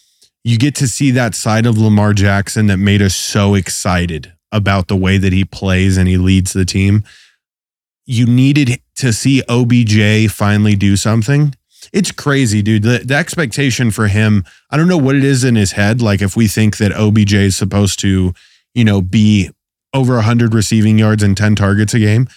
you 0.43 0.57
get 0.57 0.75
to 0.77 0.89
see 0.89 1.11
that 1.11 1.35
side 1.35 1.67
of 1.67 1.77
Lamar 1.77 2.15
Jackson 2.15 2.69
that 2.69 2.79
made 2.79 3.03
us 3.03 3.15
so 3.15 3.55
excited 3.55 4.33
about 4.53 4.89
the 4.89 4.97
way 4.97 5.19
that 5.19 5.35
he 5.35 5.45
plays 5.45 5.99
and 5.99 6.09
he 6.09 6.17
leads 6.17 6.55
the 6.55 6.65
team. 6.65 7.05
You 8.07 8.25
needed 8.25 8.81
to 8.97 9.13
see 9.13 9.43
OBJ 9.51 10.33
finally 10.33 10.77
do 10.77 10.97
something. 10.97 11.55
It's 11.93 12.13
crazy, 12.13 12.63
dude. 12.63 12.83
The, 12.83 12.99
the 13.05 13.15
expectation 13.15 13.91
for 13.91 14.09
him, 14.09 14.45
I 14.71 14.77
don't 14.77 14.89
know 14.89 14.99
what 14.99 15.17
it 15.17 15.25
is 15.25 15.45
in 15.45 15.57
his 15.57 15.73
head. 15.73 16.01
Like, 16.01 16.23
if 16.23 16.37
we 16.37 16.49
think 16.49 16.77
that 16.79 16.93
OBJ 16.93 17.35
is 17.35 17.57
supposed 17.57 17.99
to, 18.01 18.35
you 18.75 18.85
know, 18.85 19.01
be 19.01 19.51
over 19.93 20.15
100 20.15 20.55
receiving 20.55 20.99
yards 20.99 21.23
and 21.23 21.37
10 21.37 21.55
targets 21.57 21.95
a 21.95 21.99
game, 21.99 22.29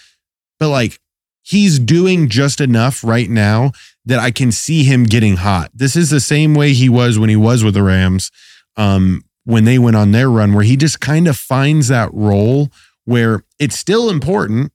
but 0.58 0.68
like, 0.68 1.00
he's 1.42 1.78
doing 1.78 2.28
just 2.28 2.60
enough 2.60 3.02
right 3.02 3.30
now 3.30 3.72
that 4.04 4.18
I 4.18 4.30
can 4.30 4.52
see 4.52 4.84
him 4.84 5.04
getting 5.04 5.36
hot. 5.36 5.70
This 5.74 5.96
is 5.96 6.10
the 6.10 6.20
same 6.20 6.54
way 6.54 6.72
he 6.72 6.88
was 6.88 7.18
when 7.18 7.30
he 7.30 7.36
was 7.36 7.64
with 7.64 7.74
the 7.74 7.82
Rams, 7.82 8.30
um, 8.76 9.22
when 9.44 9.64
they 9.64 9.78
went 9.78 9.96
on 9.96 10.12
their 10.12 10.30
run, 10.30 10.52
where 10.52 10.64
he 10.64 10.76
just 10.76 11.00
kind 11.00 11.26
of 11.26 11.36
finds 11.36 11.88
that 11.88 12.12
role 12.12 12.70
where 13.04 13.42
it's 13.58 13.78
still 13.78 14.10
important. 14.10 14.70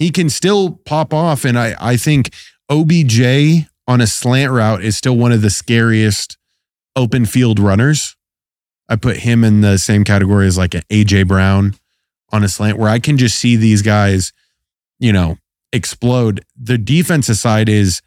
He 0.00 0.10
can 0.10 0.28
still 0.28 0.80
pop 0.84 1.14
off. 1.14 1.44
And 1.44 1.56
I, 1.56 1.76
I 1.78 1.96
think 1.96 2.34
OBJ 2.68 3.66
on 3.88 4.00
a 4.00 4.06
slant 4.06 4.52
route 4.52 4.82
is 4.82 4.96
still 4.96 5.16
one 5.16 5.32
of 5.32 5.42
the 5.42 5.50
scariest 5.50 6.36
open 6.94 7.24
field 7.26 7.58
runners. 7.58 8.16
I 8.88 8.96
put 8.96 9.18
him 9.18 9.44
in 9.44 9.60
the 9.60 9.78
same 9.78 10.04
category 10.04 10.46
as 10.46 10.56
like 10.58 10.74
an 10.74 10.82
AJ 10.90 11.28
Brown 11.28 11.74
on 12.32 12.42
a 12.44 12.48
slant 12.48 12.78
where 12.78 12.88
I 12.88 12.98
can 12.98 13.16
just 13.18 13.38
see 13.38 13.56
these 13.56 13.82
guys, 13.82 14.32
you 14.98 15.12
know, 15.12 15.38
explode. 15.72 16.44
The 16.60 16.78
defensive 16.78 17.36
side 17.36 17.68
is 17.68 18.00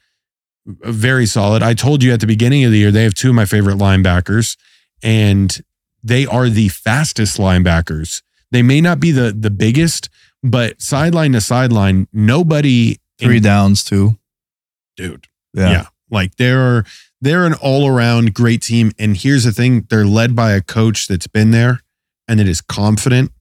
very 0.65 1.25
solid. 1.25 1.63
I 1.63 1.73
told 1.73 2.03
you 2.03 2.11
at 2.13 2.19
the 2.19 2.27
beginning 2.27 2.63
of 2.63 2.71
the 2.71 2.77
year, 2.77 2.91
they 2.91 3.03
have 3.03 3.13
two 3.13 3.30
of 3.30 3.36
my 3.36 3.45
favorite 3.45 3.77
linebackers, 3.77 4.57
and 5.01 5.57
they 6.03 6.25
are 6.25 6.49
the 6.49 6.69
fastest 6.69 7.38
linebackers. 7.38 8.21
They 8.51 8.61
may 8.61 8.82
not 8.82 8.99
be 8.99 9.11
the 9.11 9.32
the 9.38 9.49
biggest, 9.51 10.09
but 10.43 10.82
sideline 10.82 11.32
to 11.34 11.41
sideline, 11.41 12.07
nobody 12.11 12.97
Three 13.19 13.38
in- 13.38 13.43
downs 13.43 13.84
too. 13.84 14.17
dude. 14.97 15.27
Yeah. 15.54 15.72
Yeah. 15.72 15.86
Like 16.12 16.36
they're 16.36 16.86
they're 17.22 17.45
an 17.45 17.54
all-around 17.56 18.34
great 18.34 18.62
team. 18.62 18.91
And 18.97 19.18
here's 19.18 19.43
the 19.43 19.52
thing, 19.52 19.86
they're 19.89 20.06
led 20.06 20.36
by 20.36 20.52
a 20.52 20.62
coach 20.62 21.08
that's 21.08 21.28
been 21.28 21.52
there 21.52 21.82
and 22.28 22.39
that 22.39 22.47
is 22.47 22.62
confident 22.62 23.32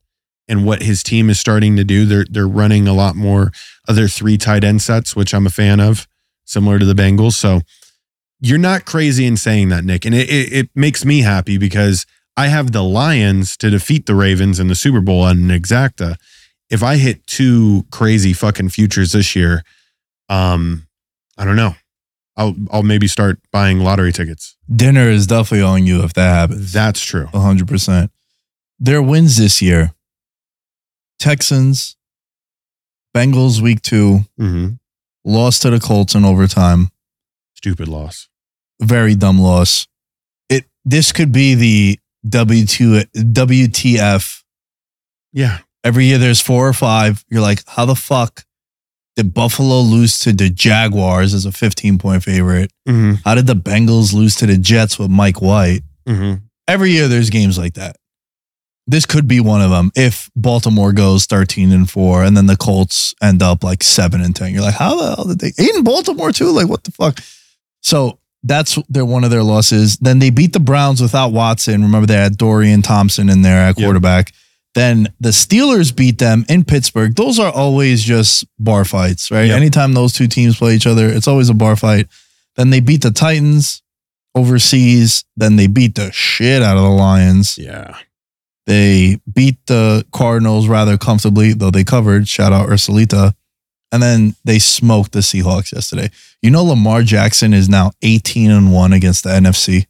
in 0.49 0.65
what 0.65 0.83
his 0.83 1.03
team 1.03 1.31
is 1.31 1.39
starting 1.39 1.77
to 1.77 1.85
do. 1.85 2.05
They're 2.05 2.27
they're 2.29 2.49
running 2.49 2.89
a 2.89 2.95
lot 2.95 3.15
more 3.15 3.53
of 3.87 3.97
their 3.97 4.09
three 4.09 4.37
tight 4.39 4.65
end 4.65 4.83
sets, 4.83 5.15
which 5.15 5.33
I'm 5.33 5.47
a 5.47 5.51
fan 5.51 5.81
of, 5.81 6.09
similar 6.45 6.79
to 6.79 6.85
the 6.85 6.95
Bengals. 6.95 7.35
So 7.35 7.61
you're 8.41 8.59
not 8.59 8.85
crazy 8.85 9.27
in 9.27 9.37
saying 9.37 9.69
that, 9.71 9.85
Nick. 9.85 10.05
And 10.05 10.15
it, 10.15 10.29
it, 10.31 10.53
it 10.53 10.71
makes 10.75 11.05
me 11.05 11.21
happy 11.21 11.59
because 11.59 12.07
I 12.37 12.47
have 12.49 12.73
the 12.73 12.85
Lions 12.85 13.57
to 13.59 13.71
defeat 13.71 14.07
the 14.07 14.15
Ravens 14.15 14.61
in 14.61 14.69
the 14.69 14.75
Super 14.75 15.01
Bowl 15.01 15.23
on 15.23 15.39
an 15.39 15.49
exacta. 15.49 16.17
If 16.71 16.83
I 16.83 16.97
hit 16.97 17.27
two 17.27 17.85
crazy 17.91 18.33
fucking 18.33 18.69
futures 18.69 19.13
this 19.13 19.35
year, 19.35 19.65
um, 20.29 20.87
I 21.37 21.45
don't 21.45 21.57
know. 21.57 21.75
I'll 22.39 22.55
I'll 22.70 22.82
maybe 22.84 23.07
start 23.09 23.41
buying 23.53 23.80
lottery 23.80 24.13
tickets. 24.13 24.57
Dinner 24.75 25.11
is 25.11 25.26
definitely 25.26 25.63
on 25.64 25.84
you 25.87 26.03
if 26.04 26.14
that 26.14 26.30
happens. 26.33 26.72
That's 26.72 27.03
true. 27.04 27.26
100%. 27.34 28.08
Their 28.79 29.03
wins 29.03 29.37
this 29.37 29.61
year 29.61 29.92
Texans, 31.18 31.96
Bengals 33.14 33.61
week 33.61 33.83
two, 33.83 34.21
Mm-hmm. 34.41 34.75
lost 35.25 35.63
to 35.63 35.71
the 35.71 35.80
Colts 35.80 36.14
in 36.14 36.25
overtime. 36.25 36.91
Stupid 37.54 37.88
loss. 37.88 38.29
Very 38.80 39.14
dumb 39.17 39.41
loss. 39.41 39.88
It 40.49 40.64
This 40.84 41.11
could 41.13 41.33
be 41.33 41.54
the 41.54 41.99
W2, 42.26 43.07
WTF. 43.17 44.42
Yeah. 45.33 45.58
Every 45.83 46.04
year 46.07 46.18
there's 46.18 46.41
four 46.41 46.68
or 46.68 46.72
five. 46.72 47.25
You're 47.29 47.41
like, 47.41 47.63
how 47.67 47.84
the 47.84 47.96
fuck 47.96 48.45
did 49.18 49.34
Buffalo 49.34 49.80
lose 49.80 50.16
to 50.20 50.32
the 50.32 50.49
Jaguars 50.49 51.34
as 51.34 51.45
a 51.45 51.50
15 51.50 51.99
point 51.99 52.22
favorite? 52.22 52.70
Mm-hmm. 52.88 53.14
How 53.24 53.34
did 53.34 53.49
the 53.49 53.57
Bengals 53.57 54.14
lose 54.14 54.36
to 54.36 54.46
the 54.46 54.57
Jets 54.57 54.96
with 54.96 55.11
Mike 55.11 55.42
White? 55.42 55.80
Mm-hmm. 56.07 56.45
every 56.66 56.92
year 56.92 57.07
there's 57.07 57.28
games 57.28 57.58
like 57.58 57.74
that. 57.74 57.96
This 58.86 59.04
could 59.04 59.28
be 59.28 59.40
one 59.40 59.61
of 59.61 59.70
them 59.70 59.90
if 59.95 60.30
Baltimore 60.34 60.92
goes 60.92 61.26
13 61.26 61.72
and 61.72 61.90
4 61.90 62.22
and 62.22 62.34
then 62.34 62.46
the 62.46 62.57
Colts 62.57 63.14
end 63.20 63.42
up 63.42 63.62
like 63.62 63.82
7 63.82 64.22
and 64.22 64.34
10. 64.34 64.54
You're 64.54 64.62
like, 64.62 64.76
how 64.76 64.96
the 64.96 65.14
hell 65.16 65.24
did 65.26 65.40
they 65.40 65.53
in 65.58 65.82
Baltimore 65.82 66.32
too? 66.32 66.50
Like 66.50 66.68
what 66.68 66.84
the 66.84 66.92
fuck? 66.92 67.18
So 67.82 68.20
that's 68.45 68.78
their 68.88 69.04
one 69.04 69.24
of 69.24 69.30
their 69.30 69.42
losses. 69.42 69.96
Then 69.99 70.20
they 70.20 70.30
beat 70.30 70.53
the 70.53 70.61
Browns 70.61 71.03
without 71.03 71.32
Watson. 71.32 71.82
Remember 71.82 72.07
they 72.07 72.14
had 72.14 72.38
Dorian 72.38 72.82
Thompson 72.82 73.28
in 73.28 73.42
there 73.42 73.58
at 73.58 73.78
Yep. 73.78 73.84
Then 74.79 75.13
the 75.18 75.30
Steelers 75.30 75.95
beat 75.95 76.18
them 76.18 76.45
in 76.49 76.63
Pittsburgh. 76.63 77.17
Those 77.17 77.41
are 77.41 77.50
always 77.50 78.00
just 78.00 78.45
bar 78.61 78.84
fights, 78.84 79.29
right? 79.29 79.49
Yep. 79.49 79.57
Anytime 79.57 79.92
those 79.92 80.13
two 80.13 80.29
teams 80.29 80.57
play 80.57 80.76
each 80.76 80.87
other, 80.87 81.09
it's 81.09 81.26
always 81.26 81.49
a 81.49 81.55
bar 81.55 81.75
fight. 81.75 82.07
Then 82.55 82.71
they 82.71 82.79
beat 82.79 83.03
the 83.03 83.11
Titans 83.11 83.83
overseas. 84.37 85.25
Then 85.37 85.57
they 85.57 85.67
beat 85.67 85.96
the 85.96 86.13
shit 86.13 86.63
out 86.63 86.76
of 86.76 86.84
the 86.84 86.91
Lions. 86.91 87.59
Yeah. 87.59 87.99
They 88.67 89.18
beat 89.34 89.57
the 89.67 90.07
Cardinals 90.13 90.68
rather 90.68 90.96
comfortably, 90.96 91.55
though 91.55 91.72
they 91.72 91.83
covered. 91.83 92.29
Shout 92.29 92.53
out 92.53 92.68
Ursulita. 92.68 93.34
And 93.91 94.00
then 94.00 94.37
they 94.45 94.61
smoked 94.61 95.11
the 95.11 95.21
Seahawks 95.21 95.72
yesterday. 95.72 96.09
You 96.41 96.53
know, 96.53 96.63
Lamar 96.63 97.03
Jackson 97.03 97.53
is 97.53 97.68
now 97.68 97.91
18 98.03 98.53
and 98.53 98.72
1 98.72 98.92
against 98.92 99.25
the 99.25 99.30
NFC. 99.30 99.87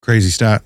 Crazy 0.00 0.30
stat. 0.30 0.64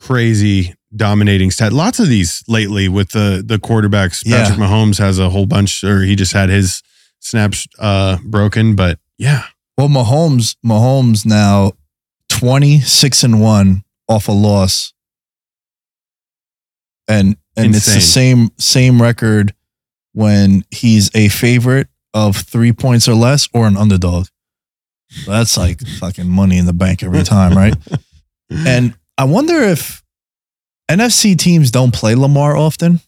Crazy 0.00 0.74
dominating 0.94 1.50
stat. 1.50 1.72
Lots 1.72 1.98
of 1.98 2.08
these 2.08 2.42
lately 2.48 2.88
with 2.88 3.10
the 3.10 3.42
the 3.44 3.58
quarterbacks. 3.58 4.22
Yeah. 4.24 4.42
Patrick 4.42 4.58
Mahomes 4.58 4.98
has 4.98 5.18
a 5.18 5.30
whole 5.30 5.46
bunch, 5.46 5.84
or 5.84 6.02
he 6.02 6.16
just 6.16 6.32
had 6.32 6.48
his 6.48 6.82
snaps 7.20 7.66
uh, 7.78 8.18
broken. 8.24 8.74
But 8.76 8.98
yeah, 9.18 9.44
Well, 9.76 9.88
Mahomes, 9.88 10.56
Mahomes 10.64 11.26
now 11.26 11.72
26 12.28 13.24
and 13.24 13.40
1 13.40 13.84
off 14.08 14.28
a 14.28 14.32
loss. 14.32 14.92
And 17.08 17.36
and 17.56 17.74
it's 17.74 17.92
the 17.92 18.00
same 18.00 18.50
same 18.58 19.00
record 19.02 19.54
when 20.12 20.64
he's 20.70 21.10
a 21.14 21.28
favorite 21.28 21.88
of 22.14 22.36
3 22.36 22.72
points 22.72 23.08
or 23.08 23.14
less 23.14 23.48
or 23.52 23.66
an 23.66 23.76
underdog. 23.76 24.26
That's 25.26 25.56
like 25.56 25.80
fucking 26.00 26.28
money 26.28 26.58
in 26.58 26.66
the 26.66 26.72
bank 26.72 27.02
every 27.02 27.22
time, 27.22 27.56
right? 27.56 27.74
and 28.50 28.94
I 29.16 29.24
wonder 29.24 29.54
if 29.62 30.02
NFC 30.90 31.36
teams 31.38 31.70
don't 31.70 31.92
play 31.92 32.14
Lamar 32.14 32.56
often. 32.56 33.00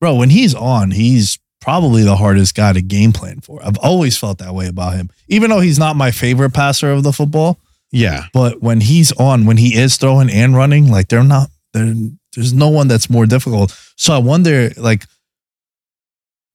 Bro, 0.00 0.16
when 0.16 0.30
he's 0.30 0.54
on, 0.54 0.90
he's 0.90 1.38
probably 1.60 2.02
the 2.02 2.16
hardest 2.16 2.54
guy 2.54 2.72
to 2.72 2.82
game 2.82 3.12
plan 3.12 3.40
for. 3.40 3.64
I've 3.64 3.78
always 3.78 4.18
felt 4.18 4.38
that 4.38 4.54
way 4.54 4.66
about 4.66 4.94
him. 4.94 5.10
Even 5.28 5.50
though 5.50 5.60
he's 5.60 5.78
not 5.78 5.94
my 5.96 6.10
favorite 6.10 6.50
passer 6.52 6.90
of 6.90 7.02
the 7.04 7.12
football, 7.12 7.58
yeah, 7.92 8.24
but 8.32 8.62
when 8.62 8.80
he's 8.80 9.12
on, 9.12 9.44
when 9.46 9.58
he 9.58 9.76
is 9.76 9.96
throwing 9.96 10.30
and 10.30 10.56
running, 10.56 10.90
like 10.90 11.08
they're 11.08 11.22
not 11.22 11.50
there 11.72 11.94
there's 12.34 12.52
no 12.54 12.68
one 12.70 12.88
that's 12.88 13.10
more 13.10 13.26
difficult. 13.26 13.76
So 13.96 14.14
I 14.14 14.18
wonder 14.18 14.70
like 14.78 15.04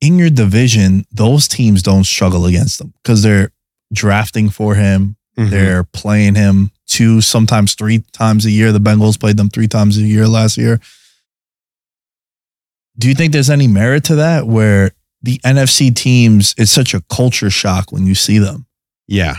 in 0.01 0.18
your 0.18 0.30
division, 0.31 1.05
those 1.11 1.47
teams 1.47 1.84
don't 1.84 2.03
struggle 2.05 2.45
against 2.47 2.80
them 2.80 2.93
because 3.03 3.22
they're 3.23 3.51
drafting 3.93 4.49
for 4.49 4.76
him, 4.76 5.15
Mhm. 5.38 5.49
they're 5.51 5.84
playing 5.84 6.35
him 6.35 6.72
two, 6.88 7.22
sometimes 7.22 7.76
three 7.76 8.03
times 8.14 8.45
a 8.45 8.51
year. 8.51 8.72
The 8.72 8.80
Bengals 8.80 9.19
played 9.19 9.38
them 9.38 9.49
three 9.49 9.68
times 9.68 9.97
a 9.97 10.01
year 10.01 10.27
last 10.27 10.57
year. 10.57 10.80
Do 12.97 13.07
you 13.07 13.14
think 13.14 13.31
there's 13.34 13.49
any 13.49 13.68
merit 13.68 14.03
to 14.05 14.15
that 14.15 14.47
where 14.47 14.91
the 15.22 15.39
NFC 15.39 15.93
teams, 15.93 16.55
it's 16.57 16.72
such 16.72 16.93
a 16.93 17.01
culture 17.01 17.49
shock 17.49 17.91
when 17.91 18.07
you 18.07 18.15
see 18.15 18.39
them? 18.39 18.65
yeah. 19.07 19.35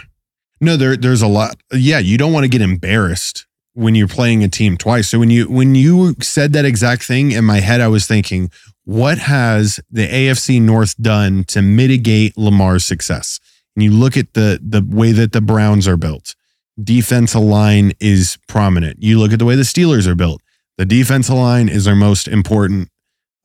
No, 0.60 0.76
there 0.76 0.96
there's 0.96 1.22
a 1.22 1.28
lot. 1.28 1.56
Yeah, 1.72 1.98
you 1.98 2.18
don't 2.18 2.32
want 2.32 2.44
to 2.44 2.48
get 2.48 2.60
embarrassed 2.60 3.46
when 3.74 3.94
you're 3.94 4.08
playing 4.08 4.42
a 4.42 4.48
team 4.48 4.76
twice. 4.76 5.08
So 5.08 5.18
when 5.18 5.30
you 5.30 5.48
when 5.48 5.74
you 5.74 6.16
said 6.20 6.52
that 6.54 6.64
exact 6.64 7.04
thing 7.04 7.30
in 7.30 7.44
my 7.44 7.60
head, 7.60 7.80
I 7.80 7.88
was 7.88 8.06
thinking, 8.06 8.50
what 8.84 9.18
has 9.18 9.78
the 9.90 10.08
AFC 10.08 10.60
North 10.60 11.00
done 11.00 11.44
to 11.44 11.62
mitigate 11.62 12.36
Lamar's 12.36 12.84
success? 12.84 13.38
And 13.76 13.84
you 13.84 13.92
look 13.92 14.16
at 14.16 14.34
the 14.34 14.58
the 14.60 14.84
way 14.84 15.12
that 15.12 15.32
the 15.32 15.40
Browns 15.40 15.86
are 15.86 15.96
built. 15.96 16.34
Defensive 16.82 17.40
line 17.40 17.92
is 18.00 18.38
prominent. 18.48 19.02
You 19.02 19.18
look 19.18 19.32
at 19.32 19.38
the 19.38 19.44
way 19.44 19.56
the 19.56 19.62
Steelers 19.62 20.06
are 20.06 20.14
built. 20.14 20.40
The 20.76 20.86
defensive 20.86 21.34
line 21.34 21.68
is 21.68 21.86
their 21.86 21.96
most 21.96 22.28
important 22.28 22.88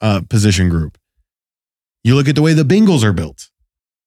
uh, 0.01 0.21
position 0.29 0.69
group. 0.69 0.97
You 2.03 2.15
look 2.15 2.27
at 2.27 2.35
the 2.35 2.41
way 2.41 2.53
the 2.53 2.63
Bengals 2.63 3.03
are 3.03 3.13
built. 3.13 3.49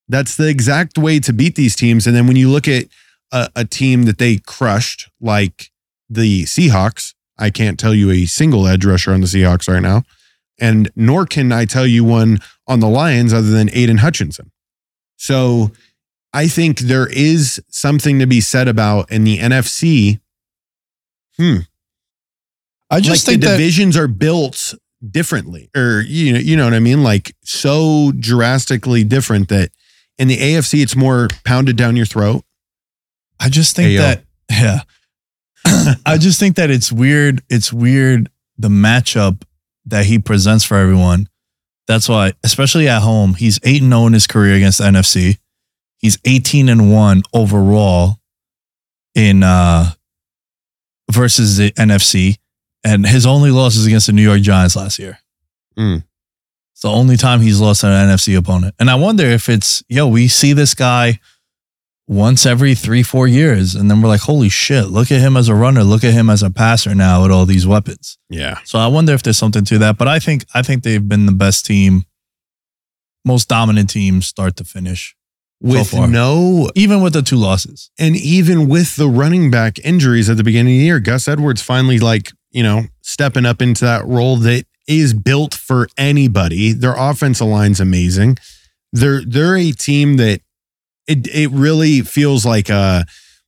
That's 0.09 0.37
the 0.37 0.49
exact 0.49 0.97
way 0.97 1.19
to 1.21 1.33
beat 1.33 1.57
these 1.57 1.75
teams. 1.75 2.07
And 2.07 2.15
then 2.15 2.29
when 2.29 2.37
you 2.37 2.49
look 2.49 2.69
at 2.69 2.87
a, 3.33 3.49
a 3.57 3.65
team 3.65 4.05
that 4.05 4.19
they 4.19 4.37
crushed, 4.37 5.11
like 5.21 5.71
the 6.09 6.45
Seahawks, 6.45 7.15
I 7.39 7.51
can't 7.51 7.81
tell 7.81 7.95
you 7.95 8.11
a 8.11 8.27
single 8.27 8.67
edge 8.67 8.85
rusher 8.85 9.13
on 9.13 9.21
the 9.21 9.27
Seahawks 9.27 9.69
right 9.69 9.83
now. 9.83 10.05
And 10.61 10.91
nor 10.95 11.27
can 11.27 11.51
I 11.51 11.65
tell 11.65 11.87
you 11.87 12.05
one 12.05 12.39
on 12.69 12.81
the 12.81 12.89
Lions 12.89 13.35
other 13.35 13.51
than 13.51 13.71
Aidan 13.73 13.99
Hutchinson. 13.99 14.53
So 15.17 15.73
I 16.37 16.49
think 16.49 16.81
there 16.81 17.07
is 17.07 17.63
something 17.71 18.19
to 18.19 18.27
be 18.27 18.43
said 18.43 18.69
about 18.69 19.11
in 19.11 19.25
the 19.25 19.39
NFC. 19.39 20.21
Hmm. 21.39 21.61
I 22.91 23.01
just 23.01 23.27
like 23.27 23.33
think 23.33 23.41
the 23.41 23.49
that 23.49 23.57
divisions 23.57 23.97
are 23.97 24.07
built 24.07 24.75
differently, 25.11 25.71
or 25.75 26.03
you 26.03 26.35
know, 26.35 26.39
you 26.39 26.55
know 26.59 26.65
what 26.65 26.75
I 26.75 26.81
mean, 26.81 27.03
like 27.03 27.35
so 27.43 28.13
drastically 28.21 29.03
different 29.03 29.49
that 29.49 29.71
in 30.19 30.29
the 30.29 30.37
AFC 30.37 30.83
it's 30.83 30.95
more 30.95 31.29
pounded 31.47 31.79
down 31.79 31.97
your 31.97 32.05
throat. 32.05 32.45
I 33.41 33.49
just 33.49 33.75
think 33.75 33.89
Hey, 33.89 33.95
yo. 33.95 34.03
that 34.03 34.25
yeah. 34.51 34.81
I 36.05 36.19
just 36.19 36.39
think 36.39 36.57
that 36.57 36.71
it's 36.71 36.93
weird. 36.93 37.43
It's 37.49 37.73
weird 37.73 38.29
the 38.59 38.69
matchup 38.69 39.43
that 39.87 40.05
he 40.05 40.19
presents 40.19 40.65
for 40.67 40.77
everyone. 40.77 41.31
That's 41.87 42.11
why, 42.11 42.35
especially 42.45 42.89
at 42.89 43.01
home, 43.01 43.35
he's 43.35 43.59
8 43.63 43.81
and 43.81 43.91
0 43.91 44.09
in 44.09 44.13
his 44.13 44.27
career 44.27 44.55
against 44.55 44.79
the 44.79 44.85
NFC. 44.85 45.39
He's 46.07 46.19
18 46.25 46.69
and 46.69 46.93
1 46.93 47.23
overall 47.35 48.21
in 49.17 49.43
uh 49.43 49.91
versus 51.11 51.57
the 51.57 51.73
NFC. 51.73 52.37
And 52.85 53.05
his 53.05 53.27
only 53.27 53.51
loss 53.51 53.75
is 53.75 53.87
against 53.87 54.07
the 54.07 54.13
New 54.13 54.23
York 54.23 54.41
Giants 54.41 54.77
last 54.77 55.01
year. 55.01 55.19
Mm. 55.77 56.05
It's 56.75 56.83
the 56.83 56.91
only 56.91 57.17
time 57.17 57.41
he's 57.41 57.61
lost 57.61 57.83
an 57.83 57.91
NFC 57.91 58.39
opponent. 58.39 58.77
And 58.79 58.89
I 58.89 58.95
wonder 58.95 59.25
if 59.25 59.49
it's, 59.49 59.83
yo, 59.89 60.07
we 60.07 60.29
see 60.29 60.53
this 60.53 60.75
guy 60.75 61.19
once 62.07 62.47
every 62.47 62.77
three, 62.77 63.03
four 63.03 63.27
years. 63.27 63.75
And 63.75 63.91
then 63.91 64.01
we're 64.01 64.09
like, 64.09 64.21
holy 64.21 64.49
shit, 64.49 64.87
look 64.87 65.11
at 65.11 65.21
him 65.21 65.37
as 65.37 65.49
a 65.49 65.57
runner. 65.57 65.83
Look 65.83 66.05
at 66.05 66.13
him 66.13 66.31
as 66.31 66.45
a 66.45 66.51
passer 66.51 66.95
now 66.95 67.23
with 67.23 67.33
all 67.33 67.47
these 67.47 67.67
weapons. 67.67 68.17
Yeah. 68.31 68.61
So 68.63 68.79
I 68.79 68.87
wonder 68.87 69.13
if 69.13 69.25
there's 69.25 69.39
something 69.39 69.65
to 69.65 69.79
that. 69.79 69.99
But 69.99 70.07
I 70.07 70.21
think 70.21 70.45
I 70.55 70.63
think 70.63 70.85
they've 70.85 71.09
been 71.09 71.27
the 71.27 71.33
best 71.33 71.67
team, 71.67 72.05
most 73.25 73.49
dominant 73.49 73.91
team 73.91 74.23
start 74.23 74.55
to 74.59 74.65
finish. 74.65 75.16
With 75.61 75.91
far. 75.91 76.07
no 76.07 76.71
Even 76.75 77.01
with 77.01 77.15
the 77.15 77.23
two 77.23 77.37
losses. 77.37 77.91
and 77.99 78.15
even 78.17 78.69
with 78.69 78.97
the 78.97 79.09
running 79.09 79.51
back 79.51 79.79
injuries 79.81 80.29
at 80.29 80.37
the 80.37 80.45
beginning 80.45 80.75
of 80.75 80.79
the 80.81 80.85
year, 80.85 81.01
Gus 81.01 81.29
Edwards 81.29 81.63
finally 81.63 81.99
like, 81.99 82.31
you 82.51 82.63
know, 82.63 82.85
stepping 83.03 83.47
up 83.47 83.63
into 83.63 83.85
that 83.85 84.05
role 84.07 84.37
that 84.39 84.67
is 84.87 85.15
built 85.15 85.55
for 85.55 85.89
anybody. 85.99 86.73
Their 86.73 86.95
offensive 86.97 87.47
line's 87.47 87.81
amazing. 87.81 88.37
They're 88.93 89.23
they're 89.25 89.57
a 89.57 89.73
team 89.73 90.17
that 90.19 90.41
it 91.09 91.27
it 91.35 91.51
really 91.51 92.03
feels 92.03 92.45
like 92.45 92.71
uh 92.71 93.05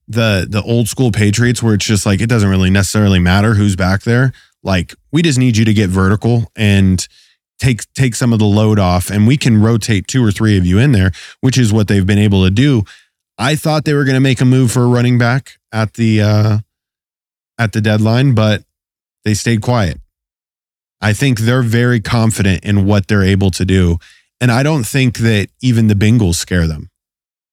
the 0.09 0.47
the 0.49 0.63
old 0.63 0.89
school 0.89 1.13
Patriots 1.13 1.63
where 1.63 1.75
it's 1.75 1.85
just 1.87 2.07
like 2.07 2.21
it 2.21 2.29
doesn't 2.29 2.49
really 2.49 2.71
necessarily 2.71 3.19
matter 3.19 3.55
who's 3.55 3.77
back 3.77 4.03
there. 4.03 4.33
Like 4.63 4.95
we 5.13 5.23
just 5.23 5.39
need 5.39 5.57
you 5.57 5.65
to 5.67 5.75
get 5.75 5.91
vertical 5.91 6.51
and 6.57 7.07
take 7.59 7.93
take 7.95 8.15
some 8.15 8.33
of 8.33 8.39
the 8.39 8.45
load 8.45 8.79
off 8.79 9.11
and 9.11 9.27
we 9.27 9.37
can 9.37 9.61
rotate 9.61 10.07
two 10.07 10.25
or 10.25 10.31
three 10.31 10.57
of 10.57 10.65
you 10.65 10.79
in 10.79 10.93
there, 10.93 11.13
which 11.41 11.59
is 11.59 11.73
what 11.73 11.89
they've 11.89 12.07
been 12.07 12.19
able 12.19 12.45
to 12.45 12.51
do. 12.51 12.85
I 13.37 13.55
thought 13.57 13.85
they 13.85 13.95
were 13.95 14.05
going 14.05 14.15
to 14.15 14.21
make 14.21 14.41
a 14.41 14.45
move 14.45 14.73
for 14.73 14.83
a 14.83 14.89
running 14.89 15.19
back 15.19 15.59
at 15.73 15.95
the 15.95 16.23
uh 16.23 16.59
at 17.59 17.73
the 17.73 17.81
deadline, 17.81 18.35
but 18.35 18.65
they 19.25 19.35
stayed 19.35 19.61
quiet. 19.61 20.01
I 21.01 21.13
think 21.13 21.41
they're 21.41 21.63
very 21.63 22.01
confident 22.01 22.65
in 22.65 22.87
what 22.87 23.07
they're 23.07 23.23
able 23.23 23.51
to 23.53 23.65
do. 23.65 23.99
And 24.41 24.51
I 24.51 24.63
don't 24.63 24.85
think 24.85 25.19
that 25.19 25.49
even 25.61 25.89
the 25.89 25.95
Bengals 25.95 26.37
scare 26.37 26.67
them. 26.67 26.91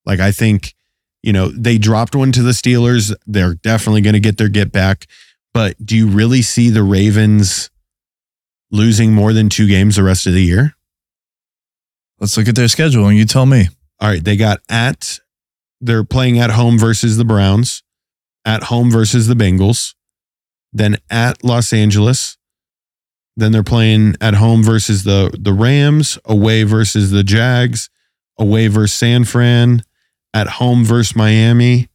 Like 0.06 0.20
I 0.20 0.32
think, 0.32 0.74
you 1.24 1.34
know, 1.34 1.50
they 1.50 1.78
dropped 1.78 2.16
one 2.16 2.32
to 2.34 2.44
the 2.44 2.52
Steelers. 2.52 3.14
They're 3.26 3.56
definitely 3.56 4.02
going 4.02 4.14
to 4.14 4.20
get 4.20 4.38
their 4.38 4.50
get 4.50 4.72
back. 4.72 5.08
But 5.54 5.84
do 5.84 5.96
you 5.96 6.08
really 6.08 6.42
see 6.42 6.70
the 6.70 6.84
Ravens 6.84 7.70
losing 8.72 9.14
more 9.14 9.34
than 9.34 9.50
two 9.50 9.68
games 9.68 9.96
the 9.96 10.04
rest 10.04 10.28
of 10.28 10.34
the 10.34 10.44
year? 10.44 10.76
Let's 12.20 12.38
look 12.38 12.48
at 12.48 12.56
their 12.56 12.68
schedule 12.68 13.08
and 13.08 13.18
you 13.18 13.26
tell 13.26 13.46
me. 13.46 13.68
All 14.00 14.10
right, 14.10 14.24
they 14.24 14.36
got 14.36 14.60
at 14.70 15.20
they're 15.82 16.04
playing 16.04 16.40
at 16.40 16.52
home 16.52 16.80
versus 16.80 17.18
the 17.18 17.26
Browns, 17.26 17.84
at 18.46 18.64
home 18.64 18.90
versus 18.90 19.28
the 19.28 19.34
Bengals, 19.34 19.94
then 20.74 20.98
at 21.10 21.44
Los 21.44 21.74
Angeles. 21.74 22.38
Then 23.38 23.52
they're 23.52 23.64
playing 23.64 24.16
at 24.22 24.36
home 24.36 24.64
versus 24.64 25.04
the 25.04 25.36
the 25.38 25.54
Rams, 25.54 26.18
away 26.26 26.64
versus 26.64 27.12
the 27.12 27.24
Jags, 27.24 27.90
away 28.40 28.68
versus 28.68 28.98
San 28.98 29.26
Fran, 29.26 29.84
at 30.34 30.48
home 30.48 30.86
versus 30.86 31.16
Miami, 31.16 31.90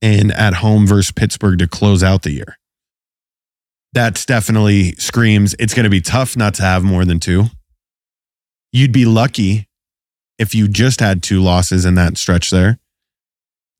and 0.00 0.32
at 0.32 0.54
home 0.54 0.86
versus 0.86 1.12
Pittsburgh 1.12 1.58
to 1.58 1.68
close 1.68 2.02
out 2.02 2.22
the 2.22 2.32
year. 2.32 2.58
That's 3.94 4.26
definitely 4.26 4.92
screams 4.96 5.54
it's 5.58 5.72
going 5.72 5.84
to 5.84 5.90
be 5.90 6.00
tough 6.00 6.36
not 6.36 6.54
to 6.54 6.62
have 6.62 6.82
more 6.82 7.04
than 7.04 7.20
two. 7.20 7.44
You'd 8.72 8.92
be 8.92 9.04
lucky 9.04 9.68
if 10.38 10.52
you 10.54 10.66
just 10.66 10.98
had 11.00 11.22
two 11.22 11.40
losses 11.40 11.84
in 11.84 11.94
that 11.94 12.18
stretch 12.18 12.50
there. 12.50 12.80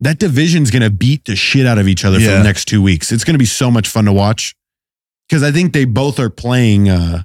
That 0.01 0.19
division's 0.21 0.71
going 0.71 0.83
to 0.83 0.91
beat 0.91 1.25
the 1.25 1.35
shit 1.35 1.67
out 1.67 1.79
of 1.79 1.89
each 1.89 2.05
other 2.05 2.19
for 2.21 2.27
the 2.39 2.43
next 2.45 2.67
two 2.67 2.81
weeks. 2.83 3.11
It's 3.11 3.25
going 3.25 3.35
to 3.35 3.39
be 3.39 3.45
so 3.45 3.71
much 3.71 3.89
fun 3.89 4.05
to 4.05 4.13
watch 4.13 4.55
because 5.29 5.43
I 5.43 5.51
think 5.51 5.73
they 5.73 5.85
both 5.85 6.21
are 6.21 6.31
playing 6.31 6.89
uh, 6.89 7.23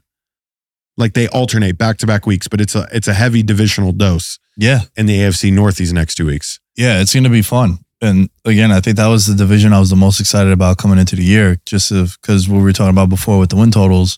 like 0.98 1.14
they 1.14 1.28
alternate 1.28 1.78
back 1.78 1.98
to 2.00 2.08
back 2.08 2.26
weeks, 2.26 2.48
but 2.48 2.60
it's 2.60 2.74
a 2.76 2.88
it's 2.92 3.08
a 3.08 3.14
heavy 3.14 3.44
divisional 3.44 3.92
dose 3.92 4.40
Yeah. 4.58 4.82
in 4.96 5.06
the 5.06 5.20
AFC 5.20 5.52
North 5.54 5.76
these 5.78 5.94
next 5.94 6.16
two 6.16 6.26
weeks. 6.26 6.60
Yeah, 6.76 7.02
it's 7.02 7.14
going 7.14 7.24
to 7.26 7.30
be 7.30 7.42
fun. 7.44 7.80
And 8.02 8.30
again, 8.46 8.72
I 8.72 8.80
think 8.80 8.98
that 8.98 9.08
was 9.08 9.26
the 9.26 9.36
division 9.36 9.74
I 9.74 9.80
was 9.80 9.90
the 9.90 9.96
most 9.96 10.20
excited 10.20 10.54
about 10.54 10.78
coming 10.78 11.00
into 11.00 11.16
the 11.16 11.24
year, 11.24 11.60
just 11.66 11.92
because 11.92 12.48
what 12.48 12.58
we 12.58 12.64
were 12.64 12.74
talking 12.74 12.92
about 12.92 13.10
before 13.10 13.40
with 13.40 13.50
the 13.50 13.58
win 13.58 13.72
totals. 13.72 14.18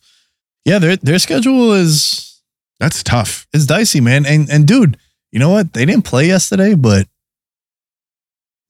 Yeah, 0.65 0.77
their 0.79 0.97
their 0.97 1.19
schedule 1.19 1.73
is 1.73 2.41
That's 2.79 3.01
tough. 3.01 3.47
It's 3.53 3.65
dicey, 3.65 3.99
man. 4.01 4.25
And 4.25 4.49
and 4.49 4.67
dude, 4.67 4.97
you 5.31 5.39
know 5.39 5.49
what? 5.49 5.73
They 5.73 5.85
didn't 5.85 6.05
play 6.05 6.27
yesterday, 6.27 6.75
but 6.75 7.07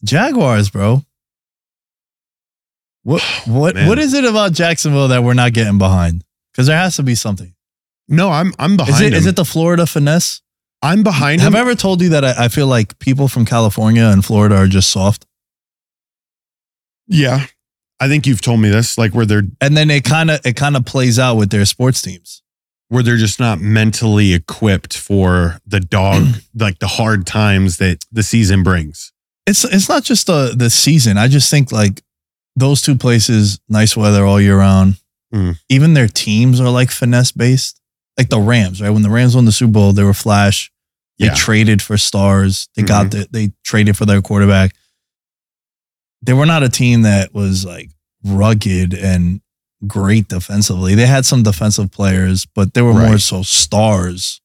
Jaguars, 0.04 0.70
bro. 0.70 1.04
What 3.04 3.22
what 3.48 3.76
Man. 3.76 3.88
what 3.88 4.00
is 4.00 4.14
it 4.14 4.26
about 4.26 4.54
Jacksonville 4.54 5.10
that 5.10 5.24
we're 5.24 5.34
not 5.34 5.54
getting 5.54 5.78
behind? 5.78 6.24
Because 6.52 6.68
there 6.68 6.78
has 6.78 6.96
to 6.98 7.04
be 7.04 7.16
something. 7.16 7.54
No, 8.08 8.30
I'm 8.30 8.54
I'm 8.60 8.78
behind. 8.78 8.96
Is 8.96 9.02
it 9.02 9.14
is 9.14 9.26
it 9.26 9.36
the 9.36 9.46
Florida 9.46 9.86
finesse? 9.86 10.42
I'm 10.82 11.04
behind 11.04 11.42
Have 11.42 11.54
him. 11.54 11.58
I 11.58 11.60
ever 11.62 11.76
told 11.76 12.02
you 12.02 12.10
that 12.10 12.26
I, 12.26 12.46
I 12.46 12.48
feel 12.48 12.68
like 12.68 12.98
people 13.00 13.28
from 13.28 13.46
California 13.46 14.04
and 14.06 14.26
Florida 14.26 14.56
are 14.56 14.68
just 14.68 14.90
soft? 14.90 15.26
yeah. 17.08 17.46
I 18.00 18.08
think 18.08 18.26
you've 18.26 18.42
told 18.42 18.60
me 18.60 18.70
this, 18.70 18.98
like 18.98 19.14
where 19.14 19.28
they're 19.28 19.44
And 19.60 19.78
then 19.78 19.92
it 19.92 20.04
kind 20.04 20.32
of 20.32 20.44
it 20.44 20.56
kind 20.56 20.76
of 20.76 20.86
plays 20.86 21.20
out 21.20 21.36
with 21.36 21.52
their 21.52 21.66
sports 21.66 22.02
teams. 22.02 22.42
where 22.88 23.04
they're 23.04 23.16
just 23.18 23.40
not 23.40 23.60
mentally 23.60 24.34
equipped 24.34 24.98
for 24.98 25.60
the 25.68 25.80
dog, 25.80 26.24
like 26.56 26.80
the 26.80 26.88
hard 26.88 27.28
times 27.28 27.78
that 27.78 28.04
the 28.12 28.24
season 28.24 28.64
brings. 28.64 29.14
It's 29.46 29.64
it's 29.66 29.88
not 29.88 30.04
just 30.04 30.26
the 30.26 30.54
the 30.58 30.72
season. 30.72 31.20
I 31.20 31.28
just 31.28 31.52
think 31.52 31.72
like 31.72 32.02
those 32.56 32.82
two 32.82 32.96
places, 32.96 33.60
nice 33.70 33.96
weather 33.96 34.26
all 34.26 34.42
year 34.42 34.58
round. 34.58 34.96
Mm. 35.32 35.60
Even 35.70 35.94
their 35.94 36.08
teams 36.08 36.60
are 36.60 36.70
like 36.72 36.90
finesse 36.90 37.32
based. 37.32 37.81
Like 38.22 38.30
the 38.30 38.40
Rams, 38.40 38.84
right? 38.84 38.92
When 38.92 39.02
the 39.02 39.10
Rams 39.10 39.36
won 39.36 39.46
the 39.46 39.52
Super 39.52 39.72
Bowl, 39.72 39.94
they 39.94 40.04
were 40.04 40.14
flash. 40.14 40.72
They 41.18 41.26
Yeah. 41.26 41.34
traded 41.34 41.82
for 41.82 41.98
stars. 41.98 42.70
They 42.76 42.84
got 42.84 43.08
mm-hmm. 43.08 43.22
the, 43.22 43.28
they 43.32 43.52
traded 43.64 43.98
for 43.98 44.06
their 44.06 44.22
quarterback. 44.22 44.76
They 46.22 46.34
were 46.34 46.46
not 46.46 46.62
a 46.62 46.70
team 46.70 47.02
that 47.02 47.34
was 47.34 47.66
like 47.66 47.90
rugged 48.24 48.94
and 48.94 49.42
great 49.88 50.28
defensively. 50.28 50.94
They 50.94 51.08
had 51.08 51.26
some 51.26 51.42
defensive 51.42 51.90
players, 51.92 52.46
but 52.46 52.76
they 52.76 52.84
were 52.84 52.94
more 52.94 53.18
so 53.18 53.42
stars. 53.42 54.40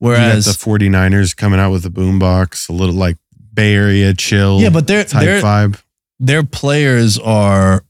Whereas 0.00 0.44
the 0.44 0.52
49ers 0.52 1.34
coming 1.34 1.58
out 1.58 1.72
with 1.72 1.86
a 1.86 1.90
boombox, 1.90 2.68
a 2.68 2.74
little 2.74 2.94
like 2.94 3.16
Bay 3.54 3.74
Area 3.74 4.12
chill 4.12 4.60
yeah, 4.60 4.68
but 4.68 4.86
they're 4.86 5.04
type 5.04 5.24
they're 5.24 5.40
vibe. 5.40 5.80
their 6.20 6.42
players 6.42 7.18
are, 7.18 7.82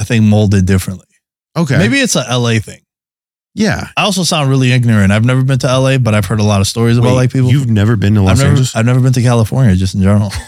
I 0.00 0.04
think, 0.04 0.24
molded 0.24 0.64
differently. 0.64 1.04
Okay. 1.54 1.76
Maybe 1.76 1.98
it's 1.98 2.16
a 2.16 2.24
LA 2.26 2.60
thing. 2.60 2.80
Yeah. 3.58 3.88
I 3.96 4.02
also 4.02 4.22
sound 4.22 4.48
really 4.48 4.70
ignorant. 4.70 5.10
I've 5.10 5.24
never 5.24 5.42
been 5.42 5.58
to 5.58 5.66
LA, 5.66 5.98
but 5.98 6.14
I've 6.14 6.26
heard 6.26 6.38
a 6.38 6.44
lot 6.44 6.60
of 6.60 6.68
stories 6.68 6.96
about 6.96 7.08
Wait, 7.08 7.14
like 7.14 7.32
people. 7.32 7.50
You've 7.50 7.68
never 7.68 7.96
been 7.96 8.14
to 8.14 8.22
Los 8.22 8.30
I've 8.30 8.38
never, 8.38 8.50
Angeles? 8.50 8.76
I've 8.76 8.86
never 8.86 9.00
been 9.00 9.12
to 9.14 9.22
California, 9.22 9.74
just 9.74 9.94
in 9.94 10.02
general. 10.02 10.32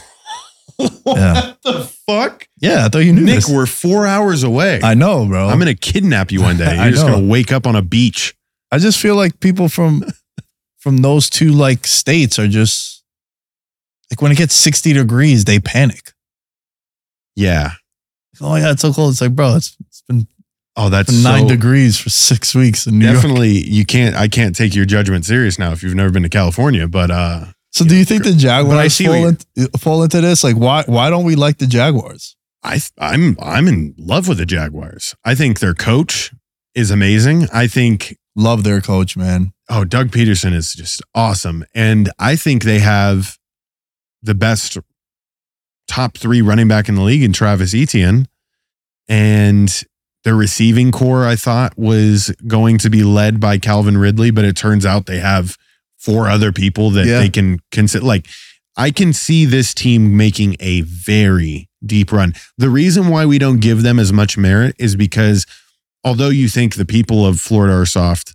Yeah. 1.04 1.34
What 1.34 1.62
the 1.62 1.92
fuck? 2.06 2.48
Yeah, 2.62 2.86
I 2.86 2.88
thought 2.88 3.00
you 3.00 3.12
knew 3.12 3.20
Nick, 3.20 3.34
this. 3.34 3.48
we're 3.50 3.66
four 3.66 4.06
hours 4.06 4.44
away. 4.44 4.80
I 4.82 4.94
know, 4.94 5.26
bro. 5.26 5.48
I'm 5.48 5.58
going 5.58 5.66
to 5.66 5.74
kidnap 5.74 6.32
you 6.32 6.40
one 6.40 6.56
day. 6.56 6.74
You're 6.82 6.90
just 6.90 7.04
know. 7.04 7.12
going 7.12 7.24
to 7.24 7.28
wake 7.28 7.52
up 7.52 7.66
on 7.66 7.76
a 7.76 7.82
beach. 7.82 8.34
I 8.72 8.78
just 8.78 8.98
feel 8.98 9.14
like 9.14 9.40
people 9.40 9.68
from 9.68 10.04
from 10.78 10.98
those 10.98 11.28
two 11.28 11.50
like 11.50 11.86
states 11.86 12.38
are 12.38 12.48
just 12.48 13.04
like 14.10 14.22
when 14.22 14.32
it 14.32 14.38
gets 14.38 14.54
60 14.54 14.94
degrees, 14.94 15.44
they 15.44 15.58
panic. 15.58 16.12
Yeah. 17.36 17.72
Oh 18.40 18.56
yeah, 18.56 18.70
it's 18.70 18.80
so 18.80 18.92
cold. 18.94 19.12
It's 19.12 19.20
like, 19.20 19.34
bro, 19.34 19.56
it's, 19.56 19.76
it's 19.86 20.02
been 20.08 20.26
Oh, 20.76 20.88
that's 20.88 21.12
nine 21.12 21.42
so- 21.42 21.48
degrees 21.48 21.98
for 21.98 22.10
six 22.10 22.54
weeks 22.54 22.86
in 22.86 22.98
New 22.98 23.04
York. 23.04 23.16
Definitely, 23.16 23.50
you 23.68 23.84
can't. 23.84 24.14
I 24.14 24.28
can't 24.28 24.54
take 24.54 24.74
your 24.74 24.84
judgment 24.86 25.24
serious 25.24 25.58
now 25.58 25.72
if 25.72 25.82
you've 25.82 25.94
never 25.94 26.10
been 26.10 26.22
to 26.22 26.28
California. 26.28 26.86
But 26.86 27.10
uh, 27.10 27.46
So 27.72 27.84
do 27.84 27.96
you 27.96 28.04
think 28.04 28.24
the 28.24 28.32
Jaguars 28.32 28.96
fall, 28.98 29.26
in, 29.26 29.36
fall 29.78 30.02
into 30.02 30.20
this? 30.20 30.44
Like, 30.44 30.56
why 30.56 30.84
why 30.86 31.10
don't 31.10 31.24
we 31.24 31.34
like 31.34 31.58
the 31.58 31.66
Jaguars? 31.66 32.36
I 32.62 32.80
I'm 32.98 33.36
I'm 33.42 33.66
in 33.68 33.94
love 33.98 34.28
with 34.28 34.38
the 34.38 34.46
Jaguars. 34.46 35.14
I 35.24 35.34
think 35.34 35.58
their 35.60 35.74
coach 35.74 36.32
is 36.74 36.90
amazing. 36.90 37.46
I 37.52 37.66
think 37.66 38.16
Love 38.36 38.62
their 38.62 38.80
coach, 38.80 39.16
man. 39.16 39.52
oh 39.68 39.84
Doug 39.84 40.10
Pederson 40.10 40.54
is 40.54 40.72
just 40.72 41.02
awesome, 41.16 41.64
and 41.74 42.10
I 42.18 42.36
think 42.36 42.62
they 42.62 42.78
have 42.78 43.36
the 44.22 44.34
best 44.36 44.78
top 45.88 46.16
three 46.16 46.40
running 46.40 46.68
back 46.68 46.88
in 46.88 46.94
the 46.94 47.02
league 47.02 47.24
in 47.24 47.32
Travis 47.32 47.74
Etienne, 47.74 48.28
and 49.08 49.82
their 50.24 50.34
receiving 50.36 50.92
core 50.92 51.26
I 51.26 51.36
thought 51.36 51.78
was 51.78 52.30
going 52.46 52.78
to 52.78 52.90
be 52.90 53.02
led 53.02 53.40
by 53.40 53.58
Calvin 53.58 53.96
Ridley, 53.98 54.30
but 54.30 54.44
it 54.44 54.56
turns 54.56 54.84
out 54.84 55.06
they 55.06 55.18
have 55.20 55.56
four 55.98 56.28
other 56.28 56.52
people 56.52 56.90
that 56.90 57.06
Yeah. 57.06 57.18
they 57.20 57.28
can 57.28 57.60
consider. 57.70 58.04
Like 58.04 58.26
I 58.76 58.90
can 58.90 59.12
see 59.12 59.44
this 59.44 59.74
team 59.74 60.16
making 60.16 60.56
a 60.60 60.82
very 60.82 61.68
deep 61.84 62.12
run. 62.12 62.34
The 62.58 62.68
reason 62.70 63.08
why 63.08 63.26
we 63.26 63.38
don't 63.38 63.60
give 63.60 63.82
them 63.82 63.98
as 63.98 64.12
much 64.12 64.36
merit 64.38 64.76
is 64.78 64.94
because 64.96 65.46
although 66.04 66.28
you 66.28 66.48
think 66.48 66.74
the 66.74 66.84
people 66.86 67.26
of 67.26 67.40
Florida 67.40 67.74
are 67.74 67.86
soft, 67.86 68.34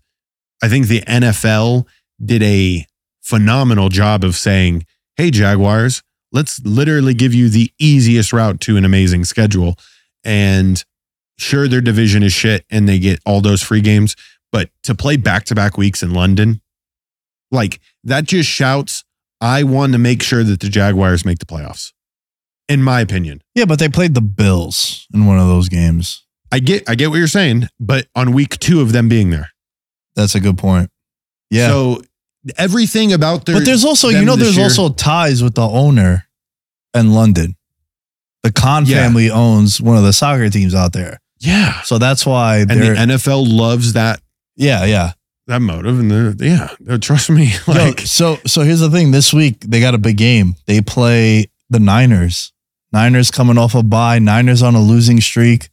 I 0.64 0.70
think 0.70 0.88
the 0.88 1.02
NFL 1.02 1.86
did 2.24 2.42
a 2.44 2.86
phenomenal 3.22 3.90
job 3.90 4.24
of 4.24 4.36
saying, 4.36 4.86
Hey, 5.18 5.32
Jaguars, 5.32 6.02
let's 6.32 6.60
literally 6.66 7.14
give 7.14 7.34
you 7.34 7.50
the 7.50 7.72
easiest 7.80 8.34
route 8.34 8.60
to 8.62 8.78
an 8.78 8.86
amazing 8.86 9.24
schedule. 9.26 9.78
And 10.24 10.84
sure, 11.38 11.68
their 11.68 11.82
division 11.82 12.24
is 12.24 12.34
shit 12.34 12.66
and 12.70 12.88
they 12.88 13.00
get 13.00 13.20
all 13.26 13.42
those 13.42 13.62
free 13.62 13.82
games, 13.82 14.16
but 14.52 14.70
to 14.84 14.96
play 14.96 15.18
back 15.18 15.46
to 15.46 15.56
back 15.56 15.78
weeks 15.78 16.02
in 16.04 16.14
London, 16.14 16.62
like 17.52 17.80
that 18.04 18.24
just 18.26 18.50
shouts, 18.50 19.04
I 19.42 19.64
want 19.64 19.94
to 19.94 20.00
make 20.00 20.24
sure 20.24 20.44
that 20.44 20.60
the 20.60 20.70
Jaguars 20.70 21.26
make 21.26 21.40
the 21.40 21.46
playoffs, 21.46 21.92
in 22.70 22.82
my 22.82 23.02
opinion. 23.02 23.42
Yeah, 23.54 23.66
but 23.66 23.80
they 23.80 23.90
played 23.90 24.14
the 24.16 24.22
Bills 24.22 25.08
in 25.14 25.26
one 25.26 25.40
of 25.40 25.48
those 25.48 25.70
games. 25.70 26.24
I 26.52 26.60
get 26.60 26.90
I 26.90 26.96
get 26.96 27.10
what 27.10 27.18
you're 27.18 27.28
saying, 27.28 27.68
but 27.80 28.08
on 28.16 28.32
week 28.32 28.58
two 28.60 28.82
of 28.82 28.92
them 28.94 29.10
being 29.10 29.30
there. 29.30 29.50
That's 30.16 30.36
a 30.36 30.40
good 30.40 30.58
point. 30.58 30.90
Yeah. 31.50 31.68
So 31.68 32.02
everything 32.58 33.12
about 33.12 33.46
their 33.46 33.56
but 33.56 33.66
there's 33.66 33.84
also, 33.84 34.08
you 34.10 34.24
know, 34.24 34.36
there's 34.36 34.56
year- 34.56 34.66
also 34.66 34.90
ties 34.90 35.44
with 35.44 35.56
the 35.56 35.68
owner 35.68 36.28
in 36.94 37.12
London. 37.14 37.56
The 38.44 38.52
Khan 38.52 38.86
Yeah. 38.86 39.04
family 39.04 39.30
owns 39.30 39.82
one 39.82 39.98
of 39.98 40.04
the 40.04 40.14
soccer 40.14 40.50
teams 40.50 40.74
out 40.74 40.94
there. 40.94 41.20
Yeah. 41.46 41.82
So 41.82 41.98
that's 41.98 42.26
why 42.26 42.58
And 42.60 42.70
the 42.70 42.76
NFL 43.18 43.46
loves 43.48 43.94
that 43.94 44.22
yeah, 44.56 44.86
yeah. 44.86 45.14
that 45.48 45.62
motive 45.62 46.00
and 46.00 46.10
the 46.12 46.46
yeah, 46.46 46.94
uh, 46.94 46.98
trust 46.98 47.30
me. 47.30 47.54
Yo, 47.68 47.74
Like 47.74 48.00
so 48.02 48.38
so 48.48 48.62
here's 48.62 48.80
the 48.80 48.90
thing. 48.90 49.12
This 49.12 49.34
week 49.34 49.60
they 49.62 49.80
got 49.80 49.94
a 49.94 49.98
big 50.00 50.18
game. 50.18 50.56
They 50.66 50.82
play 50.82 51.46
the 51.70 51.80
Niners. 51.80 52.52
Niners 52.92 53.32
coming 53.32 53.58
off 53.58 53.76
a 53.76 53.84
bye. 53.84 54.20
Niners 54.20 54.62
on 54.62 54.76
a 54.76 54.82
losing 54.82 55.20
streak. 55.22 55.70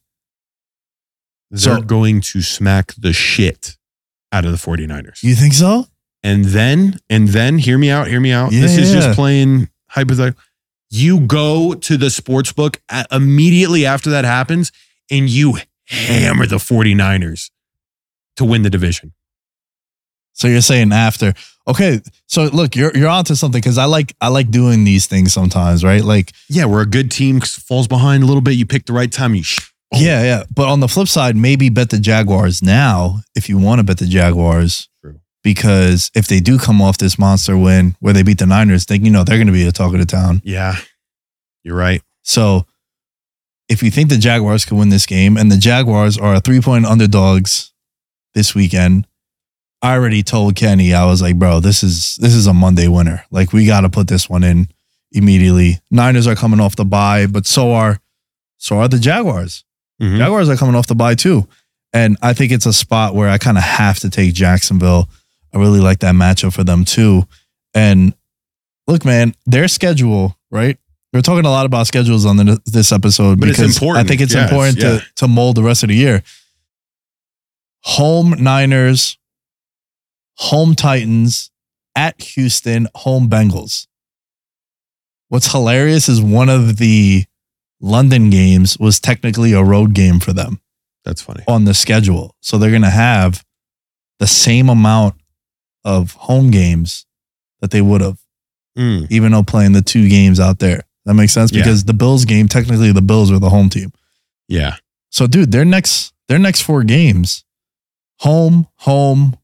they're 1.51 1.77
so- 1.78 1.82
going 1.82 2.20
to 2.20 2.43
smack 2.43 2.93
the 2.99 3.12
shit 3.12 3.77
out 4.32 4.44
of 4.44 4.51
the 4.53 4.57
49ers. 4.59 5.23
You 5.23 5.35
think 5.35 5.53
so? 5.55 5.86
and 6.24 6.44
then 6.47 6.99
and 7.11 7.28
then 7.28 7.59
hear 7.59 7.77
me 7.77 7.90
out, 7.90 8.07
hear 8.07 8.20
me 8.20 8.31
out. 8.32 8.51
this 8.53 8.77
is 8.78 8.93
Yeah. 8.94 9.01
just 9.01 9.16
playing 9.16 9.69
hypothetical. 9.89 10.40
You 10.90 11.20
go 11.20 11.74
to 11.74 11.97
the 11.97 12.11
sports 12.11 12.53
book 12.53 12.81
at, 12.89 13.07
immediately 13.11 13.86
after 13.86 14.11
that 14.11 14.24
happens 14.24 14.70
and 15.12 15.28
you 15.28 15.59
hammer 15.86 16.47
the 16.47 16.56
49ers 16.56 17.51
to 18.36 18.44
win 18.44 18.62
the 18.62 18.70
division. 18.70 19.12
So 20.32 20.48
you're 20.48 20.62
saying 20.62 20.93
after. 20.93 21.34
Okay. 21.68 22.01
So 22.26 22.44
look, 22.44 22.74
you're 22.74 22.97
you're 22.97 23.09
onto 23.09 23.34
something 23.34 23.60
because 23.60 23.78
I 23.78 23.84
like 23.84 24.14
I 24.20 24.28
like 24.28 24.51
doing 24.51 24.84
these 24.84 25.06
things 25.06 25.32
sometimes, 25.32 25.84
right? 25.84 26.02
Like 26.02 26.32
Yeah, 26.48 26.64
where 26.64 26.80
a 26.80 26.86
good 26.86 27.10
team 27.10 27.40
falls 27.40 27.86
behind 27.86 28.22
a 28.22 28.26
little 28.26 28.40
bit, 28.40 28.52
you 28.52 28.66
pick 28.66 28.86
the 28.86 28.94
right 28.94 29.12
time, 29.12 29.34
you 29.34 29.43
sh- 29.43 29.70
oh, 29.93 30.01
Yeah, 30.01 30.22
yeah. 30.22 30.44
But 30.52 30.68
on 30.68 30.80
the 30.80 30.89
flip 30.89 31.09
side, 31.09 31.36
maybe 31.36 31.68
bet 31.68 31.90
the 31.90 31.98
Jaguars 31.98 32.62
now 32.62 33.20
if 33.36 33.48
you 33.48 33.59
want 33.59 33.80
to 33.80 33.84
bet 33.84 33.98
the 33.98 34.06
Jaguars. 34.06 34.89
True. 35.02 35.20
Because 35.44 36.10
if 36.14 36.26
they 36.26 36.40
do 36.40 36.59
come 36.59 36.80
off 36.80 36.97
this 36.98 37.18
monster 37.18 37.56
win 37.59 37.94
where 38.01 38.14
they 38.14 38.22
beat 38.22 38.39
the 38.39 38.47
Niners, 38.47 38.86
then 38.86 39.05
you 39.05 39.10
know 39.10 39.24
they're 39.24 39.36
going 39.36 39.47
to 39.48 39.52
be 39.52 39.66
a 39.66 39.72
talk 39.72 39.93
of 39.93 39.98
the 39.98 40.06
town. 40.06 40.40
Yeah. 40.44 40.76
You're 41.62 41.76
right. 41.76 42.02
So 42.22 42.66
if 43.68 43.82
you 43.82 43.90
think 43.90 44.09
the 44.09 44.18
Jaguars 44.18 44.64
can 44.64 44.76
win 44.76 44.89
this 44.90 45.06
game 45.06 45.36
and 45.36 45.51
the 45.51 45.56
Jaguars 45.56 46.18
are 46.18 46.39
three 46.40 46.60
point 46.60 46.86
underdogs 46.86 47.72
this 48.34 48.55
weekend, 48.55 49.06
I 49.80 49.94
already 49.94 50.22
told 50.22 50.55
Kenny, 50.56 50.94
I 50.94 51.05
was 51.06 51.20
like, 51.22 51.39
bro, 51.39 51.60
this 51.60 51.82
is 51.82 52.16
this 52.16 52.34
is 52.34 52.47
a 52.47 52.55
Monday 52.55 52.89
winner. 52.89 53.24
Like 53.30 53.52
we 53.52 53.66
gotta 53.66 53.89
put 53.89 54.09
this 54.09 54.28
one 54.28 54.44
in 54.44 54.68
immediately. 55.10 55.80
Niners 55.90 56.26
are 56.26 56.34
coming 56.36 56.60
off 56.60 56.76
the 56.76 56.84
bye, 56.84 57.26
but 57.26 57.47
so 57.47 57.72
are 57.72 57.98
so 58.59 58.78
are 58.78 58.89
the 58.89 58.98
Jaguars. 58.98 59.64
Mhm. 60.01 60.18
Jaguars 60.18 60.48
are 60.48 60.56
coming 60.56 60.74
off 60.74 60.86
the 60.86 60.94
bye 60.94 61.14
too. 61.14 61.48
And 61.93 62.16
I 62.22 62.32
think 62.32 62.52
it's 62.52 62.64
a 62.66 62.72
spot 62.72 63.14
where 63.14 63.28
I 63.28 63.39
kind 63.39 63.59
of 63.59 63.64
have 63.64 63.98
to 64.01 64.09
take 64.10 64.32
Jacksonville. 64.34 65.10
I 65.55 65.59
really 65.59 65.80
like 65.80 65.98
that 66.01 66.14
matchup 66.14 66.55
for 66.55 66.64
them 66.64 66.84
too. 66.84 67.26
And 67.74 68.14
look, 68.86 69.05
man, 69.05 69.34
their 69.47 69.68
schedule, 69.68 70.39
right? 70.51 70.78
We're 71.12 71.20
talking 71.22 71.44
a 71.44 71.51
lot 71.51 71.66
about 71.66 71.86
schedules 71.86 72.24
on 72.24 72.36
the, 72.36 72.60
this 72.64 72.90
episode 72.90 73.39
But 73.39 73.51
it's 73.51 73.59
important. 73.59 74.06
I 74.06 74.09
think 74.09 74.20
it's 74.22 74.32
Yes, 74.34 74.51
important 74.51 74.78
yeah. 74.78 74.98
to, 74.98 75.06
to 75.16 75.28
mold 75.28 75.56
the 75.56 75.62
rest 75.62 75.82
of 75.82 75.90
the 75.90 75.94
year. 75.94 76.22
Home 77.82 78.30
Niners, 78.39 79.18
home 80.36 80.74
Titans, 80.74 81.51
at 81.94 82.18
Houston, 82.22 82.89
home 82.94 83.28
Bengals. 83.28 83.86
What's 85.28 85.52
hilarious 85.52 86.09
is 86.09 86.22
one 86.22 86.48
of 86.48 86.78
the 86.78 87.24
London 87.80 88.30
games 88.30 88.78
was 88.78 88.98
technically 89.01 89.52
a 89.52 89.62
road 89.62 89.93
game 89.93 90.20
for 90.20 90.32
them 90.32 90.60
That's 91.05 91.20
funny. 91.20 91.43
on 91.48 91.64
the 91.64 91.74
schedule. 91.74 92.34
So 92.40 92.56
they're 92.56 92.70
going 92.70 92.82
to 92.82 92.89
have 92.90 93.44
the 94.18 94.26
same 94.26 94.68
amount 94.70 95.16
of 95.84 96.12
home 96.12 96.51
games 96.51 97.05
that 97.60 97.70
they 97.70 97.82
would 97.82 98.01
have, 98.01 98.18
Mm. 98.78 99.06
even 99.10 99.32
though 99.32 99.43
playing 99.43 99.72
the 99.72 99.82
two 99.82 100.09
games 100.09 100.40
out 100.40 100.59
there. 100.59 100.84
That 101.04 101.14
makes 101.14 101.32
sense 101.32 101.52
Yeah. 101.52 101.62
because 101.62 101.84
the 101.84 101.94
Bills 101.94 102.24
game, 102.24 102.48
technically 102.48 102.92
the 102.92 103.02
Bills 103.02 103.30
were 103.30 103.38
the 103.38 103.50
home 103.50 103.68
team. 103.68 103.92
Yeah. 104.48 104.76
So 105.10 105.26
dude, 105.26 105.52
their 105.52 105.64
next 105.64 106.12
their 106.28 106.38
next 106.38 106.60
four 106.62 106.82
games, 106.84 107.44
home, 108.20 108.66
home, 108.76 109.36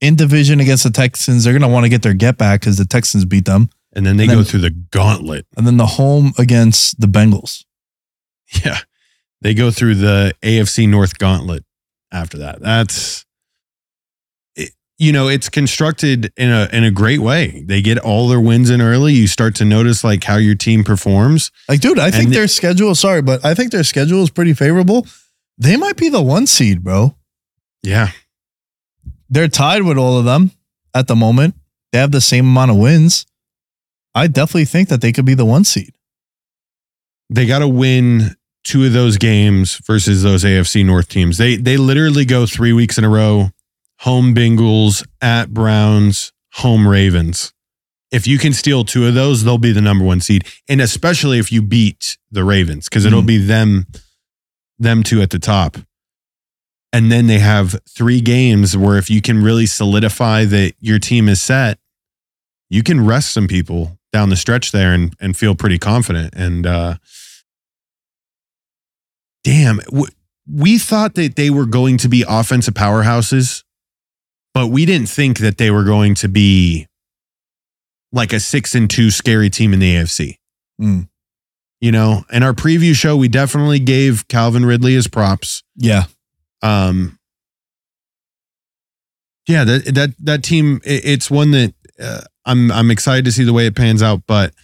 in 0.00 0.16
division 0.16 0.60
against 0.60 0.84
the 0.84 0.90
Texans. 0.90 1.44
They're 1.44 1.52
going 1.52 1.62
to 1.62 1.68
want 1.68 1.84
to 1.84 1.88
get 1.88 2.02
their 2.02 2.12
get 2.14 2.36
back 2.36 2.60
because 2.60 2.76
the 2.76 2.84
Texans 2.84 3.24
beat 3.24 3.44
them. 3.46 3.70
And 3.94 4.04
then 4.04 4.16
they 4.16 4.24
And 4.24 4.32
go 4.32 4.36
then- 4.38 4.44
through 4.44 4.60
the 4.60 4.70
gauntlet. 4.70 5.46
And 5.56 5.66
then 5.66 5.76
the 5.78 5.86
home 5.86 6.32
against 6.38 7.00
the 7.00 7.06
Bengals. 7.06 7.64
Yeah. 8.64 8.78
They 9.40 9.54
go 9.54 9.70
through 9.70 9.94
the 9.96 10.34
AFC 10.42 10.88
North 10.88 11.18
gauntlet 11.18 11.64
after 12.12 12.38
that. 12.38 12.60
That's 12.60 13.24
you 14.98 15.12
know, 15.12 15.28
it's 15.28 15.48
constructed 15.48 16.32
in 16.36 16.50
a 16.50 16.68
in 16.72 16.84
a 16.84 16.90
great 16.90 17.20
way. 17.20 17.62
They 17.66 17.82
get 17.82 17.98
all 17.98 18.28
their 18.28 18.40
wins 18.40 18.70
in 18.70 18.80
early. 18.80 19.12
You 19.12 19.26
start 19.26 19.54
to 19.56 19.64
notice 19.64 20.04
like 20.04 20.22
how 20.24 20.36
your 20.36 20.54
team 20.54 20.84
performs. 20.84 21.50
Like, 21.68 21.80
dude, 21.80 21.98
I 21.98 22.10
think 22.10 22.26
And- 22.26 22.34
their 22.34 22.48
schedule, 22.48 22.94
sorry, 22.94 23.22
but 23.22 23.44
I 23.44 23.54
think 23.54 23.72
their 23.72 23.84
schedule 23.84 24.22
is 24.22 24.30
pretty 24.30 24.54
favorable. 24.54 25.06
They 25.58 25.76
might 25.76 25.96
be 25.96 26.08
the 26.08 26.22
one 26.22 26.46
seed, 26.46 26.82
bro. 26.84 27.16
Yeah. 27.82 28.10
They're 29.28 29.48
tied 29.48 29.82
with 29.82 29.98
all 29.98 30.18
of 30.18 30.24
them 30.24 30.52
at 30.94 31.06
the 31.08 31.16
moment. 31.16 31.54
They 31.92 31.98
have 31.98 32.10
the 32.12 32.20
same 32.20 32.46
amount 32.46 32.70
of 32.70 32.76
wins. 32.76 33.26
I 34.14 34.26
definitely 34.28 34.64
think 34.66 34.88
that 34.90 35.00
they 35.00 35.12
could 35.12 35.24
be 35.24 35.34
the 35.34 35.44
one 35.44 35.64
seed. 35.64 35.92
They 37.30 37.46
got 37.46 37.60
to 37.60 37.68
win 37.68 38.36
two 38.64 38.84
of 38.84 38.92
those 38.92 39.16
games 39.18 39.76
versus 39.86 40.22
those 40.22 40.44
AFC 40.44 40.84
North 40.84 41.08
teams. 41.08 41.36
They 41.38 41.56
they 41.56 41.76
literally 41.76 42.24
go 42.24 42.46
3 42.46 42.72
weeks 42.72 42.96
in 42.98 43.04
a 43.04 43.08
row. 43.08 43.50
Home 44.00 44.34
Bengals, 44.34 45.06
at 45.20 45.50
Browns, 45.54 46.32
home 46.54 46.86
Ravens. 46.86 47.52
If 48.10 48.26
you 48.26 48.38
can 48.38 48.52
steal 48.52 48.84
two 48.84 49.06
of 49.06 49.14
those, 49.14 49.42
they'll 49.44 49.58
be 49.58 49.72
the 49.72 49.80
number 49.80 50.04
1 50.04 50.20
seed. 50.20 50.44
And 50.68 50.80
especially 50.80 51.38
if 51.38 51.50
you 51.50 51.62
beat 51.62 52.16
the 52.30 52.44
Ravens 52.44 52.88
cuz 52.88 53.04
it'll 53.04 53.22
Mhm. 53.22 53.26
be 53.26 53.38
them 53.38 53.86
them 54.78 55.02
two 55.02 55.22
at 55.22 55.30
the 55.30 55.38
top. 55.38 55.78
And 56.92 57.10
then 57.10 57.26
they 57.26 57.38
have 57.40 57.76
3 57.88 58.20
games 58.20 58.76
where 58.76 58.96
if 58.98 59.10
you 59.10 59.20
can 59.20 59.42
really 59.42 59.66
solidify 59.66 60.44
that 60.44 60.74
your 60.80 60.98
team 61.00 61.28
is 61.28 61.40
set, 61.42 61.78
you 62.70 62.82
can 62.84 63.00
rest 63.04 63.32
some 63.32 63.48
people 63.48 63.98
down 64.12 64.28
the 64.28 64.36
stretch 64.36 64.70
there 64.70 64.92
and 64.92 65.14
and 65.20 65.36
feel 65.36 65.56
pretty 65.56 65.78
confident 65.78 66.32
and 66.36 66.66
uh 66.68 66.98
damn 69.42 69.78
w- 69.86 70.06
we 70.46 70.78
thought 70.78 71.14
that 71.14 71.34
they 71.34 71.50
were 71.50 71.66
going 71.66 71.98
to 71.98 72.08
be 72.08 72.24
offensive 72.28 72.74
powerhouses 72.74 73.63
but 74.54 74.68
we 74.68 74.86
didn't 74.86 75.08
think 75.08 75.38
that 75.40 75.58
they 75.58 75.70
were 75.70 75.84
going 75.84 76.14
to 76.14 76.28
be 76.28 76.86
like 78.12 78.32
a 78.32 78.38
6 78.40 78.74
and 78.74 78.88
2 78.88 79.10
scary 79.10 79.50
team 79.50 79.72
in 79.74 79.80
the 79.80 79.94
AFC 79.96 80.36
Mm. 80.80 81.08
you 81.80 81.92
know? 81.92 82.24
In 82.32 82.42
our 82.42 82.52
preview 82.54 82.94
show 82.94 83.16
we 83.16 83.28
definitely 83.28 83.78
gave 83.80 84.26
Calvin 84.28 84.64
Ridley 84.64 84.94
his 84.94 85.06
props. 85.08 85.62
Yeah. 85.76 86.04
um 86.62 87.18
yeah 89.46 89.64
that 89.64 89.84
that 89.94 90.10
that 90.18 90.42
team 90.42 90.80
it- 90.84 91.04
it's 91.04 91.30
one 91.30 91.50
that 91.50 91.74
uh, 92.00 92.22
i'm 92.46 92.72
i'm 92.72 92.90
excited 92.90 93.24
to 93.26 93.32
see 93.32 93.44
the 93.44 93.52
way 93.52 93.66
it 93.66 93.76
pans 93.76 94.02
out 94.02 94.22
but 94.26 94.54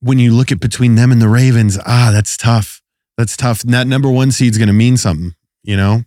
when 0.00 0.18
you 0.18 0.32
look 0.34 0.50
at 0.52 0.58
between 0.60 0.96
them 0.96 1.12
and 1.12 1.22
the 1.22 1.28
ravens 1.28 1.78
ah 1.86 2.10
that's 2.12 2.36
tough. 2.36 2.82
That's 3.16 3.36
tough. 3.36 3.62
And 3.62 3.72
that 3.72 3.86
number 3.86 4.10
one 4.10 4.32
seed's 4.32 4.58
going 4.58 4.66
to 4.68 4.74
mean 4.74 4.96
something 4.96 5.34
you 5.62 5.76
know 5.76 6.02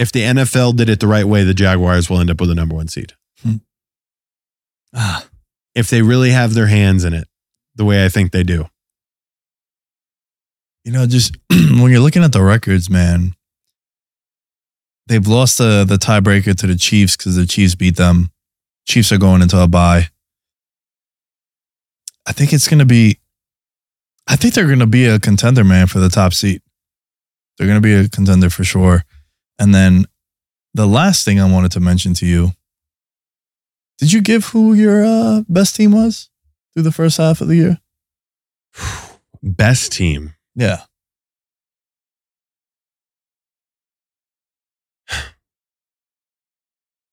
if 0.00 0.10
the 0.10 0.22
nfl 0.22 0.74
did 0.74 0.88
it 0.88 0.98
the 0.98 1.06
right 1.06 1.26
way 1.26 1.44
the 1.44 1.54
jaguars 1.54 2.10
will 2.10 2.18
end 2.18 2.30
up 2.30 2.40
with 2.40 2.50
a 2.50 2.54
number 2.54 2.74
one 2.74 2.88
seed 2.88 3.12
Ah, 4.92 5.28
if 5.76 5.88
they 5.88 6.02
really 6.02 6.30
have 6.30 6.54
their 6.54 6.66
hands 6.66 7.04
in 7.04 7.14
it 7.14 7.28
the 7.76 7.84
way 7.84 8.04
i 8.04 8.08
think 8.08 8.32
they 8.32 8.42
do 8.42 8.66
you 10.84 10.92
know, 10.92 11.06
just 11.06 11.36
when 11.50 11.90
you're 11.90 12.00
looking 12.00 12.24
at 12.24 12.32
the 12.32 12.42
records, 12.42 12.88
man, 12.88 13.34
they've 15.06 15.26
lost 15.26 15.58
the 15.58 15.84
the 15.86 15.96
tiebreaker 15.96 16.54
to 16.56 16.66
the 16.66 16.76
Chiefs 16.76 17.16
because 17.16 17.36
the 17.36 17.46
Chiefs 17.46 17.74
beat 17.74 17.96
them. 17.96 18.30
Chiefs 18.86 19.12
are 19.12 19.18
going 19.18 19.42
into 19.42 19.60
a 19.60 19.68
bye. 19.68 20.08
I 22.26 22.32
think 22.32 22.52
it's 22.52 22.68
gonna 22.68 22.84
be. 22.84 23.18
I 24.26 24.36
think 24.36 24.54
they're 24.54 24.68
gonna 24.68 24.86
be 24.86 25.06
a 25.06 25.18
contender, 25.18 25.64
man, 25.64 25.86
for 25.86 25.98
the 25.98 26.08
top 26.08 26.32
seat. 26.32 26.62
They're 27.56 27.68
gonna 27.68 27.80
be 27.80 27.94
a 27.94 28.08
contender 28.08 28.48
for 28.48 28.64
sure. 28.64 29.04
And 29.60 29.74
then 29.74 30.06
the 30.74 30.86
last 30.86 31.24
thing 31.24 31.38
I 31.38 31.50
wanted 31.50 31.70
to 31.72 31.80
mention 31.80 32.14
to 32.14 32.26
you. 32.26 32.52
Did 33.98 34.12
you 34.14 34.22
give 34.22 34.46
who 34.46 34.72
your 34.72 35.04
uh, 35.04 35.42
best 35.48 35.76
team 35.76 35.92
was 35.92 36.30
through 36.72 36.84
the 36.84 36.92
first 36.92 37.18
half 37.18 37.42
of 37.42 37.48
the 37.48 37.56
year? 37.56 37.78
best 39.42 39.92
team 39.92 40.34
Yeah. 40.54 40.80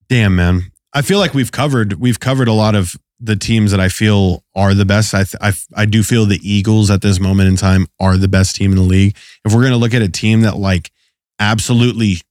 Damn, 0.10 0.36
man. 0.38 0.72
I 0.94 1.02
feel 1.02 1.20
like 1.20 1.34
we've 1.34 1.52
covered 1.52 1.96
we've 1.96 2.22
covered 2.22 2.48
a 2.48 2.54
lot 2.54 2.76
of 2.76 2.96
the 3.20 3.36
teams 3.36 3.72
that 3.72 3.82
I 3.82 3.90
feel 3.90 4.46
are 4.56 4.74
the 4.74 4.86
best. 4.86 5.14
I 5.14 5.24
th- 5.24 5.36
I, 5.42 5.52
I 5.76 5.86
do 5.86 6.02
feel 6.04 6.26
the 6.26 6.40
Eagles 6.42 6.90
at 6.90 7.02
this 7.02 7.20
moment 7.20 7.50
in 7.50 7.58
time 7.58 7.88
are 8.00 8.16
the 8.16 8.30
best 8.30 8.56
team 8.56 8.72
in 8.72 8.78
the 8.78 8.84
league. 8.84 9.18
If 9.44 9.54
we're 9.54 9.64
gonna 9.64 9.76
look 9.76 9.94
at 9.94 10.02
a 10.02 10.08
team 10.08 10.42
that 10.42 10.56
like 10.56 10.92
absolutely 11.40 12.22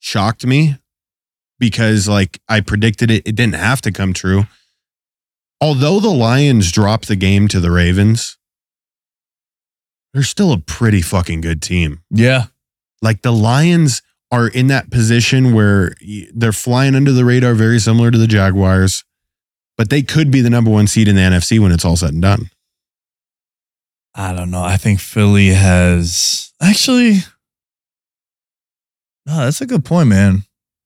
shocked 0.00 0.46
me 0.46 0.76
because 1.58 2.08
like 2.08 2.40
I 2.48 2.60
predicted 2.60 3.10
it, 3.10 3.26
it 3.26 3.34
didn't 3.34 3.54
have 3.54 3.80
to 3.82 3.92
come 3.92 4.12
true. 4.12 4.44
Although 5.60 6.00
the 6.00 6.10
Lions 6.10 6.70
dropped 6.70 7.08
the 7.08 7.16
game 7.16 7.48
to 7.48 7.58
the 7.58 7.70
Ravens, 7.70 8.38
they're 10.14 10.22
still 10.22 10.52
a 10.52 10.58
pretty 10.58 11.02
fucking 11.02 11.40
good 11.40 11.60
team. 11.60 12.02
Yeah. 12.10 12.46
Like 13.02 13.22
the 13.22 13.32
Lions 13.32 14.02
are 14.30 14.48
in 14.48 14.68
that 14.68 14.90
position 14.90 15.54
where 15.54 15.94
they're 16.34 16.52
flying 16.52 16.94
under 16.94 17.12
the 17.12 17.24
radar, 17.24 17.54
very 17.54 17.78
similar 17.78 18.10
to 18.10 18.18
the 18.18 18.26
Jaguars, 18.26 19.04
but 19.76 19.90
they 19.90 20.02
could 20.02 20.30
be 20.30 20.40
the 20.40 20.50
number 20.50 20.70
one 20.70 20.86
seed 20.86 21.08
in 21.08 21.16
the 21.16 21.22
NFC 21.22 21.58
when 21.58 21.72
it's 21.72 21.84
all 21.84 21.96
said 21.96 22.12
and 22.12 22.22
done. 22.22 22.50
I 24.14 24.32
don't 24.34 24.50
know. 24.50 24.62
I 24.62 24.76
think 24.76 25.00
Philly 25.00 25.48
has 25.48 26.52
actually. 26.60 27.18
No, 29.28 29.36
that's 29.44 29.60
a 29.60 29.66
good 29.66 29.84
point, 29.84 30.08
man. 30.08 30.44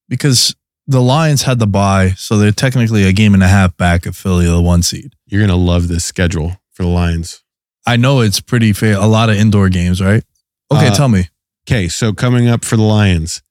Because 0.09 0.53
the 0.85 1.01
Lions 1.01 1.43
had 1.43 1.59
the 1.59 1.67
bye, 1.67 2.09
so 2.17 2.37
they're 2.37 2.51
technically 2.51 3.05
a 3.05 3.13
game 3.13 3.33
and 3.33 3.41
a 3.41 3.47
half 3.47 3.75
back 3.77 4.05
of 4.05 4.17
Philly, 4.17 4.45
the 4.45 4.61
one 4.61 4.83
seed. 4.83 5.13
You're 5.25 5.41
gonna 5.41 5.55
love 5.55 5.87
this 5.87 6.03
schedule 6.03 6.57
for 6.71 6.83
the 6.83 6.89
Lions. 6.89 7.41
I 7.87 7.95
know 7.95 8.19
it's 8.19 8.41
pretty 8.41 8.73
fair. 8.73 8.97
A 8.97 9.07
lot 9.07 9.29
of 9.29 9.37
indoor 9.37 9.69
games, 9.69 10.01
right? 10.01 10.23
Okay, 10.71 10.87
Uh, 10.87 10.93
tell 10.93 11.07
me. 11.07 11.29
Okay, 11.65 11.87
so 11.87 12.11
coming 12.11 12.49
up 12.49 12.65
for 12.65 12.75
the 12.75 12.83
Lions 12.83 13.41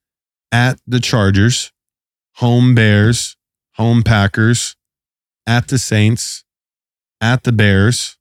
at 0.52 0.78
the 0.86 1.00
Chargers, 1.00 1.72
home 2.36 2.74
Bears, 2.74 3.36
home 3.76 4.02
Packers, 4.02 4.76
at 5.46 5.68
the 5.68 5.78
Saints, 5.78 6.44
at 7.20 7.44
the 7.44 7.52
Bears, 7.52 8.18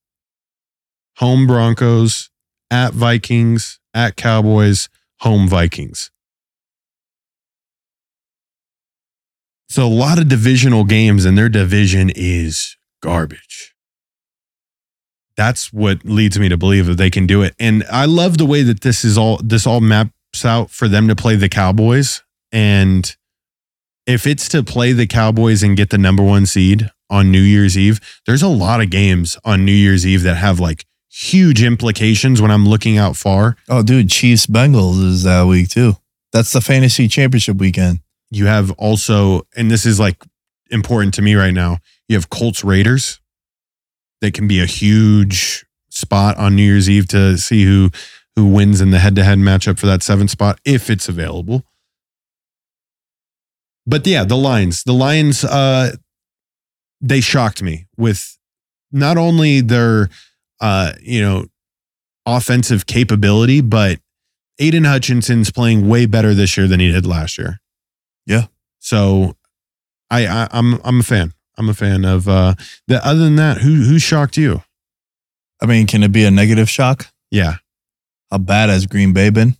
home 1.18 1.46
Broncos, 1.46 2.30
at 2.70 2.94
Vikings, 2.94 3.80
at 3.94 4.16
Cowboys, 4.16 4.88
home 5.20 5.50
Vikings. 5.50 6.12
So 9.72 9.88
a 9.88 9.88
lot 9.88 10.20
of 10.20 10.28
divisional 10.28 10.84
games, 10.84 11.24
and 11.24 11.38
their 11.38 11.48
division 11.48 12.12
is 12.14 12.76
garbage. 13.02 13.74
That's 15.38 15.72
what 15.72 16.04
leads 16.04 16.38
me 16.38 16.50
to 16.50 16.58
believe 16.58 16.88
that 16.88 16.98
they 16.98 17.10
can 17.10 17.26
do 17.26 17.42
it. 17.42 17.56
And 17.58 17.86
I 17.90 18.04
love 18.04 18.38
the 18.38 18.46
way 18.46 18.64
that 18.64 18.82
this 18.82 19.06
is 19.06 19.18
all 19.18 19.38
this 19.42 19.66
all 19.66 19.80
maps 19.80 20.44
out 20.44 20.72
for 20.72 20.90
them 20.90 21.08
to 21.08 21.16
play 21.16 21.38
the 21.38 21.48
Cowboys. 21.48 22.22
And 22.52 23.16
if 24.06 24.28
it's 24.28 24.50
to 24.50 24.62
play 24.62 24.92
the 24.92 25.08
Cowboys 25.08 25.64
and 25.64 25.78
get 25.78 25.90
the 25.90 25.98
number 25.98 26.22
one 26.22 26.46
seed 26.46 26.92
on 27.10 27.32
New 27.32 27.40
Year's 27.40 27.78
Eve, 27.78 28.02
there's 28.26 28.44
a 28.44 28.50
lot 28.50 28.82
of 28.82 28.90
games 28.90 29.38
on 29.46 29.64
New 29.64 29.72
Year's 29.72 30.06
Eve 30.06 30.24
that 30.24 30.36
have 30.36 30.60
like 30.60 30.84
huge 31.10 31.64
implications 31.64 32.42
when 32.42 32.52
I'm 32.52 32.68
looking 32.68 32.98
out 32.98 33.16
far. 33.16 33.56
Oh, 33.70 33.84
dude, 33.84 34.10
Chiefs 34.10 34.48
Bengals 34.48 35.02
is 35.02 35.24
that 35.24 35.48
week 35.48 35.70
too. 35.70 35.94
That's 36.34 36.52
the 36.52 36.60
fantasy 36.60 37.08
championship 37.08 37.56
weekend. 37.56 38.02
You 38.32 38.48
have 38.48 38.72
also, 38.72 39.42
and 39.56 39.70
this 39.70 39.86
is 39.86 40.00
like 40.00 40.24
important 40.72 41.14
to 41.16 41.22
me 41.22 41.36
right 41.36 41.54
now, 41.54 41.78
you 42.08 42.16
have 42.16 42.30
Colts 42.30 42.64
Raiders. 42.64 43.20
That 44.22 44.34
can 44.34 44.48
be 44.48 44.62
a 44.62 44.68
huge 44.68 45.66
spot 45.90 46.38
on 46.38 46.56
New 46.56 46.64
Year's 46.64 46.90
Eve 46.90 47.08
to 47.10 47.38
see 47.38 47.66
who 47.66 47.90
who 48.36 48.46
wins 48.46 48.80
in 48.80 48.92
the 48.92 49.00
head 49.00 49.16
to 49.16 49.24
head 49.24 49.40
matchup 49.40 49.78
for 49.78 49.88
that 49.88 50.04
seventh 50.04 50.30
spot 50.30 50.60
if 50.64 50.90
it's 50.90 51.10
available. 51.10 51.64
But 53.86 54.06
yeah, 54.06 54.24
the 54.24 54.38
Lions, 54.38 54.84
the 54.84 54.94
Lions, 54.94 55.44
uh, 55.44 55.96
they 57.02 57.20
shocked 57.20 57.62
me 57.64 57.88
with 57.98 58.38
not 58.92 59.18
only 59.18 59.62
their, 59.62 60.10
uh, 60.60 60.94
you 61.02 61.22
know, 61.22 61.48
offensive 62.26 62.86
capability, 62.86 63.62
but 63.62 64.00
Aidan 64.60 64.84
Hutchinson's 64.84 65.52
playing 65.52 65.88
way 65.88 66.06
better 66.06 66.34
this 66.34 66.56
year 66.56 66.68
than 66.68 66.80
he 66.80 66.92
did 66.92 67.06
last 67.06 67.38
year. 67.38 67.61
Yeah. 68.32 68.46
So, 68.80 69.36
I, 70.10 70.26
I 70.26 70.48
I'm 70.52 70.80
I'm 70.84 71.00
a 71.02 71.04
fan. 71.04 71.34
I'm 71.58 71.70
a 71.70 71.74
fan 71.74 72.06
of 72.06 72.28
uh 72.28 72.56
the 72.88 73.06
other 73.06 73.20
than 73.20 73.36
that, 73.36 73.58
who 73.60 73.84
who 73.84 74.00
shocked 74.00 74.38
you? 74.38 74.64
I 75.62 75.66
mean, 75.68 75.86
can 75.86 76.02
it 76.04 76.12
be 76.12 76.26
a 76.26 76.32
negative 76.32 76.70
shock? 76.70 77.08
Yeah. 77.30 77.56
How 78.32 78.38
bad 78.40 78.70
has 78.70 78.86
Green 78.88 79.14
Bay 79.14 79.30
been? 79.30 79.56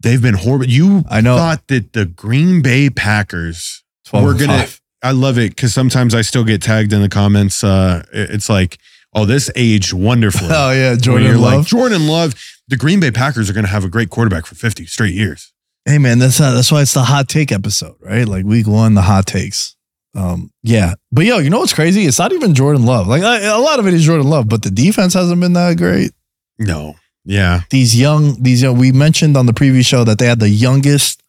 They've 0.00 0.20
been 0.22 0.34
horrible. 0.34 0.66
You 0.66 1.04
I 1.08 1.20
know. 1.20 1.36
thought 1.36 1.66
that 1.68 1.92
the 1.92 2.04
Green 2.06 2.62
Bay 2.62 2.90
Packers 2.90 3.82
12 4.06 4.24
were 4.24 4.34
gonna. 4.34 4.58
five. 4.58 4.80
I 5.02 5.10
love 5.12 5.38
it 5.38 5.50
because 5.50 5.74
sometimes 5.74 6.14
I 6.14 6.22
still 6.22 6.44
get 6.44 6.62
tagged 6.62 6.92
in 6.92 7.02
the 7.02 7.08
comments. 7.08 7.62
Uh, 7.64 8.02
it's 8.12 8.48
like, 8.48 8.78
oh, 9.14 9.24
this 9.26 9.50
aged 9.54 9.92
wonderfully. 9.92 10.48
Oh 10.52 10.72
yeah, 10.72 10.94
Jordan 10.96 11.40
Love. 11.40 11.54
like 11.58 11.66
Jordan 11.66 12.06
Love. 12.06 12.34
The 12.68 12.76
Green 12.78 13.00
Bay 13.00 13.10
Packers 13.10 13.48
are 13.50 13.52
going 13.52 13.64
to 13.66 13.70
have 13.70 13.84
a 13.84 13.88
great 13.90 14.08
quarterback 14.08 14.46
for 14.46 14.54
50 14.54 14.86
straight 14.86 15.14
years. 15.14 15.52
Hey 15.86 15.98
man, 15.98 16.18
that's 16.18 16.40
not, 16.40 16.54
that's 16.54 16.72
why 16.72 16.82
it's 16.82 16.94
the 16.94 17.02
hot 17.02 17.28
take 17.28 17.52
episode, 17.52 17.96
right? 18.00 18.26
Like 18.26 18.44
week 18.44 18.66
one, 18.66 18.94
the 18.94 19.02
hot 19.02 19.26
takes. 19.26 19.76
Um, 20.14 20.50
yeah, 20.62 20.94
but 21.10 21.24
yo, 21.26 21.38
you 21.38 21.50
know 21.50 21.58
what's 21.58 21.72
crazy? 21.72 22.06
It's 22.06 22.18
not 22.18 22.32
even 22.32 22.54
Jordan 22.54 22.86
Love. 22.86 23.06
Like 23.06 23.22
I, 23.22 23.40
a 23.40 23.58
lot 23.58 23.80
of 23.80 23.86
it 23.86 23.94
is 23.94 24.04
Jordan 24.04 24.28
Love, 24.28 24.48
but 24.48 24.62
the 24.62 24.70
defense 24.70 25.14
hasn't 25.14 25.40
been 25.40 25.54
that 25.54 25.76
great. 25.76 26.12
No, 26.58 26.94
yeah, 27.24 27.62
These 27.70 27.98
young, 27.98 28.42
these 28.42 28.62
young. 28.62 28.78
We 28.78 28.92
mentioned 28.92 29.36
on 29.36 29.46
the 29.46 29.54
previous 29.54 29.86
show 29.86 30.04
that 30.04 30.18
they 30.18 30.26
had 30.26 30.40
the 30.40 30.48
youngest 30.48 31.22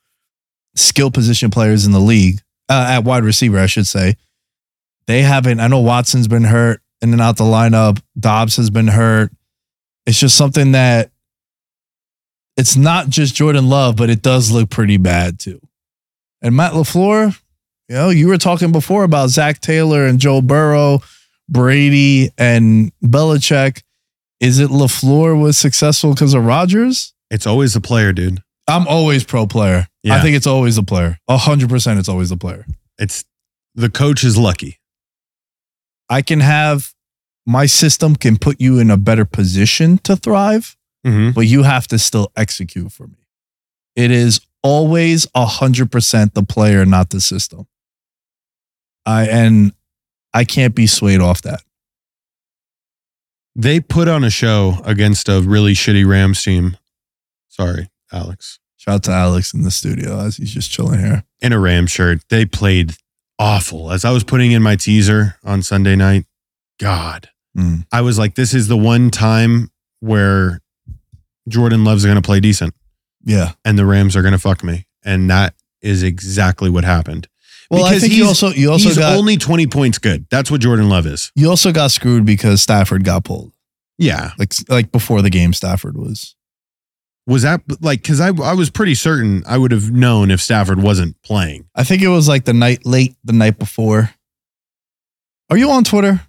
skill 0.76 1.10
position 1.10 1.49
players 1.49 1.86
in 1.86 1.94
the 1.94 1.99
league 1.99 2.41
uh, 2.69 2.88
at 2.90 3.06
wide 3.06 3.23
receiver, 3.23 3.57
I 3.57 3.65
should 3.68 3.88
say. 3.88 4.15
They 5.07 5.22
haven't. 5.22 5.61
I 5.61 5.68
know 5.68 5.80
Watson's 5.80 6.27
been 6.27 6.44
hurt 6.44 6.82
in 7.02 7.14
and 7.14 7.22
out 7.22 7.38
the 7.38 7.45
lineup. 7.45 8.02
Doubs 8.19 8.57
has 8.57 8.69
been 8.69 8.88
hurt. 8.88 9.32
It's 10.06 10.19
just 10.19 10.36
something 10.38 10.73
that 10.73 11.11
it's 12.57 12.76
not 12.76 13.10
just 13.10 13.36
Jordan 13.36 13.69
Love, 13.69 13.95
but 13.95 14.10
it 14.10 14.22
does 14.22 14.52
look 14.52 14.69
pretty 14.69 14.98
bad 14.98 15.40
too. 15.40 15.60
And 16.41 16.56
Matt 16.56 16.73
LaFleur, 16.73 17.40
you 17.90 17.95
know, 17.95 18.10
you 18.10 18.27
were 18.27 18.38
talking 18.38 18.72
before 18.72 19.03
about 19.03 19.30
Zac 19.30 19.60
Taylor 19.61 20.06
and 20.06 20.19
Joe 20.19 20.41
Burrow, 20.41 20.99
Brady 21.49 22.30
and 22.38 22.91
Belichick. 23.03 23.82
Is 24.40 24.60
it 24.60 24.69
LaFleur 24.69 25.40
was 25.40 25.57
successful 25.57 26.14
because 26.14 26.34
of 26.34 26.45
Rodgers? 26.45 27.14
it's 27.32 27.48
always 27.48 27.73
the 27.73 27.82
player, 27.82 28.14
dude. 28.14 28.41
I'm 28.68 28.88
always 28.88 29.23
pro 29.23 29.45
player. 29.45 29.88
Yeah. 30.03 30.15
I 30.15 30.22
think 30.22 30.36
it's 30.36 30.48
always 30.48 30.76
the 30.76 30.84
player. 30.84 31.18
A 31.27 31.38
hundred 31.38 31.69
percent 31.69 31.99
it's 31.99 32.10
always 32.10 32.30
the 32.30 32.38
player. 32.38 32.65
It's 32.98 33.26
the 33.73 33.90
coach 33.90 34.23
is 34.23 34.38
lucky. 34.38 34.80
I 36.10 36.22
can 36.22 36.40
have 36.40 36.94
my 37.45 37.65
system 37.65 38.15
can 38.15 38.38
put 38.38 38.61
you 38.61 38.80
in 38.80 38.90
a 38.90 38.98
better 38.98 39.26
position 39.26 39.98
to 39.99 40.15
thrive, 40.15 40.76
Mm-hmm. 41.06 41.32
but 41.32 41.41
you 41.41 41.64
have 41.64 41.86
to 41.88 41.99
still 41.99 42.32
execute 42.36 42.91
for 42.91 43.06
me. 43.07 43.27
It 43.95 44.10
is 44.11 44.41
always 44.64 45.27
a 45.36 45.45
hundred 45.45 45.91
percent 45.91 46.34
the 46.34 46.41
player, 46.44 46.84
not 46.86 47.11
the 47.11 47.22
system. 47.22 47.68
I 49.06 49.27
and 49.27 49.73
I 50.34 50.44
can't 50.45 50.73
be 50.73 50.88
swayed 50.88 51.19
off 51.22 51.41
that. 51.44 51.61
They 53.56 53.80
put 53.80 54.07
on 54.07 54.23
a 54.23 54.30
show 54.30 54.80
against 54.84 55.30
a 55.30 55.41
really 55.41 55.73
shitty 55.73 56.06
Rams 56.06 56.44
team. 56.44 56.77
Sorry, 57.48 57.90
Alex. 58.11 58.60
Shout 58.76 58.95
out 58.95 59.03
to 59.03 59.11
Alex 59.11 59.53
in 59.53 59.61
the 59.61 59.72
studio 59.72 60.19
as 60.19 60.38
he's 60.38 60.53
just 60.53 60.69
chilling 60.72 60.99
here. 60.99 61.23
In 61.41 61.53
a 61.53 61.60
Ram 61.60 61.88
shirt. 61.88 62.19
They 62.30 62.45
played 62.45 62.94
awful. 63.40 63.91
As 63.91 64.03
I 64.03 64.11
was 64.11 64.23
putting 64.23 64.52
in 64.52 64.61
my 64.61 64.76
teaser 64.76 65.36
on 65.44 65.61
Sunday 65.61 65.95
night, 65.95 66.26
God, 66.80 67.30
Mm. 67.57 67.86
I 67.90 68.02
was 68.02 68.19
like, 68.19 68.36
this 68.36 68.53
is 68.53 68.68
the 68.68 68.76
one 68.76 69.10
time 69.10 69.72
where 70.02 70.60
Jordan 71.47 71.84
Love's 71.84 72.03
going 72.05 72.15
to 72.15 72.22
play 72.22 72.39
decent 72.39 72.73
Yeah. 73.23 73.51
and 73.63 73.77
the 73.77 73.85
Rams 73.85 74.15
are 74.15 74.22
going 74.22 74.31
to 74.34 74.38
fuck 74.39 74.63
me. 74.63 74.88
And 75.03 75.30
that 75.30 75.53
is 75.81 76.01
exactly 76.03 76.69
what 76.69 76.84
happened. 76.84 77.27
Well, 77.69 77.84
I 77.85 77.89
Because 77.89 78.01
think 78.03 78.13
you 78.13 78.26
also 78.26 78.49
you 78.49 78.72
also 78.72 78.89
He's 78.89 78.97
got 78.97 79.15
only 79.17 79.38
20 79.38 79.67
points 79.67 79.97
good. 79.97 80.26
That's 80.30 80.49
what 80.51 80.61
Jordan 80.61 80.88
Love 80.89 81.05
is. 81.07 81.31
you 81.35 81.49
also 81.49 81.72
got 81.72 81.91
screwed 81.91 82.26
because 82.26 82.61
Stafford 82.61 83.03
got 83.03 83.23
pulled. 83.23 83.53
Yeah. 83.97 84.31
Like 84.38 84.53
like 84.69 84.91
before 84.91 85.22
the 85.22 85.30
game, 85.30 85.53
Stafford 85.53 85.97
was. 85.97 86.35
Was 87.27 87.41
that 87.41 87.61
like, 87.81 88.03
because 88.03 88.19
I, 88.22 88.27
I 88.27 88.53
was 88.53 88.69
pretty 88.69 88.93
certain 88.93 89.43
I 89.47 89.57
would 89.57 89.72
have 89.72 89.89
known 89.91 90.30
if 90.30 90.41
Stafford 90.41 90.80
wasn't 90.81 91.19
playing. 91.23 91.67
I 91.73 91.84
think 91.84 92.03
it 92.03 92.07
was 92.07 92.27
like 92.27 92.45
the 92.45 92.53
night 92.53 92.85
late 92.85 93.15
the 93.23 93.34
night 93.34 93.57
before. 93.57 94.11
Are 95.49 95.57
you 95.57 95.72
on 95.72 95.84
Twitter? 95.84 96.22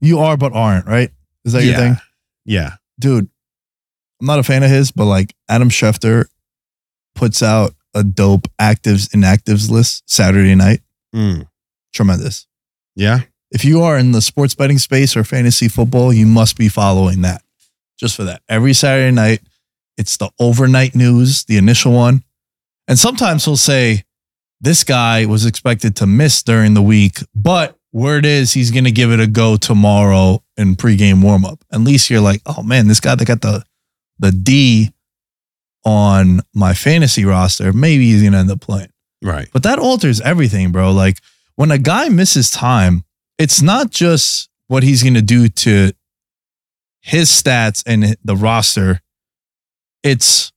You 0.00 0.20
are, 0.20 0.36
but 0.36 0.52
aren't 0.52 0.86
right? 0.86 1.10
Is 1.44 1.52
that 1.54 1.64
your 1.64 1.74
thing, 1.76 1.96
Yeah. 2.44 2.74
dude? 3.00 3.28
I'm 4.20 4.26
not 4.26 4.38
a 4.38 4.42
fan 4.42 4.62
of 4.62 4.70
his, 4.70 4.90
but 4.90 5.06
like 5.06 5.34
Adam 5.48 5.70
Schefter 5.70 6.26
puts 7.14 7.42
out 7.42 7.74
a 7.94 8.04
dope 8.04 8.48
actives 8.60 9.08
inactives 9.10 9.70
list 9.70 10.08
Saturday 10.10 10.54
night. 10.54 10.80
Mm. 11.14 11.48
Tremendous. 11.92 12.46
Yeah. 12.94 13.20
If 13.50 13.64
you 13.64 13.82
are 13.82 13.96
in 13.96 14.12
the 14.12 14.20
sports 14.20 14.54
betting 14.54 14.78
space 14.78 15.16
or 15.16 15.24
fantasy 15.24 15.68
football, 15.68 16.12
you 16.12 16.26
must 16.26 16.56
be 16.56 16.68
following 16.68 17.22
that. 17.22 17.42
Just 17.98 18.16
for 18.16 18.24
that. 18.24 18.42
Every 18.48 18.74
Saturday 18.74 19.10
night, 19.10 19.40
it's 19.96 20.16
the 20.16 20.30
overnight 20.38 20.94
news, 20.94 21.44
the 21.44 21.56
initial 21.56 21.92
one. 21.92 22.22
And 22.86 22.98
sometimes 22.98 23.44
he'll 23.44 23.56
say, 23.56 24.04
this 24.60 24.84
guy 24.84 25.24
was 25.26 25.46
expected 25.46 25.96
to 25.96 26.06
miss 26.06 26.42
during 26.42 26.74
the 26.74 26.82
week, 26.82 27.18
but 27.34 27.76
word 27.92 28.26
is 28.26 28.52
he's 28.52 28.70
going 28.70 28.84
to 28.84 28.90
give 28.90 29.10
it 29.10 29.20
a 29.20 29.26
go 29.26 29.56
tomorrow 29.56 30.42
in 30.56 30.76
pregame 30.76 31.22
warmup. 31.22 31.60
At 31.72 31.80
least 31.80 32.10
you're 32.10 32.20
like, 32.20 32.42
oh 32.44 32.62
man, 32.62 32.88
this 32.88 33.00
guy 33.00 33.14
that 33.14 33.26
got 33.26 33.40
the 33.40 33.64
the 34.18 34.30
D 34.32 34.92
on 35.84 36.40
my 36.54 36.74
fantasy 36.74 37.24
roster, 37.24 37.72
maybe 37.72 38.10
he's 38.10 38.20
going 38.20 38.32
to 38.32 38.38
end 38.38 38.50
up 38.50 38.60
playing. 38.60 38.90
Right. 39.22 39.48
But 39.52 39.62
that 39.62 39.78
alters 39.78 40.20
everything, 40.20 40.70
bro. 40.72 40.92
Like 40.92 41.18
when 41.56 41.70
a 41.70 41.78
guy 41.78 42.08
misses 42.08 42.50
time, 42.50 43.04
it's 43.38 43.62
not 43.62 43.90
just 43.90 44.48
what 44.66 44.82
he's 44.82 45.02
going 45.02 45.14
to 45.14 45.22
do 45.22 45.48
to 45.48 45.92
his 47.00 47.30
stats 47.30 47.82
and 47.86 48.16
the 48.24 48.36
roster. 48.36 49.00
It's 50.02 50.52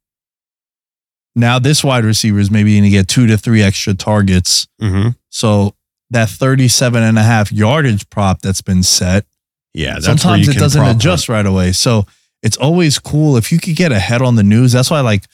now 1.35 1.59
this 1.59 1.83
wide 1.83 2.03
receiver 2.03 2.39
is 2.39 2.51
maybe 2.51 2.73
going 2.73 2.83
to 2.83 2.89
get 2.89 3.07
two 3.07 3.25
to 3.27 3.37
three 3.37 3.63
extra 3.63 3.93
targets. 3.93 4.67
Mm-hmm. 4.81 5.09
So 5.29 5.75
that 6.09 6.29
37 6.29 7.01
and 7.01 7.17
a 7.17 7.23
half 7.23 7.51
yardage 7.51 8.09
prop 8.09 8.41
that's 8.41 8.61
been 8.61 8.83
set, 8.83 9.25
Yeah. 9.73 9.93
That's 9.93 10.07
where 10.07 10.17
sometimes 10.17 10.47
it 10.49 10.57
doesn't 10.57 10.85
adjust 10.85 11.29
right 11.29 11.45
away. 11.45 11.71
So 11.71 12.05
it's 12.43 12.57
always 12.57 12.99
cool 12.99 13.37
if 13.37 13.51
you 13.51 13.59
could 13.59 13.75
get 13.75 13.91
ahead 13.91 14.21
on 14.21 14.35
the 14.35 14.43
news. 14.43 14.71
That's 14.71 14.89
why 14.89 14.97
I 14.97 15.01
like 15.01 15.25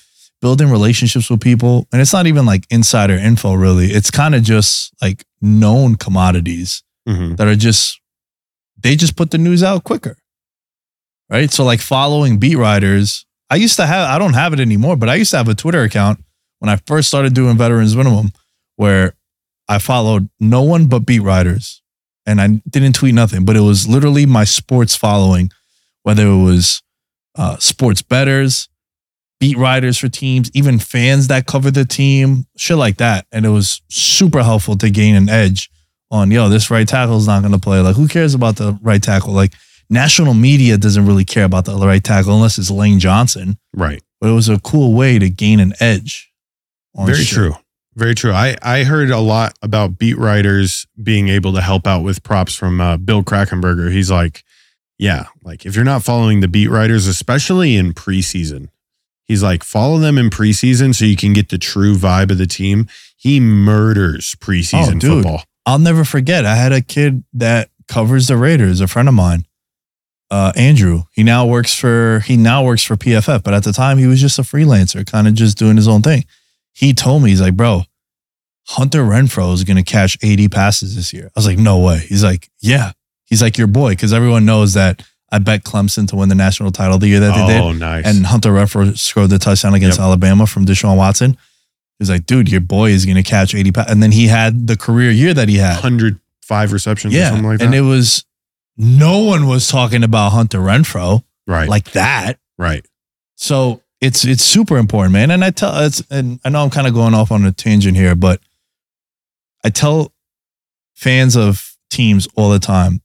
building 0.42 0.70
relationships 0.70 1.30
with 1.30 1.42
people. 1.42 1.88
And 1.92 2.02
it's 2.02 2.14
not 2.14 2.28
even 2.28 2.46
like 2.46 2.66
insider 2.70 3.16
info, 3.16 3.54
really. 3.54 3.88
It's 3.88 4.12
kind 4.12 4.36
of 4.36 4.44
just 4.44 4.94
like 5.02 5.26
known 5.42 5.96
commodities. 5.96 6.84
Mhm. 7.08 7.38
that 7.38 7.48
are 7.48 7.56
just, 7.56 8.02
they 8.78 8.98
just 8.98 9.16
put 9.16 9.32
the 9.32 9.38
news 9.38 9.64
out 9.64 9.86
quicker. 9.86 10.18
Right. 11.30 11.50
So, 11.52 11.64
like 11.64 11.80
following 11.80 12.38
beat 12.38 12.58
writers, 12.58 13.26
I 13.50 13.56
used 13.56 13.78
to 13.78 13.86
have, 13.86 14.10
I 14.10 14.20
don't 14.20 14.34
have 14.34 14.52
it 14.54 14.60
anymore, 14.60 14.98
but 14.98 15.08
I 15.08 15.16
used 15.16 15.32
to 15.32 15.38
have 15.38 15.48
a 15.48 15.56
Twitter 15.56 15.82
account 15.84 16.22
when 16.60 16.68
I 16.70 16.76
first 16.86 17.08
started 17.08 17.34
doing 17.34 17.58
Veterans 17.58 17.96
Minimum 17.96 18.32
where 18.76 19.14
I 19.70 19.80
followed 19.80 20.30
no 20.40 20.62
one 20.64 20.88
but 20.88 21.06
beat 21.06 21.22
writers 21.22 21.82
and 22.26 22.42
I 22.42 22.48
didn't 22.70 22.94
tweet 22.94 23.16
nothing, 23.16 23.46
but 23.46 23.56
it 23.56 23.62
was 23.62 23.88
literally 23.88 24.26
my 24.26 24.44
sports 24.44 24.96
following, 24.96 25.50
whether 26.04 26.28
it 26.28 26.44
was 26.44 26.82
uh, 27.38 27.58
sports 27.58 28.02
betters, 28.02 28.68
beat 29.40 29.58
writers 29.58 29.98
for 29.98 30.10
teams, 30.10 30.50
even 30.54 30.80
fans 30.80 31.28
that 31.28 31.46
cover 31.46 31.70
the 31.72 31.86
team, 31.86 32.46
shit 32.58 32.78
like 32.78 32.98
that. 32.98 33.28
And 33.32 33.46
it 33.46 33.50
was 33.50 33.82
super 33.90 34.44
helpful 34.44 34.76
to 34.78 34.90
gain 34.90 35.16
an 35.16 35.30
edge 35.30 35.70
on, 36.10 36.32
yo, 36.32 36.50
this 36.50 36.72
right 36.72 36.88
tackle 36.88 37.18
is 37.18 37.28
not 37.28 37.42
going 37.42 37.54
to 37.54 37.60
play. 37.60 37.80
Like, 37.80 37.96
who 37.96 38.08
cares 38.08 38.34
about 38.34 38.56
the 38.56 38.80
right 38.82 39.02
tackle? 39.02 39.34
Like, 39.34 39.54
national 39.90 40.34
media 40.34 40.78
doesn't 40.78 41.06
really 41.06 41.26
care 41.26 41.46
about 41.46 41.66
the 41.66 41.76
right 41.76 42.04
tackle 42.04 42.34
unless 42.34 42.58
it's 42.58 42.72
Lane 42.72 43.00
Johnson. 43.00 43.58
Right. 43.76 44.02
But 44.20 44.30
it 44.30 44.34
was 44.34 44.50
a 44.50 44.60
cool 44.60 44.94
way 44.94 45.20
to 45.20 45.30
gain 45.30 45.60
an 45.60 45.74
edge. 45.80 46.32
on 46.96 47.06
Very 47.06 47.20
shit. 47.20 47.36
true. 47.36 47.54
Very 47.96 48.16
true. 48.16 48.32
I, 48.32 48.56
I 48.62 48.84
heard 48.84 49.10
a 49.10 49.20
lot 49.20 49.58
about 49.62 49.98
beat 49.98 50.18
writers 50.18 50.86
being 51.02 51.30
able 51.30 51.54
to 51.54 51.62
help 51.62 51.88
out 51.88 52.04
with 52.04 52.22
props 52.24 52.56
from 52.56 52.80
uh, 52.80 52.98
Bill 52.98 53.24
Krackomberger. 53.24 53.92
He's 53.92 54.12
like, 54.12 54.44
yeah, 54.98 55.26
like 55.44 55.66
if 55.66 55.76
you're 55.76 55.86
not 55.86 56.04
following 56.04 56.40
the 56.40 56.48
beat 56.48 56.70
writers, 56.70 57.08
especially 57.08 57.76
in 57.76 57.94
preseason, 57.94 58.70
he's 59.26 59.44
like, 59.44 59.64
follow 59.64 59.98
them 60.00 60.18
in 60.18 60.30
preseason 60.30 60.96
so 60.96 61.06
you 61.06 61.16
can 61.16 61.34
get 61.34 61.50
the 61.50 61.58
true 61.58 61.96
vibe 61.96 62.32
of 62.32 62.38
the 62.38 62.48
team. 62.48 62.88
He 63.16 63.40
murders 63.40 64.36
preseason 64.36 64.96
Oh, 64.96 65.00
dude. 65.00 65.24
football. 65.24 65.44
I'll 65.66 65.80
never 65.80 66.04
forget. 66.06 66.46
I 66.46 66.56
had 66.56 66.72
a 66.72 66.82
kid 66.82 67.24
that 67.34 67.70
covers 67.88 68.28
the 68.28 68.38
Raiders, 68.38 68.80
a 68.82 68.88
friend 68.88 69.08
of 69.10 69.14
mine, 69.16 69.46
uh, 70.32 70.54
Andrew. 70.56 71.04
He 71.12 71.24
now 71.24 71.46
works 71.46 71.74
for 71.78 72.22
he 72.26 72.38
now 72.38 72.64
works 72.64 72.84
for 72.84 72.96
PFF, 72.96 73.44
but 73.44 73.54
at 73.54 73.64
the 73.64 73.74
time 73.74 73.98
he 73.98 74.08
was 74.08 74.22
just 74.22 74.40
a 74.40 74.44
freelancer, 74.44 75.06
kind 75.06 75.28
of 75.28 75.34
just 75.34 75.58
doing 75.58 75.76
his 75.76 75.88
own 75.88 76.02
thing. 76.02 76.24
He 76.74 76.94
told 76.94 77.24
me 77.24 77.30
he's 77.32 77.42
like, 77.42 77.56
bro, 77.58 77.84
Hunter 78.68 79.04
Renfrow 79.04 79.54
is 79.54 79.64
going 79.64 79.78
to 79.78 79.84
catch 79.84 80.18
80 80.22 80.48
passes 80.50 80.96
this 80.96 81.12
year. 81.14 81.26
I 81.28 81.32
was 81.36 81.46
like, 81.48 81.58
no 81.58 81.80
way. 81.80 82.00
He's 82.08 82.24
like, 82.24 82.50
yeah. 82.60 82.92
He's 83.28 83.42
like 83.42 83.58
your 83.58 83.68
boy 83.68 83.90
because 83.92 84.14
everyone 84.14 84.46
knows 84.46 84.74
that 84.74 85.04
I 85.32 85.40
bet 85.40 85.64
Clemson 85.64 86.08
to 86.10 86.16
win 86.16 86.30
the 86.30 86.36
national 86.36 86.72
title 86.72 86.98
the 86.98 87.08
year 87.10 87.20
that 87.20 87.36
they 87.36 87.54
did. 87.54 87.62
Oh, 87.62 87.72
nice. 87.74 88.06
And 88.06 88.26
Hunter 88.26 88.52
Renfrow 88.52 88.98
scored 88.98 89.30
the 89.30 89.38
touchdown 89.40 89.74
against 89.76 89.98
Yep. 90.00 90.06
Alabama 90.06 90.48
from 90.48 90.66
Deshaun 90.66 90.96
Watson. 90.98 91.38
He's 92.00 92.10
like, 92.10 92.26
dude, 92.26 92.50
your 92.50 92.62
boy 92.62 92.92
is 92.92 93.06
going 93.06 93.18
to 93.18 93.24
catch 93.24 93.54
80 93.54 93.72
pa-. 93.72 93.86
And 93.90 94.02
then 94.02 94.12
he 94.14 94.28
had 94.28 94.68
the 94.68 94.78
career 94.78 95.12
year 95.12 95.34
that 95.34 95.50
he 95.50 95.58
had. 95.58 95.74
105 95.74 96.72
receptions 96.72 97.14
or 97.14 97.18
Yeah. 97.18 97.30
something 97.30 97.46
like 97.48 97.60
that. 97.60 97.66
and 97.66 97.76
it 97.76 97.82
was, 97.82 98.24
no 98.78 99.20
one 99.20 99.48
was 99.48 99.68
talking 99.68 100.04
about 100.04 100.32
Hunter 100.32 100.60
Renfrow 100.60 101.24
right. 101.48 101.68
like 101.68 101.92
that. 101.92 102.40
right. 102.58 102.86
So 103.36 103.82
it's 104.00 104.26
it's 104.26 104.44
super 104.44 104.78
important, 104.78 105.14
man. 105.14 105.32
And 105.32 105.44
I 105.44 105.50
tell 105.52 105.76
it's 105.84 106.02
and 106.12 106.40
I 106.46 106.50
know 106.50 106.64
I'm 106.64 106.70
kind 106.70 106.88
of 106.88 106.94
going 106.94 107.14
off 107.16 107.32
on 107.32 107.44
a 107.46 107.52
tangent 107.52 107.98
here, 107.98 108.16
but 108.16 108.40
I 109.64 109.70
tell 109.70 110.14
fans 110.96 111.36
of 111.36 111.76
teams 111.90 112.28
all 112.36 112.50
the 112.52 112.60
time, 112.60 113.02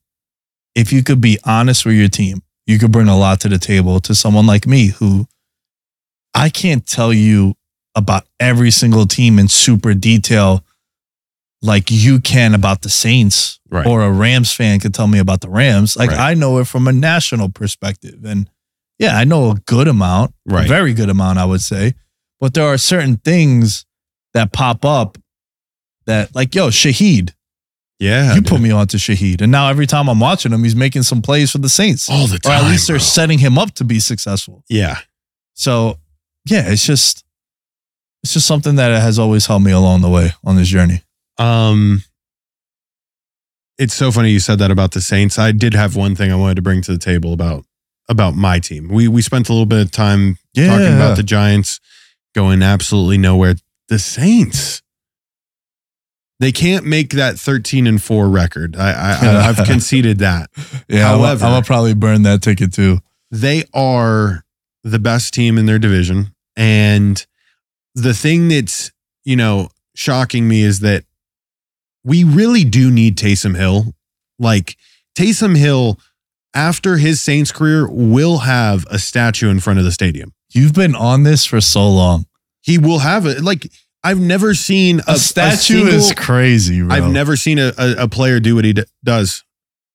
if 0.75 0.93
you 0.93 1.03
could 1.03 1.21
be 1.21 1.39
honest 1.45 1.85
with 1.85 1.95
your 1.97 2.09
team, 2.09 2.43
you 2.67 2.79
could 2.79 2.93
bring 2.93 3.09
a 3.09 3.17
lot 3.19 3.41
to 3.41 3.49
the 3.49 3.59
table 3.59 4.01
to 4.01 4.15
someone 4.15 4.47
like 4.47 4.67
me 4.67 4.89
who 4.89 5.27
I 6.35 6.49
can't 6.49 6.87
tell 6.87 7.13
you 7.13 7.55
about 7.95 8.25
every 8.41 8.71
single 8.71 9.07
team 9.07 9.39
in 9.39 9.49
super 9.49 9.93
detail 9.95 10.65
like 11.61 11.91
you 11.91 12.21
can 12.21 12.55
about 12.55 12.83
the 12.83 12.89
Saints 12.89 13.61
Right. 13.71 13.87
or 13.87 14.03
a 14.03 14.11
Rams 14.11 14.53
fan 14.53 14.81
could 14.81 14.93
tell 14.95 15.07
me 15.07 15.19
about 15.19 15.41
the 15.41 15.49
Rams. 15.49 15.97
Like 15.97 16.11
Right. 16.11 16.19
I 16.21 16.35
know 16.35 16.59
it 16.59 16.67
from 16.67 16.87
a 16.89 16.93
national 16.93 17.49
perspective. 17.51 18.25
And 18.25 18.49
yeah, 18.99 19.17
I 19.17 19.25
know 19.25 19.51
a 19.51 19.55
good 19.67 19.89
amount, 19.89 20.35
Right. 20.47 20.69
very 20.69 20.93
good 20.95 21.09
amount, 21.09 21.39
I 21.39 21.45
would 21.45 21.63
say. 21.63 21.95
But 22.41 22.55
there 22.55 22.67
are 22.67 22.79
certain 22.79 23.17
things 23.19 23.85
that 24.35 24.53
pop 24.53 24.85
up 24.85 25.19
that, 26.07 26.35
like, 26.35 26.55
yo, 26.55 26.69
Shaheed, 26.69 27.33
Yeah. 28.03 28.31
you 28.35 28.41
dude. 28.41 28.47
put 28.49 28.61
me 28.61 28.71
on 28.71 28.87
to 28.89 28.97
Shaheed. 28.97 29.41
And 29.41 29.53
now 29.53 29.69
every 29.69 29.87
time 29.87 30.09
I'm 30.09 30.19
watching 30.21 30.53
him, 30.53 30.65
he's 30.65 30.75
making 30.77 31.05
some 31.05 31.23
plays 31.23 31.51
for 31.53 31.59
the 31.59 31.69
Saints. 31.69 32.11
all 32.11 32.27
the 32.27 32.39
time. 32.39 32.53
or 32.53 32.65
at 32.65 32.71
least 32.71 32.89
they're 32.89 32.97
bro. 32.97 33.03
setting 33.05 33.39
him 33.39 33.59
up 33.59 33.73
to 33.75 33.85
be 33.85 34.01
successful. 34.01 34.65
Yeah. 34.69 34.99
So 35.55 35.99
yeah, 36.45 36.65
it's 36.71 36.85
just 36.85 37.25
it's 38.23 38.33
just 38.33 38.47
something 38.47 38.77
that 38.77 39.01
has 39.01 39.19
always 39.19 39.47
helped 39.47 39.65
me 39.65 39.73
along 39.73 40.01
the 40.03 40.09
way 40.11 40.31
on 40.45 40.57
this 40.57 40.69
journey. 40.69 41.03
Um, 41.39 42.03
it's 43.79 43.95
so 43.95 44.13
funny 44.13 44.31
you 44.31 44.41
said 44.41 44.59
that 44.59 44.71
about 44.71 44.93
the 44.93 45.01
Saints. 45.01 45.39
I 45.39 45.53
did 45.53 45.75
have 45.75 45.97
one 45.97 46.15
thing 46.15 46.31
I 46.31 46.37
wanted 46.37 46.57
to 46.57 46.63
bring 46.63 46.83
to 46.83 46.93
the 46.93 46.99
table 46.99 47.33
about 47.33 47.65
about 48.09 48.35
my 48.35 48.59
team. 48.59 48.89
We 48.89 49.09
we 49.09 49.23
spent 49.23 49.49
a 49.49 49.53
little 49.53 49.67
bit 49.67 49.81
of 49.81 49.91
time 49.93 50.39
talking 50.57 50.95
about 50.95 51.17
the 51.17 51.23
Giants 51.23 51.81
going 52.35 52.63
absolutely 52.63 53.19
nowhere. 53.19 53.55
The 53.89 53.99
Saints, 53.99 54.82
they 56.43 56.53
can't 56.53 56.85
make 56.85 57.11
that 57.11 57.39
thirteen 57.39 57.87
and 57.87 58.03
four 58.03 58.29
record. 58.29 58.77
I, 58.77 58.91
I 58.93 59.27
I- 59.27 59.49
I've 59.49 59.57
conceded 59.67 60.19
that. 60.19 60.51
yeah. 60.89 61.07
however- 61.09 61.45
I'm 61.47 61.53
gonna 61.53 61.65
probably 61.65 61.95
burn 61.95 62.23
that 62.23 62.43
ticket 62.43 62.73
too. 62.73 62.99
They 63.31 63.65
are 63.73 64.45
the 64.85 64.99
best 64.99 65.33
team 65.33 65.57
in 65.59 65.67
their 65.67 65.79
division, 65.79 66.35
and 66.57 67.25
the 67.95 68.13
thing 68.15 68.49
that's 68.49 68.91
you 69.25 69.37
know 69.37 69.69
shocking 69.95 70.49
me 70.49 70.63
is 70.63 70.81
that 70.81 71.05
we 72.05 72.25
really 72.25 72.65
do 72.65 72.91
need 72.91 73.17
Taysom 73.17 73.57
Hill. 73.57 73.95
Like 74.39 74.77
Taysom 75.17 75.57
Hill, 75.57 75.99
after 76.55 76.97
his 76.97 77.21
Saints 77.21 77.53
career, 77.53 77.89
will 77.89 78.39
have 78.39 78.85
a 78.91 78.99
statue 78.99 79.49
in 79.51 79.61
front 79.61 79.79
of 79.79 79.85
the 79.85 79.93
stadium. 79.93 80.33
You've 80.53 80.75
been 80.75 80.95
on 80.97 81.23
this 81.23 81.45
for 81.45 81.61
so 81.61 81.89
long. 81.89 82.27
He 82.61 82.77
will 82.79 82.99
have 83.01 83.25
it. 83.27 83.43
Like 83.43 83.71
I've 84.05 84.21
never 84.21 84.55
seen 84.55 85.01
a, 85.07 85.13
A, 85.13 85.17
statue 85.17 85.85
a 85.85 85.89
is 85.89 86.13
crazy, 86.17 86.83
bro. 86.83 86.95
I've 86.95 87.11
never 87.13 87.37
seen 87.37 87.59
a, 87.59 87.73
a, 87.79 88.05
a 88.05 88.09
player 88.09 88.41
do 88.41 88.57
what 88.57 88.65
he 88.65 88.73
d- 88.73 88.85
does. 89.05 89.45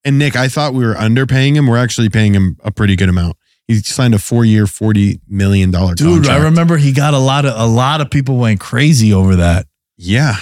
And 0.05 0.17
Nick, 0.17 0.35
I 0.37 0.47
thought 0.47 0.73
we 0.73 0.85
were 0.85 0.93
underpaying 0.93 1.55
him. 1.55 1.67
We're 1.67 1.77
actually 1.77 2.07
paying 2.09 2.33
him 2.33 2.57
a 2.63 2.71
pretty 2.71 2.95
good 2.95 3.09
amount. 3.09 3.35
He 3.67 3.79
signed 3.79 4.15
a 4.15 4.19
four-year, 4.19 4.65
forty 4.65 5.19
million 5.27 5.71
dollar 5.71 5.93
Dude, 5.93 6.23
contract. 6.23 6.39
I 6.41 6.43
remember 6.45 6.77
he 6.77 6.93
got 6.93 7.13
a 7.13 7.19
lot 7.19 7.43
of 7.45 7.53
a 7.59 7.65
lot 7.65 7.99
of 7.99 8.09
people 8.09 8.37
went 8.37 8.61
crazy 8.61 9.11
over 9.11 9.35
that. 9.35 9.67
Yeah, 9.97 10.35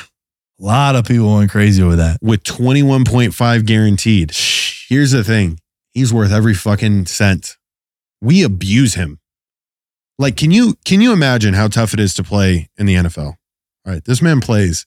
A 0.59 0.63
lot 0.63 0.95
of 0.95 1.05
people 1.05 1.33
went 1.35 1.49
crazy 1.49 1.81
over 1.81 1.95
that. 1.95 2.19
with 2.21 2.43
twenty-one 2.43 3.03
point 3.03 3.33
five 3.33 3.65
guaranteed. 3.65 4.31
Here's 4.87 5.09
the 5.09 5.23
thing: 5.23 5.59
he's 5.91 6.13
worth 6.13 6.31
every 6.31 6.53
fucking 6.53 7.07
cent. 7.07 7.57
We 8.21 8.43
abuse 8.43 8.93
him. 8.93 9.19
Like, 10.19 10.37
can 10.37 10.51
you 10.51 10.75
can 10.85 11.01
you 11.01 11.11
imagine 11.11 11.55
how 11.55 11.67
tough 11.67 11.95
it 11.95 11.99
is 11.99 12.13
to 12.15 12.23
play 12.23 12.69
in 12.77 12.85
the 12.85 12.93
NFL? 12.93 13.37
All 13.85 13.93
right, 13.93 14.03
this 14.03 14.21
man 14.21 14.41
plays 14.41 14.85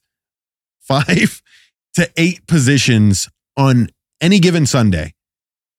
five 0.79 1.41
to 1.95 2.09
eight 2.17 2.45
positions 2.47 3.29
on 3.55 3.89
any 4.21 4.39
given 4.39 4.65
Sunday. 4.65 5.13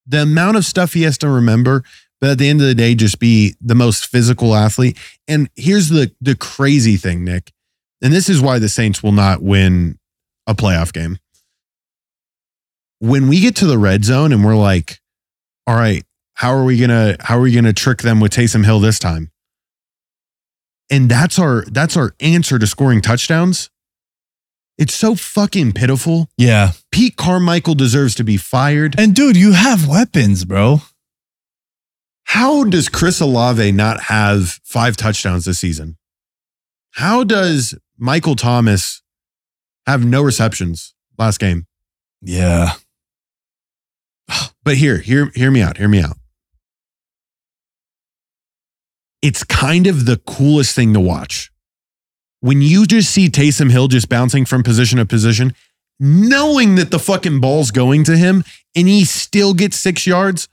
The 0.07 0.23
amount 0.23 0.57
of 0.57 0.65
stuff 0.65 0.95
he 0.95 1.03
has 1.03 1.19
to 1.19 1.29
remember, 1.29 1.85
but 2.21 2.31
at 2.31 2.39
the 2.39 2.49
end 2.49 2.61
of 2.61 2.67
the 2.67 2.75
day, 2.75 2.95
just 2.95 3.19
be 3.19 3.55
the 3.61 3.75
most 3.75 4.07
physical 4.07 4.55
athlete. 4.55 4.99
And 5.29 5.49
here's 5.57 5.89
the 5.89 6.13
the 6.21 6.35
crazy 6.35 6.97
thing, 6.97 7.25
Nick, 7.25 7.53
and 8.03 8.13
this 8.13 8.29
is 8.29 8.41
why 8.41 8.59
the 8.59 8.69
Saints 8.69 9.03
will 9.03 9.13
not 9.13 9.43
win 9.43 9.99
a 10.47 10.55
playoff 10.55 10.93
game. 10.93 11.19
When 12.99 13.29
we 13.29 13.41
get 13.41 13.57
to 13.57 13.67
the 13.67 13.79
red 13.79 14.05
zone 14.05 14.33
and 14.33 14.45
we're 14.45 14.57
like, 14.57 15.01
all 15.67 15.77
right, 15.77 16.05
how 16.35 16.53
are 16.53 16.65
we 16.65 16.79
gonna 16.79 17.17
how 17.21 17.39
are 17.39 17.43
we 17.43 17.53
gonna 17.53 17.73
trick 17.73 17.99
them 17.99 18.21
with 18.21 18.33
Taysom 18.33 18.65
Hill 18.65 18.81
this 18.81 18.99
time? 18.99 19.31
And 20.91 21.09
that's 21.09 21.39
our 21.39 21.65
that's 21.67 21.97
our 21.97 22.15
answer 22.21 22.59
to 22.59 22.67
scoring 22.67 23.01
touchdowns. 23.01 23.71
It's 24.77 24.95
so 24.95 25.15
fucking 25.15 25.73
pitiful. 25.73 26.29
Yeah. 26.39 26.73
Pete 26.91 27.17
Carmichael 27.17 27.75
deserves 27.75 28.15
to 28.17 28.25
be 28.25 28.37
fired. 28.39 28.99
And 28.99 29.15
dude, 29.15 29.37
you 29.37 29.53
have 29.53 29.87
weapons, 29.87 30.45
bro. 30.45 30.81
How 32.25 32.65
does 32.65 32.89
Chris 32.89 33.21
Olave 33.21 33.73
not 33.73 34.05
have 34.05 34.59
five 34.65 34.97
touchdowns 34.97 35.45
this 35.45 35.59
season? 35.59 35.97
How 36.93 37.25
does 37.25 37.75
Michael 37.99 38.37
Thomas 38.37 39.03
have 39.87 40.05
no 40.05 40.23
receptions 40.23 40.95
last 41.19 41.39
game? 41.39 41.67
Yeah. 42.23 42.75
But 44.63 44.77
here, 44.77 44.99
hear, 44.99 45.31
hear 45.35 45.51
me 45.51 45.61
out. 45.61 45.77
Hear 45.79 45.89
me 45.89 46.01
out. 46.01 46.17
It's 49.23 49.45
kind 49.45 49.87
of 49.87 50.07
the 50.07 50.17
coolest 50.19 50.75
thing 50.75 50.95
to 50.95 51.01
watch. 51.01 51.51
When 52.41 52.63
you 52.63 52.87
just 52.87 53.11
see 53.11 53.29
Taysom 53.29 53.71
Hill 53.71 53.89
just 53.89 54.09
bouncing 54.09 54.47
from 54.47 54.63
position 54.63 54.99
to 54.99 55.05
position, 55.05 55.55
knowing 55.99 56.77
that 56.77 56.91
the 56.91 56.99
fucking 56.99 57.41
ball's 57.41 57.71
going 57.71 58.05
to 58.05 58.17
him 58.17 58.45
and 58.75 58.89
he 58.89 59.05
still 59.05 59.53
gets 59.53 59.77
six 59.77 60.07
yards, 60.07 60.49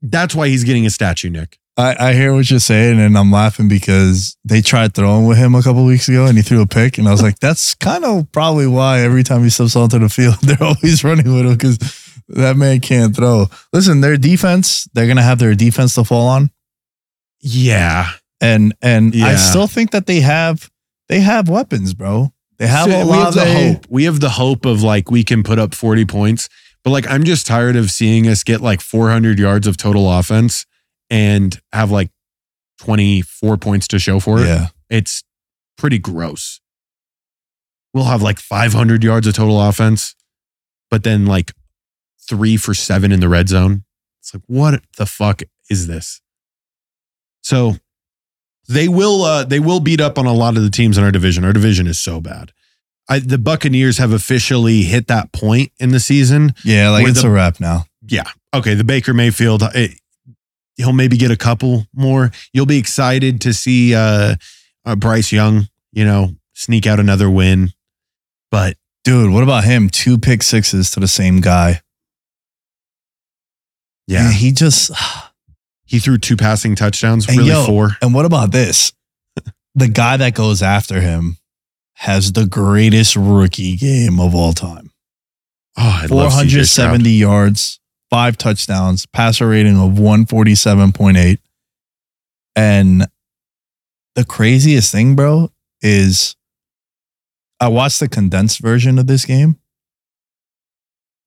that's 0.00 0.34
why 0.34 0.48
he's 0.48 0.64
getting 0.64 0.86
a 0.86 0.90
statue, 0.90 1.28
Nick. 1.28 1.58
I, 1.76 1.96
I 1.98 2.12
hear 2.12 2.32
what 2.32 2.48
you're 2.50 2.60
saying, 2.60 3.00
and 3.00 3.18
I'm 3.18 3.32
laughing 3.32 3.68
because 3.68 4.36
they 4.44 4.60
tried 4.60 4.94
throwing 4.94 5.26
with 5.26 5.38
him 5.38 5.54
a 5.54 5.62
couple 5.62 5.84
weeks 5.84 6.08
ago, 6.08 6.26
and 6.26 6.36
he 6.36 6.42
threw 6.42 6.62
a 6.62 6.66
pick, 6.66 6.98
and 6.98 7.08
I 7.08 7.10
was 7.10 7.22
like, 7.22 7.40
"That's 7.40 7.74
kind 7.74 8.04
of 8.04 8.30
probably 8.30 8.68
why 8.68 9.00
every 9.00 9.24
time 9.24 9.42
he 9.42 9.50
steps 9.50 9.74
onto 9.74 9.98
the 9.98 10.08
field, 10.08 10.36
they're 10.42 10.62
always 10.62 11.02
running 11.02 11.34
with 11.34 11.46
him 11.46 11.54
because 11.54 11.78
that 12.28 12.56
man 12.56 12.80
can't 12.80 13.14
throw." 13.16 13.46
Listen, 13.72 14.02
their 14.02 14.16
defense, 14.16 14.88
they're 14.94 15.08
gonna 15.08 15.22
have 15.22 15.40
their 15.40 15.56
defense 15.56 15.96
to 15.96 16.04
fall 16.04 16.28
on, 16.28 16.50
Yeah. 17.46 18.10
and 18.40 18.74
and 18.82 19.14
I 19.14 19.36
still 19.36 19.66
think 19.66 19.90
that 19.92 20.06
they 20.06 20.20
have 20.20 20.70
they 21.08 21.20
have 21.20 21.48
weapons, 21.48 21.92
bro. 21.94 22.32
They 22.58 22.66
have 22.66 22.88
So 22.90 22.96
a 23.00 23.04
we 23.04 23.10
lot 23.10 23.24
have 23.24 23.34
the 23.34 23.52
hope. 23.52 23.86
We 23.90 24.04
have 24.04 24.20
the 24.20 24.30
hope 24.30 24.64
of 24.64 24.82
like 24.82 25.10
we 25.10 25.22
can 25.24 25.42
put 25.42 25.58
up 25.58 25.74
40 25.74 26.04
points. 26.06 26.48
But 26.82 26.90
like 26.90 27.08
I'm 27.08 27.24
just 27.24 27.46
tired 27.46 27.76
of 27.76 27.90
seeing 27.90 28.26
us 28.28 28.42
get 28.42 28.60
like 28.60 28.80
400 28.80 29.38
yards 29.38 29.66
of 29.66 29.76
total 29.76 30.10
offense 30.10 30.64
and 31.10 31.60
have 31.72 31.90
like 31.90 32.10
24 32.78 33.56
points 33.58 33.86
to 33.88 33.98
show 33.98 34.20
for 34.20 34.40
it. 34.40 34.46
Yeah, 34.46 34.68
It's 34.90 35.22
pretty 35.76 35.98
gross. 35.98 36.60
We'll 37.92 38.04
have 38.04 38.22
like 38.22 38.38
500 38.38 39.04
yards 39.04 39.26
of 39.26 39.34
total 39.34 39.60
offense, 39.60 40.14
but 40.90 41.04
then 41.04 41.26
like 41.26 41.52
3 42.28 42.56
for 42.56 42.74
7 42.74 43.12
in 43.12 43.20
the 43.20 43.28
red 43.28 43.48
zone. 43.48 43.84
It's 44.20 44.34
like 44.34 44.42
what 44.46 44.82
the 44.96 45.06
fuck 45.06 45.42
is 45.70 45.86
this? 45.86 46.20
So 47.44 47.76
they 48.66 48.88
will 48.88 49.22
uh 49.22 49.44
they 49.44 49.60
will 49.60 49.78
beat 49.78 50.00
up 50.00 50.18
on 50.18 50.26
a 50.26 50.32
lot 50.32 50.56
of 50.56 50.62
the 50.64 50.70
teams 50.70 50.98
in 50.98 51.04
our 51.04 51.12
division. 51.12 51.44
Our 51.44 51.52
division 51.52 51.86
is 51.86 52.00
so 52.00 52.20
bad. 52.20 52.50
I, 53.08 53.18
the 53.18 53.36
Buccaneers 53.38 53.98
have 53.98 54.12
officially 54.12 54.82
hit 54.82 55.08
that 55.08 55.30
point 55.32 55.70
in 55.78 55.90
the 55.90 56.00
season. 56.00 56.54
yeah, 56.64 56.88
like 56.88 57.06
it's 57.06 57.20
the- 57.22 57.28
a 57.28 57.30
wrap 57.30 57.60
now. 57.60 57.84
Yeah. 58.06 58.24
Okay. 58.54 58.74
The 58.74 58.84
Baker 58.84 59.12
Mayfield, 59.14 59.62
it, 59.74 60.00
he'll 60.76 60.92
maybe 60.94 61.16
get 61.18 61.30
a 61.30 61.36
couple 61.36 61.86
more. 61.94 62.32
You'll 62.54 62.64
be 62.66 62.78
excited 62.78 63.40
to 63.42 63.52
see 63.52 63.94
uh, 63.94 64.36
uh, 64.86 64.96
Bryce 64.96 65.32
Young, 65.32 65.68
you 65.92 66.04
know, 66.04 66.30
sneak 66.54 66.86
out 66.86 66.98
another 66.98 67.28
win. 67.30 67.72
But 68.50 68.76
Dude, 69.04 69.32
what 69.34 69.42
about 69.42 69.64
him? 69.64 69.90
Two 69.90 70.16
pick 70.18 70.42
sixes 70.42 70.90
to 70.92 71.00
the 71.00 71.08
same 71.08 71.40
guy. 71.42 71.82
yeah, 74.06 74.24
And 74.26 74.34
he 74.34 74.50
just 74.52 74.90
he 75.84 75.98
threw 75.98 76.18
two 76.18 76.36
passing 76.36 76.74
touchdowns, 76.74 77.28
And 77.28 77.38
really 77.38 77.50
yo, 77.50 77.64
four. 77.66 77.90
And 78.02 78.14
what 78.14 78.24
about 78.24 78.52
this? 78.52 78.92
The 79.76 79.88
guy 79.88 80.16
that 80.16 80.34
goes 80.34 80.62
after 80.62 81.00
him 81.00 81.36
has 81.94 82.30
the 82.32 82.46
greatest 82.46 83.16
rookie 83.16 83.76
game 83.76 84.20
of 84.20 84.32
all 84.32 84.52
time. 84.52 84.92
Oh, 85.76 86.00
I 86.02 86.06
love 86.06 86.32
470 86.32 87.10
yards, 87.10 87.80
five 88.08 88.38
touchdowns, 88.38 89.04
passer 89.06 89.48
rating 89.48 89.76
of 89.76 89.94
147.8. 89.94 91.38
And 92.54 93.06
the 94.14 94.24
craziest 94.24 94.92
thing, 94.92 95.16
bro, 95.16 95.50
is 95.82 96.36
I 97.58 97.66
watched 97.66 97.98
the 97.98 98.08
condensed 98.08 98.60
version 98.60 98.96
of 99.00 99.08
this 99.08 99.24
game. 99.24 99.58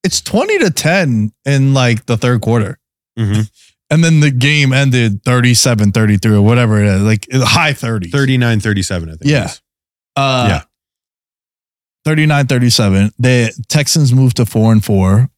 It's 0.05 0.21
20 0.21 0.59
to 0.59 0.71
10 0.71 1.33
in 1.45 1.73
like 1.73 2.05
the 2.05 2.15
third 2.15 2.39
quarter. 2.39 2.79
Mhm. 3.19 3.51
And 3.89 4.03
then 4.03 4.19
the 4.19 4.31
game 4.31 4.73
ended 4.73 5.23
37 5.23 5.91
33 5.93 6.35
or 6.35 6.41
whatever 6.41 6.81
it 6.83 6.87
is, 6.87 7.01
like 7.03 7.25
high 7.31 7.71
30s. 7.73 8.11
39 8.11 8.59
37, 8.59 9.09
I 9.09 9.11
think. 9.13 9.21
Yeah. 9.31 9.51
Uh, 10.15 10.47
Yeah. 10.49 10.61
39 12.05 12.47
37. 12.47 13.11
The 13.19 13.65
Texans 13.69 14.13
moved 14.13 14.37
to 14.37 14.45
four 14.45 14.71
and 14.71 14.83
four. 14.83 15.29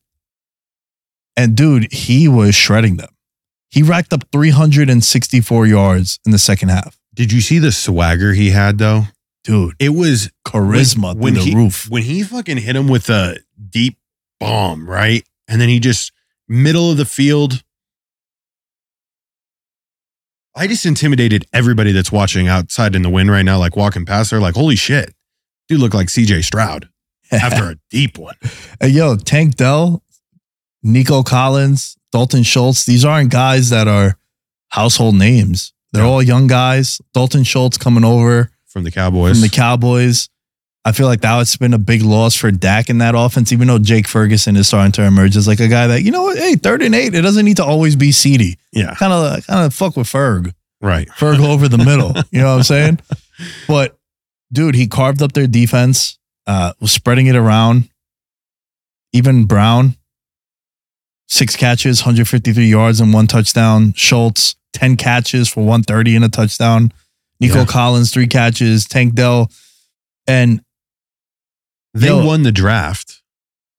And 1.35 1.55
dude, 1.55 1.91
he 1.93 2.27
was 2.27 2.53
shredding 2.55 2.97
them. 2.97 3.09
He 3.71 3.83
racked 3.83 4.13
up 4.13 4.23
364 4.31 5.67
yards 5.67 6.19
in 6.25 6.31
the 6.31 6.39
second 6.39 6.69
half. 6.69 6.99
Did 7.13 7.31
you 7.31 7.41
see 7.41 7.59
the 7.59 7.71
swagger 7.71 8.33
he 8.33 8.49
had 8.49 8.77
though? 8.77 9.03
Dude, 9.43 9.75
It 9.79 9.89
was 9.89 10.29
charisma 10.45 11.15
when 11.15 11.33
through 11.35 11.43
the 11.43 11.49
he, 11.51 11.55
roof. 11.55 11.87
When 11.89 12.03
he 12.03 12.23
fucking 12.23 12.57
hit 12.57 12.75
him 12.75 12.87
with 12.87 13.09
a 13.09 13.37
deep 13.69 13.97
bomb, 14.39 14.87
right? 14.89 15.23
And 15.47 15.61
then 15.61 15.69
he 15.69 15.79
just 15.79 16.11
middle 16.47 16.91
of 16.91 16.97
the 16.97 17.05
field. 17.05 17.63
I 20.59 20.67
just 20.67 20.85
intimidated 20.85 21.45
everybody 21.53 21.93
that's 21.93 22.11
watching 22.11 22.49
outside 22.49 22.93
in 22.93 23.01
the 23.01 23.09
wind 23.09 23.31
right 23.31 23.43
now, 23.43 23.57
like 23.57 23.77
walking 23.77 24.05
past 24.05 24.29
there, 24.31 24.41
like, 24.41 24.55
holy 24.55 24.75
shit. 24.75 25.13
Dude 25.69 25.79
look 25.79 25.93
like 25.93 26.07
CJ 26.07 26.43
Stroud 26.43 26.89
after 27.31 27.63
a 27.71 27.75
deep 27.89 28.17
one. 28.17 28.35
Hey, 28.81 28.89
yo, 28.89 29.15
Tank 29.15 29.55
Dell, 29.55 30.03
Nico 30.83 31.23
Collins, 31.23 31.95
Dalton 32.11 32.43
Schultz, 32.43 32.85
these 32.85 33.05
aren't 33.05 33.31
guys 33.31 33.69
that 33.69 33.87
are 33.87 34.17
household 34.69 35.15
names. 35.15 35.71
They're 35.93 36.03
Yeah. 36.03 36.09
all 36.09 36.21
young 36.23 36.47
guys. 36.47 36.99
Dalton 37.13 37.43
Schultz 37.45 37.77
coming 37.77 38.03
over 38.03 38.51
From 38.67 38.83
the 38.83 38.91
Cowboys. 38.91 39.37
from 39.39 39.41
the 39.41 39.55
Cowboys. 39.55 40.27
I 40.85 40.91
feel 40.93 41.07
like 41.07 41.21
that's 41.21 41.57
been 41.57 41.73
a 41.73 41.77
big 41.77 42.01
loss 42.01 42.35
for 42.35 42.49
Dak 42.51 42.89
in 42.89 42.99
that 42.99 43.13
offense, 43.15 43.51
even 43.51 43.67
though 43.67 43.79
Jake 43.79 44.07
Ferguson 44.07 44.55
is 44.55 44.67
starting 44.67 44.91
to 44.93 45.03
emerge 45.03 45.35
as 45.35 45.47
like 45.47 45.59
a 45.59 45.67
guy 45.67 45.87
that, 45.87 46.03
you 46.03 46.11
know 46.11 46.23
what, 46.23 46.37
hey, 46.37 46.55
third 46.55 46.81
and 46.81 46.95
eight, 46.95 47.13
it 47.13 47.21
doesn't 47.21 47.43
need 47.45 47.57
to 47.57 47.65
always 47.65 47.95
be 47.97 48.09
CeeDee. 48.11 48.55
yeah, 48.71 48.95
Kind 48.95 49.11
of 49.13 49.45
kind 49.45 49.65
of 49.65 49.73
fuck 49.73 49.97
with 49.97 50.07
Ferg. 50.07 50.53
right. 50.81 51.07
Ferg 51.09 51.39
over 51.45 51.67
the 51.67 51.77
middle. 51.77 52.13
You 52.31 52.39
know 52.41 52.51
what 52.51 52.57
I'm 52.57 52.63
saying? 52.63 52.99
But 53.67 53.97
dude, 54.53 54.75
he 54.75 54.87
carved 54.87 55.21
up 55.21 55.33
their 55.33 55.47
defense, 55.47 56.17
uh, 56.47 56.73
was 56.79 56.91
spreading 56.91 57.27
it 57.27 57.35
around. 57.35 57.89
Even 59.11 59.45
Brown, 59.45 59.95
six 61.27 61.55
catches, 61.55 62.01
153 62.01 62.65
yards 62.65 62.99
and 63.01 63.13
one 63.13 63.27
touchdown. 63.27 63.93
Schultz, 63.93 64.55
10 64.73 64.95
catches 64.97 65.49
for 65.49 65.61
130 65.61 66.15
and 66.15 66.25
a 66.25 66.29
touchdown. 66.29 66.93
Nico 67.39 67.59
Yeah. 67.59 67.65
Collins, 67.65 68.11
three 68.11 68.27
catches. 68.27 68.85
Tank 68.85 69.13
Dell. 69.15 69.51
And 70.27 70.61
They 71.93 72.07
Yo. 72.07 72.25
won 72.25 72.43
the 72.43 72.51
draft. 72.51 73.21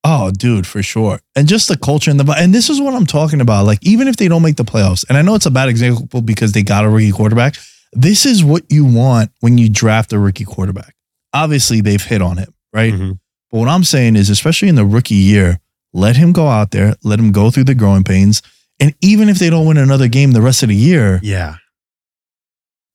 Oh, 0.03 0.31
dude, 0.31 0.66
for 0.66 0.82
sure. 0.82 1.20
And 1.37 1.47
just 1.47 1.69
the 1.69 1.77
culture 1.77 2.11
and 2.11 2.19
the 2.19 2.32
and 2.32 2.55
this 2.55 2.70
is 2.70 2.81
what 2.81 2.95
I'm 2.95 3.07
talking 3.07 3.41
about. 3.41 3.66
Like, 3.66 3.78
even 3.82 4.09
if 4.09 4.16
they 4.16 4.28
don't 4.28 4.43
make 4.43 4.57
the 4.57 4.65
playoffs, 4.65 5.05
and 5.09 5.19
I 5.19 5.23
know 5.23 5.35
it's 5.35 5.47
a 5.47 5.51
bad 5.51 5.69
example 5.69 6.23
because 6.23 6.53
they 6.53 6.62
got 6.62 6.85
a 6.85 6.89
rookie 6.89 7.12
quarterback. 7.12 7.57
This 7.93 8.24
is 8.24 8.43
what 8.45 8.62
you 8.70 8.85
want 8.85 9.31
when 9.41 9.59
you 9.59 9.69
draft 9.69 10.12
a 10.12 10.19
rookie 10.19 10.45
quarterback. 10.45 10.95
Obviously, 11.35 11.81
they've 11.81 12.03
hit 12.03 12.23
on 12.23 12.39
him, 12.39 12.55
right? 12.73 12.93
Mhm. 12.95 13.19
But 13.51 13.59
what 13.59 13.69
I'm 13.69 13.85
saying 13.85 14.16
is, 14.16 14.31
especially 14.31 14.69
in 14.69 14.74
the 14.77 14.85
rookie 14.87 15.15
year, 15.16 15.59
let 15.93 16.16
him 16.16 16.32
go 16.32 16.47
out 16.49 16.70
there, 16.70 16.95
let 17.03 17.19
him 17.19 17.32
go 17.32 17.51
through 17.51 17.65
the 17.65 17.74
growing 17.74 18.05
pains. 18.05 18.43
And 18.78 18.95
even 19.01 19.28
if 19.28 19.39
they 19.39 19.51
don't 19.51 19.66
win 19.66 19.77
another 19.77 20.09
game 20.09 20.32
the 20.32 20.41
rest 20.41 20.62
of 20.62 20.69
the 20.69 20.77
year, 20.77 21.19
Yeah. 21.23 21.57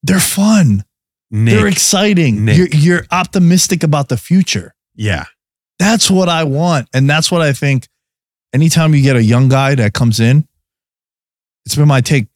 they're 0.03 0.19
fun. 0.19 0.83
Nick. 1.31 1.55
they're 1.55 1.67
exciting. 1.67 2.45
Nick. 2.45 2.57
You're, 2.57 2.67
you're 2.69 3.05
optimistic 3.11 3.83
about 3.83 4.09
the 4.09 4.15
future. 4.17 4.74
Yeah. 4.95 5.25
That's 5.79 6.09
what 6.09 6.29
I 6.29 6.43
want. 6.45 6.87
And 6.93 7.09
that's 7.09 7.31
what 7.31 7.41
I 7.41 7.51
think 7.53 7.87
anytime 8.53 8.95
you 8.95 9.01
get 9.01 9.15
a 9.17 9.23
young 9.23 9.49
guy 9.49 9.75
that 9.75 9.93
comes 9.93 10.19
in, 10.19 10.47
it's 11.65 11.75
been 11.75 11.87
my 11.87 12.01
take 12.01 12.27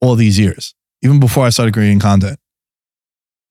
all 0.00 0.14
these 0.14 0.38
years, 0.38 0.74
even 1.02 1.18
before 1.18 1.44
I 1.44 1.48
started 1.50 1.74
creating 1.74 1.98
content. 2.00 2.38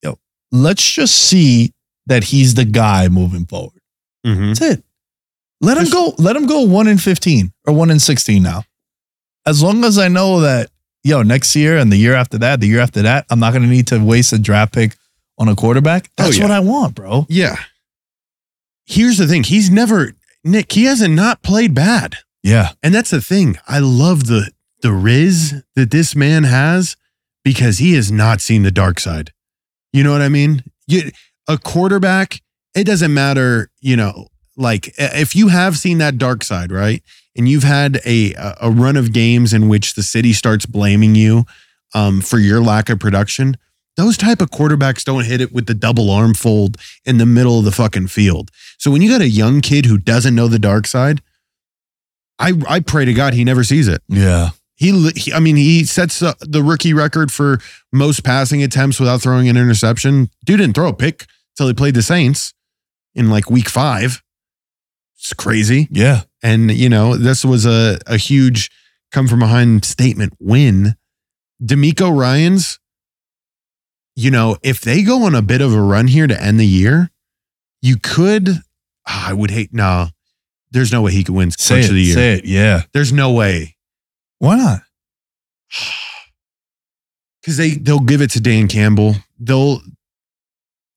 Yo, 0.01 0.17
let's 0.51 0.89
just 0.89 1.15
see 1.15 1.73
that 2.05 2.25
he's 2.25 2.53
the 2.55 2.65
guy 2.65 3.07
moving 3.09 3.45
forward. 3.45 3.81
Mhm. 4.25 4.57
That's 4.57 4.61
it. 4.77 4.83
Let 5.59 5.77
him 5.77 5.89
go. 5.89 6.13
Let 6.17 6.35
him 6.35 6.45
go 6.45 6.61
one 6.61 6.87
in 6.87 6.97
15 6.97 7.51
or 7.65 7.73
one 7.73 7.89
in 7.89 7.99
16 7.99 8.43
now. 8.43 8.63
As 9.45 9.61
long 9.61 9.83
as 9.83 9.97
I 9.97 10.07
know 10.07 10.41
that, 10.41 10.69
yo, 11.03 11.21
next 11.23 11.55
year 11.55 11.77
and 11.77 11.91
the 11.91 11.97
year 11.97 12.13
after 12.15 12.37
that, 12.37 12.59
the 12.61 12.67
year 12.67 12.79
after 12.79 13.01
that, 13.01 13.25
I'm 13.29 13.39
not 13.39 13.51
going 13.51 13.63
to 13.63 13.69
need 13.69 13.87
to 13.87 13.99
waste 14.03 14.31
a 14.33 14.39
draft 14.39 14.73
pick 14.73 14.95
on 15.37 15.47
a 15.49 15.55
quarterback. 15.55 16.09
Oh, 16.17 16.23
That's 16.23 16.37
yeah. 16.37 16.43
what 16.43 16.51
I 16.51 16.59
want, 16.59 16.95
bro. 16.95 17.25
Yeah. 17.29 17.55
Here's 18.85 19.17
the 19.17 19.27
thing. 19.27 19.43
He's 19.43 19.69
never 19.69 20.13
Nick, 20.43 20.71
he 20.71 20.85
hasn't 20.85 21.13
not 21.13 21.41
played 21.41 21.73
bad. 21.73 22.17
Yeah. 22.41 22.69
And 22.81 22.93
that's 22.93 23.11
the 23.11 23.21
thing. 23.21 23.57
I 23.67 23.79
love 23.79 24.27
the 24.27 24.51
the 24.81 24.91
riz 24.91 25.63
that 25.75 25.91
this 25.91 26.15
man 26.15 26.43
has 26.43 26.97
because 27.43 27.77
he 27.77 27.93
has 27.95 28.11
not 28.11 28.41
seen 28.41 28.63
the 28.63 28.71
dark 28.71 28.99
side. 28.99 29.31
You 29.93 30.03
know 30.03 30.11
what 30.11 30.21
I 30.21 30.29
mean? 30.29 30.63
You, 30.87 31.11
a 31.47 31.57
quarterback, 31.57 32.41
it 32.75 32.83
doesn't 32.83 33.13
matter, 33.13 33.69
you 33.79 33.95
know, 33.95 34.27
like 34.57 34.93
if 34.97 35.35
you 35.35 35.47
have 35.47 35.77
seen 35.77 35.99
that 35.99 36.17
dark 36.17 36.43
side, 36.43 36.71
right? 36.71 37.01
And 37.35 37.47
you've 37.47 37.63
had 37.63 37.99
a 38.05 38.33
a 38.61 38.69
run 38.69 38.97
of 38.97 39.13
games 39.13 39.53
in 39.53 39.69
which 39.69 39.95
the 39.95 40.03
city 40.03 40.33
starts 40.33 40.65
blaming 40.65 41.15
you 41.15 41.45
um, 41.95 42.21
for 42.21 42.37
your 42.37 42.61
lack 42.61 42.89
of 42.89 42.99
production. 42.99 43.57
Those 43.95 44.17
type 44.17 44.41
of 44.41 44.49
quarterbacks 44.49 45.03
don't 45.03 45.25
hit 45.25 45.41
it 45.41 45.53
with 45.53 45.67
the 45.67 45.73
double 45.73 46.09
arm 46.09 46.33
fold 46.33 46.77
in 47.05 47.17
the 47.17 47.25
middle 47.25 47.59
of 47.59 47.65
the 47.65 47.71
fucking 47.71 48.07
field. 48.07 48.49
So 48.79 48.89
when 48.89 49.01
you 49.01 49.09
got 49.09 49.21
a 49.21 49.29
young 49.29 49.61
kid 49.61 49.85
who 49.85 49.97
doesn't 49.97 50.33
know 50.33 50.47
the 50.47 50.59
dark 50.59 50.87
side, 50.87 51.21
I 52.39 52.53
I 52.67 52.79
pray 52.79 53.05
to 53.05 53.13
God 53.13 53.33
he 53.33 53.43
never 53.43 53.63
sees 53.63 53.87
it. 53.87 54.01
Yeah. 54.07 54.49
He, 54.75 55.09
he 55.11 55.31
I 55.31 55.39
mean, 55.39 55.55
he 55.55 55.85
sets 55.85 56.21
uh, 56.21 56.33
the 56.41 56.63
rookie 56.63 56.93
record 56.93 57.31
for 57.31 57.59
most 57.91 58.23
passing 58.23 58.63
attempts 58.63 58.99
without 58.99 59.21
throwing 59.21 59.47
an 59.47 59.57
interception. 59.57 60.29
Dude 60.43 60.57
didn't 60.57 60.73
throw 60.73 60.89
a 60.89 60.93
pick 60.93 61.27
until 61.53 61.67
he 61.67 61.73
played 61.73 61.93
the 61.93 62.01
Saints 62.01 62.53
in 63.13 63.29
like 63.29 63.51
week 63.51 63.69
five. 63.69 64.23
It's 65.15 65.33
crazy. 65.33 65.87
Yeah. 65.91 66.23
And, 66.41 66.71
you 66.71 66.89
know, 66.89 67.15
this 67.15 67.45
was 67.45 67.65
a, 67.65 67.99
a 68.07 68.17
huge 68.17 68.69
come 69.11 69.27
from 69.27 69.39
behind 69.39 69.85
statement 69.85 70.33
win. 70.39 70.95
DeMeco 71.63 72.13
Ryans, 72.17 72.79
you 74.15 74.31
know, 74.31 74.57
if 74.63 74.81
they 74.81 75.03
go 75.03 75.23
on 75.23 75.35
a 75.35 75.41
bit 75.41 75.61
of 75.61 75.73
a 75.73 75.81
run 75.81 76.07
here 76.07 76.27
to 76.27 76.41
end 76.41 76.59
the 76.59 76.65
year, 76.65 77.09
you 77.81 77.97
could, 77.97 78.49
ah, 79.07 79.29
I 79.29 79.33
would 79.33 79.51
hate, 79.51 79.73
no, 79.73 80.07
there's 80.71 80.91
no 80.91 81.01
way 81.01 81.11
he 81.11 81.23
could 81.23 81.35
win 81.35 81.51
Say 81.51 81.75
coach 81.75 81.85
it. 81.85 81.89
of 81.89 81.95
the 81.95 82.01
year. 82.01 82.15
Say 82.15 82.33
it. 82.35 82.45
Yeah. 82.45 82.81
There's 82.93 83.13
no 83.13 83.31
way. 83.31 83.75
Why 84.39 84.57
not? 84.57 84.81
because 87.41 87.57
they 87.57 87.71
they'll 87.71 87.99
give 87.99 88.21
it 88.21 88.31
to 88.31 88.41
Dan 88.41 88.67
Campbell. 88.67 89.15
They'll 89.39 89.81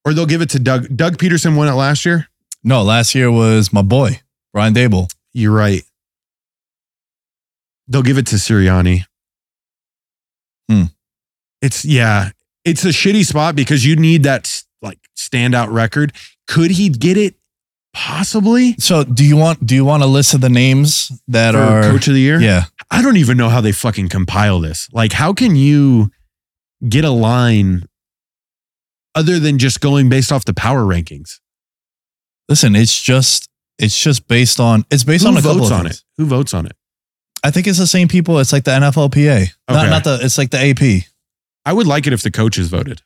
or 0.04 0.14
they'll 0.14 0.26
give 0.26 0.40
it 0.42 0.50
to 0.50 0.58
Doug. 0.58 0.96
Doug 0.96 1.18
Pederson 1.18 1.56
won 1.56 1.68
it 1.68 1.72
last 1.72 2.06
year. 2.06 2.28
No, 2.62 2.82
last 2.82 3.14
year 3.14 3.30
was 3.30 3.72
my 3.72 3.82
boy, 3.82 4.20
Brian 4.52 4.74
Daboll. 4.74 5.10
You're 5.32 5.52
right. 5.54 5.82
They'll 7.88 8.02
give 8.02 8.18
it 8.18 8.26
to 8.28 8.36
Sirianni. 8.36 9.04
Hmm. 10.70 10.84
It's 11.60 11.84
yeah. 11.84 12.30
It's 12.66 12.84
a 12.84 12.88
shitty 12.88 13.24
spot 13.24 13.56
because 13.56 13.86
you 13.86 13.96
need 13.96 14.24
that 14.24 14.62
like 14.82 14.98
standout 15.16 15.72
record. 15.72 16.12
Could 16.46 16.72
he 16.72 16.88
get 16.90 17.16
it? 17.16 17.36
Possibly 17.94 18.74
So 18.78 19.04
do 19.04 19.24
you 19.24 19.38
want 19.38 19.64
do 19.64 19.74
you 19.74 19.82
want 19.82 20.02
a 20.02 20.06
list 20.06 20.34
of 20.34 20.42
the 20.42 20.50
names 20.50 21.10
that 21.28 21.52
for 21.54 21.60
are 21.60 21.82
coach 21.82 22.08
of 22.08 22.12
the 22.14 22.20
year. 22.20 22.38
Yeah. 22.38 22.64
I 22.90 23.00
don't 23.00 23.16
even 23.16 23.38
know 23.38 23.48
how 23.48 23.62
they 23.62 23.72
fucking 23.72 24.10
compile 24.10 24.60
this. 24.60 24.86
Like, 24.92 25.12
how 25.14 25.32
can 25.32 25.56
you 25.56 26.10
get 26.86 27.06
a 27.06 27.10
line 27.10 27.86
other 29.14 29.38
than 29.38 29.58
just 29.58 29.80
going 29.80 30.10
based 30.10 30.30
off 30.30 30.44
the 30.44 30.52
power 30.52 30.82
rankings? 30.84 31.40
Listen, 32.50 32.76
it's 32.76 33.02
just 33.02 33.48
it's 33.78 33.98
just 33.98 34.28
based 34.28 34.60
on 34.60 34.84
it's 34.90 35.02
based 35.04 35.24
Who 35.24 35.30
on 35.30 35.36
a 35.38 35.42
couple 35.42 35.58
votes 35.60 35.70
of 35.70 35.76
on 35.78 35.84
things. 35.84 35.96
it? 35.96 36.04
Who 36.22 36.26
votes 36.26 36.52
on 36.52 36.66
it? 36.66 36.76
I 37.42 37.50
think 37.50 37.66
it's 37.66 37.78
the 37.78 37.86
same 37.86 38.08
people. 38.08 38.38
It's 38.40 38.52
like 38.52 38.64
the 38.64 38.72
NFLPA. 38.72 39.48
Not 39.70 39.78
Okay. 39.84 39.90
not 39.90 40.04
the 40.04 40.18
it's 40.20 40.36
like 40.36 40.50
the 40.50 40.58
AP. 40.58 41.04
I 41.66 41.72
would 41.74 41.86
like 41.86 42.06
it 42.06 42.12
if 42.14 42.22
the 42.22 42.30
coaches 42.30 42.68
voted. 42.68 43.02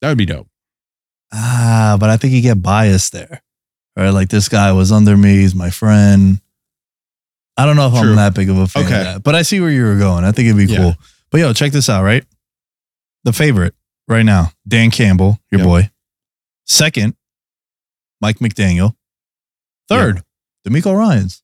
That 0.00 0.08
would 0.08 0.18
be 0.18 0.26
dope. 0.26 0.48
Ah, 1.32 1.96
but 2.00 2.08
I 2.10 2.16
think 2.16 2.32
you 2.32 2.40
get 2.40 2.62
biased 2.62 3.12
there. 3.12 3.42
Right? 3.96 4.08
Like 4.10 4.28
this 4.30 4.48
guy 4.48 4.72
was 4.72 4.90
under 4.90 5.16
me, 5.16 5.36
he's 5.36 5.54
my 5.54 5.70
friend. 5.70 6.40
I 7.56 7.66
don't 7.66 7.76
know 7.76 7.88
if 7.88 8.00
True. 8.00 8.10
I'm 8.10 8.16
that 8.16 8.34
big 8.34 8.48
of 8.48 8.56
a 8.56 8.66
fan 8.68 8.84
Okay. 8.86 8.98
of 8.98 9.04
that. 9.04 9.22
But 9.24 9.34
I 9.34 9.42
see 9.42 9.60
where 9.60 9.70
you 9.70 9.84
were 9.84 9.98
going. 9.98 10.24
I 10.24 10.32
think 10.32 10.46
it'd 10.48 10.56
be 10.66 10.72
Yeah. 10.72 10.78
cool. 10.78 10.96
But 11.30 11.38
yo, 11.40 11.52
check 11.52 11.72
this 11.72 11.88
out, 11.90 12.02
right? 12.04 12.24
The 13.24 13.32
favorite 13.32 13.74
right 14.06 14.22
now, 14.24 14.52
Dan 14.66 14.90
Campbell, 14.90 15.38
your 15.50 15.58
Yep. 15.60 15.66
boy. 15.66 15.90
Second, 16.64 17.14
Mike 18.20 18.38
McDaniel. 18.38 18.94
Third, 19.88 20.22
DeMeco 20.66 20.96
Ryans. 20.96 21.42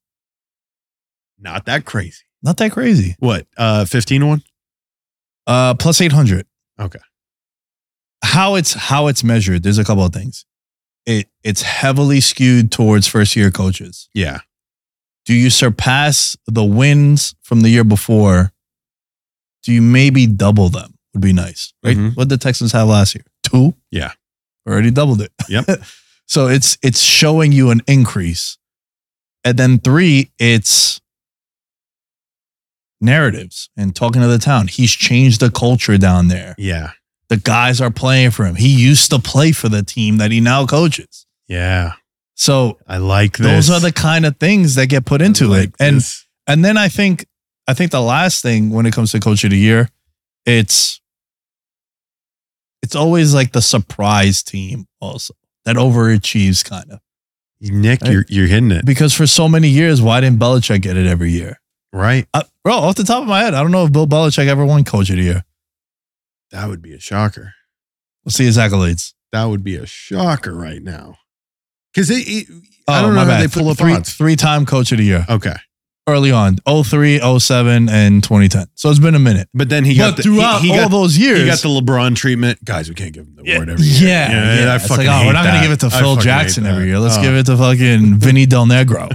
Not 1.39 1.67
that 1.67 1.85
crazy. 1.85 2.23
Not 2.43 2.57
that 2.59 2.73
crazy. 2.73 3.17
What? 3.19 3.47
Uh 3.57 3.85
15 3.85 4.21
to 4.23 4.27
1? 4.29 4.43
Uh, 5.47 5.75
plus 5.75 6.01
eight 6.01 6.13
hundred. 6.13 6.47
Okay. 6.79 7.01
How 8.23 8.55
it's 8.55 8.73
how 8.75 9.07
it's 9.09 9.23
measured. 9.23 9.63
There's 9.63 9.79
a 9.79 9.85
couple 9.85 10.05
of 10.05 10.13
things. 10.13 10.47
It 11.07 11.29
it's 11.43 11.63
heavily 11.63 12.21
skewed 12.21 12.73
towards 12.73 13.07
first 13.07 13.37
year 13.37 13.51
coaches. 13.51 14.09
Yeah. 14.15 14.41
Do 15.27 15.35
you 15.35 15.51
surpass 15.51 16.37
the 16.47 16.65
wins 16.65 17.35
from 17.43 17.61
the 17.63 17.69
year 17.71 17.85
before 17.85 18.53
do 19.63 19.73
you 19.73 19.81
maybe 19.81 20.27
double 20.27 20.69
them? 20.69 20.95
Would 21.15 21.23
be 21.23 21.33
nice, 21.33 21.73
right? 21.83 21.97
Mhm. 21.97 22.17
What 22.17 22.29
did 22.29 22.39
the 22.39 22.43
Texans 22.43 22.73
have 22.73 22.87
last 22.89 23.15
year? 23.15 23.25
Two. 23.43 23.75
Yeah. 23.91 24.13
already 24.69 24.91
doubled 24.91 25.21
it. 25.23 25.33
Yep. 25.49 25.67
so 26.27 26.49
it's 26.49 26.77
it's 26.83 27.01
showing 27.01 27.53
you 27.53 27.71
an 27.71 27.83
increase, 27.87 28.57
and 29.45 29.59
then 29.59 29.79
three, 29.79 30.31
it's 30.39 31.01
narratives 33.05 33.69
and 33.77 33.95
talking 33.95 34.23
to 34.23 34.29
the 34.29 34.39
town. 34.39 34.67
He's 34.69 34.91
changed 34.93 35.41
the 35.41 35.51
culture 35.51 35.97
down 35.99 36.29
there. 36.29 36.55
Yeah. 36.59 36.91
The 37.29 37.37
guys 37.37 37.81
are 37.81 37.91
playing 37.91 38.33
for 38.33 38.45
him. 38.45 38.55
He 38.57 38.69
used 38.69 39.11
to 39.11 39.19
play 39.19 39.53
for 39.53 39.69
the 39.69 39.83
team 39.83 40.19
that 40.19 40.31
he 40.31 40.41
now 40.41 40.67
coaches. 40.67 41.27
Yeah. 41.49 41.93
So 42.35 42.79
I 42.89 42.97
like 42.99 43.37
this. 43.39 43.69
those 43.69 43.71
are 43.71 43.81
the 43.81 43.93
kind 43.93 44.27
of 44.27 44.37
things 44.39 44.75
that 44.75 44.87
get 44.89 45.05
put 45.05 45.23
into 45.23 45.45
I 45.55 45.57
it. 45.59 45.61
like 45.61 45.75
And 45.81 46.03
and 46.47 46.65
then 46.65 46.77
I 46.77 46.89
think 46.89 47.27
I 47.69 47.75
think 47.75 47.93
the 47.93 48.01
last 48.03 48.43
thing 48.43 48.71
when 48.71 48.87
it 48.87 48.93
comes 48.93 49.13
to 49.13 49.21
coach 49.21 49.45
of 49.45 49.51
the 49.51 49.59
year, 49.59 49.89
it's 50.45 51.01
it's 52.83 52.95
always 52.95 53.33
like 53.35 53.53
the 53.53 53.63
surprise 53.63 54.43
team 54.43 54.87
also 55.01 55.35
that 55.65 55.77
overachieves 55.77 56.65
kind 56.65 56.91
of. 56.93 57.01
Nick, 57.61 58.03
Right. 58.03 58.11
you're 58.13 58.25
you're 58.29 58.47
hitting 58.47 58.71
it. 58.73 58.85
Because 58.85 59.15
for 59.15 59.27
so 59.27 59.49
many 59.49 59.69
years, 59.69 60.03
why 60.03 60.21
didn't 60.21 60.39
Belichick 60.39 60.83
get 60.83 60.97
it 60.99 61.07
every 61.07 61.31
year? 61.31 61.61
Right. 61.93 62.27
Uh, 62.35 62.43
bro, 62.65 62.75
off 62.75 62.97
the 62.97 63.05
top 63.05 63.23
of 63.23 63.29
my 63.29 63.41
head, 63.43 63.55
I 63.55 63.63
don't 63.63 63.71
know 63.71 63.85
if 63.85 63.93
Bill 63.93 64.07
Belichick 64.07 64.47
ever 64.49 64.65
won 64.65 64.83
coach 64.85 65.11
of 65.11 65.17
the 65.17 65.23
year. 65.23 65.45
That 66.51 66.69
would 66.69 66.83
be 66.83 66.95
a 66.95 67.01
shocker. 67.01 67.53
Let's 68.25 68.37
see 68.37 68.45
his 68.45 68.57
accolades. 68.59 69.13
That 69.33 69.45
would 69.45 69.63
be 69.65 69.77
a 69.77 69.87
shocker 69.87 70.55
right 70.55 70.83
now. 70.83 71.17
Because 71.93 72.11
it, 72.11 72.27
it- 72.27 72.47
I 72.87 72.99
Oh, 72.99 73.03
don't 73.07 73.15
know 73.15 73.21
how 73.21 73.27
bad. 73.27 73.43
they 73.49 73.49
pull 73.61 73.71
up 73.71 73.79
three, 73.79 73.95
odds. 73.95 74.13
Three 74.15 74.37
time 74.37 74.67
coach 74.67 74.93
of 74.93 74.99
the 74.99 75.05
year. 75.05 75.25
Okay. 75.29 75.55
Early 76.07 76.31
on. 76.33 76.57
03, 76.67 77.19
07, 77.39 77.89
and 77.89 78.23
2010. 78.23 78.67
So 78.75 78.91
it's 78.91 78.99
been 78.99 79.15
a 79.15 79.19
minute. 79.19 79.49
But 79.55 79.71
then 79.71 79.87
he 79.87 79.95
got 79.97 80.11
but 80.11 80.17
the, 80.19 80.23
throughout 80.25 80.61
he, 80.61 80.71
all 80.71 80.77
got, 80.83 80.91
those 80.91 81.17
years, 81.17 81.41
he 81.41 81.47
got 81.47 81.61
the 81.61 81.69
LeBron 81.69 82.15
treatment. 82.15 82.63
Guys, 82.63 82.91
we 82.91 82.95
can't 82.95 83.15
give 83.15 83.25
him 83.27 83.37
the 83.37 83.55
award 83.55 83.71
every 83.71 83.87
year. 83.87 84.09
Yeah, 84.09 84.65
yeah. 84.65 84.73
I 84.73 84.77
It's 84.77 84.87
fucking 84.87 85.07
like, 85.07 85.15
oh, 85.15 85.21
we're 85.21 85.25
hate 85.29 85.33
not 85.33 85.45
gonna 85.47 85.63
give 85.63 85.73
it 85.73 85.81
to 85.81 85.87
I 85.87 85.91
Phil 85.91 86.01
fucking 86.17 86.17
hate 86.17 86.23
Jackson 86.25 86.67
every 86.67 86.83
that. 86.83 86.87
year. 86.89 86.99
Let's 86.99 87.17
Oh. 87.17 87.23
give 87.23 87.35
it 87.35 87.47
to 87.47 87.57
fucking 87.57 88.19
Vinny 88.19 88.45
Del 88.45 88.67
Negro, 88.67 89.09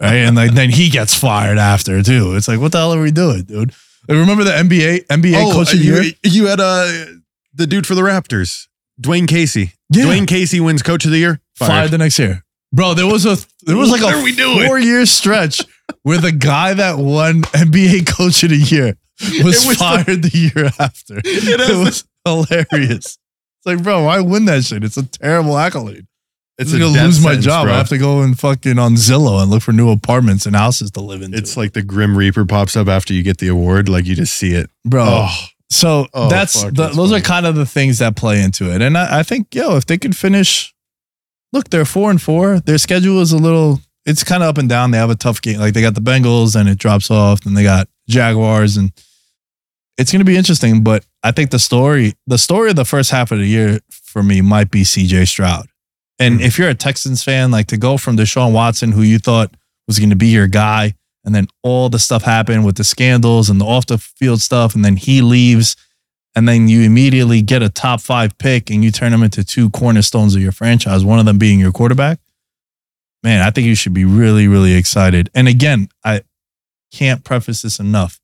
right? 0.00 0.16
And 0.16 0.36
like 0.36 0.52
then 0.52 0.68
he 0.68 0.90
gets 0.90 1.14
fired 1.14 1.56
after 1.56 2.02
too. 2.02 2.36
It's 2.36 2.46
like, 2.46 2.60
what 2.60 2.72
the 2.72 2.78
hell 2.78 2.92
are 2.92 3.00
we 3.00 3.10
doing, 3.10 3.44
dude? 3.44 3.70
Like, 4.06 4.18
remember 4.18 4.44
the 4.44 4.50
NBA 4.52 5.06
NBA 5.06 5.34
Oh, 5.36 5.50
coach 5.52 5.72
of 5.72 5.78
the 5.78 5.84
you, 5.86 5.94
year? 6.02 6.12
you 6.24 6.46
had 6.46 6.60
uh, 6.60 7.06
the 7.54 7.66
dude 7.66 7.86
for 7.86 7.94
the 7.94 8.02
Raptors, 8.02 8.66
Dwane 9.00 9.26
Casey. 9.26 9.72
Yeah. 9.88 10.04
Dwane 10.04 10.28
Casey 10.28 10.60
wins 10.60 10.82
coach 10.82 11.06
of 11.06 11.10
the 11.10 11.18
year. 11.18 11.40
fired 11.56 11.90
the 11.90 11.96
next 11.96 12.18
year, 12.18 12.44
bro. 12.70 12.92
There 12.92 13.06
was 13.06 13.24
a 13.24 13.38
there 13.62 13.78
was 13.78 13.90
like 13.90 14.02
What 14.02 14.14
a 14.14 14.18
are 14.18 14.22
we 14.22 14.34
doing? 14.36 14.66
four 14.66 14.78
year 14.78 15.06
stretch 15.06 15.62
where 16.02 16.18
the 16.18 16.32
guy 16.32 16.74
that 16.74 16.98
won 16.98 17.42
NBA 17.42 18.06
coach 18.06 18.42
of 18.42 18.50
the 18.50 18.56
year 18.56 18.96
was, 19.44 19.66
was 19.66 19.76
fired 19.76 20.22
the, 20.22 20.52
year 20.54 20.70
after. 20.78 21.18
It, 21.24 21.60
has 21.60 21.76
was 21.76 22.04
hilarious. 22.24 23.18
It's 23.58 23.66
like, 23.66 23.82
bro, 23.82 24.04
why 24.04 24.20
win 24.20 24.44
that 24.46 24.64
shit? 24.64 24.84
It's 24.84 24.96
a 24.96 25.06
terrible 25.06 25.56
accolade. 25.56 26.06
It's 26.56 26.72
I'm 26.72 26.78
gonna 26.78 27.02
lose 27.04 27.22
my 27.24 27.34
job. 27.36 27.64
bro. 27.64 27.74
I 27.74 27.78
have 27.78 27.88
to 27.88 27.98
go 27.98 28.20
and 28.22 28.38
fucking 28.38 28.78
on 28.78 28.94
Zillow 28.94 29.42
and 29.42 29.50
look 29.50 29.62
for 29.62 29.72
new 29.72 29.90
apartments 29.90 30.46
and 30.46 30.54
houses 30.54 30.90
to 30.92 31.00
live 31.00 31.20
in. 31.22 31.34
It's 31.34 31.56
like 31.56 31.72
the 31.72 31.82
Grim 31.82 32.16
Reaper 32.16 32.44
pops 32.44 32.76
up 32.76 32.86
after 32.86 33.12
you 33.12 33.22
get 33.24 33.38
the 33.38 33.48
award. 33.48 33.88
Like 33.88 34.06
you 34.06 34.14
just 34.14 34.34
see 34.36 34.52
it. 34.52 34.70
bro. 34.84 35.04
Oh, 35.06 35.46
so 35.70 36.06
Oh, 36.14 36.28
that's, 36.28 36.62
fuck, 36.62 36.72
the, 36.74 36.82
that's 36.84 36.96
those 36.96 37.10
funny. 37.10 37.20
are 37.20 37.24
kind 37.24 37.46
of 37.46 37.56
the 37.56 37.66
things 37.66 37.98
that 37.98 38.14
play 38.14 38.40
into 38.40 38.72
it. 38.72 38.80
And 38.82 38.96
I, 38.96 39.20
I 39.20 39.22
think, 39.24 39.52
yo, 39.52 39.76
if 39.76 39.86
they 39.86 39.98
could 39.98 40.16
finish, 40.16 40.72
look, 41.52 41.70
they're 41.70 41.84
four 41.84 42.10
and 42.10 42.22
four. 42.22 42.60
Their 42.60 42.78
schedule 42.78 43.20
is 43.20 43.32
a 43.32 43.38
little, 43.38 43.80
it's 44.06 44.22
kind 44.24 44.42
of 44.42 44.48
up 44.48 44.58
and 44.58 44.68
down. 44.68 44.90
They 44.90 44.98
have 44.98 45.10
a 45.10 45.14
tough 45.14 45.40
game. 45.42 45.58
Like 45.58 45.74
they 45.74 45.80
got 45.82 45.94
the 45.94 46.00
Bengals 46.00 46.54
and 46.58 46.68
it 46.68 46.78
drops 46.78 47.10
off. 47.10 47.46
and 47.46 47.56
they 47.56 47.62
got 47.62 47.88
Jaguars 48.08 48.76
and 48.76 48.92
it's 49.96 50.10
going 50.12 50.20
to 50.20 50.24
be 50.24 50.36
interesting. 50.36 50.82
But 50.82 51.04
I 51.22 51.30
think 51.30 51.50
the 51.50 51.58
story, 51.58 52.14
the 52.26 52.38
story 52.38 52.70
of 52.70 52.76
the 52.76 52.84
first 52.84 53.10
half 53.10 53.30
of 53.32 53.38
the 53.38 53.46
year 53.46 53.80
for 53.90 54.22
me 54.22 54.40
might 54.40 54.70
be 54.70 54.82
CJ 54.84 55.26
Stroud. 55.26 55.66
And 56.18 56.40
Mhm. 56.40 56.44
if 56.44 56.58
you're 56.58 56.68
a 56.68 56.74
Texans 56.74 57.22
fan, 57.22 57.50
like 57.50 57.66
to 57.68 57.76
go 57.76 57.96
from 57.96 58.16
Deshaun 58.16 58.52
Watson, 58.52 58.92
who 58.92 59.02
you 59.02 59.18
thought 59.18 59.54
was 59.88 59.98
going 59.98 60.10
to 60.10 60.16
be 60.16 60.28
your 60.28 60.46
guy, 60.46 60.94
and 61.24 61.34
then 61.34 61.46
all 61.62 61.88
the 61.88 61.98
stuff 61.98 62.22
happened 62.22 62.64
with 62.64 62.76
the 62.76 62.84
scandals 62.84 63.48
and 63.50 63.60
the 63.60 63.64
off 63.64 63.86
the 63.86 63.98
field 63.98 64.40
stuff, 64.42 64.74
and 64.74 64.84
then 64.84 64.96
he 64.96 65.22
leaves, 65.22 65.74
and 66.36 66.46
then 66.48 66.68
you 66.68 66.82
immediately 66.82 67.42
get 67.42 67.62
a 67.62 67.68
top 67.68 68.00
five 68.00 68.36
pick 68.38 68.70
and 68.70 68.84
you 68.84 68.90
turn 68.90 69.10
them 69.12 69.22
into 69.22 69.42
two 69.42 69.70
cornerstones 69.70 70.34
of 70.36 70.42
your 70.42 70.52
franchise, 70.52 71.04
one 71.04 71.18
of 71.18 71.24
them 71.24 71.38
being 71.38 71.58
your 71.58 71.72
quarterback. 71.72 72.18
Man, 73.24 73.40
I 73.40 73.50
think 73.50 73.66
you 73.66 73.74
should 73.74 73.94
be 73.94 74.04
really, 74.04 74.46
really 74.46 74.74
excited. 74.74 75.30
And 75.34 75.48
again, 75.48 75.88
I 76.04 76.20
can't 76.92 77.24
preface 77.24 77.62
this 77.62 77.80
enough. 77.80 78.20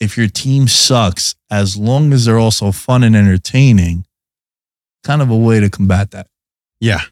If 0.00 0.16
your 0.16 0.26
team 0.26 0.68
sucks, 0.68 1.34
as 1.50 1.76
long 1.76 2.12
as 2.12 2.24
they're 2.24 2.38
also 2.38 2.72
fun 2.72 3.04
and 3.04 3.14
entertaining, 3.14 4.06
kind 5.04 5.22
of 5.22 5.30
a 5.30 5.36
way 5.36 5.60
to 5.60 5.70
combat 5.70 6.10
that. 6.10 6.26
yeah. 6.80 7.02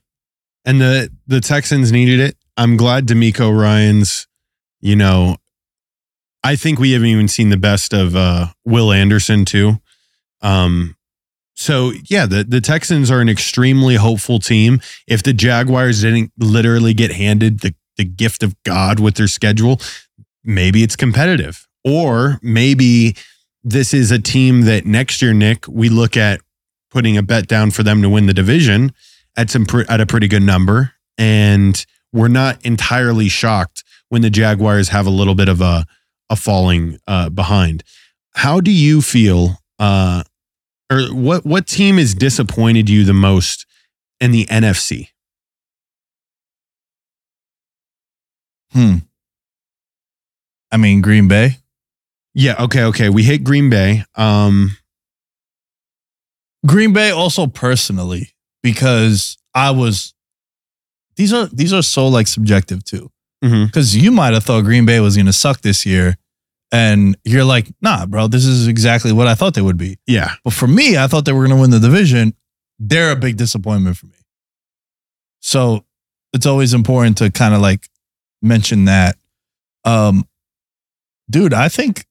And 0.64 0.80
the 0.80 1.10
the 1.26 1.42
Texans 1.42 1.92
needed 1.92 2.20
it. 2.20 2.36
I'm 2.56 2.78
glad 2.78 3.06
DeMeco 3.06 3.54
Ryan's. 3.54 4.26
You 4.80 4.96
know, 4.96 5.36
I 6.42 6.56
think 6.56 6.78
we 6.78 6.92
haven't 6.92 7.08
even 7.08 7.28
seen 7.28 7.50
the 7.50 7.58
best 7.58 7.92
of 7.92 8.16
uh, 8.16 8.46
Will 8.64 8.90
Anderson 8.90 9.44
too. 9.44 9.74
Um, 10.40 10.93
so 11.54 11.92
yeah, 12.08 12.26
the 12.26 12.44
the 12.44 12.60
Texans 12.60 13.10
are 13.10 13.20
an 13.20 13.28
extremely 13.28 13.94
hopeful 13.96 14.38
team. 14.38 14.80
If 15.06 15.22
the 15.22 15.32
Jaguars 15.32 16.02
didn't 16.02 16.32
literally 16.38 16.94
get 16.94 17.12
handed 17.12 17.60
the 17.60 17.74
the 17.96 18.04
gift 18.04 18.42
of 18.42 18.60
God 18.64 18.98
with 18.98 19.14
their 19.14 19.28
schedule, 19.28 19.80
maybe 20.42 20.82
it's 20.82 20.96
competitive, 20.96 21.66
or 21.84 22.38
maybe 22.42 23.16
this 23.62 23.94
is 23.94 24.10
a 24.10 24.18
team 24.18 24.62
that 24.62 24.84
next 24.84 25.22
year, 25.22 25.32
Nick, 25.32 25.66
we 25.68 25.88
look 25.88 26.16
at 26.16 26.40
putting 26.90 27.16
a 27.16 27.22
bet 27.22 27.46
down 27.46 27.70
for 27.70 27.82
them 27.82 28.02
to 28.02 28.08
win 28.08 28.26
the 28.26 28.34
division 28.34 28.92
at 29.36 29.48
some 29.48 29.66
at 29.88 30.00
a 30.00 30.06
pretty 30.06 30.28
good 30.28 30.42
number, 30.42 30.92
and 31.16 31.86
we're 32.12 32.28
not 32.28 32.64
entirely 32.64 33.28
shocked 33.28 33.84
when 34.08 34.22
the 34.22 34.30
Jaguars 34.30 34.88
have 34.88 35.06
a 35.06 35.10
little 35.10 35.34
bit 35.34 35.48
of 35.48 35.60
a 35.60 35.86
a 36.30 36.36
falling 36.36 36.98
uh, 37.06 37.28
behind. 37.28 37.84
How 38.34 38.60
do 38.60 38.72
you 38.72 39.02
feel? 39.02 39.58
Uh, 39.78 40.24
or 40.90 41.02
what 41.14 41.44
what 41.44 41.66
team 41.66 41.96
has 41.96 42.14
disappointed 42.14 42.88
you 42.88 43.04
the 43.04 43.14
most 43.14 43.66
in 44.20 44.30
the 44.30 44.46
NFC? 44.46 45.08
Hmm. 48.72 48.96
I 50.72 50.76
mean, 50.76 51.00
Green 51.00 51.28
Bay. 51.28 51.58
Yeah, 52.34 52.56
okay, 52.64 52.82
okay. 52.84 53.08
We 53.08 53.22
hit 53.22 53.44
Green 53.44 53.70
Bay. 53.70 54.04
Um, 54.16 54.76
Green 56.66 56.92
Bay 56.92 57.10
also 57.10 57.46
personally 57.46 58.34
because 58.62 59.36
I 59.54 59.70
was 59.70 60.14
these 61.16 61.32
are 61.32 61.46
these 61.46 61.72
are 61.72 61.82
so 61.82 62.08
like 62.08 62.26
subjective 62.26 62.82
too. 62.84 63.10
Mhm. 63.44 63.66
Because 63.66 63.94
you 63.96 64.10
might 64.10 64.32
have 64.32 64.42
thought 64.44 64.64
Green 64.64 64.86
Bay 64.86 64.98
was 65.00 65.14
going 65.16 65.26
to 65.26 65.32
suck 65.32 65.60
this 65.60 65.84
year, 65.86 66.16
and 66.74 67.16
you're 67.24 67.44
like, 67.44 67.68
nah, 67.80 68.04
bro, 68.06 68.26
this 68.26 68.44
is 68.44 68.66
exactly 68.66 69.12
what 69.12 69.26
I 69.28 69.34
thought 69.34 69.54
they 69.54 69.62
would 69.62 69.76
be. 69.78 69.96
yeah, 70.06 70.32
But 70.42 70.52
for 70.52 70.66
me, 70.66 70.96
I 70.98 71.06
thought 71.06 71.24
they 71.24 71.32
were 71.32 71.46
going 71.46 71.56
to 71.56 71.60
win 71.60 71.70
the 71.70 71.78
division. 71.80 72.34
They're 72.78 73.12
a 73.12 73.16
big 73.16 73.36
disappointment 73.36 73.96
for 73.96 74.06
me. 74.06 74.18
So 75.40 75.84
it's 76.32 76.46
always 76.46 76.74
important 76.74 77.18
to 77.18 77.30
kind 77.30 77.54
of 77.54 77.60
like 77.60 77.88
mention 78.42 78.86
that. 78.86 79.16
Um, 79.84 80.26
dude, 81.30 81.54
I 81.54 81.68
think 81.68 82.06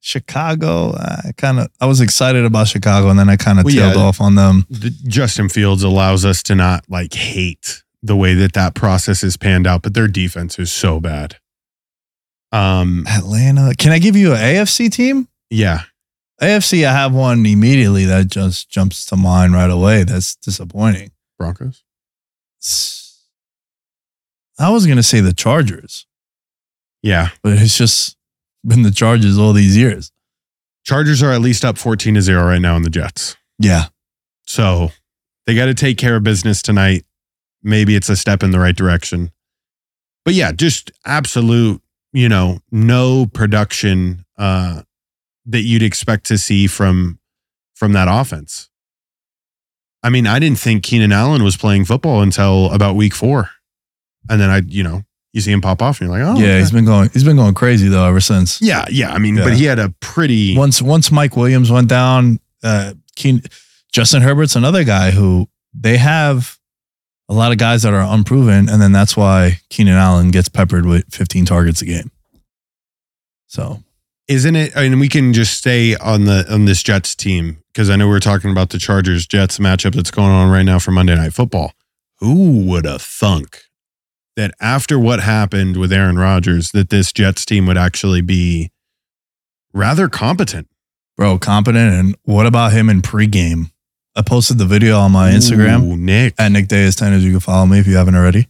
Chicago. 0.00 0.92
I 0.94 1.32
kind 1.36 1.58
of 1.60 1.68
I 1.80 1.86
was 1.86 2.00
excited 2.00 2.44
about 2.44 2.68
Chicago, 2.68 3.08
and 3.08 3.18
then 3.18 3.28
I 3.28 3.36
kind 3.36 3.58
of 3.58 3.64
Well, 3.64 3.74
tailed 3.74 3.94
yeah. 3.96 4.02
off 4.02 4.20
on 4.20 4.34
them. 4.34 4.66
the, 4.68 4.90
Justin 5.06 5.48
Fields 5.48 5.82
allows 5.82 6.24
us 6.24 6.42
to 6.44 6.54
not 6.54 6.84
like 6.88 7.14
hate 7.14 7.82
the 8.02 8.16
way 8.16 8.34
that 8.34 8.52
that 8.54 8.74
process 8.74 9.22
is 9.22 9.36
panned 9.36 9.66
out, 9.66 9.82
but 9.82 9.94
their 9.94 10.08
defense 10.08 10.58
is 10.58 10.72
so 10.72 11.00
bad. 11.00 11.36
Um, 12.52 13.04
Atlanta. 13.08 13.74
Can 13.76 13.92
I 13.92 13.98
give 13.98 14.16
you 14.16 14.32
an 14.32 14.38
AFC 14.38 14.90
team? 14.90 15.28
yeah, 15.50 15.82
AFC, 16.40 16.86
I 16.86 16.92
have 16.92 17.14
one 17.14 17.44
immediately 17.46 18.04
that 18.06 18.28
just 18.28 18.68
jumps 18.68 19.06
to 19.06 19.16
mind 19.16 19.54
right 19.54 19.70
away. 19.70 20.04
That's 20.04 20.34
disappointing. 20.36 21.12
Broncos. 21.38 21.82
I 24.58 24.70
was 24.70 24.86
gonna 24.86 25.02
say 25.02 25.20
the 25.20 25.32
Chargers. 25.32 26.06
Yeah, 27.02 27.30
but 27.42 27.58
it's 27.58 27.76
just 27.76 28.16
been 28.64 28.82
the 28.82 28.90
Chargers 28.90 29.38
all 29.38 29.52
these 29.52 29.76
years. 29.76 30.12
Chargers 30.84 31.22
are 31.22 31.32
at 31.32 31.40
least 31.40 31.64
up 31.64 31.78
fourteen 31.78 32.14
to 32.14 32.22
zero 32.22 32.44
right 32.44 32.60
now 32.60 32.76
in 32.76 32.82
the 32.82 32.90
Jets. 32.90 33.36
Yeah. 33.58 33.86
So 34.46 34.90
they 35.46 35.54
got 35.54 35.66
to 35.66 35.74
take 35.74 35.98
care 35.98 36.16
of 36.16 36.22
business 36.22 36.62
tonight. 36.62 37.04
Maybe 37.62 37.94
it's 37.96 38.08
a 38.08 38.16
step 38.16 38.42
in 38.42 38.50
the 38.50 38.58
right 38.58 38.74
direction. 38.76 39.32
But 40.24 40.34
yeah, 40.34 40.52
just 40.52 40.92
absolute, 41.04 41.81
you 42.12 42.28
know, 42.28 42.58
no 42.70 43.26
production 43.26 44.24
uh 44.38 44.82
that 45.46 45.62
you'd 45.62 45.82
expect 45.82 46.26
to 46.26 46.38
see 46.38 46.66
from 46.66 47.18
from 47.74 47.92
that 47.92 48.08
offense. 48.08 48.68
I 50.02 50.08
mean, 50.10 50.26
I 50.26 50.38
didn't 50.38 50.58
think 50.58 50.82
Keenan 50.82 51.12
Allen 51.12 51.42
was 51.44 51.56
playing 51.56 51.84
football 51.84 52.22
until 52.22 52.70
about 52.72 52.96
week 52.96 53.14
4. 53.14 53.48
And 54.28 54.40
then 54.40 54.50
I, 54.50 54.58
you 54.66 54.82
know, 54.82 55.02
You 55.32 55.40
see 55.40 55.50
him 55.52 55.60
pop 55.60 55.80
off, 55.80 56.00
and 56.00 56.08
you're 56.10 56.18
like, 56.18 56.26
oh, 56.36 56.38
yeah, 56.40 56.46
okay. 56.46 56.58
he's 56.58 56.70
been 56.70 56.84
going. 56.84 57.08
He's 57.12 57.24
been 57.24 57.36
going 57.36 57.54
crazy 57.54 57.88
though 57.88 58.04
ever 58.06 58.20
since. 58.20 58.60
yeah, 58.60 58.84
yeah. 58.90 59.12
I 59.12 59.18
mean, 59.18 59.36
Yeah. 59.36 59.44
but 59.44 59.54
he 59.54 59.64
had 59.64 59.78
a 59.78 59.90
pretty. 60.00 60.56
Once 60.56 60.82
once 60.82 61.10
Mike 61.10 61.36
Williams 61.36 61.70
went 61.70 61.88
down, 61.88 62.38
uh, 62.62 62.94
Keen, 63.16 63.42
Justin 63.92 64.22
Herbert's 64.22 64.54
another 64.56 64.84
guy 64.84 65.10
who 65.10 65.48
they 65.74 65.96
have 65.98 66.58
a 67.32 67.34
lot 67.34 67.52
of 67.52 67.58
guys 67.58 67.82
that 67.82 67.94
are 67.94 68.14
unproven, 68.14 68.68
and 68.68 68.80
then 68.80 68.92
that's 68.92 69.16
why 69.16 69.58
Keenan 69.70 69.94
Allen 69.94 70.30
gets 70.30 70.48
peppered 70.48 70.84
with 70.84 71.04
15 71.12 71.44
targets 71.44 71.82
a 71.82 71.86
game. 71.86 72.10
So 73.46 73.82
isn't 74.28 74.54
it? 74.54 74.76
I 74.76 74.88
mean, 74.88 74.98
we 74.98 75.08
can 75.08 75.32
just 75.32 75.54
stay 75.58 75.96
on 75.96 76.24
the 76.24 76.46
on 76.52 76.64
this 76.64 76.82
Jets 76.82 77.14
team 77.14 77.62
because 77.72 77.90
I 77.90 77.96
know 77.96 78.08
we 78.08 78.14
are 78.14 78.20
talking 78.20 78.50
about 78.50 78.70
the 78.70 78.78
Chargers 78.78 79.26
Jets 79.26 79.58
matchup 79.58 79.94
that's 79.94 80.10
going 80.10 80.30
on 80.30 80.50
right 80.50 80.62
now 80.62 80.78
for 80.78 80.90
Monday 80.90 81.14
Night 81.14 81.34
Football. 81.34 81.72
Who 82.18 82.64
would 82.66 82.84
have 82.84 83.02
thunk 83.02 83.62
that 84.36 84.52
after 84.60 84.98
what 84.98 85.20
happened 85.20 85.76
with 85.76 85.92
Aaron 85.92 86.18
Rodgers, 86.18 86.70
that 86.70 86.90
this 86.90 87.12
Jets 87.12 87.44
team 87.44 87.66
would 87.66 87.78
actually 87.78 88.20
be 88.20 88.70
rather 89.72 90.08
competent? 90.08 90.68
bro, 91.16 91.38
competent. 91.38 91.94
And 91.94 92.16
what 92.24 92.46
about 92.46 92.72
him 92.72 92.88
in 92.88 93.02
pregame? 93.02 93.70
I 94.14 94.22
posted 94.22 94.58
the 94.58 94.66
video 94.66 94.98
on 94.98 95.12
my 95.12 95.30
Instagram 95.30 95.84
Ooh, 95.84 95.96
Nick, 95.96 96.34
at 96.38 96.52
Nick 96.52 96.68
Day 96.68 96.82
is 96.82 96.96
10 96.96 97.12
as 97.12 97.24
you 97.24 97.30
can 97.30 97.40
follow 97.40 97.66
me 97.66 97.78
if 97.78 97.86
you 97.86 97.96
haven't 97.96 98.14
already. 98.14 98.46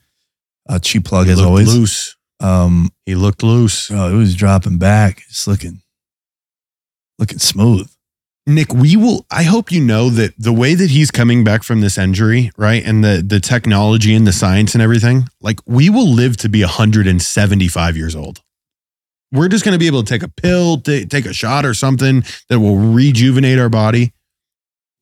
A 0.66 0.80
cheap 0.80 1.04
plug 1.04 1.26
he 1.26 1.32
as 1.32 1.40
always. 1.40 1.72
loose. 1.72 2.16
Um, 2.40 2.90
He 3.06 3.14
looked 3.14 3.42
loose. 3.42 3.90
Oh, 3.90 4.12
it 4.12 4.16
was 4.16 4.34
dropping 4.34 4.78
back, 4.78 5.22
just 5.28 5.46
looking, 5.46 5.82
looking 7.18 7.38
smooth. 7.38 7.88
Nick, 8.44 8.74
we 8.74 8.96
will. 8.96 9.24
I 9.30 9.44
hope 9.44 9.70
you 9.70 9.80
know 9.80 10.10
that 10.10 10.34
the 10.36 10.52
way 10.52 10.74
that 10.74 10.90
he's 10.90 11.12
coming 11.12 11.44
back 11.44 11.62
from 11.62 11.80
this 11.80 11.96
injury, 11.96 12.50
right, 12.56 12.82
and 12.84 13.04
the 13.04 13.22
the 13.24 13.38
technology 13.38 14.14
and 14.16 14.26
the 14.26 14.32
science 14.32 14.74
and 14.74 14.82
everything, 14.82 15.28
like 15.40 15.60
we 15.64 15.88
will 15.88 16.08
live 16.08 16.36
to 16.38 16.48
be 16.48 16.62
175 16.62 17.96
years 17.96 18.16
old. 18.16 18.40
We're 19.30 19.48
just 19.48 19.64
going 19.64 19.74
to 19.74 19.78
be 19.78 19.86
able 19.86 20.02
to 20.02 20.08
take 20.12 20.24
a 20.24 20.28
pill, 20.28 20.78
ta- 20.78 21.06
take 21.08 21.24
a 21.26 21.32
shot 21.32 21.64
or 21.64 21.72
something 21.72 22.24
that 22.48 22.58
will 22.58 22.76
rejuvenate 22.76 23.60
our 23.60 23.68
body. 23.68 24.12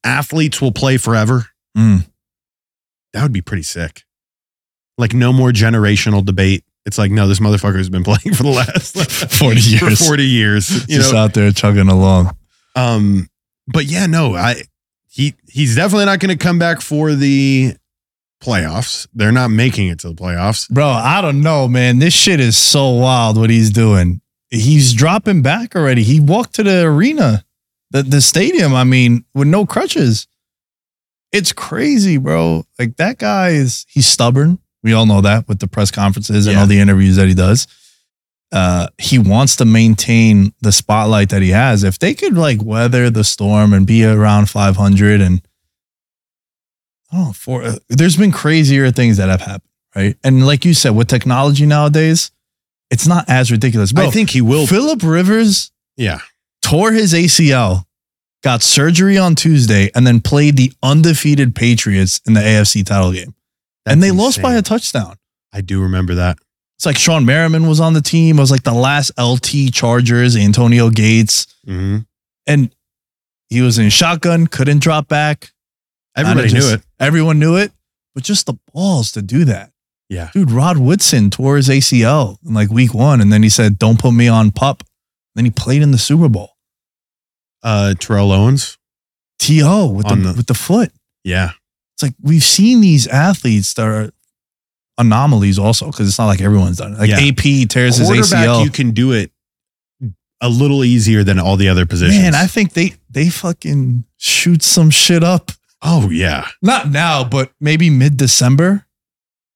Athletes 0.05 0.60
will 0.60 0.72
play 0.72 0.97
forever. 0.97 1.47
Mm. 1.77 2.06
That 3.12 3.22
would 3.22 3.32
be 3.32 3.43
pretty 3.43 3.62
sick. 3.62 4.05
Like 4.98 5.14
no 5.14 5.32
more 5.32 5.51
generational 5.51 6.24
debate. 6.24 6.64
It's 6.86 6.98
like 6.98 7.10
no, 7.10 7.28
this 7.28 7.40
motherfucker's 7.40 7.90
been 7.90 8.05
playing 8.05 8.35
for 8.35 8.43
the 8.43 8.51
last 8.51 8.97
40 9.39 9.60
for 9.78 9.85
years. 9.86 10.06
40 10.06 10.24
years. 10.24 10.89
You 10.89 10.97
just 10.98 11.12
know, 11.12 11.18
out 11.18 11.35
there 11.35 11.51
chugging 11.52 11.89
along. 11.89 12.36
um, 12.77 13.28
but 13.66 13.85
yeah, 13.85 14.06
no, 14.06 14.35
I 14.35 14.62
he 15.09 15.35
he's 15.48 15.77
definitely 15.77 16.06
not 16.06 16.18
going 16.20 16.36
to 16.36 16.43
come 16.43 16.59
back 16.59 16.81
for 16.81 17.14
the 17.14 17.74
playoffs. 18.43 19.06
They're 19.14 19.32
not 19.32 19.48
making 19.48 19.89
it 19.89 19.98
to 20.01 20.09
the 20.09 20.14
playoffs. 20.14 20.68
Bro, 20.70 20.86
I 20.89 21.20
don't 21.20 21.43
know, 21.43 21.68
man. 21.68 21.98
This 21.98 22.14
shit 22.14 22.40
is 22.40 22.56
so 22.56 22.90
wild 22.90 23.36
what 23.36 23.51
he's 23.51 23.70
doing. 23.70 24.20
He's 24.51 24.93
dropping 24.94 25.43
back 25.43 25.77
already. 25.77 26.02
He 26.02 26.18
walked 26.20 26.55
to 26.55 26.62
the 26.64 26.82
arena, 26.85 27.44
the, 27.90 28.02
the 28.02 28.20
stadium, 28.20 28.74
I 28.74 28.84
mean, 28.84 29.24
with 29.34 29.48
no 29.48 29.66
crutches. 29.66 30.26
It's 31.32 31.52
crazy, 31.52 32.18
bro. 32.18 32.64
Like 32.78 32.96
that 32.96 33.18
guy 33.18 33.50
is 33.50 33.86
he's 33.88 34.06
stubborn. 34.06 34.58
We 34.82 34.92
all 34.92 35.06
know 35.06 35.20
that 35.20 35.46
with 35.48 35.60
the 35.60 35.68
press 35.68 35.90
conferences 35.90 36.46
and 36.46 36.54
Yeah. 36.54 36.60
all 36.62 36.66
the 36.66 36.80
interviews 36.80 37.16
that 37.16 37.28
he 37.28 37.34
does. 37.34 37.66
Uh, 38.52 38.88
he 38.98 39.16
wants 39.18 39.54
to 39.56 39.64
maintain 39.64 40.52
the 40.60 40.72
spotlight 40.72 41.28
that 41.28 41.40
he 41.40 41.50
has. 41.50 41.84
If 41.84 42.00
they 42.00 42.14
could 42.14 42.36
like 42.36 42.60
weather 42.62 43.08
the 43.08 43.22
storm 43.22 43.72
and 43.72 43.86
be 43.86 44.04
around 44.04 44.50
500 44.50 45.20
and 45.20 45.40
oh, 47.12 47.32
for 47.32 47.62
uh, 47.62 47.76
there's 47.88 48.16
been 48.16 48.32
crazier 48.32 48.90
things 48.90 49.18
that 49.18 49.28
have 49.28 49.40
happened, 49.40 49.70
right? 49.94 50.16
And 50.24 50.46
like 50.46 50.64
you 50.64 50.74
said, 50.74 50.90
with 50.96 51.06
technology 51.08 51.66
nowadays, 51.66 52.32
it's 52.90 53.06
not 53.06 53.24
as 53.28 53.52
ridiculous. 53.52 53.92
Bro, 53.92 54.06
I 54.06 54.10
think 54.10 54.30
he 54.30 54.40
will. 54.40 54.66
Philip 54.66 55.02
Rivers 55.04 55.70
yeah, 55.96 56.18
tore 56.62 56.93
his 56.93 57.12
ACL, 57.15 57.85
got 58.43 58.62
surgery 58.62 59.19
on 59.19 59.35
Tuesday, 59.35 59.91
and 59.95 60.07
then 60.07 60.20
played 60.20 60.57
the 60.57 60.73
undefeated 60.82 61.55
Patriots 61.55 62.20
in 62.27 62.35
the 62.35 62.41
AFC 62.41 62.85
title 62.85 63.12
game. 63.12 63.35
and 63.87 64.03
they 64.03 64.09
That's 64.09 64.19
lost 64.19 64.43
by 64.43 64.55
a 64.55 64.62
touchdown. 64.62 65.16
I 65.53 65.61
do 65.62 65.82
remember 65.82 66.15
that. 66.16 66.39
It's 66.77 66.87
like 66.87 66.97
Shawne 66.97 67.24
Merriman 67.24 67.66
was 67.69 67.81
on 67.81 67.93
the 67.93 68.01
team. 68.01 68.39
It 68.39 68.41
was 68.41 68.51
like 68.51 68.62
the 68.62 68.73
last 68.73 69.11
LT 69.19 69.73
Chargers, 69.73 70.37
Antonio 70.37 70.89
Gates. 70.91 71.47
hmm 71.66 71.99
And 72.47 72.74
he 73.49 73.61
was 73.61 73.78
in 73.78 73.91
shotgun, 73.91 74.47
couldn't 74.47 74.78
drop 74.81 75.09
back. 75.09 75.51
Everybody 76.16 76.49
Kinda 76.49 76.61
knew 76.66 76.74
it. 76.74 76.82
Everyone 76.99 77.39
knew 77.39 77.57
it, 77.57 77.73
but 78.15 78.23
just 78.24 78.47
the 78.47 78.55
balls 78.73 79.12
to 79.12 79.23
do 79.23 79.45
that. 79.47 79.73
Yeah. 80.09 80.31
Dude, 80.32 80.51
Rod 80.51 80.78
Woodson 80.78 81.31
tore 81.31 81.57
his 81.57 81.69
ACL 81.69 82.39
in 82.47 82.55
like 82.55 82.70
week 82.70 82.95
one, 82.95 83.20
and 83.20 83.32
then 83.32 83.43
he 83.43 83.49
said, 83.49 83.78
Don't 83.78 83.99
put 83.99 84.12
me 84.12 84.27
on 84.28 84.51
pup. 84.51 84.82
Then 85.40 85.46
he 85.46 85.50
played 85.50 85.80
in 85.80 85.90
the 85.90 85.96
Super 85.96 86.28
Bowl. 86.28 86.50
Uh, 87.62 87.94
Terrell 87.98 88.30
Owens. 88.30 88.76
TO 89.38 89.86
with 89.86 90.04
the, 90.06 90.12
On 90.12 90.22
the- 90.22 90.34
with 90.34 90.46
the 90.48 90.54
foot. 90.54 90.92
Yeah, 91.24 91.52
It's 91.94 92.02
like 92.02 92.12
we've 92.20 92.42
seen 92.44 92.82
these 92.82 93.06
athletes 93.06 93.72
that 93.74 93.86
are 93.86 94.10
anomalies 94.98 95.58
also, 95.58 95.86
because 95.86 96.06
it's 96.08 96.18
not 96.18 96.26
like 96.26 96.42
everyone's 96.42 96.76
done 96.76 96.92
it. 96.92 96.98
Like 96.98 97.08
Yeah. 97.08 97.20
AP 97.20 97.64
tears 97.70 97.96
his 97.96 98.08
quarterback. 98.08 98.46
ACL. 98.48 98.64
You 98.64 98.70
can 98.70 98.90
do 98.90 99.12
it 99.12 99.32
a 100.42 100.50
little 100.50 100.84
easier 100.84 101.24
than 101.24 101.38
all 101.38 101.56
the 101.56 101.70
other 101.70 101.86
positions. 101.86 102.20
Man, 102.22 102.34
I 102.34 102.46
think 102.46 102.74
they 102.74 102.94
they 103.08 103.30
fucking 103.30 104.04
shoot 104.18 104.62
some 104.62 104.90
shit 104.90 105.24
up. 105.24 105.52
oh 105.80 106.10
yeah, 106.10 106.48
Not 106.60 106.90
now, 106.90 107.24
but 107.24 107.50
maybe 107.60 107.88
mid 107.88 108.18
December. 108.18 108.84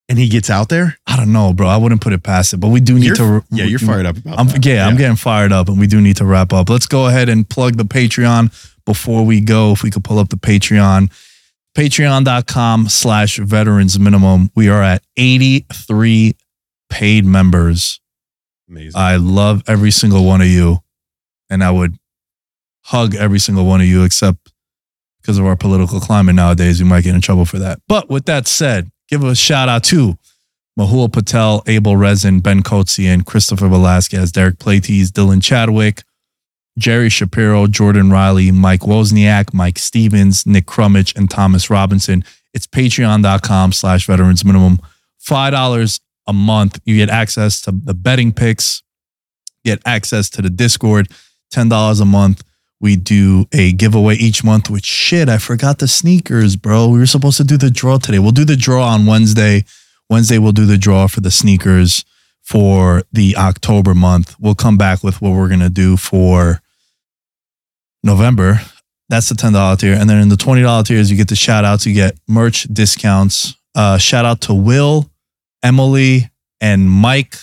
And 0.09 0.19
he 0.19 0.29
gets 0.29 0.51
out 0.51 0.69
there. 0.69 0.97
I 1.07 1.17
don't 1.17 1.33
know, 1.33 1.53
bro. 1.55 1.67
I 1.69 1.77
wouldn't 1.77 2.01
put 2.01 2.13
it 2.13 2.23
past 2.23 2.53
it, 2.53 2.59
but 2.59 2.69
we 2.69 2.81
do 2.81 2.95
need 2.95 3.17
You're- 3.17 3.17
to. 3.41 3.45
Yeah, 3.51 3.65
you're 3.65 3.79
fired 3.79 4.07
up 4.07 4.17
about 4.19 4.39
I'm 4.39 4.47
that. 4.49 4.65
yeah, 4.65 4.87
I'm 4.87 4.97
getting 4.97 5.17
fired 5.17 5.53
up, 5.53 5.69
and 5.69 5.79
we 5.79 5.87
do 5.87 6.01
need 6.01 6.17
to 6.19 6.25
wrap 6.25 6.53
up. 6.53 6.69
Let's 6.69 6.87
go 6.87 7.07
ahead 7.07 7.29
and 7.29 7.49
plug 7.49 7.77
the 7.77 7.85
Patreon 7.85 8.53
before 8.85 9.25
we 9.25 9.41
go. 9.41 9.73
If 9.73 9.83
we 9.83 9.91
could 9.91 10.05
pull 10.05 10.19
up 10.19 10.29
the 10.29 10.37
Patreon, 10.37 11.11
patreon.com 11.77 12.89
slash 12.89 13.39
veterans 13.39 13.99
minimum. 13.99 14.51
We 14.55 14.69
are 14.69 14.83
at 14.83 15.03
83 15.17 16.35
paid 16.91 17.25
members. 17.25 18.01
amazing. 18.69 18.93
I 19.01 19.17
love 19.17 19.63
every 19.67 19.91
single 19.91 20.25
one 20.25 20.41
of 20.41 20.47
you, 20.49 20.81
and 21.51 21.63
I 21.65 21.71
would 21.71 21.97
hug 22.83 23.15
every 23.15 23.39
single 23.39 23.65
one 23.67 23.81
of 23.81 23.87
you, 23.87 24.05
except 24.05 24.53
because 25.21 25.39
of 25.39 25.47
our 25.47 25.57
political 25.57 26.01
climate 26.01 26.35
nowadays, 26.35 26.83
we 26.83 26.89
might 26.89 27.03
get 27.05 27.15
in 27.15 27.21
trouble 27.21 27.47
for 27.47 27.59
that. 27.59 27.81
But 27.89 28.11
with 28.11 28.27
that 28.27 28.47
said, 28.47 28.91
give 29.09 29.23
a 29.23 29.35
shout 29.35 29.69
out 29.69 29.85
to 29.85 30.19
Mahul 30.79 31.13
Patel, 31.13 31.63
Abel 31.67 31.97
Rezin, 31.97 32.41
Ben 32.41 32.63
Kotzian, 32.63 33.25
Christopher 33.25 33.69
Velasquez, 33.69 34.33
Derek 34.33 34.59
Platees, 34.59 35.13
Dylan 35.13 35.43
Chadwick, 35.43 36.03
Jerry 36.79 37.09
Shapiro, 37.09 37.67
Jordan 37.67 38.11
Riley, 38.11 38.51
Mike 38.51 38.81
Wozniak, 38.81 39.55
Mike 39.55 39.79
Stevens, 39.79 40.45
Nick 40.47 40.67
Crummage, 40.67 41.15
and 41.17 41.31
Thomas 41.31 41.71
Robinson. 41.71 42.25
It's 42.53 42.67
patreon.com 42.67 43.73
slash 43.73 44.07
veterans 44.07 44.45
minimum. 44.45 44.81
$5 45.25 46.01
a 46.27 46.33
month. 46.33 46.81
You 46.85 46.97
get 46.97 47.11
access 47.11 47.61
to 47.63 47.73
the 47.73 47.95
betting 47.95 48.33
picks, 48.33 48.83
get 49.65 49.81
access 49.87 50.29
to 50.31 50.43
the 50.43 50.51
Discord, 50.51 51.09
$10 51.53 52.01
a 52.01 52.05
month. 52.05 52.43
We 52.81 52.97
do 52.97 53.47
a 53.53 53.73
giveaway 53.73 54.17
each 54.17 54.45
month, 54.45 54.69
which 54.69 54.85
shit, 54.85 55.29
I 55.29 55.39
forgot 55.39 55.79
the 55.79 55.89
sneakers, 55.89 56.57
bro. 56.57 56.89
We 56.89 56.99
were 56.99 57.07
supposed 57.07 57.37
to 57.39 57.45
do 57.45 57.57
the 57.57 57.71
draw 57.71 57.99
today. 57.99 58.19
We'll 58.19 58.33
do 58.33 58.45
the 58.45 58.57
draw 58.57 58.87
on 58.87 59.07
Wednesday. 59.07 59.65
Wednesday, 60.11 60.39
we'll 60.39 60.53
do 60.53 60.67
the 60.67 60.77
draw 60.77 61.07
for 61.07 61.21
the 61.21 61.31
sneakers 61.31 62.05
for 62.43 63.03
the 63.13 63.37
October 63.37 63.95
month. 63.95 64.37
We'll 64.39 64.55
come 64.55 64.77
back 64.77 65.03
with 65.03 65.23
what 65.23 65.33
we're 65.33 65.49
going 65.49 65.61
to 65.61 65.71
do 65.71 65.97
for 65.97 66.61
November. 68.03 68.61
That's 69.09 69.29
the 69.29 69.35
$10 69.35 69.79
tier. 69.79 69.95
And 69.95 70.09
then 70.09 70.21
in 70.21 70.29
the 70.29 70.37
$20 70.37 70.87
tiers, 70.87 71.11
you 71.11 71.17
get 71.17 71.29
the 71.29 71.37
shout 71.37 71.65
outs, 71.65 71.87
you 71.87 71.95
get 71.95 72.19
merch 72.29 72.65
discounts. 72.65 73.55
Uh, 73.75 73.99
shout 73.99 74.25
out 74.25 74.43
to 74.43 74.55
Will, 74.55 75.11
Emily, 75.63 76.31
and 76.61 76.89
Mike. 76.89 77.37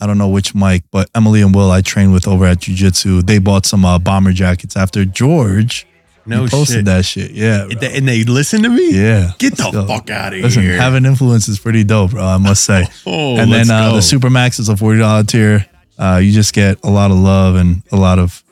I 0.00 0.06
don't 0.06 0.18
know 0.18 0.28
which 0.28 0.54
Mike, 0.54 0.84
but 0.90 1.10
Emily 1.14 1.42
and 1.42 1.54
Will 1.54 1.70
I 1.70 1.82
trained 1.82 2.12
with 2.12 2.26
over 2.26 2.46
at 2.46 2.60
Jiu 2.60 2.74
Jitsu. 2.74 3.22
They 3.22 3.38
bought 3.38 3.66
some 3.66 3.84
uh, 3.84 3.98
bomber 3.98 4.32
jackets 4.32 4.76
after 4.76 5.04
George 5.04 5.86
no 6.26 6.46
posted 6.46 6.76
shit. 6.76 6.84
that 6.86 7.04
shit. 7.04 7.30
Yeah. 7.32 7.66
bro. 7.66 7.88
And 7.88 8.06
they 8.06 8.24
listen 8.24 8.62
to 8.62 8.68
me. 8.68 8.92
Yeah. 8.92 9.32
Get 9.38 9.56
the 9.56 9.70
go. 9.70 9.86
fuck 9.86 10.10
out 10.10 10.32
of 10.34 10.40
Listen, 10.40 10.62
here. 10.62 10.76
having 10.76 11.04
influence 11.04 11.48
is 11.48 11.58
pretty 11.58 11.84
dope, 11.84 12.12
bro. 12.12 12.22
I 12.22 12.38
must 12.38 12.64
say. 12.64 12.86
oh, 13.06 13.36
and 13.36 13.52
then 13.52 13.70
uh, 13.70 13.92
the 13.92 14.00
Supermax 14.00 14.60
is 14.60 14.68
a 14.68 14.76
forty 14.76 15.00
dollar 15.00 15.24
tier. 15.24 15.66
Uh, 15.98 16.20
you 16.22 16.32
just 16.32 16.54
get 16.54 16.78
a 16.82 16.90
lot 16.90 17.10
of 17.10 17.18
love 17.18 17.56
and 17.56 17.82
a 17.92 17.96
lot 17.96 18.18
of 18.18 18.42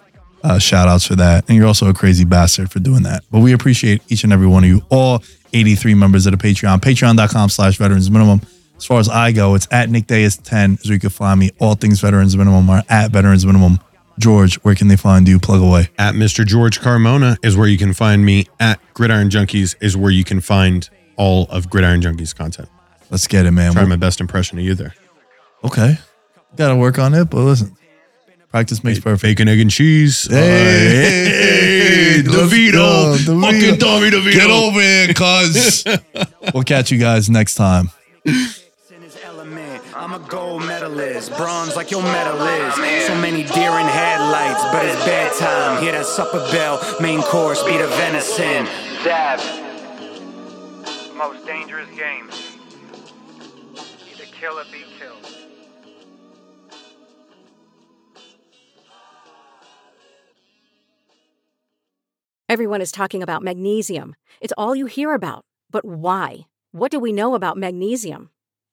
uh, 0.42 0.58
shout 0.58 0.88
outs 0.88 1.06
for 1.06 1.16
that. 1.16 1.44
And 1.48 1.56
you're 1.56 1.66
also 1.66 1.88
a 1.88 1.94
crazy 1.94 2.24
bastard 2.24 2.70
for 2.70 2.78
doing 2.78 3.04
that. 3.04 3.24
But 3.30 3.40
we 3.40 3.52
appreciate 3.52 4.02
each 4.08 4.24
and 4.24 4.32
every 4.32 4.46
one 4.46 4.64
of 4.64 4.68
you, 4.68 4.82
all 4.90 5.22
83 5.54 5.94
members 5.94 6.26
of 6.26 6.32
the 6.32 6.38
Patreon. 6.38 6.80
Patreon.com 6.80 7.48
slash 7.48 7.78
veterans 7.78 8.10
minimum. 8.10 8.42
As 8.78 8.84
far 8.86 9.00
as 9.00 9.08
I 9.08 9.32
go, 9.32 9.54
it's 9.54 9.66
at 9.70 9.90
Nick 9.90 10.06
Day 10.06 10.22
is 10.22 10.36
10 10.38 10.74
is 10.80 10.86
where 10.86 10.94
you 10.94 11.00
can 11.00 11.10
find 11.10 11.38
me. 11.40 11.50
All 11.58 11.74
things 11.74 12.00
veterans 12.00 12.36
minimum 12.36 12.70
are 12.70 12.82
at 12.88 13.10
veterans 13.10 13.44
minimum. 13.44 13.80
George, 14.18 14.54
where 14.62 14.74
can 14.74 14.88
they 14.88 14.96
find 14.96 15.28
you? 15.28 15.38
Plug 15.38 15.60
away. 15.60 15.88
at 15.98 16.14
Mr. 16.14 16.44
George 16.46 16.80
Carmona 16.80 17.36
is 17.44 17.56
where 17.56 17.68
you 17.68 17.76
can 17.78 17.92
find 17.92 18.24
me. 18.24 18.46
At 18.58 18.80
Gridiron 18.94 19.30
Junkies 19.30 19.74
is 19.80 19.96
where 19.96 20.10
you 20.10 20.24
can 20.24 20.40
find 20.40 20.88
all 21.16 21.44
of 21.50 21.68
Gridiron 21.68 22.00
Junkies 22.00 22.34
content. 22.34 22.68
Let's 23.10 23.26
get 23.26 23.46
it, 23.46 23.50
man. 23.52 23.72
Try 23.72 23.84
my 23.84 23.96
best 23.96 24.20
impression 24.20 24.58
of 24.58 24.64
you 24.64 24.74
there. 24.74 24.94
Okay. 25.64 25.98
Got 26.56 26.68
to 26.68 26.76
work 26.76 26.98
on 26.98 27.14
it, 27.14 27.30
but 27.30 27.38
listen, 27.42 27.76
practice 28.48 28.82
makes 28.84 28.98
perfect. 29.00 29.22
Bacon, 29.22 29.48
egg, 29.48 29.60
and 29.60 29.70
cheese. 29.70 30.28
Hey, 30.30 32.16
Hey, 32.18 32.22
DeVito. 32.22 33.16
DeVito. 33.18 33.40
Fucking 33.40 33.78
Tommy 33.78 34.10
DeVito. 34.10 34.32
Get 34.32 34.50
over 34.50 34.80
here, 34.80 35.14
cuz. 35.14 35.84
we'll 36.54 36.64
catch 36.64 36.90
you 36.90 36.98
guys 36.98 37.28
next 37.30 37.54
time. 37.56 37.90
In 40.08 40.20
his 40.20 40.20
element. 40.20 40.22
I'm 40.22 40.22
a 40.22 40.28
gold 40.28 40.66
medalist, 40.66 41.36
bronze 41.36 41.76
like 41.76 41.90
your 41.90 42.02
medal 42.02 42.40
is. 42.42 43.06
So 43.06 43.14
many 43.20 43.44
deer 43.44 43.72
in 43.78 43.86
headlights, 43.86 44.62
but 44.72 44.84
it's 44.84 45.04
bedtime. 45.04 45.82
Hear 45.82 45.92
that 45.92 46.06
supper 46.06 46.40
bell, 46.50 46.80
main 47.00 47.22
course, 47.22 47.62
be 47.62 47.76
the 47.76 47.86
venison. 47.88 48.66
Dab. 49.04 49.40
Most 51.16 51.44
dangerous 51.46 51.88
game. 51.96 52.30
Either 54.10 54.24
kill 54.32 54.58
or 54.58 54.64
be 54.72 54.84
killed. 54.98 55.34
Everyone 62.48 62.80
is 62.80 62.90
talking 62.90 63.22
about 63.22 63.42
magnesium. 63.42 64.14
It's 64.40 64.54
all 64.56 64.74
you 64.74 64.86
hear 64.86 65.12
about. 65.12 65.44
But 65.70 65.84
why? 65.84 66.46
What 66.72 66.90
do 66.90 66.98
we 66.98 67.12
know 67.12 67.34
about 67.34 67.58
magnesium? 67.58 68.30